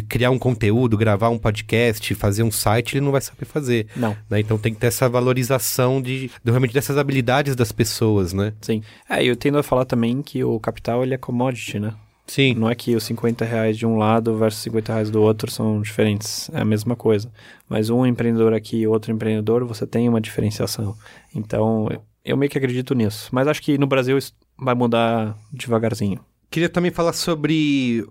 criar 0.09 0.31
um 0.31 0.39
conteúdo, 0.39 0.97
gravar 0.97 1.29
um 1.29 1.39
podcast, 1.39 2.15
fazer 2.15 2.43
um 2.43 2.51
site, 2.51 2.97
ele 2.97 3.05
não 3.05 3.13
vai 3.13 3.21
saber 3.21 3.45
fazer. 3.45 3.87
Não. 3.97 4.17
Né? 4.29 4.41
Então 4.41 4.59
tem 4.59 4.73
que 4.73 4.81
ter 4.81 4.89
essa 4.89 5.09
valorização 5.09 6.01
de, 6.01 6.29
de, 6.29 6.51
realmente 6.51 6.75
dessas 6.75 6.97
habilidades 6.97 7.57
das 7.57 7.73
pessoas, 7.73 8.33
né? 8.33 8.53
Sim. 8.61 8.83
É, 9.09 9.25
eu 9.25 9.37
tendo 9.37 9.59
a 9.59 9.63
falar 9.63 9.85
também 9.85 10.23
que 10.23 10.45
o 10.45 10.59
capital 10.61 11.03
ele 11.03 11.15
é 11.15 11.19
commodity, 11.19 11.79
né? 11.79 11.95
Sim. 12.27 12.55
Não 12.55 12.71
é 12.71 12.75
que 12.75 12.97
os 12.97 13.05
50 13.05 13.45
reais 13.45 13.77
de 13.77 13.85
um 13.85 13.97
lado 13.97 14.37
versus 14.37 14.63
50 14.63 14.93
reais 14.93 15.11
do 15.11 15.21
outro 15.21 15.51
são 15.51 15.81
diferentes. 15.83 16.51
É 16.55 16.61
a 16.61 16.65
mesma 16.65 16.97
coisa. 16.97 17.31
Mas 17.69 17.91
um 17.91 18.07
empreendedor 18.07 18.55
aqui 18.55 18.79
e 18.79 18.87
outro 18.87 19.13
empreendedor, 19.13 19.65
você 19.65 19.87
tem 19.87 20.09
uma 20.09 20.21
diferenciação. 20.21 20.97
Então, 21.35 21.87
eu 22.25 22.37
meio 22.37 22.51
que 22.51 22.57
acredito 22.57 22.95
nisso. 22.95 23.29
Mas 23.31 23.47
acho 23.47 23.63
que 23.63 23.77
no 23.77 23.87
Brasil 23.87 24.17
vai 24.59 24.75
mudar 24.75 25.37
devagarzinho. 25.53 26.21
Queria 26.51 26.69
também 26.69 26.91
falar 26.91 27.13
sobre 27.13 28.07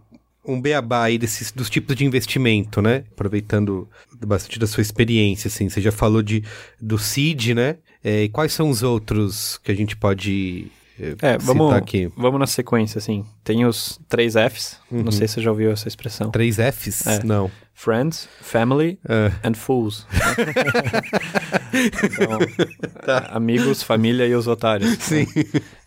um 0.45 0.59
beabá 0.59 1.03
aí 1.03 1.17
desses, 1.17 1.51
dos 1.51 1.69
tipos 1.69 1.95
de 1.95 2.05
investimento, 2.05 2.81
né? 2.81 3.05
Aproveitando 3.11 3.87
bastante 4.25 4.59
da 4.59 4.67
sua 4.67 4.81
experiência, 4.81 5.47
assim. 5.47 5.69
Você 5.69 5.79
já 5.79 5.91
falou 5.91 6.21
de, 6.21 6.43
do 6.81 6.97
CID, 6.97 7.53
né? 7.53 7.77
É, 8.03 8.23
e 8.23 8.29
quais 8.29 8.51
são 8.51 8.69
os 8.69 8.83
outros 8.83 9.57
que 9.63 9.71
a 9.71 9.75
gente 9.75 9.95
pode 9.95 10.69
é, 10.99 11.33
é 11.33 11.37
vamos, 11.37 11.73
aqui? 11.73 12.11
Vamos 12.15 12.39
na 12.39 12.47
sequência, 12.47 12.99
assim. 12.99 13.25
Tem 13.43 13.65
os 13.65 13.99
três 14.07 14.33
Fs. 14.33 14.79
Uhum. 14.91 15.03
Não 15.03 15.11
sei 15.11 15.27
se 15.27 15.35
você 15.35 15.41
já 15.41 15.49
ouviu 15.49 15.71
essa 15.71 15.87
expressão. 15.87 16.29
Três 16.29 16.57
Fs? 16.57 17.07
É. 17.07 17.23
Não. 17.23 17.49
Friends, 17.73 18.29
Family 18.41 18.99
Ah. 19.09 19.31
and 19.43 19.55
Fools. 19.55 20.05
então, 22.03 23.25
amigos, 23.29 23.83
família 23.83 24.25
e 24.27 24.35
os 24.35 24.47
otários. 24.47 24.89
né? 24.91 24.97
Sim. 24.99 25.27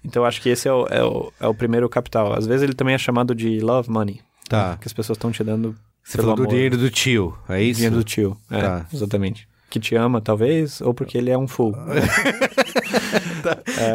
Então 0.04 0.24
acho 0.24 0.40
que 0.40 0.48
esse 0.48 0.68
é 0.68 0.72
o, 0.72 0.86
é, 0.88 1.02
o, 1.04 1.32
é 1.40 1.46
o 1.46 1.54
primeiro 1.54 1.88
capital. 1.88 2.32
Às 2.34 2.46
vezes 2.46 2.62
ele 2.62 2.74
também 2.74 2.94
é 2.94 2.98
chamado 2.98 3.34
de 3.34 3.60
love 3.60 3.90
money. 3.90 4.20
Tá. 4.48 4.70
né? 4.72 4.78
Que 4.80 4.86
as 4.86 4.92
pessoas 4.92 5.16
estão 5.16 5.30
te 5.32 5.42
dando 5.42 5.74
Você 6.04 6.18
pelo 6.18 6.22
falou 6.30 6.36
do 6.36 6.42
amor. 6.42 6.52
dinheiro 6.54 6.76
do 6.76 6.90
tio, 6.90 7.36
é 7.48 7.62
isso? 7.62 7.76
Dinheiro 7.78 7.96
do 7.96 8.04
tio. 8.04 8.36
É, 8.50 8.60
Tá. 8.60 8.86
exatamente. 8.92 9.48
Que 9.76 9.80
te 9.80 9.94
ama, 9.94 10.22
talvez, 10.22 10.80
ou 10.80 10.94
porque 10.94 11.18
ele 11.18 11.28
é 11.28 11.36
um 11.36 11.46
fool. 11.46 11.74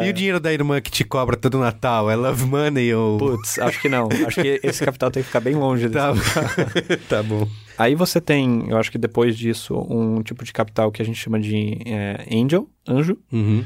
E 0.04 0.08
o 0.08 0.12
dinheiro 0.12 0.38
da 0.38 0.52
irmã 0.52 0.80
que 0.80 0.90
te 0.90 1.02
cobra 1.04 1.36
todo 1.36 1.58
Natal? 1.58 2.08
É 2.08 2.14
love 2.14 2.46
money 2.46 2.94
ou... 2.94 3.18
Putz, 3.18 3.58
acho 3.58 3.80
que 3.82 3.88
não. 3.88 4.08
Acho 4.26 4.40
que 4.40 4.60
esse 4.62 4.84
capital 4.84 5.10
tem 5.10 5.22
que 5.22 5.26
ficar 5.26 5.40
bem 5.40 5.54
longe 5.56 5.88
desse. 5.88 5.94
Tá, 5.98 6.12
tá 7.16 7.22
bom. 7.22 7.46
Aí 7.76 7.94
você 7.96 8.20
tem, 8.20 8.64
eu 8.68 8.78
acho 8.78 8.90
que 8.92 8.96
depois 8.98 9.36
disso, 9.36 9.74
um 9.90 10.22
tipo 10.22 10.44
de 10.44 10.52
capital 10.52 10.90
que 10.92 11.02
a 11.02 11.04
gente 11.04 11.18
chama 11.18 11.38
de 11.40 11.78
é, 11.84 12.24
angel, 12.32 12.68
anjo, 12.88 13.18
Uhum. 13.32 13.64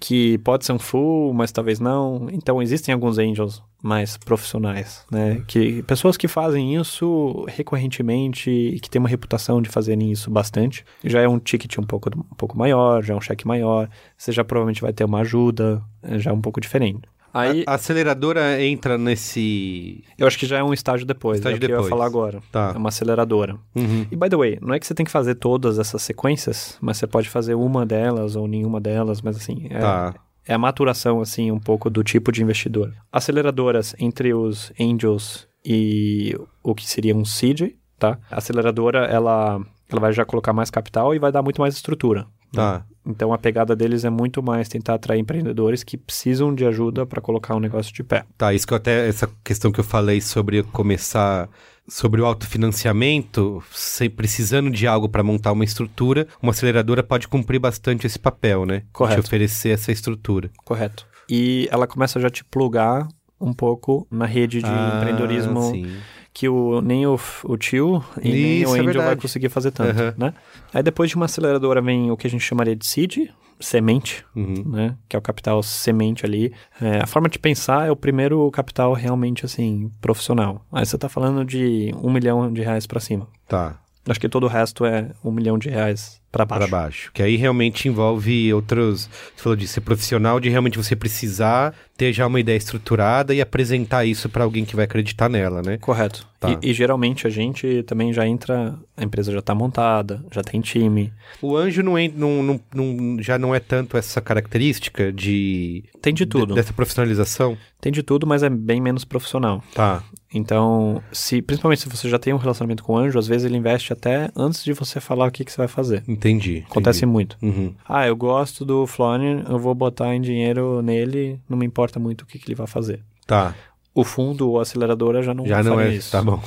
que 0.00 0.38
pode 0.38 0.64
ser 0.64 0.72
um 0.72 0.78
full, 0.78 1.34
mas 1.34 1.50
talvez 1.52 1.80
não. 1.80 2.28
Então 2.32 2.62
existem 2.62 2.92
alguns 2.94 3.18
angels 3.18 3.62
mais 3.82 4.16
profissionais, 4.16 5.04
né? 5.10 5.42
Que 5.46 5.82
pessoas 5.84 6.16
que 6.16 6.26
fazem 6.26 6.74
isso 6.74 7.44
recorrentemente 7.48 8.50
e 8.50 8.80
que 8.80 8.90
têm 8.90 8.98
uma 8.98 9.08
reputação 9.08 9.62
de 9.62 9.68
fazerem 9.68 10.10
isso 10.10 10.30
bastante. 10.30 10.84
Já 11.04 11.20
é 11.20 11.28
um 11.28 11.38
ticket 11.38 11.78
um 11.78 11.82
pouco, 11.84 12.10
um 12.16 12.34
pouco 12.36 12.58
maior, 12.58 13.02
já 13.04 13.14
é 13.14 13.16
um 13.16 13.20
cheque 13.20 13.46
maior. 13.46 13.88
Você 14.16 14.32
já 14.32 14.44
provavelmente 14.44 14.82
vai 14.82 14.92
ter 14.92 15.04
uma 15.04 15.20
ajuda, 15.20 15.80
é, 16.02 16.18
já 16.18 16.30
é 16.30 16.34
um 16.34 16.40
pouco 16.40 16.60
diferente. 16.60 17.02
Aí 17.32 17.62
A 17.66 17.74
aceleradora 17.74 18.60
entra 18.64 18.96
nesse... 18.96 20.02
eu 20.16 20.26
acho 20.26 20.38
que 20.38 20.46
já 20.46 20.58
é 20.58 20.62
um 20.64 20.72
estágio 20.72 21.06
depois, 21.06 21.38
Estágio 21.38 21.56
é 21.56 21.58
o 21.58 21.60
que 21.60 21.66
eu 21.66 21.70
ia 21.70 21.76
depois. 21.76 21.90
falar 21.90 22.06
agora. 22.06 22.40
Tá. 22.50 22.72
É 22.74 22.78
uma 22.78 22.88
aceleradora. 22.88 23.54
Uhum. 23.76 24.06
E 24.10 24.16
by 24.16 24.28
the 24.30 24.36
way, 24.36 24.58
não 24.62 24.74
é 24.74 24.80
que 24.80 24.86
você 24.86 24.94
tem 24.94 25.04
que 25.04 25.12
fazer 25.12 25.34
todas 25.34 25.78
essas 25.78 26.02
sequências, 26.02 26.78
mas 26.80 26.96
você 26.96 27.06
pode 27.06 27.28
fazer 27.28 27.54
uma 27.54 27.84
delas 27.84 28.34
ou 28.34 28.48
nenhuma 28.48 28.80
delas, 28.80 29.20
mas 29.20 29.36
assim, 29.36 29.66
é, 29.70 29.78
Tá. 29.78 30.14
É 30.48 30.54
a 30.54 30.58
maturação 30.58 31.20
assim 31.20 31.52
um 31.52 31.60
pouco 31.60 31.90
do 31.90 32.02
tipo 32.02 32.32
de 32.32 32.42
investidor. 32.42 32.92
Aceleradoras 33.12 33.94
entre 33.98 34.32
os 34.34 34.72
angels 34.80 35.46
e 35.64 36.34
o 36.62 36.74
que 36.74 36.88
seria 36.88 37.14
um 37.14 37.24
seed, 37.24 37.74
tá? 37.98 38.18
A 38.30 38.38
aceleradora 38.38 39.04
ela 39.04 39.60
ela 39.90 40.00
vai 40.00 40.12
já 40.12 40.24
colocar 40.24 40.52
mais 40.52 40.70
capital 40.70 41.14
e 41.14 41.18
vai 41.18 41.30
dar 41.30 41.42
muito 41.42 41.60
mais 41.60 41.74
estrutura. 41.74 42.26
Tá. 42.52 42.84
Então 43.06 43.32
a 43.32 43.38
pegada 43.38 43.76
deles 43.76 44.04
é 44.04 44.10
muito 44.10 44.42
mais 44.42 44.68
tentar 44.68 44.94
atrair 44.94 45.20
empreendedores 45.20 45.82
que 45.82 45.96
precisam 45.96 46.54
de 46.54 46.64
ajuda 46.66 47.06
para 47.06 47.20
colocar 47.20 47.54
um 47.54 47.60
negócio 47.60 47.92
de 47.92 48.02
pé. 48.02 48.24
Tá, 48.36 48.52
isso 48.52 48.66
que 48.66 48.72
eu 48.72 48.76
até... 48.76 49.08
Essa 49.08 49.30
questão 49.44 49.70
que 49.72 49.80
eu 49.80 49.84
falei 49.84 50.20
sobre 50.20 50.62
começar... 50.62 51.48
Sobre 51.88 52.20
o 52.20 52.26
autofinanciamento, 52.26 53.62
sem, 53.72 54.10
precisando 54.10 54.70
de 54.70 54.86
algo 54.86 55.08
para 55.08 55.22
montar 55.22 55.52
uma 55.52 55.64
estrutura, 55.64 56.26
uma 56.42 56.52
aceleradora 56.52 57.02
pode 57.02 57.26
cumprir 57.26 57.58
bastante 57.58 58.06
esse 58.06 58.18
papel, 58.18 58.66
né? 58.66 58.82
Correto. 58.92 59.22
De 59.22 59.26
oferecer 59.26 59.70
essa 59.70 59.90
estrutura. 59.90 60.50
Correto. 60.64 61.06
E 61.28 61.68
ela 61.70 61.86
começa 61.86 62.20
já 62.20 62.30
te 62.30 62.44
plugar 62.44 63.08
um 63.40 63.52
pouco 63.52 64.06
na 64.10 64.26
rede 64.26 64.60
de 64.60 64.66
Ah, 64.66 64.96
empreendedorismo 64.96 65.62
sim. 65.70 65.96
Que 66.38 66.48
o, 66.48 66.80
nem 66.80 67.04
o, 67.04 67.18
o 67.44 67.56
tio 67.56 68.00
e 68.22 68.28
nem 68.30 68.62
Isso, 68.62 68.70
o 68.72 68.76
é 68.76 68.78
angel 68.78 68.84
vai 68.84 68.92
verdade. 68.94 69.22
conseguir 69.22 69.48
fazer 69.48 69.72
tanto, 69.72 69.90
Aham. 70.00 70.14
né? 70.16 70.34
Aí 70.72 70.84
depois 70.84 71.10
de 71.10 71.16
uma 71.16 71.24
aceleradora 71.24 71.82
vem 71.82 72.12
o 72.12 72.16
que 72.16 72.28
a 72.28 72.30
gente 72.30 72.42
chamaria 72.44 72.76
de 72.76 72.86
seed, 72.86 73.28
semente, 73.58 74.24
Uhum. 74.36 74.62
né? 74.66 74.96
Que 75.08 75.16
é 75.16 75.18
o 75.18 75.22
capital 75.22 75.60
semente 75.64 76.24
ali. 76.24 76.52
É, 76.80 77.02
a 77.02 77.06
forma 77.08 77.28
de 77.28 77.40
pensar 77.40 77.88
é 77.88 77.90
o 77.90 77.96
primeiro 77.96 78.48
capital 78.52 78.92
realmente, 78.92 79.44
assim, 79.44 79.90
profissional. 80.00 80.64
Aí 80.72 80.86
você 80.86 80.96
tá 80.96 81.08
falando 81.08 81.44
de 81.44 81.92
um 82.00 82.08
milhão 82.12 82.52
de 82.52 82.62
reais 82.62 82.86
pra 82.86 83.00
cima. 83.00 83.26
Tá. 83.48 83.76
Acho 84.08 84.20
que 84.20 84.28
todo 84.28 84.44
o 84.44 84.48
resto 84.48 84.84
é 84.84 85.10
um 85.24 85.32
milhão 85.32 85.58
de 85.58 85.68
reais 85.68 86.20
pra 86.30 86.44
baixo. 86.44 86.68
Para 86.68 86.78
baixo. 86.80 87.10
Que 87.12 87.22
aí 87.22 87.36
realmente 87.36 87.88
envolve 87.88 88.52
outros. 88.52 89.08
Você 89.34 89.42
falou 89.42 89.56
de 89.56 89.66
ser 89.66 89.80
profissional, 89.80 90.38
de 90.40 90.48
realmente 90.48 90.76
você 90.76 90.94
precisar 90.94 91.74
ter 91.96 92.12
já 92.12 92.26
uma 92.28 92.38
ideia 92.38 92.56
estruturada 92.56 93.34
e 93.34 93.40
apresentar 93.40 94.04
isso 94.04 94.28
para 94.28 94.44
alguém 94.44 94.64
que 94.64 94.76
vai 94.76 94.84
acreditar 94.84 95.28
nela, 95.28 95.62
né? 95.62 95.78
Correto. 95.78 96.26
Tá. 96.38 96.56
E, 96.62 96.70
e 96.70 96.72
geralmente 96.72 97.26
a 97.26 97.30
gente 97.30 97.82
também 97.82 98.12
já 98.12 98.24
entra, 98.24 98.78
a 98.96 99.02
empresa 99.02 99.32
já 99.32 99.42
tá 99.42 99.52
montada, 99.52 100.24
já 100.30 100.40
tem 100.40 100.60
time. 100.60 101.12
O 101.42 101.56
anjo 101.56 101.82
não, 101.82 101.98
en- 101.98 102.12
não, 102.14 102.40
não, 102.44 102.60
não- 102.72 103.20
já 103.20 103.36
não 103.36 103.52
é 103.52 103.58
tanto 103.58 103.96
essa 103.96 104.20
característica 104.20 105.12
de. 105.12 105.82
Tem 106.00 106.14
de 106.14 106.24
tudo. 106.24 106.54
dessa 106.54 106.72
profissionalização? 106.72 107.58
Tem 107.80 107.90
de 107.90 108.04
tudo, 108.04 108.24
mas 108.26 108.44
é 108.44 108.48
bem 108.50 108.80
menos 108.80 109.04
profissional. 109.04 109.62
Tá. 109.74 110.04
Então, 110.32 111.02
se 111.10 111.40
principalmente 111.42 111.80
se 111.82 111.88
você 111.88 112.08
já 112.08 112.18
tem 112.18 112.32
um 112.32 112.36
relacionamento 112.36 112.84
com 112.84 112.92
o 112.92 112.96
anjo, 112.98 113.18
às 113.18 113.26
vezes 113.26 113.44
ele 113.46 113.56
investe 113.56 113.92
até 113.92 114.30
antes 114.36 114.62
de 114.62 114.72
você 114.72 115.00
falar 115.00 115.26
o 115.26 115.30
que, 115.32 115.44
que 115.44 115.50
você 115.50 115.56
vai 115.58 115.68
fazer. 115.68 116.04
Entendi. 116.18 116.64
Acontece 116.68 116.98
entendi. 116.98 117.12
muito. 117.12 117.36
Uhum. 117.40 117.74
Ah, 117.88 118.06
eu 118.06 118.14
gosto 118.16 118.64
do 118.64 118.86
Florian, 118.86 119.44
eu 119.48 119.58
vou 119.58 119.74
botar 119.74 120.14
em 120.14 120.20
dinheiro 120.20 120.82
nele, 120.82 121.40
não 121.48 121.56
me 121.56 121.64
importa 121.64 121.98
muito 121.98 122.22
o 122.22 122.26
que, 122.26 122.38
que 122.38 122.46
ele 122.48 122.54
vai 122.54 122.66
fazer. 122.66 123.00
Tá. 123.26 123.54
O 123.94 124.04
fundo 124.04 124.48
ou 124.50 124.58
a 124.58 124.62
aceleradora 124.62 125.22
já 125.22 125.34
não 125.34 125.44
já 125.46 125.62
não 125.62 125.80
é. 125.80 125.92
isso. 125.94 126.12
Tá 126.12 126.22
bom. 126.22 126.40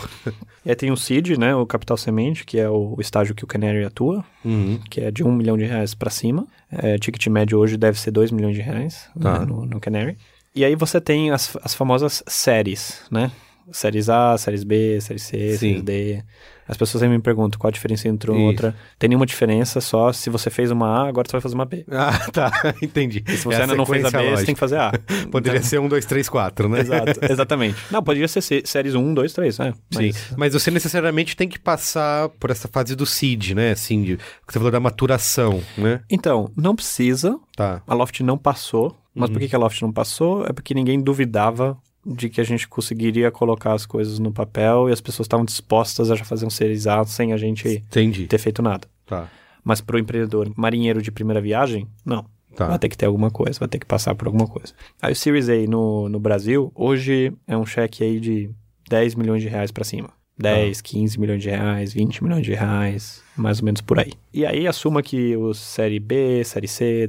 E 0.66 0.70
aí 0.70 0.76
tem 0.76 0.90
o 0.92 0.96
seed, 0.96 1.32
né, 1.38 1.54
o 1.56 1.66
capital 1.66 1.98
semente, 1.98 2.46
que 2.46 2.58
é 2.60 2.70
o 2.70 2.96
estágio 3.00 3.36
que 3.36 3.44
o 3.44 3.48
Canary 3.48 3.84
atua, 3.84 4.24
Uhum. 4.46 4.80
que 4.90 5.02
é 5.02 5.12
de 5.12 5.24
um 5.24 5.32
milhão 5.34 5.58
de 5.58 5.66
reais 5.66 5.94
para 5.94 6.10
cima. 6.10 6.48
É, 6.72 6.98
ticket 6.98 7.28
médio 7.28 7.58
hoje 7.60 7.76
deve 7.78 8.00
ser 8.00 8.12
2 8.12 8.32
milhões 8.32 8.56
de 8.56 8.62
reais 8.62 9.10
Tá. 9.20 9.40
né, 9.40 9.46
no, 9.46 9.66
no 9.66 9.80
Canary. 9.82 10.18
E 10.56 10.64
aí 10.66 10.76
você 10.76 11.00
tem 11.02 11.32
as, 11.32 11.58
as 11.64 11.74
famosas 11.74 12.24
séries, 12.28 13.02
né? 13.12 13.32
Séries 13.72 14.10
A, 14.10 14.38
séries 14.38 14.64
B, 14.64 15.00
série 15.02 15.20
C, 15.20 15.52
Sim. 15.52 15.58
séries 15.58 15.82
D. 15.84 16.24
As 16.68 16.78
pessoas 16.78 17.02
sempre 17.02 17.18
me 17.18 17.22
perguntam 17.22 17.60
qual 17.60 17.68
a 17.68 17.72
diferença 17.72 18.08
entre 18.08 18.32
uma 18.32 18.40
e 18.40 18.44
outra. 18.46 18.74
Tem 18.98 19.10
nenhuma 19.10 19.26
diferença, 19.26 19.82
só 19.82 20.14
se 20.14 20.30
você 20.30 20.50
fez 20.50 20.72
uma 20.72 20.88
A, 21.04 21.08
agora 21.10 21.28
você 21.28 21.34
vai 21.34 21.42
fazer 21.42 21.56
uma 21.56 21.66
B. 21.66 21.84
Ah, 21.92 22.18
tá. 22.32 22.50
Entendi. 22.82 23.22
E 23.28 23.36
se 23.36 23.44
você 23.44 23.58
É 23.58 23.62
ainda 23.64 23.76
não 23.76 23.86
fez 23.86 24.06
a 24.06 24.10
B, 24.10 24.18
sequência 24.18 24.38
você 24.38 24.46
tem 24.46 24.56
que 24.56 24.60
fazer 24.60 24.78
A. 24.78 24.92
Poderia 25.30 25.58
Então- 25.58 25.70
ser 25.70 25.80
um, 25.82 25.90
dois, 25.90 26.06
três, 26.06 26.30
quatro, 26.30 26.70
né? 26.70 26.80
Exato, 26.80 27.20
exatamente. 27.30 27.76
Não, 27.92 28.02
poderia 28.02 28.28
ser 28.28 28.40
sé- 28.42 28.62
séries 28.64 28.96
1, 28.96 29.14
2, 29.14 29.34
3, 29.34 29.58
né? 29.60 29.74
Mas- 29.94 30.16
Sim, 30.16 30.36
mas 30.38 30.54
você 30.54 30.72
necessariamente 30.72 31.36
tem 31.36 31.50
que 31.50 31.60
passar 31.60 32.30
por 32.40 32.50
essa 32.52 32.70
fase 32.70 32.96
do 32.96 33.06
seed, 33.06 33.52
né? 33.52 33.72
Assim, 33.72 34.02
de, 34.04 34.16
que 34.18 34.24
você 34.54 34.60
falou 34.60 34.72
da 34.72 34.80
maturação, 34.80 35.62
né? 35.78 36.00
Então, 36.10 36.50
não 36.56 36.74
precisa. 36.76 37.38
Tá. 37.56 37.82
A 37.86 37.94
Loft 37.94 38.22
não 38.22 38.38
passou. 38.38 38.96
Mas 39.14 39.28
Uhum. 39.28 39.34
por 39.34 39.40
que 39.42 39.50
que 39.50 39.56
a 39.56 39.60
Loft 39.60 39.82
não 39.82 39.92
passou? 39.92 40.46
É 40.46 40.54
porque 40.54 40.74
ninguém 40.74 41.02
duvidava 41.02 41.78
de 42.06 42.30
que 42.30 42.42
a 42.42 42.44
gente 42.44 42.68
conseguiria 42.68 43.32
colocar 43.32 43.74
as 43.74 43.86
coisas 43.86 44.20
no 44.20 44.32
papel 44.32 44.90
e 44.90 44.92
as 44.92 45.02
pessoas 45.02 45.26
estavam 45.26 45.46
dispostas 45.46 46.10
a 46.10 46.16
já 46.16 46.24
fazer 46.24 46.46
um 46.46 46.50
Series 46.50 46.88
A 46.88 47.04
sem 47.06 47.34
a 47.34 47.38
gente 47.38 47.68
Entendi. 47.68 48.28
ter 48.28 48.38
feito 48.38 48.62
nada. 48.62 48.88
Tá. 49.06 49.30
Mas 49.64 49.82
pro 49.82 50.00
empreendedor 50.00 50.52
marinheiro 50.56 51.02
de 51.02 51.12
primeira 51.12 51.40
viagem, 51.40 51.88
não. 52.06 52.26
Tá. 52.56 52.68
Vai 52.68 52.80
ter 52.80 52.90
que 52.90 52.98
ter 52.98 53.06
alguma 53.06 53.32
coisa, 53.32 53.60
vai 53.60 53.70
ter 53.70 53.80
que 53.80 53.86
passar 53.86 54.14
por 54.16 54.28
alguma 54.28 54.48
coisa. 54.48 54.74
Aí 55.02 55.14
o 55.14 55.16
Series 55.16 55.48
A 55.48 55.56
no, 55.70 56.10
no 56.10 56.20
Brasil, 56.20 56.72
hoje 56.76 57.32
é 57.48 57.56
um 57.56 57.66
cheque 57.66 58.04
aí 58.04 58.20
de 58.20 58.50
10 58.90 59.16
milhões 59.16 59.42
de 59.42 59.48
reais 59.48 59.72
pra 59.72 59.84
cima. 59.84 60.10
10, 60.38 60.82
15 60.82 61.20
milhões 61.20 61.42
de 61.42 61.50
reais, 61.50 61.94
20 61.94 62.24
milhões 62.24 62.44
de 62.44 62.54
reais, 62.54 63.22
mais 63.38 63.60
ou 63.60 63.66
menos 63.66 63.80
por 63.80 64.00
aí. 64.00 64.14
E 64.34 64.46
aí 64.46 64.68
assuma 64.68 65.04
que 65.04 65.38
o 65.38 65.54
Série 65.54 66.00
B, 66.00 66.44
Série 66.44 66.68
C, 66.68 67.08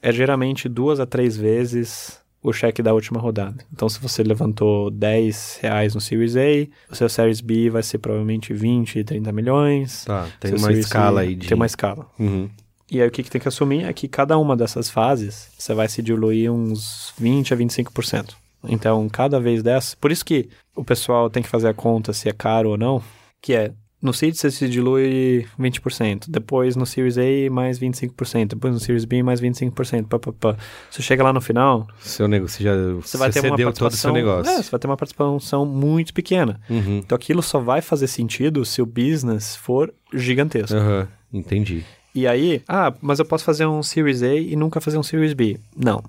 é 0.00 0.12
geralmente 0.12 0.68
duas 0.68 0.98
a 0.98 1.04
três 1.04 1.36
vezes 1.36 2.20
o 2.42 2.52
cheque 2.52 2.82
da 2.82 2.94
última 2.94 3.20
rodada. 3.20 3.64
Então, 3.72 3.88
se 3.88 4.00
você 4.00 4.22
levantou 4.22 4.90
10 4.90 5.58
reais 5.62 5.94
no 5.94 6.00
Series 6.00 6.36
A, 6.36 6.68
o 6.90 6.94
seu 6.94 7.08
Series 7.08 7.40
B 7.40 7.70
vai 7.70 7.82
ser 7.82 7.98
provavelmente 7.98 8.52
20, 8.52 9.04
30 9.04 9.32
milhões. 9.32 10.04
Tá. 10.04 10.28
Tem 10.40 10.52
uma 10.52 10.68
Series 10.68 10.86
escala 10.86 11.20
aí 11.22 11.34
de. 11.34 11.48
Tem 11.48 11.56
uma 11.56 11.66
escala. 11.66 12.06
Uhum. 12.18 12.48
E 12.90 13.02
aí 13.02 13.08
o 13.08 13.10
que, 13.10 13.22
que 13.22 13.30
tem 13.30 13.40
que 13.40 13.48
assumir 13.48 13.84
é 13.84 13.92
que 13.92 14.08
cada 14.08 14.38
uma 14.38 14.56
dessas 14.56 14.88
fases 14.88 15.50
você 15.58 15.74
vai 15.74 15.88
se 15.88 16.00
diluir 16.00 16.50
uns 16.50 17.12
20 17.18 17.52
a 17.52 17.56
25%. 17.56 18.34
Então, 18.64 19.08
cada 19.08 19.38
vez 19.38 19.62
dessa. 19.62 19.96
Por 19.96 20.10
isso 20.10 20.24
que 20.24 20.48
o 20.74 20.84
pessoal 20.84 21.28
tem 21.28 21.42
que 21.42 21.48
fazer 21.48 21.68
a 21.68 21.74
conta 21.74 22.12
se 22.12 22.28
é 22.28 22.32
caro 22.32 22.70
ou 22.70 22.78
não, 22.78 23.02
que 23.42 23.54
é. 23.54 23.72
No 24.00 24.12
Seed 24.12 24.34
você 24.36 24.48
se 24.50 24.68
dilui 24.68 25.44
20%, 25.58 26.26
depois 26.28 26.76
no 26.76 26.86
Series 26.86 27.18
A 27.18 27.50
mais 27.50 27.80
25%, 27.80 28.48
depois 28.50 28.72
no 28.72 28.78
Series 28.78 29.04
B 29.04 29.22
mais 29.24 29.40
25%. 29.40 30.06
Pá, 30.06 30.18
pá, 30.18 30.32
pá. 30.32 30.56
Você 30.88 31.02
chega 31.02 31.22
lá 31.24 31.32
no 31.32 31.40
final, 31.40 31.86
Seu 31.98 32.28
negócio, 32.28 32.62
já 32.62 32.72
você 32.94 33.16
vai 33.16 33.30
ter 33.32 33.40
uma 33.40 33.56
participação. 33.56 34.12
negócio. 34.12 34.52
É, 34.52 34.62
você 34.62 34.70
vai 34.70 34.78
ter 34.80 34.86
uma 34.86 34.96
participação 34.96 35.66
muito 35.66 36.14
pequena. 36.14 36.60
Uhum. 36.70 36.98
Então 36.98 37.16
aquilo 37.16 37.42
só 37.42 37.58
vai 37.58 37.80
fazer 37.80 38.06
sentido 38.06 38.64
se 38.64 38.80
o 38.80 38.86
business 38.86 39.56
for 39.56 39.92
gigantesco. 40.14 40.76
Aham. 40.76 41.08
Entendi. 41.32 41.84
E 42.14 42.26
aí, 42.26 42.62
ah, 42.68 42.94
mas 43.00 43.18
eu 43.18 43.24
posso 43.24 43.44
fazer 43.44 43.66
um 43.66 43.82
Series 43.82 44.22
A 44.22 44.34
e 44.34 44.54
nunca 44.56 44.80
fazer 44.80 44.96
um 44.98 45.02
Series 45.02 45.32
B. 45.34 45.58
Não, 45.76 46.02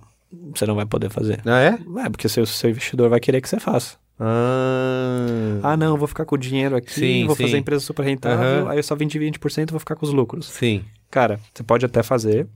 você 0.56 0.66
não 0.66 0.76
vai 0.76 0.86
poder 0.86 1.10
fazer. 1.10 1.42
Ah, 1.46 1.60
é? 1.60 1.80
É, 2.06 2.10
porque 2.10 2.30
seu, 2.30 2.46
seu 2.46 2.70
investidor 2.70 3.10
vai 3.10 3.20
querer 3.20 3.42
que 3.42 3.50
você 3.50 3.60
faça. 3.60 3.98
Ah. 4.20 5.60
Ah, 5.64 5.78
não, 5.78 5.98
vou 5.98 6.08
ficar 6.08 6.26
com 6.26 6.36
o 6.36 6.38
dinheiro 6.38 6.76
aqui, 6.76 6.94
Sim, 6.94 7.26
vou 7.26 7.36
sim. 7.36 7.44
fazer 7.44 7.56
a 7.56 7.60
empresa 7.60 7.84
super 7.84 8.04
rentável, 8.06 8.64
Aham. 8.64 8.72
aí 8.72 8.78
eu 8.80 8.84
só 8.84 8.96
vendi 8.96 9.18
20% 9.20 9.70
e 9.70 9.72
vou 9.72 9.80
ficar 9.80 9.96
com 9.96 10.06
os 10.06 10.12
lucros. 10.14 10.46
Sim. 10.48 10.84
Cara, 11.10 11.40
você 11.54 11.64
pode 11.64 11.86
até 11.86 12.04
fazer, 12.04 12.48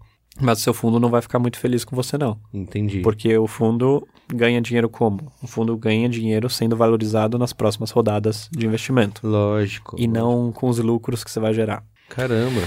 Mas 0.42 0.60
o 0.60 0.62
seu 0.62 0.74
fundo 0.74 1.00
não 1.00 1.10
vai 1.10 1.22
ficar 1.22 1.38
muito 1.38 1.60
feliz 1.60 1.86
com 1.86 1.96
você, 1.96 2.18
não. 2.18 2.40
Entendi. 2.54 3.02
Porque 3.02 3.38
o 3.38 3.46
fundo 3.48 4.08
ganha 4.34 4.60
dinheiro 4.60 4.90
como? 4.90 5.32
O 5.44 5.48
fundo 5.48 5.78
ganha 5.78 6.10
dinheiro 6.10 6.50
sendo 6.50 6.76
valorizado 6.76 7.38
nas 7.38 7.54
próximas 7.54 7.92
rodadas 7.92 8.50
de 8.52 8.66
investimento. 8.66 9.26
Lógico. 9.28 9.96
E 10.00 10.08
não 10.08 10.52
com 10.52 10.68
os 10.70 10.80
lucros 10.80 11.24
que 11.24 11.30
você 11.30 11.40
vai 11.40 11.54
gerar. 11.54 11.84
Caramba. 12.10 12.62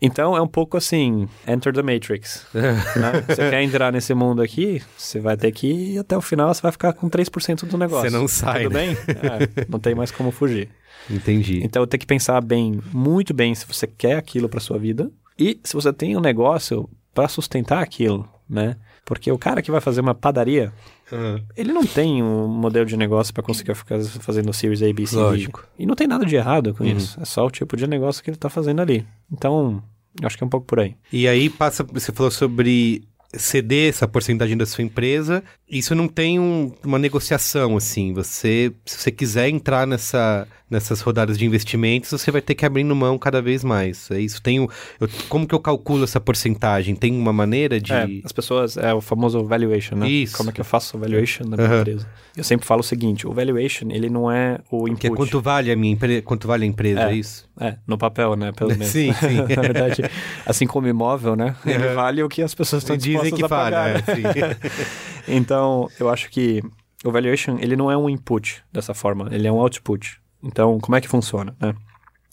Então 0.00 0.36
é 0.36 0.40
um 0.40 0.46
pouco 0.46 0.76
assim, 0.76 1.28
enter 1.46 1.72
the 1.72 1.82
matrix. 1.82 2.46
né? 2.54 3.24
Você 3.26 3.50
quer 3.50 3.62
entrar 3.62 3.92
nesse 3.92 4.14
mundo 4.14 4.40
aqui, 4.40 4.80
você 4.96 5.18
vai 5.18 5.36
ter 5.36 5.50
que 5.50 5.66
ir 5.66 5.98
até 5.98 6.16
o 6.16 6.20
final, 6.20 6.52
você 6.52 6.62
vai 6.62 6.72
ficar 6.72 6.92
com 6.92 7.10
3% 7.10 7.66
do 7.66 7.76
negócio. 7.76 8.08
Você 8.08 8.16
não 8.16 8.28
sai, 8.28 8.64
Tudo 8.64 8.74
né? 8.74 8.86
bem? 8.86 8.96
É, 9.08 9.66
não 9.68 9.78
tem 9.78 9.94
mais 9.94 10.10
como 10.10 10.30
fugir. 10.30 10.68
Entendi. 11.10 11.60
Então 11.64 11.86
tem 11.86 11.98
que 11.98 12.06
pensar 12.06 12.40
bem, 12.40 12.80
muito 12.92 13.34
bem, 13.34 13.54
se 13.54 13.66
você 13.66 13.86
quer 13.86 14.16
aquilo 14.16 14.48
para 14.48 14.60
sua 14.60 14.78
vida 14.78 15.10
e 15.38 15.58
se 15.64 15.74
você 15.74 15.92
tem 15.92 16.16
um 16.16 16.20
negócio 16.20 16.88
para 17.14 17.28
sustentar 17.28 17.82
aquilo, 17.82 18.28
né? 18.48 18.76
Porque 19.04 19.32
o 19.32 19.38
cara 19.38 19.62
que 19.62 19.70
vai 19.70 19.80
fazer 19.80 20.00
uma 20.00 20.14
padaria, 20.14 20.72
Aham. 21.12 21.42
ele 21.56 21.72
não 21.72 21.84
tem 21.86 22.22
um 22.22 22.46
modelo 22.48 22.84
de 22.86 22.96
negócio 22.96 23.32
para 23.32 23.42
conseguir 23.42 23.74
ficar 23.74 23.98
fazendo 24.20 24.52
Series 24.52 24.82
A, 24.82 24.92
B, 24.92 25.06
C, 25.06 25.16
D. 25.16 25.22
Lógico. 25.22 25.64
E 25.78 25.86
não 25.86 25.94
tem 25.94 26.06
nada 26.06 26.24
de 26.26 26.36
errado 26.36 26.74
com 26.74 26.84
Uhum. 26.84 26.96
isso. 26.96 27.18
É 27.20 27.24
só 27.24 27.46
o 27.46 27.50
tipo 27.50 27.76
de 27.76 27.86
negócio 27.86 28.22
que 28.22 28.30
ele 28.30 28.36
tá 28.36 28.48
fazendo 28.50 28.80
ali. 28.82 29.06
Então, 29.32 29.82
acho 30.22 30.36
que 30.36 30.44
é 30.44 30.46
um 30.46 30.50
pouco 30.50 30.66
por 30.66 30.80
aí. 30.80 30.94
E 31.12 31.26
aí 31.28 31.48
passa, 31.48 31.82
você 31.84 32.12
falou 32.12 32.30
sobre 32.30 33.02
ceder 33.34 33.90
essa 33.90 34.08
porcentagem 34.08 34.56
da 34.56 34.64
sua 34.64 34.82
empresa. 34.82 35.42
Isso 35.68 35.94
não 35.94 36.08
tem 36.08 36.38
um- 36.40 36.72
uma 36.84 36.98
negociação, 36.98 37.76
assim. 37.76 38.12
Você, 38.14 38.72
se 38.86 38.98
você 38.98 39.10
quiser 39.10 39.48
entrar 39.50 39.86
nessa, 39.86 40.48
nessas 40.70 41.00
rodadas 41.00 41.38
de 41.38 41.44
investimentos, 41.46 42.10
você 42.10 42.30
vai 42.30 42.40
ter 42.40 42.54
que 42.54 42.64
abrir 42.66 42.84
mão 42.84 43.18
cada 43.18 43.40
vez 43.40 43.62
mais. 43.64 44.10
É 44.10 44.20
isso. 44.20 44.40
Tem 44.42 44.60
um- 44.60 44.68
eu- 45.00 45.08
como 45.28 45.46
que 45.46 45.54
eu 45.54 45.60
calculo 45.60 46.04
essa 46.04 46.20
porcentagem? 46.20 46.94
Tem 46.94 47.12
uma 47.12 47.32
maneira 47.32 47.80
de. 47.80 47.92
É, 47.92 48.06
as 48.24 48.32
pessoas, 48.32 48.76
é 48.76 48.92
o 48.94 49.00
famoso 49.00 49.44
valuation, 49.44 49.96
né? 49.96 50.08
Isso. 50.08 50.36
Como 50.36 50.50
é 50.50 50.52
que 50.52 50.60
eu 50.60 50.64
faço 50.64 50.96
o 50.96 51.00
valuation 51.00 51.44
da 51.48 51.56
minha 51.56 51.68
Aham. 51.68 51.80
empresa? 51.80 52.06
Eu 52.36 52.44
sempre 52.44 52.66
falo 52.66 52.80
o 52.80 52.84
seguinte, 52.84 53.26
o 53.26 53.32
valuation, 53.32 53.88
ele 53.90 54.08
não 54.08 54.30
é 54.30 54.58
o 54.70 54.86
input. 54.86 55.00
Que 55.00 55.06
é 55.08 55.10
quanto 55.10 55.40
vale 55.40 55.72
a 55.72 55.76
minha 55.76 55.92
empresa, 55.92 56.22
quanto 56.22 56.46
vale 56.46 56.64
a 56.64 56.68
empresa, 56.68 57.00
é, 57.00 57.12
É. 57.12 57.14
isso? 57.14 57.48
É, 57.60 57.76
no 57.86 57.98
papel, 57.98 58.36
né? 58.36 58.52
Pelo 58.52 58.70
menos. 58.76 58.86
Sim, 58.86 59.12
sim. 59.14 59.36
Na 59.56 59.62
verdade, 59.62 60.02
assim 60.46 60.66
como 60.66 60.86
imóvel, 60.86 61.34
né? 61.34 61.56
Ele 61.66 61.88
vale 61.94 62.22
o 62.22 62.28
que 62.28 62.42
as 62.42 62.54
pessoas 62.54 62.82
estão 62.82 62.96
Dizem 62.96 63.32
que 63.34 63.46
vale, 63.46 63.74
é. 63.74 64.56
Então, 65.28 65.88
eu 65.98 66.08
acho 66.08 66.30
que 66.30 66.62
o 67.04 67.10
valuation, 67.10 67.58
ele 67.60 67.76
não 67.76 67.90
é 67.90 67.96
um 67.96 68.08
input 68.08 68.62
dessa 68.72 68.94
forma, 68.94 69.28
ele 69.32 69.46
é 69.46 69.52
um 69.52 69.60
output. 69.60 70.18
Então, 70.42 70.78
como 70.78 70.96
é 70.96 71.00
que 71.00 71.08
funciona, 71.08 71.56
né? 71.60 71.74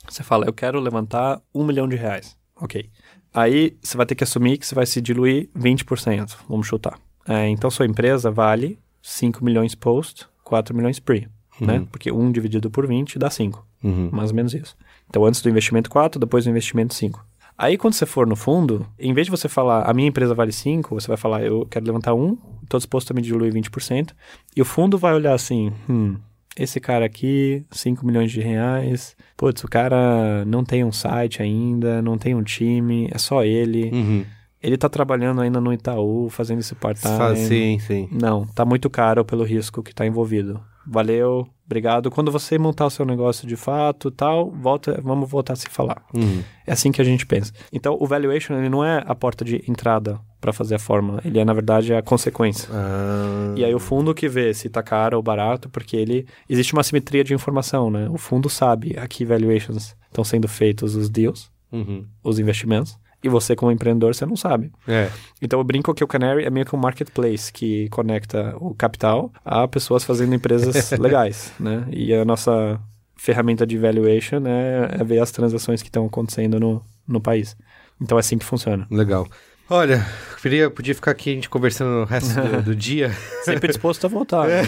Você 0.07 0.23
fala, 0.23 0.45
eu 0.45 0.53
quero 0.53 0.79
levantar 0.79 1.41
um 1.53 1.65
milhão 1.65 1.87
de 1.87 1.95
reais. 1.95 2.37
Ok. 2.55 2.89
Aí, 3.33 3.75
você 3.81 3.97
vai 3.97 4.05
ter 4.05 4.15
que 4.15 4.23
assumir 4.23 4.57
que 4.57 4.65
você 4.65 4.75
vai 4.75 4.85
se 4.85 5.01
diluir 5.01 5.49
20%, 5.57 6.37
vamos 6.47 6.67
chutar. 6.67 6.99
É, 7.27 7.49
então, 7.49 7.69
sua 7.69 7.85
empresa 7.85 8.29
vale 8.29 8.79
5 9.01 9.43
milhões 9.43 9.75
post, 9.75 10.27
4 10.43 10.75
milhões 10.75 10.99
pre, 10.99 11.27
né? 11.59 11.85
Porque 11.91 12.11
1 12.11 12.31
dividido 12.31 12.69
por 12.69 12.87
20 12.87 13.17
dá 13.17 13.29
5. 13.29 13.65
Uhum. 13.83 14.09
Mais 14.11 14.29
ou 14.29 14.35
menos 14.35 14.53
isso. 14.53 14.75
Então, 15.09 15.25
antes 15.25 15.41
do 15.41 15.49
investimento 15.49 15.89
4, 15.89 16.19
depois 16.19 16.45
do 16.45 16.49
investimento 16.49 16.93
5. 16.93 17.25
Aí, 17.57 17.77
quando 17.77 17.93
você 17.93 18.05
for 18.05 18.27
no 18.27 18.35
fundo, 18.35 18.85
em 18.99 19.13
vez 19.13 19.27
de 19.27 19.31
você 19.31 19.47
falar, 19.47 19.83
a 19.89 19.93
minha 19.93 20.09
empresa 20.09 20.33
vale 20.33 20.51
5, 20.51 20.93
você 20.93 21.07
vai 21.07 21.15
falar, 21.15 21.43
eu 21.43 21.65
quero 21.65 21.85
levantar 21.85 22.13
1, 22.13 22.37
estou 22.63 22.77
disposto 22.77 23.11
a 23.11 23.13
me 23.13 23.21
diluir 23.21 23.53
20%. 23.53 24.11
E 24.55 24.61
o 24.61 24.65
fundo 24.65 24.97
vai 24.97 25.13
olhar 25.13 25.33
assim, 25.33 25.71
hum, 25.89 26.17
esse 26.57 26.79
cara 26.79 27.05
aqui, 27.05 27.65
5 27.71 28.05
milhões 28.05 28.31
de 28.31 28.41
reais. 28.41 29.15
Putz, 29.35 29.63
o 29.63 29.67
cara 29.67 30.45
não 30.45 30.63
tem 30.63 30.83
um 30.83 30.91
site 30.91 31.41
ainda, 31.41 32.01
não 32.01 32.17
tem 32.17 32.33
um 32.33 32.43
time, 32.43 33.09
é 33.11 33.17
só 33.17 33.43
ele. 33.43 33.89
Uhum. 33.91 34.25
Ele 34.65 34.77
tá 34.77 34.89
trabalhando 34.89 35.41
ainda 35.41 35.61
no 35.61 35.71
Itaú, 35.71 36.27
fazendo 36.29 36.59
esse 36.59 36.73
part-time. 36.73 37.37
Sim, 37.37 37.79
sim. 37.79 38.09
Não, 38.11 38.47
tá 38.47 38.65
muito 38.65 38.89
caro 38.89 39.23
pelo 39.23 39.43
risco 39.43 39.83
que 39.83 39.93
tá 39.93 40.07
envolvido. 40.07 40.59
Valeu, 40.87 41.47
obrigado. 41.65 42.09
Quando 42.09 42.31
você 42.31 42.57
montar 42.57 42.87
o 42.87 42.89
seu 42.89 43.05
negócio 43.05 43.47
de 43.47 43.55
fato, 43.55 44.09
tal, 44.09 44.49
volta, 44.51 44.99
vamos 45.03 45.29
voltar 45.29 45.53
a 45.53 45.55
se 45.55 45.69
falar. 45.69 46.03
Uhum. 46.13 46.41
É 46.65 46.71
assim 46.71 46.91
que 46.91 46.99
a 46.99 47.05
gente 47.05 47.27
pensa. 47.27 47.53
Então, 47.71 47.95
o 47.99 48.07
valuation 48.07 48.55
ele 48.55 48.69
não 48.69 48.83
é 48.83 49.03
a 49.05 49.13
porta 49.13 49.45
de 49.45 49.63
entrada 49.67 50.19
para 50.41 50.51
fazer 50.51 50.75
a 50.75 50.79
fórmula, 50.79 51.21
ele 51.25 51.39
é 51.39 51.45
na 51.45 51.53
verdade 51.53 51.93
a 51.93 52.01
consequência. 52.01 52.69
Ah, 52.71 53.53
E 53.55 53.63
aí 53.63 53.73
o 53.73 53.79
fundo 53.79 54.13
que 54.13 54.27
vê 54.27 54.53
se 54.53 54.67
tá 54.69 54.81
caro 54.81 55.17
ou 55.17 55.23
barato, 55.23 55.69
porque 55.69 55.95
ele 55.95 56.27
existe 56.49 56.73
uma 56.73 56.83
simetria 56.83 57.23
de 57.23 57.33
informação, 57.33 57.89
né? 57.91 58.07
O 58.09 58.17
fundo 58.17 58.49
sabe 58.49 58.95
a 58.97 59.07
que 59.07 59.25
valuations 59.25 59.95
estão 60.07 60.23
sendo 60.23 60.47
feitos 60.47 60.95
os 60.95 61.09
deals, 61.09 61.51
uhum. 61.71 62.05
os 62.23 62.37
investimentos, 62.37 62.97
e 63.25 63.29
você 63.29 63.55
como 63.55 63.71
empreendedor 63.71 64.13
você 64.13 64.25
não 64.25 64.35
sabe. 64.35 64.71
É. 64.87 65.09
Então 65.41 65.59
eu 65.59 65.63
brinco 65.63 65.93
que 65.95 66.03
o 66.03 66.07
Canary 66.07 66.45
é 66.45 66.49
meio 66.51 66.65
que 66.65 66.75
um 66.75 66.79
marketplace 66.79 67.51
que 67.51 67.89
conecta 67.89 68.55
o 68.59 68.75
capital 68.75 69.33
a 69.43 69.67
pessoas 69.67 70.03
fazendo 70.03 70.35
empresas 70.35 70.91
legais, 70.99 71.51
né? 71.59 71.87
E 71.89 72.13
a 72.13 72.23
nossa 72.23 72.79
ferramenta 73.15 73.65
de 73.65 73.77
valuation 73.77 74.43
é, 74.45 75.01
é 75.01 75.03
ver 75.03 75.19
as 75.19 75.31
transações 75.31 75.81
que 75.81 75.89
estão 75.89 76.05
acontecendo 76.05 76.59
no, 76.59 76.81
no 77.07 77.19
país. 77.19 77.57
Então 77.99 78.17
é 78.17 78.19
assim 78.19 78.37
que 78.37 78.45
funciona. 78.45 78.85
Legal. 78.91 79.27
Olha, 79.67 80.05
queria, 80.43 80.69
podia 80.69 80.93
ficar 80.93 81.09
aqui 81.09 81.31
a 81.31 81.33
gente 81.33 81.49
conversando 81.49 82.03
o 82.03 82.05
resto 82.05 82.39
do, 82.39 82.61
do 82.69 82.75
dia. 82.75 83.11
Sempre 83.43 83.69
disposto 83.69 84.05
a 84.05 84.07
voltar. 84.07 84.47
né? 84.47 84.61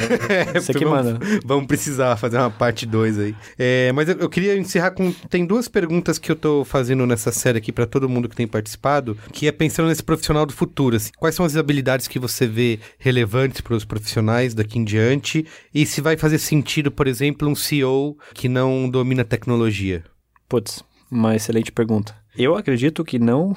Você 0.56 0.74
que 0.74 0.84
vamos, 0.84 1.14
manda. 1.14 1.20
Vamos 1.46 1.68
precisar 1.68 2.18
fazer 2.18 2.38
uma 2.38 2.50
parte 2.50 2.84
2 2.84 3.20
aí. 3.20 3.36
É, 3.60 3.92
mas 3.92 4.10
eu, 4.10 4.18
eu 4.18 4.28
queria 4.28 4.58
encerrar 4.58 4.92
com. 4.92 5.12
Tem 5.30 5.46
duas 5.46 5.68
perguntas 5.68 6.18
que 6.18 6.32
eu 6.32 6.36
tô 6.36 6.66
fazendo 6.66 7.06
nessa 7.06 7.32
série 7.32 7.60
aqui 7.60 7.72
para 7.72 7.86
todo 7.86 8.10
mundo 8.10 8.28
que 8.28 8.36
tem 8.36 8.48
participado, 8.48 9.16
que 9.32 9.48
é 9.48 9.52
pensando 9.52 9.88
nesse 9.88 10.02
profissional 10.02 10.48
do 10.48 10.54
futuro. 10.54 10.96
assim. 10.96 11.12
quais 11.16 11.36
são 11.36 11.46
as 11.46 11.56
habilidades 11.56 12.08
que 12.08 12.18
você 12.18 12.48
vê 12.48 12.80
relevantes 12.98 13.62
para 13.62 13.76
os 13.76 13.86
profissionais 13.86 14.56
daqui 14.56 14.80
em 14.80 14.84
diante? 14.84 15.46
E 15.72 15.86
se 15.86 16.02
vai 16.02 16.18
fazer 16.18 16.40
sentido, 16.40 16.90
por 16.90 17.06
exemplo, 17.06 17.48
um 17.48 17.54
CEO 17.56 18.18
que 18.34 18.50
não 18.50 18.90
domina 18.90 19.24
tecnologia? 19.24 20.04
Putz, 20.50 20.84
uma 21.12 21.36
excelente 21.36 21.72
pergunta. 21.72 22.16
Eu 22.36 22.56
acredito 22.56 23.06
que 23.06 23.20
não 23.20 23.56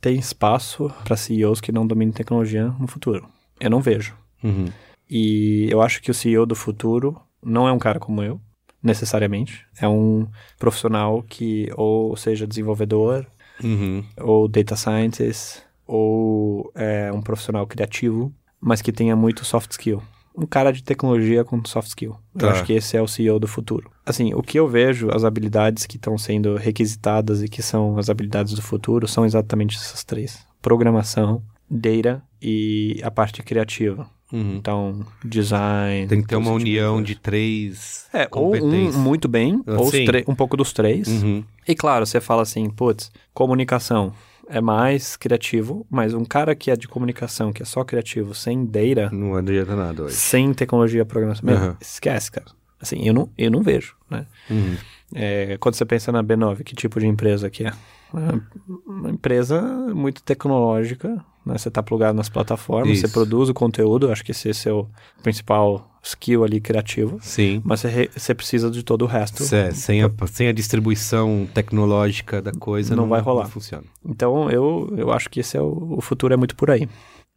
tem 0.00 0.16
espaço 0.18 0.90
para 1.04 1.16
CEOs 1.16 1.60
que 1.60 1.72
não 1.72 1.86
dominem 1.86 2.12
tecnologia 2.12 2.66
no 2.78 2.86
futuro. 2.86 3.26
Eu 3.60 3.70
não 3.70 3.80
vejo. 3.80 4.14
Uhum. 4.42 4.66
E 5.08 5.68
eu 5.70 5.80
acho 5.80 6.02
que 6.02 6.10
o 6.10 6.14
CEO 6.14 6.44
do 6.46 6.54
futuro 6.54 7.20
não 7.42 7.66
é 7.68 7.72
um 7.72 7.78
cara 7.78 7.98
como 8.00 8.22
eu, 8.22 8.40
necessariamente. 8.82 9.64
É 9.80 9.88
um 9.88 10.26
profissional 10.58 11.22
que 11.22 11.68
ou 11.76 12.16
seja 12.16 12.46
desenvolvedor, 12.46 13.26
Uhum. 13.62 14.04
ou 14.20 14.46
data 14.48 14.76
scientist, 14.76 15.62
ou 15.86 16.70
é 16.74 17.10
um 17.12 17.22
profissional 17.22 17.66
criativo, 17.66 18.30
mas 18.60 18.82
que 18.82 18.92
tenha 18.92 19.16
muito 19.16 19.44
soft 19.46 19.70
skill. 19.70 20.02
Um 20.36 20.44
cara 20.46 20.70
de 20.72 20.82
tecnologia 20.82 21.44
com 21.44 21.64
soft 21.64 21.88
skill. 21.88 22.16
Tá. 22.36 22.46
Eu 22.46 22.50
acho 22.50 22.64
que 22.64 22.72
esse 22.74 22.96
é 22.96 23.00
o 23.02 23.08
CEO 23.08 23.38
do 23.40 23.48
futuro. 23.48 23.90
Assim, 24.04 24.34
o 24.34 24.42
que 24.42 24.58
eu 24.58 24.68
vejo, 24.68 25.08
as 25.10 25.24
habilidades 25.24 25.86
que 25.86 25.96
estão 25.96 26.18
sendo 26.18 26.56
requisitadas 26.56 27.42
e 27.42 27.48
que 27.48 27.62
são 27.62 27.96
as 27.98 28.10
habilidades 28.10 28.52
do 28.52 28.60
futuro, 28.62 29.08
são 29.08 29.24
exatamente 29.24 29.76
essas 29.76 30.04
três: 30.04 30.46
programação, 30.60 31.42
data 31.70 32.22
e 32.42 33.00
a 33.02 33.10
parte 33.10 33.42
criativa. 33.42 34.08
Uhum. 34.32 34.56
Então, 34.56 35.06
design. 35.24 36.08
Tem 36.08 36.20
que 36.20 36.26
ter 36.28 36.34
uma 36.36 36.46
tipo 36.46 36.58
de 36.58 36.64
união 36.64 36.92
coisa. 36.94 37.06
de 37.06 37.14
três 37.14 38.06
É, 38.12 38.28
ou 38.32 38.48
um 38.48 38.58
competências. 38.60 38.96
muito 38.96 39.28
bem, 39.28 39.62
Ah, 39.66 39.74
ou 39.78 39.84
os 39.84 39.90
sim. 39.90 40.04
tre- 40.04 40.24
um 40.26 40.34
pouco 40.34 40.56
dos 40.56 40.72
três. 40.72 41.06
Uhum. 41.06 41.44
E 41.66 41.74
claro, 41.76 42.04
você 42.04 42.20
fala 42.20 42.42
assim, 42.42 42.68
putz, 42.68 43.10
comunicação 43.32 44.12
é 44.48 44.60
mais 44.60 45.16
criativo, 45.16 45.86
mas 45.90 46.14
um 46.14 46.24
cara 46.24 46.54
que 46.54 46.70
é 46.70 46.76
de 46.76 46.86
comunicação, 46.88 47.52
que 47.52 47.62
é 47.62 47.66
só 47.66 47.84
criativo, 47.84 48.34
sem 48.34 48.64
data, 48.64 49.10
Não 49.12 49.34
adianta 49.34 49.74
nada 49.76 50.04
hoje. 50.04 50.14
sem 50.14 50.52
tecnologia 50.54 51.04
programação, 51.04 51.48
Aham. 51.48 51.76
esquece, 51.80 52.30
cara. 52.30 52.46
Assim, 52.80 53.06
eu 53.06 53.14
não, 53.14 53.30
eu 53.38 53.50
não 53.50 53.62
vejo, 53.62 53.96
né? 54.10 54.26
Uhum. 54.50 54.76
É, 55.14 55.56
quando 55.58 55.74
você 55.74 55.84
pensa 55.84 56.10
na 56.12 56.22
B9, 56.22 56.62
que 56.62 56.74
tipo 56.74 56.98
de 57.00 57.06
empresa 57.06 57.48
que 57.48 57.64
é? 57.64 57.68
É 57.68 58.40
uma 58.86 59.10
empresa 59.10 59.60
muito 59.94 60.22
tecnológica, 60.22 61.24
né? 61.46 61.56
Você 61.56 61.68
está 61.68 61.82
plugado 61.82 62.16
nas 62.16 62.28
plataformas, 62.28 62.98
você 62.98 63.06
Isso. 63.06 63.14
produz 63.14 63.48
o 63.48 63.54
conteúdo, 63.54 64.10
acho 64.10 64.24
que 64.24 64.32
esse 64.32 64.50
é 64.50 64.52
seu 64.52 64.88
principal 65.22 65.88
skill 66.02 66.44
ali 66.44 66.60
criativo, 66.60 67.18
Sim. 67.20 67.62
mas 67.64 67.80
você, 67.80 68.10
você 68.14 68.34
precisa 68.34 68.70
de 68.70 68.82
todo 68.82 69.02
o 69.02 69.06
resto. 69.06 69.42
É, 69.54 69.70
sem, 69.70 70.02
a, 70.02 70.10
sem 70.26 70.48
a 70.48 70.52
distribuição 70.52 71.48
tecnológica 71.54 72.42
da 72.42 72.52
coisa 72.52 72.94
Não 72.94 73.08
vai 73.08 73.20
rolar. 73.20 73.44
Não 73.44 73.50
funciona. 73.50 73.84
Então 74.04 74.50
eu, 74.50 74.92
eu 74.96 75.12
acho 75.12 75.30
que 75.30 75.40
esse 75.40 75.56
é 75.56 75.60
o, 75.60 75.96
o 75.96 76.00
futuro 76.00 76.34
é 76.34 76.36
muito 76.36 76.56
por 76.56 76.70
aí. 76.70 76.88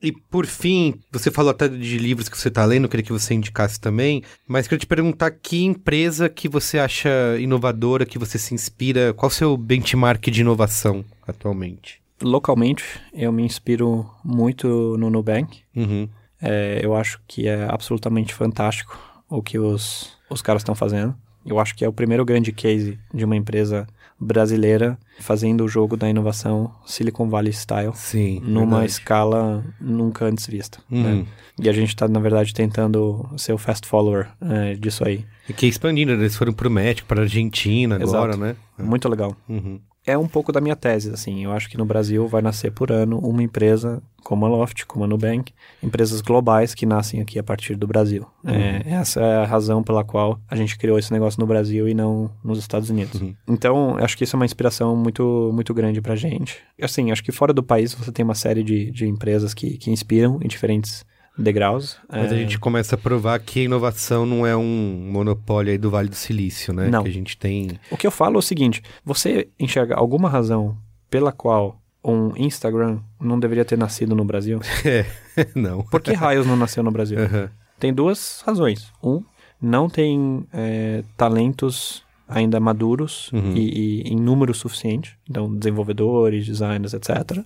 E 0.02 0.14
por 0.14 0.46
fim, 0.46 0.96
você 1.12 1.30
falou 1.30 1.52
até 1.52 1.68
de 1.68 1.98
livros 1.98 2.30
que 2.30 2.38
você 2.38 2.48
está 2.48 2.64
lendo, 2.64 2.86
eu 2.86 2.90
queria 2.90 3.04
que 3.04 3.12
você 3.12 3.34
indicasse 3.34 3.78
também, 3.80 4.24
mas 4.48 4.66
queria 4.66 4.80
te 4.80 4.88
perguntar 4.88 5.30
que 5.32 5.66
empresa 5.66 6.30
que 6.30 6.48
você 6.48 6.80
acha 6.80 7.10
inovadora, 7.38 8.06
que 8.06 8.18
você 8.18 8.38
se 8.38 8.54
inspira, 8.54 9.14
qual 9.14 9.28
o 9.28 9.34
seu 9.34 9.58
benchmark 9.58 10.32
de 10.32 10.40
inovação 10.40 11.04
atualmente? 11.28 12.02
Localmente, 12.22 12.84
eu 13.14 13.32
me 13.32 13.44
inspiro 13.44 14.10
muito 14.24 14.98
no 14.98 15.10
Nubank. 15.10 15.62
Uhum. 15.76 16.10
É, 16.42 16.80
eu 16.84 16.96
acho 16.96 17.22
que 17.28 17.48
é 17.48 17.66
absolutamente 17.70 18.34
fantástico 18.34 18.98
o 19.30 19.42
que 19.42 19.60
os, 19.60 20.18
os 20.30 20.42
caras 20.42 20.62
estão 20.62 20.76
fazendo. 20.76 21.16
Eu 21.46 21.60
acho 21.60 21.76
que 21.76 21.86
é 21.86 21.88
o 21.88 21.94
primeiro 21.94 22.26
grande 22.26 22.52
case 22.52 23.00
de 23.14 23.26
uma 23.26 23.36
empresa 23.36 23.88
brasileira 24.20 25.00
fazendo 25.20 25.64
o 25.64 25.68
jogo 25.68 25.96
da 25.96 26.10
inovação 26.10 26.74
Silicon 26.86 27.30
Valley 27.30 27.54
Style. 27.54 27.92
Sim. 27.96 28.42
Numa 28.44 28.80
verdade. 28.80 28.92
escala 28.92 29.64
nunca 29.80 30.26
antes 30.26 30.46
vista. 30.48 30.80
Uhum. 30.92 31.22
né? 31.22 31.26
E 31.62 31.70
a 31.70 31.74
gente 31.74 31.90
está, 31.90 32.08
na 32.08 32.20
verdade, 32.20 32.54
tentando 32.54 33.30
ser 33.38 33.54
o 33.54 33.58
fast 33.58 33.88
follower 33.88 34.28
é, 34.42 34.76
disso 34.76 35.06
aí. 35.08 35.26
E 35.48 35.54
que 35.54 35.66
expandindo, 35.66 36.12
eles 36.12 36.36
foram 36.36 36.54
pro 36.54 36.70
México, 36.70 37.08
pra 37.08 37.22
Argentina 37.22 37.96
agora, 37.96 38.34
Exato. 38.34 38.38
né? 38.38 38.56
Muito 38.78 39.10
legal. 39.10 39.36
Uhum. 39.48 39.80
É 40.10 40.18
um 40.18 40.28
pouco 40.28 40.52
da 40.52 40.60
minha 40.60 40.76
tese, 40.76 41.12
assim. 41.12 41.44
Eu 41.44 41.52
acho 41.52 41.70
que 41.70 41.78
no 41.78 41.86
Brasil 41.86 42.28
vai 42.28 42.42
nascer 42.42 42.72
por 42.72 42.92
ano 42.92 43.20
uma 43.20 43.44
empresa 43.44 44.02
como 44.24 44.46
a 44.46 44.50
Loft, 44.50 44.86
como 44.86 45.06
a 45.06 45.08
Nubank, 45.08 45.54
empresas 45.82 46.22
globais 46.22 46.74
que 46.74 46.86
nascem 46.86 47.22
aqui 47.22 47.40
a 47.40 47.44
partir 47.44 47.76
do 47.76 47.88
Brasil. 47.88 48.26
É, 48.46 48.94
essa 48.94 49.22
é 49.22 49.38
a 49.38 49.46
razão 49.46 49.84
pela 49.84 50.04
qual 50.04 50.40
a 50.50 50.56
gente 50.56 50.78
criou 50.78 51.00
esse 51.00 51.12
negócio 51.12 51.40
no 51.40 51.48
Brasil 51.48 51.88
e 51.88 51.94
não 51.94 52.30
nos 52.44 52.60
Estados 52.60 52.90
Unidos. 52.90 53.22
Uhum. 53.22 53.36
Então, 53.48 53.98
acho 53.98 54.18
que 54.18 54.24
isso 54.24 54.36
é 54.36 54.38
uma 54.38 54.46
inspiração 54.46 54.96
muito, 54.96 55.52
muito 55.54 55.74
grande 55.74 56.02
pra 56.02 56.16
gente. 56.16 56.58
Assim, 56.82 57.12
acho 57.12 57.24
que 57.24 57.32
fora 57.32 57.54
do 57.54 57.64
país 57.64 57.94
você 57.94 58.12
tem 58.12 58.24
uma 58.24 58.36
série 58.36 58.64
de, 58.64 58.92
de 58.92 59.08
empresas 59.08 59.54
que, 59.54 59.78
que 59.78 59.92
inspiram 59.92 60.40
em 60.44 60.48
diferentes 60.48 61.06
degraus. 61.40 61.98
Mas 62.08 62.32
a 62.32 62.36
É, 62.36 62.40
gente 62.40 62.60
começa 62.60 62.96
a 62.96 62.98
provar 62.98 63.40
que 63.40 63.62
a 63.62 63.64
inovação 63.64 64.26
não 64.26 64.46
é 64.46 64.56
um 64.56 65.10
monopólio 65.12 65.72
aí 65.72 65.78
do 65.78 65.90
Vale 65.90 66.10
do 66.10 66.16
Silício, 66.16 66.74
né? 66.74 66.90
Não. 66.90 67.04
Que 67.04 67.10
a 67.10 67.14
gente 67.14 67.38
tem. 67.38 67.80
O 67.90 67.98
que 67.98 68.06
eu 68.06 68.12
falo 68.12 68.36
é 68.36 68.40
o 68.40 68.42
seguinte: 68.42 68.84
você 69.04 69.48
enxerga 69.60 69.96
alguma 69.96 70.30
razão 70.30 70.78
pela 71.10 71.32
qual 71.32 71.80
um 72.04 72.32
Instagram 72.38 73.00
não 73.20 73.40
deveria 73.40 73.66
ter 73.66 73.78
nascido 73.78 74.16
no 74.16 74.24
Brasil? 74.26 74.60
É, 74.86 75.06
não. 75.56 75.84
Por 75.84 76.02
que 76.02 76.12
raios 76.14 76.46
não 76.46 76.56
nasceu 76.58 76.84
no 76.84 76.92
Brasil? 76.92 77.18
Aham. 77.20 77.50
Tem 77.80 77.94
duas 77.94 78.44
razões. 78.46 78.92
Um, 79.02 79.24
não 79.62 79.90
tem 79.90 80.46
é, 80.52 81.04
talentos 81.16 82.04
ainda 82.28 82.60
maduros 82.60 83.32
Uhum. 83.32 83.54
e, 83.56 84.02
e 84.04 84.14
em 84.14 84.16
número 84.16 84.54
suficiente, 84.54 85.18
então 85.30 85.54
desenvolvedores, 85.56 86.46
designers, 86.46 86.94
etc. 86.94 87.40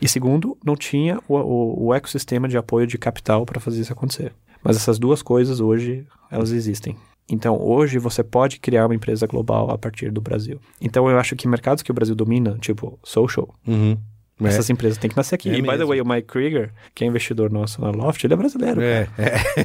E 0.00 0.08
segundo, 0.08 0.56
não 0.64 0.76
tinha 0.76 1.18
o, 1.28 1.36
o, 1.36 1.86
o 1.86 1.94
ecossistema 1.94 2.48
de 2.48 2.56
apoio 2.56 2.86
de 2.86 2.98
capital 2.98 3.46
para 3.46 3.60
fazer 3.60 3.80
isso 3.80 3.92
acontecer. 3.92 4.32
Mas 4.62 4.76
essas 4.76 4.98
duas 4.98 5.22
coisas 5.22 5.60
hoje 5.60 6.06
elas 6.30 6.50
existem. 6.50 6.96
Então 7.28 7.60
hoje 7.60 7.98
você 7.98 8.22
pode 8.22 8.58
criar 8.60 8.86
uma 8.86 8.94
empresa 8.94 9.26
global 9.26 9.70
a 9.70 9.78
partir 9.78 10.10
do 10.10 10.20
Brasil. 10.20 10.60
Então 10.80 11.08
eu 11.10 11.18
acho 11.18 11.34
que 11.34 11.48
mercados 11.48 11.82
que 11.82 11.90
o 11.90 11.94
Brasil 11.94 12.14
domina, 12.14 12.56
tipo 12.60 12.98
social, 13.02 13.54
Uhum. 13.66 13.96
É. 14.44 14.48
essas 14.48 14.68
empresas 14.68 14.98
têm 14.98 15.08
que 15.10 15.16
nascer 15.16 15.34
aqui. 15.34 15.48
É 15.48 15.54
e 15.54 15.62
by 15.62 15.68
the 15.68 15.72
mesmo. 15.78 15.86
way, 15.88 16.00
o 16.00 16.06
Mike 16.06 16.26
Krieger, 16.28 16.70
que 16.94 17.04
é 17.04 17.06
investidor 17.06 17.50
nosso 17.50 17.80
na 17.80 17.90
Loft, 17.90 18.22
ele 18.22 18.34
é 18.34 18.36
brasileiro. 18.36 18.80
É, 18.82 19.08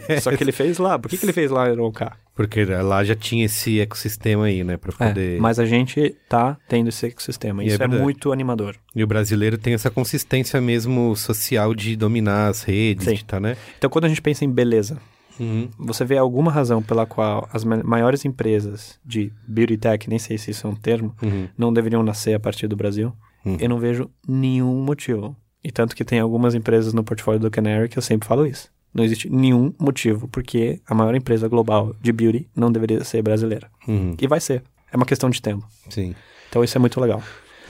é, 0.08 0.20
Só 0.22 0.36
que 0.36 0.44
ele 0.44 0.52
fez 0.54 0.78
lá. 0.78 0.98
Por 0.98 1.10
que, 1.10 1.18
que 1.18 1.26
ele 1.26 1.34
fez 1.34 1.52
lá 1.52 1.70
em 1.70 1.78
OK? 1.80 2.08
porque 2.34 2.64
lá 2.66 3.04
já 3.04 3.14
tinha 3.16 3.46
esse 3.46 3.80
ecossistema 3.82 4.46
aí, 4.46 4.64
né? 4.64 4.78
Pra 4.78 4.92
É, 5.00 5.08
poder. 5.10 5.40
mas 5.40 5.60
a 5.60 5.66
gente 5.66 6.16
tá 6.30 6.58
tendo 6.68 6.88
esse 6.90 7.06
ecossistema. 7.08 7.62
E 7.64 7.66
é 7.66 7.68
Isso 7.68 7.76
é, 7.76 7.80
verdade. 7.80 8.02
muito 8.02 8.32
animador. 8.32 8.76
E 8.96 9.04
o 9.04 9.08
brasileiro 9.08 9.58
tem 9.58 9.74
essa 9.74 9.92
consistência 9.92 10.60
mesmo 10.62 11.16
social 11.16 11.76
de 11.76 11.96
dominar 11.96 12.48
as 12.48 12.64
redes, 12.64 13.06
Sim. 13.06 13.14
de 13.16 13.26
tá, 13.26 13.40
né? 13.40 13.58
Então, 13.78 13.90
quando 13.90 14.06
a 14.06 14.10
gente 14.10 14.22
pensa 14.22 14.44
em 14.46 14.50
beleza, 14.50 14.98
Uhum. 15.40 15.70
você 15.78 16.04
vê 16.06 16.18
alguma 16.18 16.52
razão 16.52 16.82
pela 16.82 17.06
qual 17.06 17.48
as 17.54 17.64
ma- 17.64 17.84
maiores 17.84 18.26
empresas 18.26 19.00
de 19.06 19.32
beauty 19.48 19.78
tech, 19.78 20.10
nem 20.10 20.18
sei 20.20 20.38
se 20.38 20.52
isso 20.52 20.66
é 20.66 20.70
um 20.70 20.76
termo, 20.76 21.16
Uhum. 21.22 21.48
não 21.58 21.72
deveriam 21.74 22.02
nascer 22.04 22.34
a 22.34 22.40
partir 22.40 22.68
do 22.68 22.76
Brasil? 22.76 23.14
Uhum. 23.46 23.58
Eu 23.60 23.70
não 23.70 23.80
vejo 23.80 24.10
nenhum 24.28 24.82
motivo. 24.84 25.36
E 25.64 25.72
tanto 25.72 25.96
que 25.96 26.04
tem 26.04 26.20
algumas 26.20 26.56
empresas 26.56 26.94
no 26.94 27.04
portfólio 27.04 27.40
do 27.40 27.52
Canary 27.52 27.88
que 27.90 27.98
eu 27.98 28.02
sempre 28.02 28.28
falo 28.28 28.46
isso. 28.46 28.70
Não 28.94 29.04
existe 29.04 29.30
nenhum 29.30 29.74
motivo 29.80 30.28
porque 30.28 30.82
a 30.86 30.94
maior 30.94 31.16
empresa 31.16 31.48
global 31.48 31.96
de 32.02 32.12
beauty 32.12 32.48
não 32.56 32.72
deveria 32.72 33.04
ser 33.04 33.22
brasileira. 33.22 33.70
Uhum. 33.88 34.16
E 34.20 34.28
vai 34.28 34.40
ser. 34.40 34.64
É 34.92 34.98
uma 34.98 35.06
questão 35.06 35.30
de 35.30 35.42
tempo. 35.42 35.66
Sim. 35.90 36.14
Então 36.50 36.64
isso 36.64 36.78
é 36.78 36.80
muito 36.80 37.00
legal. 37.00 37.24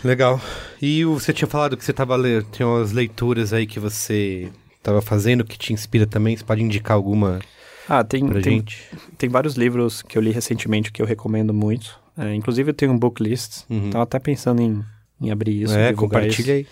Legal. 0.04 0.42
E 0.82 1.06
você 1.06 1.32
tinha 1.32 1.48
falado 1.48 1.78
que 1.78 1.86
você 1.86 1.94
tava 1.94 2.16
lendo, 2.16 2.48
tinha 2.52 2.68
umas 2.68 2.92
leituras 2.92 3.54
aí 3.54 3.68
que 3.68 3.80
você 3.80 4.50
tava 4.82 5.00
fazendo 5.02 5.44
que 5.44 5.58
te 5.60 5.74
inspira 5.74 6.08
também. 6.08 6.36
Você 6.36 6.44
pode 6.44 6.64
indicar 6.64 6.96
alguma 6.96 7.40
Ah, 7.88 8.04
tem, 8.04 8.26
pra 8.28 8.42
tem, 8.42 8.54
gente? 8.58 8.90
tem 9.18 9.30
vários 9.30 9.54
livros 9.56 10.02
que 10.02 10.18
eu 10.18 10.22
li 10.24 10.32
recentemente 10.32 10.92
que 10.92 11.02
eu 11.02 11.06
recomendo 11.06 11.54
muito. 11.54 12.00
É, 12.18 12.34
inclusive 12.34 12.72
eu 12.72 12.74
tenho 12.74 12.92
um 12.94 12.98
book 12.98 13.22
list. 13.22 13.64
Uhum. 13.70 13.92
Tava 13.92 14.04
até 14.06 14.18
pensando 14.18 14.60
em, 14.62 14.84
em 15.22 15.30
abrir 15.32 15.62
isso. 15.64 15.74
é, 15.78 15.94
compartilha 15.94 16.60
isso. 16.60 16.70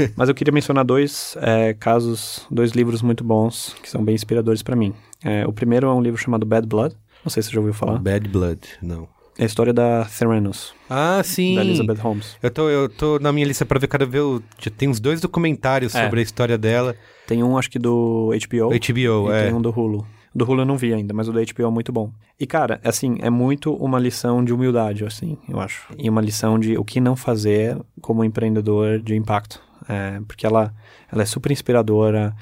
aí. 0.00 0.10
Mas 0.16 0.28
eu 0.28 0.34
queria 0.34 0.52
mencionar 0.52 0.84
dois 0.84 1.36
é, 1.40 1.74
casos, 1.74 2.46
dois 2.50 2.72
livros 2.72 3.02
muito 3.02 3.22
bons, 3.22 3.76
que 3.82 3.90
são 3.90 4.02
bem 4.04 4.14
inspiradores 4.14 4.62
pra 4.62 4.74
mim. 4.74 4.94
É, 5.22 5.46
o 5.46 5.52
primeiro 5.52 5.86
é 5.86 5.92
um 5.92 6.00
livro 6.02 6.20
chamado 6.20 6.46
Bad 6.46 6.66
Blood. 6.66 6.96
Não 7.24 7.30
sei 7.30 7.42
se 7.42 7.48
você 7.48 7.54
já 7.54 7.60
ouviu 7.60 7.74
falar. 7.74 7.98
Bad 7.98 8.28
Blood, 8.28 8.60
não. 8.82 9.08
É 9.36 9.42
a 9.42 9.46
história 9.46 9.72
da 9.72 10.04
Theranos, 10.04 10.72
Ah, 10.88 11.20
sim. 11.24 11.56
da 11.56 11.62
Elizabeth 11.62 11.96
Holmes. 12.00 12.36
Eu 12.40 12.50
tô, 12.52 12.68
eu 12.70 12.88
tô 12.88 13.18
na 13.18 13.32
minha 13.32 13.44
lista 13.46 13.66
pra 13.66 13.80
ver, 13.80 13.88
quero 13.88 14.06
ver. 14.06 14.22
Já 14.60 14.70
tem 14.70 14.88
uns 14.88 15.00
dois 15.00 15.20
documentários 15.20 15.92
É. 15.94 16.04
sobre 16.04 16.20
a 16.20 16.22
história 16.22 16.56
dela. 16.56 16.94
Tem 17.26 17.42
um, 17.42 17.58
acho 17.58 17.68
que 17.70 17.78
do 17.78 18.30
HBO. 18.48 18.68
HBO, 18.68 19.32
e 19.32 19.34
é. 19.34 19.44
tem 19.46 19.54
um 19.54 19.60
do 19.60 19.70
Hulu. 19.70 20.06
Do 20.34 20.44
Hulu 20.44 20.62
eu 20.62 20.66
não 20.66 20.76
vi 20.76 20.92
ainda, 20.92 21.14
mas 21.14 21.28
o 21.28 21.32
do 21.32 21.38
HBO 21.38 21.66
é 21.66 21.70
muito 21.70 21.92
bom. 21.92 22.10
E, 22.40 22.46
cara, 22.46 22.80
assim, 22.82 23.16
é 23.20 23.30
muito 23.30 23.72
uma 23.74 23.98
lição 24.00 24.44
de 24.44 24.52
humildade, 24.52 25.04
assim, 25.04 25.38
eu 25.48 25.60
acho. 25.60 25.86
E 25.96 26.10
uma 26.10 26.20
lição 26.20 26.58
de 26.58 26.76
o 26.76 26.84
que 26.84 27.00
não 27.00 27.14
fazer 27.14 27.78
como 28.00 28.24
empreendedor 28.24 28.98
de 28.98 29.14
impacto. 29.14 29.60
É, 29.88 30.20
porque 30.26 30.44
ela, 30.46 30.74
ela 31.12 31.22
é 31.22 31.26
super 31.26 31.52
inspiradora, 31.52 32.34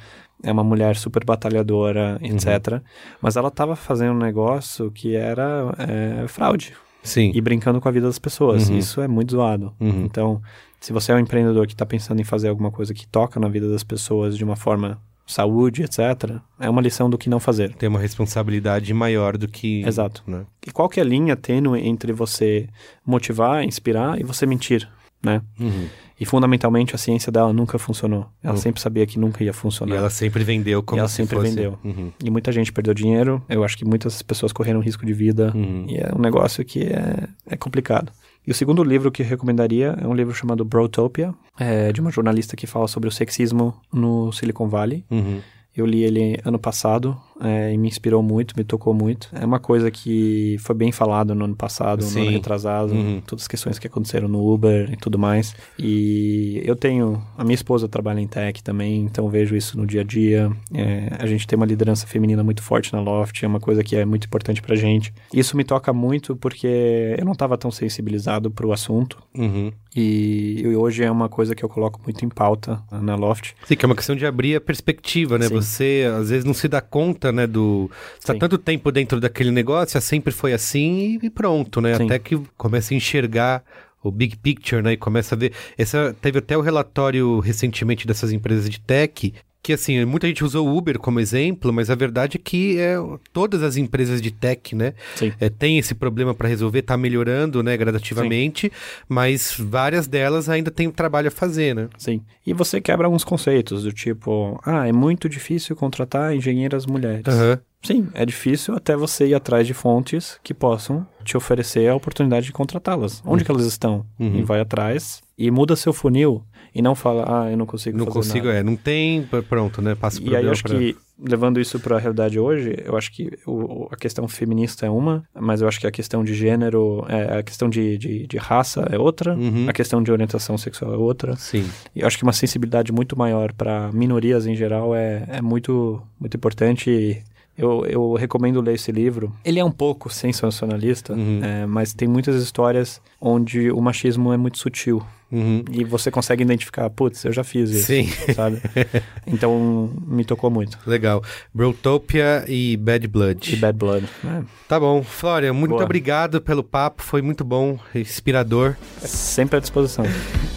é 0.43 0.51
uma 0.51 0.65
mulher 0.65 0.97
super 0.97 1.25
batalhadora, 1.25 2.19
Uhum. 2.23 2.29
etc. 2.29 2.81
Mas 3.21 3.37
ela 3.37 3.51
tava 3.51 3.77
fazendo 3.77 4.13
um 4.15 4.19
negócio 4.19 4.91
que 4.91 5.15
era 5.15 5.75
é, 5.79 6.27
fraude. 6.29 6.73
Sim. 7.03 7.31
E 7.35 7.41
brincando 7.41 7.81
com 7.81 7.89
a 7.89 7.93
vida 7.93 8.07
das 8.07 8.19
pessoas. 8.19 8.69
Uhum. 8.69 8.79
Isso 8.79 9.01
é 9.01 9.09
muito 9.09 9.33
zoado. 9.33 9.75
Uhum. 9.81 10.05
Então, 10.05 10.41
se 10.81 10.93
você 10.93 11.13
é 11.13 11.15
um 11.15 11.19
empreendedor 11.19 11.67
que 11.67 11.75
está 11.75 11.85
pensando 11.85 12.21
em 12.21 12.25
fazer 12.25 12.49
alguma 12.49 12.71
coisa 12.71 12.95
que 12.95 13.07
toca 13.07 13.39
na 13.41 13.49
vida 13.49 13.69
das 13.69 13.83
pessoas 13.85 14.37
de 14.37 14.45
uma 14.45 14.57
forma 14.57 14.99
saúde, 15.27 15.83
etc., 15.83 16.37
é 16.61 16.69
uma 16.69 16.81
lição 16.83 17.09
do 17.09 17.17
que 17.19 17.29
não 17.31 17.41
fazer. 17.41 17.75
Tem 17.75 17.89
uma 17.89 17.99
responsabilidade 17.99 18.93
maior 18.95 19.37
do 19.37 19.49
que. 19.49 19.83
Exato. 19.87 20.23
Né? 20.27 20.45
E 20.67 20.71
qual 20.71 20.89
que 20.89 21.01
é 21.01 21.03
a 21.03 21.07
linha 21.07 21.37
tênue 21.37 21.81
entre 21.87 22.13
você 22.13 22.69
motivar, 23.07 23.65
inspirar 23.65 24.21
e 24.21 24.25
você 24.25 24.47
mentir, 24.47 24.89
né? 25.23 25.41
Uhum. 25.59 25.87
E 26.21 26.25
fundamentalmente 26.25 26.95
a 26.95 26.99
ciência 26.99 27.33
dela 27.33 27.53
nunca 27.53 27.79
funcionou. 27.79 28.27
Ela 28.43 28.53
Uhum. 28.55 28.61
sempre 28.61 28.81
sabia 28.81 29.05
que 29.07 29.19
nunca 29.19 29.43
ia 29.43 29.51
E 29.51 29.53
funcionar. 29.53 29.97
ela 29.97 30.11
sempre 30.11 30.45
vendeu 30.45 30.81
como 30.83 31.01
ela 31.01 31.09
se 31.09 31.17
sempre 31.17 31.37
fosse- 31.37 31.49
vendeu. 31.49 31.79
Uhum. 31.83 32.13
E 32.23 32.31
muita 32.31 32.53
gente 32.53 32.73
perdeu 32.73 32.95
dinheiro. 32.95 33.43
Eu 33.49 33.65
acho 33.65 33.77
que 33.77 33.85
muitas 33.85 34.23
pessoas 34.23 34.53
correram 34.53 34.79
risco 34.81 35.05
de 35.05 35.13
vida. 35.13 35.51
Uhum. 35.55 35.87
E 35.89 35.97
é 35.97 36.11
um 36.17 36.21
negócio 36.21 36.65
que 36.65 36.85
é, 36.85 37.27
é 37.47 37.57
complicado. 37.57 38.13
E 38.47 38.51
o 38.51 38.55
segundo 38.55 38.83
livro 38.83 39.11
que 39.11 39.23
eu 39.23 39.27
recomendaria 39.27 39.97
é 40.01 40.07
um 40.07 40.15
livro 40.15 40.35
chamado 40.35 40.65
Brotopia, 40.65 41.33
é 41.59 41.93
de 41.93 42.01
uma 42.01 42.11
jornalista 42.11 42.57
que 42.57 42.67
fala 42.67 42.89
sobre 42.89 43.09
o 43.09 43.13
sexismo 43.13 43.75
no 43.93 44.33
Silicon 44.33 44.69
Valley. 44.69 45.05
Uhum. 45.11 45.41
Eu 45.77 45.87
li 45.87 46.03
ele 46.05 46.39
ano 46.45 46.59
passado 46.59 47.17
é, 47.41 47.73
e 47.73 47.79
me 47.79 47.89
inspirou 47.89 48.23
muito, 48.23 48.55
me 48.57 48.63
tocou 48.63 48.93
muito. 48.93 49.29
É 49.33 49.45
uma 49.45 49.59
coisa 49.59 49.91
que 49.91 50.57
foi 50.61 50.75
bem 50.75 50.93
falado 50.93 51.35
no 51.35 51.45
ano 51.47 51.57
passado, 51.57 52.03
no 52.03 52.09
Sim. 52.11 52.23
ano 52.23 52.31
retrasado, 52.33 52.93
Uhum. 52.93 53.23
todas 53.27 53.45
as 53.45 53.49
questões 53.49 53.79
que 53.79 53.87
aconteceram 53.87 54.29
no 54.29 54.47
Uber 54.53 54.91
e 54.93 54.97
tudo 54.97 55.19
mais. 55.19 55.55
E 55.79 56.61
eu 56.65 56.77
tenho. 56.77 57.23
A 57.37 57.43
minha 57.43 57.55
esposa 57.55 57.89
trabalha 57.89 58.21
em 58.21 58.27
tech 58.29 58.63
também, 58.63 59.01
então 59.03 59.29
vejo 59.29 59.57
isso 59.57 59.79
no 59.79 59.87
dia 59.87 60.03
a 60.03 60.05
dia. 60.05 60.51
É, 60.75 61.09
a 61.19 61.27
gente 61.27 61.47
tem 61.47 61.57
uma 61.57 61.67
liderança 61.67 62.07
feminina 62.07 62.45
muito 62.45 62.63
forte 62.63 62.93
na 62.93 63.01
Loft, 63.01 63.43
é 63.43 63.47
uma 63.49 63.61
coisa 63.61 63.83
que 63.83 63.97
é 63.97 64.05
muito 64.05 64.27
importante 64.27 64.61
pra 64.63 64.77
gente. 64.77 65.13
Isso 65.33 65.57
me 65.57 65.65
toca 65.65 65.93
muito 65.93 66.37
porque 66.37 67.17
eu 67.19 67.25
não 67.25 67.33
estava 67.33 67.57
tão 67.57 67.71
sensibilizado 67.71 68.51
pro 68.51 68.73
assunto. 68.73 69.19
Uhum. 69.37 69.73
E 69.95 70.63
hoje 70.77 71.03
é 71.05 71.11
uma 71.11 71.29
coisa 71.29 71.55
que 71.55 71.63
eu 71.65 71.69
coloco 71.69 72.01
muito 72.05 72.25
em 72.25 72.29
pauta 72.29 72.83
na 72.91 73.15
Loft. 73.15 73.53
Sim, 73.65 73.77
que 73.77 73.85
é 73.85 73.87
uma 73.87 73.95
questão 73.95 74.17
de 74.17 74.25
abrir 74.25 74.57
a 74.57 74.61
perspectiva, 74.61 75.39
né? 75.39 75.47
Sim. 75.49 75.55
Você 75.63 76.05
às 76.19 76.31
vezes 76.31 76.45
não 76.45 76.55
se 76.55 76.69
dá 76.69 76.81
conta, 76.81 77.33
né, 77.33 77.47
do... 77.47 77.91
Você 78.19 78.33
tá 78.33 78.39
tanto 78.39 78.59
tempo 78.59 78.91
dentro 78.91 79.21
daquele 79.21 79.51
negócio, 79.51 80.01
sempre 80.01 80.33
foi 80.33 80.53
assim 80.53 81.19
e 81.23 81.31
pronto, 81.31 81.81
né? 81.81 81.97
Sim. 81.97 82.05
Até 82.05 82.19
que 82.19 82.37
começa 82.57 82.93
a 82.93 82.97
enxergar 82.97 83.65
o 84.03 84.11
big 84.11 84.37
picture, 84.37 84.83
né? 84.83 84.93
E 84.93 84.97
começa 84.97 85.35
a 85.35 85.39
ver... 85.39 85.53
Essa, 85.79 86.15
teve 86.21 86.39
até 86.39 86.57
o 86.57 86.61
relatório 86.61 87.39
recentemente 87.41 88.07
dessas 88.07 88.33
empresas 88.33 88.69
de 88.69 88.81
tech... 88.81 89.33
Que 89.63 89.75
assim, 89.75 90.05
muita 90.05 90.27
gente 90.27 90.45
usou 90.45 90.67
o 90.67 90.77
Uber 90.77 90.99
como 90.99 91.21
exemplo, 91.21 91.73
mas 91.73 91.89
a 91.89 91.95
verdade 91.95 92.37
é 92.37 92.41
que 92.43 92.81
é, 92.81 92.97
todas 93.33 93.63
as 93.63 93.77
empresas 93.77 94.21
de 94.21 94.33
tech, 94.33 94.75
né, 94.75 94.93
Sim. 95.15 95.33
é, 95.39 95.49
tem 95.49 95.79
esse 95.79 95.95
problema 95.95 96.35
para 96.35 96.49
resolver, 96.49 96.83
tá 96.83 96.97
melhorando, 96.97 97.63
né, 97.63 97.77
gradativamente, 97.77 98.73
mas 99.09 99.55
várias 99.57 100.09
delas 100.09 100.49
ainda 100.49 100.71
têm 100.71 100.91
trabalho 100.91 101.29
a 101.29 101.31
fazer, 101.31 101.77
né? 101.77 101.89
Sim. 101.97 102.23
E 102.45 102.53
você 102.53 102.81
quebra 102.81 103.07
alguns 103.07 103.23
conceitos, 103.23 103.85
do 103.85 103.93
tipo, 103.93 104.61
ah, 104.65 104.89
é 104.89 104.93
muito 104.93 105.29
difícil 105.29 105.77
contratar 105.77 106.35
engenheiras 106.35 106.85
mulheres. 106.85 107.23
Aham. 107.29 107.61
Sim, 107.83 108.09
é 108.15 108.25
difícil 108.25 108.77
até 108.77 108.97
você 108.97 109.27
ir 109.27 109.35
atrás 109.35 109.67
de 109.67 109.75
fontes 109.75 110.39
que 110.43 110.55
possam 110.55 111.07
te 111.25 111.37
oferecer 111.37 111.89
a 111.89 111.95
oportunidade 111.97 112.47
de 112.47 112.53
contratá-las. 112.53 113.21
Onde 113.27 113.45
que 113.45 113.51
elas 113.51 113.67
estão? 113.67 114.07
Uhum. 114.21 114.37
E 114.37 114.43
vai 114.43 114.61
atrás 114.61 115.21
e 115.37 115.51
muda 115.51 115.75
seu 115.75 115.93
funil 115.93 116.45
e 116.75 116.81
não 116.83 116.95
fala, 116.95 117.25
ah, 117.45 117.51
eu 117.51 117.57
não 117.57 117.67
consigo 117.67 117.97
Não 117.99 118.07
fazer 118.07 118.19
consigo, 118.19 118.47
nada. 118.47 118.59
é, 118.59 118.63
não 118.63 118.77
tem, 118.77 119.23
pr- 119.25 119.43
pronto, 119.49 119.83
né? 119.83 119.95
Passa 119.95 120.21
o 120.21 120.25
E 120.27 120.35
aí 120.37 120.45
eu 120.45 120.51
acho 120.51 120.63
pra- 120.63 120.77
que 120.79 120.97
levando 121.25 121.61
isso 121.61 121.79
para 121.79 121.97
a 121.97 122.01
realidade 122.01 122.39
hoje, 122.41 122.75
eu 122.85 122.97
acho 122.97 123.13
que 123.13 123.31
o, 123.47 123.87
a 123.93 123.97
questão 123.97 124.27
feminista 124.27 124.87
é 124.87 124.91
uma, 124.91 125.23
mas 125.39 125.61
eu 125.61 125.69
acho 125.69 125.79
que 125.79 125.87
a 125.87 125.91
questão 125.91 126.25
de 126.25 126.35
gênero, 126.35 127.05
é, 127.09 127.39
a 127.39 127.43
questão 127.43 127.69
de, 127.69 127.97
de, 127.99 128.27
de 128.27 128.37
raça 128.39 128.89
é 128.91 128.99
outra, 128.99 129.37
Uhum. 129.37 129.67
a 129.69 129.73
questão 129.73 130.03
de 130.03 130.11
orientação 130.11 130.59
sexual 130.59 130.93
é 130.95 130.97
outra. 130.97 131.37
Sim. 131.37 131.65
E 131.95 132.01
eu 132.01 132.07
acho 132.07 132.17
que 132.19 132.25
uma 132.25 132.33
sensibilidade 132.33 132.91
muito 132.93 133.17
maior 133.17 133.53
para 133.53 133.91
minorias 133.93 134.47
em 134.47 134.57
geral 134.57 134.95
é, 134.97 135.25
é 135.29 135.41
muito, 135.43 136.03
muito 136.19 136.37
importante. 136.37 136.91
E 136.91 137.23
eu, 137.57 137.85
eu 137.87 138.15
recomendo 138.15 138.61
ler 138.63 138.75
esse 138.75 138.91
livro. 138.91 139.31
Ele 139.45 139.61
é 139.61 139.65
um 139.65 139.71
pouco 139.71 140.09
sensacionalista, 140.11 141.13
Uhum. 141.13 141.41
é, 141.43 141.67
mas 141.67 141.93
tem 141.95 142.09
muitas 142.09 142.43
histórias 142.43 143.01
onde 143.21 143.71
o 143.71 143.81
machismo 143.81 144.33
é 144.33 144.37
muito 144.37 144.59
sutil. 144.59 145.03
Uhum. 145.33 145.65
E 145.73 145.83
você 145.83 146.11
consegue 146.11 146.43
identificar, 146.43 146.91
putz, 146.91 147.25
eu 147.25 147.33
já 147.33 147.43
fiz 147.43 147.71
isso, 147.71 147.87
Sim. 147.87 148.07
sabe? 148.35 148.61
Então, 149.27 149.91
me 150.07 150.25
tocou 150.25 150.51
muito. 150.51 150.79
Legal. 150.87 151.23
Brotopia 151.55 152.45
e 152.47 152.77
Bad 152.77 153.07
Blood. 153.09 153.55
E 153.55 153.57
Bad 153.57 153.79
Blood, 153.79 154.07
né? 154.23 154.45
Tá 154.69 154.79
bom. 154.79 155.03
Flória, 155.03 155.53
muito 155.53 155.71
Boa. 155.71 155.85
obrigado 155.85 156.41
pelo 156.41 156.63
papo. 156.63 157.03
Foi 157.03 157.23
muito 157.23 157.45
bom, 157.45 157.79
inspirador. 157.95 158.77
É 159.01 159.07
sempre 159.07 159.57
à 159.57 159.61
disposição. 159.61 160.05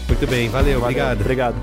Muito 0.08 0.28
bem. 0.28 0.50
Valeu. 0.50 0.66
Valeu, 0.66 0.82
Obrigado. 0.82 1.22
Obrigado. 1.22 1.56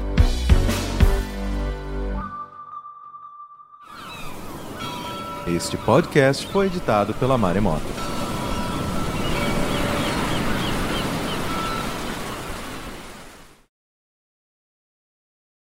Este 5.46 5.76
podcast 5.76 6.46
foi 6.46 6.66
editado 6.66 7.12
pela 7.14 7.36
Maremoto. 7.36 8.21